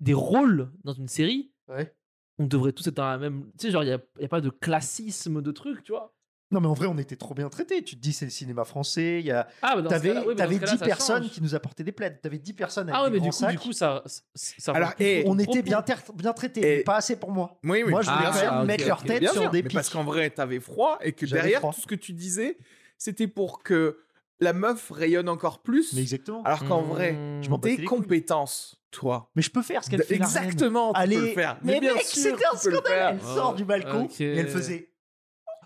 des 0.00 0.14
rôles 0.14 0.70
dans 0.84 0.92
une 0.92 1.08
série, 1.08 1.50
Ouais. 1.68 1.94
on 2.38 2.46
devrait 2.46 2.72
tous 2.72 2.86
être 2.88 2.96
dans 2.96 3.08
la 3.08 3.16
même. 3.18 3.44
Tu 3.58 3.66
sais, 3.66 3.70
genre, 3.70 3.82
il 3.84 3.86
n'y 3.86 3.92
a, 3.92 4.00
y 4.20 4.24
a 4.24 4.28
pas 4.28 4.40
de 4.40 4.50
classisme 4.50 5.40
de 5.40 5.52
trucs, 5.52 5.82
tu 5.84 5.92
vois. 5.92 6.14
Non, 6.52 6.60
mais 6.60 6.66
en 6.66 6.72
vrai, 6.74 6.86
on 6.88 6.98
était 6.98 7.14
trop 7.16 7.32
bien 7.34 7.48
traités. 7.48 7.82
Tu 7.84 7.94
te 7.96 8.00
dis, 8.00 8.12
c'est 8.12 8.24
le 8.24 8.30
cinéma 8.32 8.64
français. 8.64 9.20
Il 9.20 9.26
y 9.26 9.30
a... 9.30 9.46
Ah, 9.62 9.76
bah 9.76 9.82
dans 9.82 9.88
ce 9.90 9.94
T'avais 9.94 10.08
cas-là- 10.08 10.20
oui, 10.22 10.26
mais 10.30 10.34
dans 10.34 10.38
t'avais 10.38 10.54
ce 10.56 10.60
cas-là, 10.60 10.72
10 10.72 10.78
ça 10.78 10.84
personnes 10.84 11.22
change. 11.22 11.32
qui 11.32 11.42
nous 11.42 11.54
apportaient 11.54 11.84
des 11.84 11.92
plaids. 11.92 12.18
T'avais 12.20 12.38
10 12.38 12.52
personnes 12.54 12.88
avec 12.88 12.94
Ah, 12.98 13.04
ouais, 13.04 13.10
des 13.10 13.14
mais 13.18 13.20
du 13.20 13.28
grands 13.30 13.38
coup, 13.38 13.46
du 13.46 13.52
sacs. 13.52 13.62
coup, 13.62 13.72
ça. 13.72 14.02
ça 14.34 14.72
Alors, 14.72 14.92
et 14.98 15.22
ton 15.24 15.30
on 15.30 15.38
était 15.38 15.62
bien, 15.62 15.80
ter- 15.82 16.02
bien 16.14 16.32
traités, 16.32 16.60
Et- 16.60 16.76
mais 16.78 16.82
pas 16.82 16.96
assez 16.96 17.14
pour 17.16 17.30
moi. 17.30 17.58
Oui, 17.62 17.82
oui. 17.84 17.90
Moi, 17.90 18.02
je 18.02 18.10
voulais 18.10 18.24
Ah, 18.26 18.32
quand 18.34 18.56
même 18.58 18.66
mettre 18.66 18.86
leur 18.86 19.02
tête 19.04 19.22
sur 19.30 19.42
sûr, 19.42 19.50
des 19.50 19.62
pics. 19.62 19.74
parce 19.74 19.90
qu'en 19.90 20.02
vrai, 20.02 20.28
t'avais 20.30 20.58
froid 20.60 20.98
et 21.02 21.12
que 21.12 21.24
derrière, 21.26 21.60
froid. 21.60 21.72
tout 21.72 21.82
ce 21.82 21.86
que 21.86 21.94
tu 21.94 22.12
disais, 22.12 22.58
c'était 22.98 23.28
pour 23.28 23.62
que 23.62 24.00
la 24.40 24.52
meuf 24.52 24.90
rayonne 24.90 25.28
encore 25.28 25.62
plus. 25.62 25.92
Mais 25.92 26.00
exactement. 26.00 26.42
Alors 26.42 26.64
qu'en 26.66 26.82
vrai, 26.82 27.12
Mmh. 27.12 27.42
je 27.44 27.54
tes 27.60 27.84
compétences, 27.84 28.82
toi, 28.90 29.30
Mais 29.36 29.42
je 29.42 29.50
peux 29.50 29.62
faire 29.62 29.84
ce 29.84 29.90
qu'elle 29.90 30.02
fait. 30.02 30.16
exactement, 30.16 30.92
tu 30.94 31.00
Allez, 31.00 31.16
peux 31.16 31.22
le 31.26 31.28
faire. 31.32 31.58
mais, 31.62 31.78
bien 31.78 31.94
mec, 31.94 32.02
c'était 32.02 32.44
un 32.52 32.56
scandale. 32.56 33.18
Elle 33.20 33.20
sort 33.22 33.54
du 33.54 33.64
balcon 33.64 34.08
et 34.18 34.24
elle 34.36 34.48
faisait. 34.48 34.89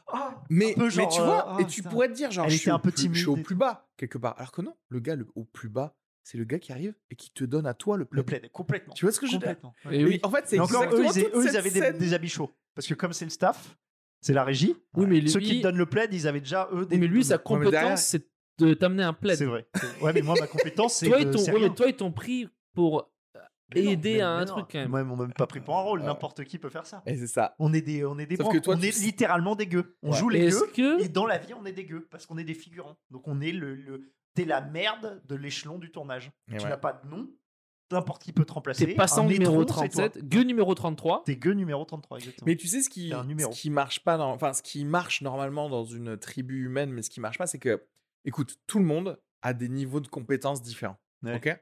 Ah, 0.08 0.42
Mais, 0.50 0.72
un 0.72 0.74
peu 0.74 0.84
mais 0.84 0.90
genre, 0.90 1.08
tu 1.08 1.20
euh, 1.20 1.24
vois, 1.24 1.46
ah, 1.48 1.60
et 1.60 1.66
tu 1.66 1.80
putain. 1.80 1.90
pourrais 1.90 2.08
te 2.08 2.14
dire, 2.14 2.30
genre, 2.30 2.44
Elle 2.44 2.50
je 2.50 2.56
était 2.56 2.62
suis, 2.62 2.70
un 2.70 2.76
au 2.76 2.78
peu 2.78 2.90
plus, 2.90 3.14
je 3.14 3.18
suis 3.18 3.28
au 3.28 3.36
plus 3.36 3.54
bas, 3.54 3.88
quelque 3.96 4.18
part. 4.18 4.34
Alors 4.36 4.52
que 4.52 4.62
non, 4.62 4.74
le 4.88 5.00
gars 5.00 5.16
le, 5.16 5.26
au 5.34 5.44
plus 5.44 5.68
bas, 5.68 5.96
c'est 6.22 6.38
le 6.38 6.44
gars 6.44 6.58
qui 6.58 6.72
arrive 6.72 6.94
et 7.10 7.16
qui 7.16 7.30
te 7.30 7.44
donne 7.44 7.66
à 7.66 7.74
toi 7.74 7.96
le 7.96 8.06
le 8.10 8.22
plaid. 8.22 8.40
plaid, 8.40 8.52
complètement. 8.52 8.94
Tu 8.94 9.04
vois 9.04 9.12
ce 9.12 9.20
que 9.20 9.26
je 9.26 9.32
veux 9.32 9.38
dire? 9.38 9.56
Ouais. 9.86 9.98
Et 9.98 10.04
oui. 10.04 10.20
En 10.22 10.30
fait, 10.30 10.44
c'est 10.46 10.58
encore, 10.58 10.82
eux, 10.84 11.04
exactement 11.04 11.42
ils, 11.42 11.46
eux, 11.46 11.50
ils 11.50 11.56
avaient 11.56 11.92
des, 11.92 12.14
habits 12.14 12.28
chauds. 12.28 12.50
Parce 12.74 12.86
que 12.86 12.94
comme 12.94 13.12
c'est 13.12 13.24
le 13.24 13.30
staff, 13.30 13.76
c'est 14.20 14.32
la 14.32 14.44
régie. 14.44 14.74
Oui, 14.94 15.06
mais 15.06 15.20
lui, 15.20 15.30
Ceux 15.30 15.40
qui 15.40 15.58
te 15.58 15.62
donnent 15.62 15.76
le 15.76 15.86
plaid, 15.86 16.12
ils 16.12 16.26
avaient 16.26 16.40
déjà 16.40 16.68
eux 16.72 16.86
des. 16.86 16.98
mais 16.98 17.06
lui, 17.06 17.24
sa 17.24 17.38
compétence, 17.38 18.02
c'est 18.02 18.26
de 18.58 18.74
t'amener 18.74 19.02
un 19.02 19.12
plaid. 19.12 19.36
C'est 19.36 19.46
vrai. 19.46 19.66
Ouais, 20.00 20.12
mais 20.12 20.22
moi, 20.22 20.34
ma 20.38 20.46
compétence, 20.46 20.94
c'est. 20.98 21.08
Toi, 21.08 21.88
ils 21.88 21.96
t'ont 21.96 22.12
pris 22.12 22.48
pour 22.74 23.10
Mais 23.74 23.84
aider 23.84 24.20
à 24.20 24.30
un 24.30 24.44
non. 24.44 24.52
truc, 24.52 24.66
quand 24.72 24.88
même. 24.88 25.06
M'ont 25.06 25.16
même 25.16 25.32
pas 25.32 25.46
pris 25.46 25.60
pour 25.60 25.76
un 25.76 25.82
rôle. 25.82 26.00
Ouais. 26.00 26.06
N'importe 26.06 26.44
qui 26.44 26.58
peut 26.58 26.68
faire 26.68 26.86
ça. 26.86 27.02
Et 27.06 27.16
c'est 27.16 27.26
ça. 27.26 27.54
On 27.58 27.72
est 27.72 27.80
des, 27.80 28.04
on 28.04 28.18
est 28.18 28.26
des 28.26 28.36
Sauf 28.36 28.52
que 28.52 28.58
toi, 28.58 28.74
on 28.74 28.78
tu 28.78 28.86
est 28.86 28.98
littéralement 29.00 29.54
des 29.56 29.66
gueux. 29.66 29.96
On 30.02 30.10
Ouais. 30.12 30.18
joue 30.18 30.28
les 30.28 30.46
Est-ce 30.46 30.60
gueux. 30.74 30.98
que. 30.98 31.02
Et 31.04 31.08
dans 31.08 31.26
la 31.26 31.38
vie, 31.38 31.54
on 31.54 31.64
est 31.64 31.72
des 31.72 31.84
gueux. 31.84 32.06
Parce 32.10 32.26
qu'on 32.26 32.36
est 32.38 32.44
des 32.44 32.54
figurants. 32.54 32.96
Donc 33.10 33.26
on 33.26 33.40
est 33.40 33.52
le. 33.52 33.74
le... 33.74 34.12
T'es 34.34 34.44
la 34.44 34.60
merde 34.60 35.22
de 35.26 35.34
l'échelon 35.36 35.78
du 35.78 35.90
tournage. 35.92 36.30
Et 36.52 36.56
Tu 36.56 36.64
ouais. 36.64 36.68
n'as 36.68 36.76
pas 36.76 36.92
de 36.92 37.08
nom. 37.08 37.28
N'importe 37.92 38.22
qui 38.22 38.32
peut 38.32 38.44
te 38.44 38.52
remplacer. 38.52 38.86
T'es 38.86 38.94
passant 38.94 39.24
numéro 39.24 39.62
étron, 39.62 39.82
c'est 39.82 39.88
toi. 39.90 40.08
37, 40.08 40.28
gueux 40.28 40.42
numéro 40.42 40.74
33. 40.74 41.22
T'es 41.24 41.36
gueux 41.36 41.52
numéro 41.52 41.84
33, 41.84 42.18
exactement. 42.18 42.46
Mais 42.46 42.56
tu 42.56 42.66
sais 42.66 42.80
ce 42.82 42.88
qui, 42.90 43.08
C'est 43.10 43.14
un 43.14 43.24
numéro. 43.24 43.52
ce 43.52 43.60
qui 43.60 43.70
marche 43.70 44.00
pas 44.02 44.16
dans, 44.16 44.30
enfin 44.32 44.52
ce 44.54 44.62
qui 44.62 44.84
marche 44.84 45.20
normalement 45.22 45.68
dans 45.68 45.84
une 45.84 46.16
tribu 46.16 46.64
humaine, 46.64 46.90
mais 46.90 47.02
ce 47.02 47.10
qui 47.10 47.20
marche 47.20 47.38
pas, 47.38 47.46
c'est 47.46 47.58
que, 47.58 47.84
écoute, 48.24 48.58
tout 48.66 48.78
le 48.78 48.84
monde 48.86 49.20
a 49.42 49.52
des 49.52 49.68
niveaux 49.68 50.00
de 50.00 50.08
compétences 50.08 50.62
différents. 50.62 50.96
Ouais. 51.22 51.36
Ok? 51.36 51.56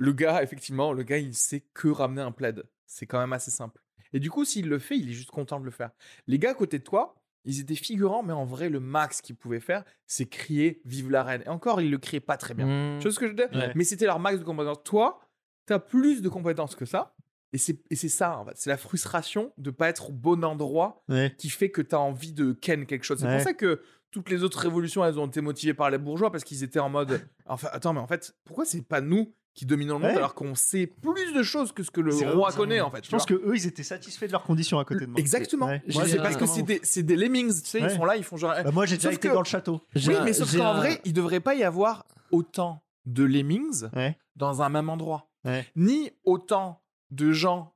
Le 0.00 0.12
gars, 0.14 0.42
effectivement, 0.42 0.92
le 0.94 1.02
gars, 1.02 1.18
il 1.18 1.34
sait 1.34 1.62
que 1.74 1.88
ramener 1.88 2.22
un 2.22 2.32
plaid. 2.32 2.64
C'est 2.86 3.06
quand 3.06 3.20
même 3.20 3.34
assez 3.34 3.50
simple. 3.50 3.80
Et 4.14 4.18
du 4.18 4.30
coup, 4.30 4.44
s'il 4.46 4.66
le 4.68 4.78
fait, 4.78 4.96
il 4.96 5.10
est 5.10 5.12
juste 5.12 5.30
content 5.30 5.60
de 5.60 5.64
le 5.66 5.70
faire. 5.70 5.90
Les 6.26 6.38
gars 6.38 6.50
à 6.50 6.54
côté 6.54 6.78
de 6.78 6.84
toi, 6.84 7.14
ils 7.44 7.60
étaient 7.60 7.74
figurants, 7.74 8.22
mais 8.22 8.32
en 8.32 8.44
vrai, 8.46 8.70
le 8.70 8.80
max 8.80 9.20
qu'ils 9.20 9.36
pouvaient 9.36 9.60
faire, 9.60 9.84
c'est 10.06 10.26
crier 10.26 10.80
"Vive 10.86 11.10
la 11.10 11.22
reine". 11.22 11.42
Et 11.44 11.48
encore, 11.50 11.80
ils 11.82 11.90
le 11.90 11.98
criaient 11.98 12.18
pas 12.20 12.38
très 12.38 12.54
bien. 12.54 12.66
Mmh. 12.66 12.98
Tu 12.98 13.02
vois 13.04 13.12
ce 13.12 13.18
que 13.18 13.26
je 13.26 13.30
veux 13.32 13.36
dire? 13.36 13.50
Ouais. 13.52 13.72
Mais 13.76 13.84
c'était 13.84 14.06
leur 14.06 14.18
max 14.18 14.38
de 14.38 14.44
compétences. 14.44 14.82
Toi, 14.84 15.20
tu 15.66 15.74
as 15.74 15.78
plus 15.78 16.22
de 16.22 16.28
compétences 16.30 16.74
que 16.74 16.86
ça. 16.86 17.14
Et 17.52 17.58
c'est 17.58 18.08
ça, 18.08 18.38
en 18.38 18.44
fait. 18.46 18.52
C'est 18.56 18.70
la 18.70 18.76
frustration 18.78 19.52
de 19.58 19.70
pas 19.70 19.88
être 19.88 20.10
au 20.10 20.12
bon 20.12 20.44
endroit 20.44 21.04
Ouais. 21.08 21.34
qui 21.36 21.50
fait 21.50 21.70
que 21.70 21.82
tu 21.82 21.94
as 21.94 22.00
envie 22.00 22.32
de 22.32 22.52
ken 22.52 22.86
quelque 22.86 23.04
chose. 23.04 23.18
C'est 23.20 23.26
Ouais. 23.26 23.36
pour 23.36 23.44
ça 23.44 23.54
que 23.54 23.82
toutes 24.12 24.30
les 24.30 24.42
autres 24.44 24.58
révolutions, 24.60 25.04
elles 25.04 25.18
ont 25.20 25.26
été 25.26 25.40
motivées 25.40 25.74
par 25.74 25.90
les 25.90 25.98
bourgeois 25.98 26.30
parce 26.32 26.42
qu'ils 26.44 26.62
étaient 26.64 26.78
en 26.80 26.88
mode 26.88 27.20
enfin, 27.46 27.68
attends, 27.72 27.92
mais 27.92 28.00
en 28.00 28.06
fait, 28.06 28.34
pourquoi 28.44 28.64
c'est 28.64 28.82
pas 28.82 29.00
nous 29.00 29.34
qui 29.54 29.66
dominons 29.66 29.94
le 29.94 30.00
monde 30.02 30.10
Ouais. 30.12 30.16
alors 30.16 30.34
qu'on 30.34 30.54
sait 30.54 30.86
plus 30.86 31.32
de 31.34 31.42
choses 31.42 31.72
que 31.72 31.82
ce 31.82 31.90
que 31.90 32.00
le 32.00 32.14
roi 32.14 32.50
vrai, 32.50 32.56
connaît 32.56 32.80
en 32.80 32.90
fait 32.90 33.04
Je 33.04 33.10
pense 33.10 33.26
que 33.26 33.34
eux, 33.34 33.56
ils 33.56 33.66
étaient 33.66 33.82
satisfaits 33.82 34.26
de 34.26 34.32
leurs 34.32 34.44
conditions 34.44 34.78
à 34.78 34.84
côté 34.84 35.00
de 35.06 35.10
moi. 35.10 35.18
Exactement. 35.20 35.66
Ouais. 35.66 35.82
J'ai 35.86 35.98
Moi, 35.98 36.08
c'est 36.08 36.18
un- 36.18 36.22
parce 36.22 36.36
que 36.36 36.46
c'est 36.46 36.62
des, 36.62 36.80
c'est 36.82 37.02
des 37.02 37.16
lemmings, 37.16 37.52
tu 37.62 37.66
sais, 37.68 37.82
Ouais. 37.82 37.92
ils 37.92 37.96
sont 37.96 38.04
là, 38.04 38.16
ils 38.16 38.24
font 38.24 38.36
genre. 38.36 38.54
Bah, 38.64 38.70
moi, 38.70 38.86
j'ai 38.86 38.96
déjà 38.96 39.12
été 39.12 39.28
que- 39.28 39.34
dans 39.34 39.40
le 39.40 39.44
château. 39.46 39.80
J'ai 39.94 40.12
Oui, 40.12 40.16
un- 40.18 40.24
mais 40.24 40.32
sauf 40.32 40.56
qu'en 40.56 40.66
un- 40.66 40.74
vrai, 40.76 41.00
il 41.04 41.12
devrait 41.12 41.40
pas 41.40 41.54
y 41.54 41.64
avoir 41.64 42.06
autant 42.30 42.82
de 43.06 43.24
lemmings 43.24 43.88
Ouais. 43.94 44.16
dans 44.36 44.62
un 44.62 44.68
même 44.68 44.88
endroit. 44.88 45.30
Ouais. 45.44 45.66
Ni 45.76 46.10
autant 46.24 46.82
de 47.10 47.32
gens 47.32 47.74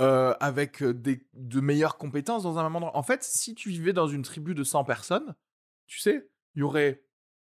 euh, 0.00 0.34
avec 0.40 0.82
euh, 0.82 0.92
des, 0.92 1.24
de 1.34 1.60
meilleures 1.60 1.96
compétences 1.98 2.42
dans 2.42 2.58
un 2.58 2.62
même 2.64 2.74
endroit. 2.74 2.96
En 2.96 3.02
fait, 3.04 3.22
si 3.22 3.54
tu 3.54 3.68
vivais 3.68 3.92
dans 3.92 4.08
une 4.08 4.22
tribu 4.22 4.54
de 4.54 4.64
100 4.64 4.82
personnes, 4.84 5.36
tu 5.86 6.00
sais, 6.00 6.28
il 6.56 6.60
y 6.60 6.62
aurait 6.62 7.04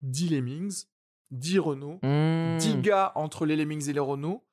10 0.01 0.31
Lemmings, 0.31 0.85
10 1.31 1.59
Renault, 1.59 1.99
Hmm. 2.03 2.57
10 2.59 2.77
gars 2.81 3.13
entre 3.15 3.47
les 3.47 3.57
Lemmings 3.57 3.89
et 3.89 3.93
les 3.93 4.01
Renault, 4.01 4.45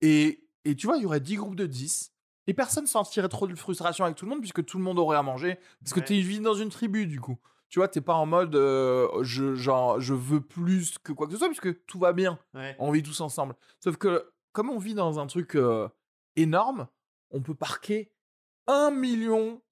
et, 0.00 0.44
et 0.64 0.74
tu 0.76 0.86
vois, 0.86 0.96
il 0.96 1.02
y 1.02 1.06
aurait 1.06 1.20
10 1.20 1.36
groupes 1.36 1.54
de 1.56 1.66
10, 1.66 2.12
et 2.46 2.54
personne 2.54 2.86
sentirait 2.86 3.28
trop 3.28 3.46
de 3.46 3.54
frustration 3.54 4.04
avec 4.04 4.16
tout 4.16 4.24
le 4.24 4.30
monde, 4.30 4.40
puisque 4.40 4.64
tout 4.64 4.78
le 4.78 4.84
monde 4.84 4.98
aurait 4.98 5.16
à 5.16 5.22
manger, 5.22 5.58
parce 5.80 5.92
que 5.92 6.00
Ouais. 6.00 6.06
tu 6.06 6.14
vis 6.14 6.40
dans 6.40 6.54
une 6.54 6.70
tribu, 6.70 7.06
du 7.06 7.20
coup. 7.20 7.38
Tu 7.68 7.78
vois, 7.78 7.88
t'es 7.88 8.00
pas 8.02 8.14
en 8.14 8.26
mode, 8.26 8.54
euh, 8.54 9.08
je, 9.22 9.54
genre, 9.54 9.98
je 10.00 10.12
veux 10.12 10.40
plus 10.42 10.98
que 10.98 11.12
quoi 11.12 11.26
que 11.26 11.32
ce 11.32 11.38
soit, 11.38 11.48
puisque 11.48 11.84
tout 11.86 11.98
va 11.98 12.12
bien 12.12 12.38
Ouais. 12.54 12.76
on 12.78 12.90
vit 12.90 13.02
tous 13.02 13.20
ensemble. 13.22 13.54
Sauf 13.80 13.96
que, 13.96 14.30
comme 14.52 14.68
on 14.68 14.78
vit 14.78 14.92
dans 14.94 15.18
un 15.18 15.26
truc 15.26 15.54
euh, 15.56 15.88
énorme, 16.36 16.86
on 17.30 17.40
peut 17.40 17.54
parquer 17.54 18.12
un 18.66 18.90
million 18.90 19.62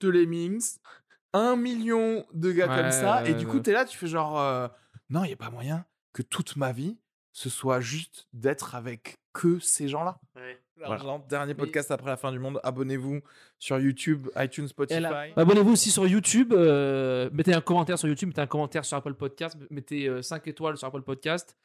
de 0.00 0.08
lemmings, 0.08 0.78
un 1.32 1.54
million 1.56 2.26
de 2.32 2.50
gars 2.52 2.68
Ouais, 2.68 2.82
comme 2.82 2.90
ça, 2.90 3.24
et 3.28 3.34
du 3.34 3.46
coup, 3.46 3.60
t'es 3.60 3.72
là, 3.72 3.84
tu 3.84 3.96
fais 3.96 4.06
genre, 4.08 4.38
euh, 4.40 4.66
non, 5.10 5.22
il 5.24 5.28
n'y 5.28 5.32
a 5.34 5.36
pas 5.36 5.50
moyen 5.50 5.84
que 6.14 6.22
toute 6.22 6.56
ma 6.56 6.72
vie, 6.72 6.96
ce 7.32 7.50
soit 7.50 7.80
juste 7.80 8.26
d'être 8.32 8.74
avec 8.74 9.18
que 9.34 9.58
ces 9.58 9.88
gens-là. 9.88 10.18
Ouais. 10.36 10.58
L'argent, 10.76 11.24
dernier 11.28 11.54
Mais- 11.54 11.58
podcast 11.58 11.90
après 11.90 12.08
la 12.10 12.16
fin 12.16 12.30
du 12.32 12.38
monde. 12.38 12.60
Abonnez-vous 12.64 13.20
sur 13.58 13.78
YouTube, 13.78 14.28
iTunes, 14.36 14.68
Spotify. 14.68 15.00
Là- 15.00 15.26
Abonnez-vous 15.36 15.72
aussi 15.72 15.90
sur 15.90 16.06
YouTube. 16.06 16.52
euh, 16.52 17.28
mettez 17.32 17.52
un 17.54 17.60
commentaire 17.60 17.98
sur 17.98 18.08
YouTube, 18.08 18.28
mettez 18.28 18.40
un 18.40 18.46
commentaire 18.46 18.84
sur 18.84 18.96
Apple 18.96 19.14
Podcast, 19.14 19.56
mettez 19.70 20.22
5 20.22 20.46
étoiles 20.48 20.76
sur 20.78 20.86
Apple 20.88 21.02
Podcast. 21.02 21.56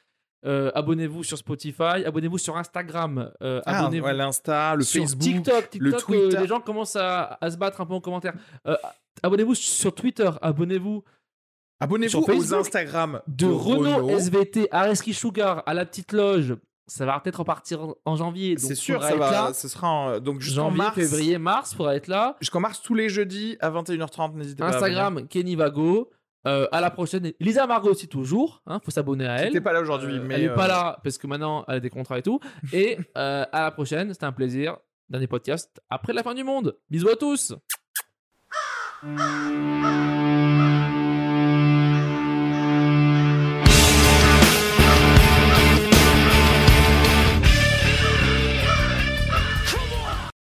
euh, 0.46 0.70
abonnez-vous 0.74 1.22
sur 1.22 1.36
Spotify, 1.36 2.02
abonnez-vous 2.06 2.38
sur 2.38 2.56
Instagram, 2.56 3.30
euh, 3.42 3.60
Ah, 3.66 3.80
abonnez-vous 3.80 4.06
ouais, 4.06 4.14
l'Insta, 4.14 4.74
le 4.74 4.82
sur 4.84 5.02
Facebook. 5.02 5.22
TikTok, 5.22 5.74
le 5.78 5.92
TikTok, 5.92 6.10
euh, 6.10 6.20
Twitter. 6.22 6.40
les 6.40 6.46
gens 6.46 6.60
commencent 6.60 6.96
à, 6.96 7.36
à 7.42 7.50
se 7.50 7.58
battre 7.58 7.78
un 7.82 7.84
peu 7.86 7.92
en 7.92 8.00
commentaire. 8.00 8.32
Euh, 8.66 8.74
abonnez-vous 9.22 9.54
sur 9.54 9.94
Twitter, 9.94 10.30
abonnez-vous 10.40 11.04
Abonnez-vous 11.80 12.10
sur 12.10 12.20
aux 12.20 12.26
Facebook, 12.26 12.58
Instagram 12.60 13.20
de 13.26 13.46
Renault, 13.46 14.08
SVT, 14.10 14.68
Areski 14.70 15.14
Sugar 15.14 15.62
à 15.66 15.74
la 15.74 15.84
petite 15.86 16.12
loge. 16.12 16.56
Ça 16.86 17.06
va 17.06 17.18
peut-être 17.20 17.38
repartir 17.38 17.94
en- 18.04 18.16
janvier. 18.16 18.56
C'est 18.58 18.74
sûr, 18.74 19.00
ça 19.02 19.10
être 19.10 19.18
va. 19.18 19.30
là. 19.30 19.52
Ce 19.54 19.68
sera 19.68 19.88
en- 19.88 20.18
donc 20.20 20.40
jusqu'en 20.40 20.64
Janvier, 20.64 20.78
mars. 20.78 20.94
février, 20.96 21.38
mars, 21.38 21.74
faudra 21.74 21.94
être 21.94 22.08
là. 22.08 22.36
Jusqu'en 22.40 22.58
mars, 22.60 22.82
tous 22.82 22.94
les 22.94 23.08
jeudis 23.08 23.56
à 23.60 23.70
21h30, 23.70 24.34
n'hésitez 24.34 24.60
pas. 24.62 24.70
à. 24.70 24.74
Instagram, 24.76 25.26
Kenny 25.28 25.54
Vago. 25.56 26.10
Euh, 26.46 26.66
à 26.72 26.80
la 26.80 26.90
prochaine. 26.90 27.32
Lisa 27.38 27.66
Margot 27.66 27.90
aussi 27.90 28.08
toujours. 28.08 28.62
Hein, 28.66 28.80
faut 28.82 28.90
s'abonner 28.90 29.26
à 29.26 29.36
elle. 29.36 29.48
T'étais 29.48 29.60
pas 29.60 29.74
là 29.74 29.82
aujourd'hui, 29.82 30.14
Euh, 30.16 30.22
mais. 30.26 30.36
elle 30.36 30.44
est 30.44 30.48
euh, 30.48 30.54
pas 30.54 30.66
là 30.66 30.98
parce 31.04 31.18
que 31.18 31.26
maintenant 31.26 31.66
elle 31.68 31.74
a 31.74 31.80
des 31.80 31.90
contrats 31.90 32.18
et 32.18 32.22
tout. 32.22 32.40
Et 32.72 32.96
euh, 33.18 33.44
à 33.52 33.60
la 33.62 33.70
prochaine. 33.70 34.10
C'était 34.12 34.24
un 34.24 34.32
plaisir. 34.32 34.78
Dernier 35.10 35.26
podcast 35.26 35.80
après 35.90 36.12
la 36.14 36.22
fin 36.22 36.32
du 36.34 36.42
monde. 36.42 36.78
Bisous 36.88 37.08
à 37.10 37.16
tous. 37.16 37.52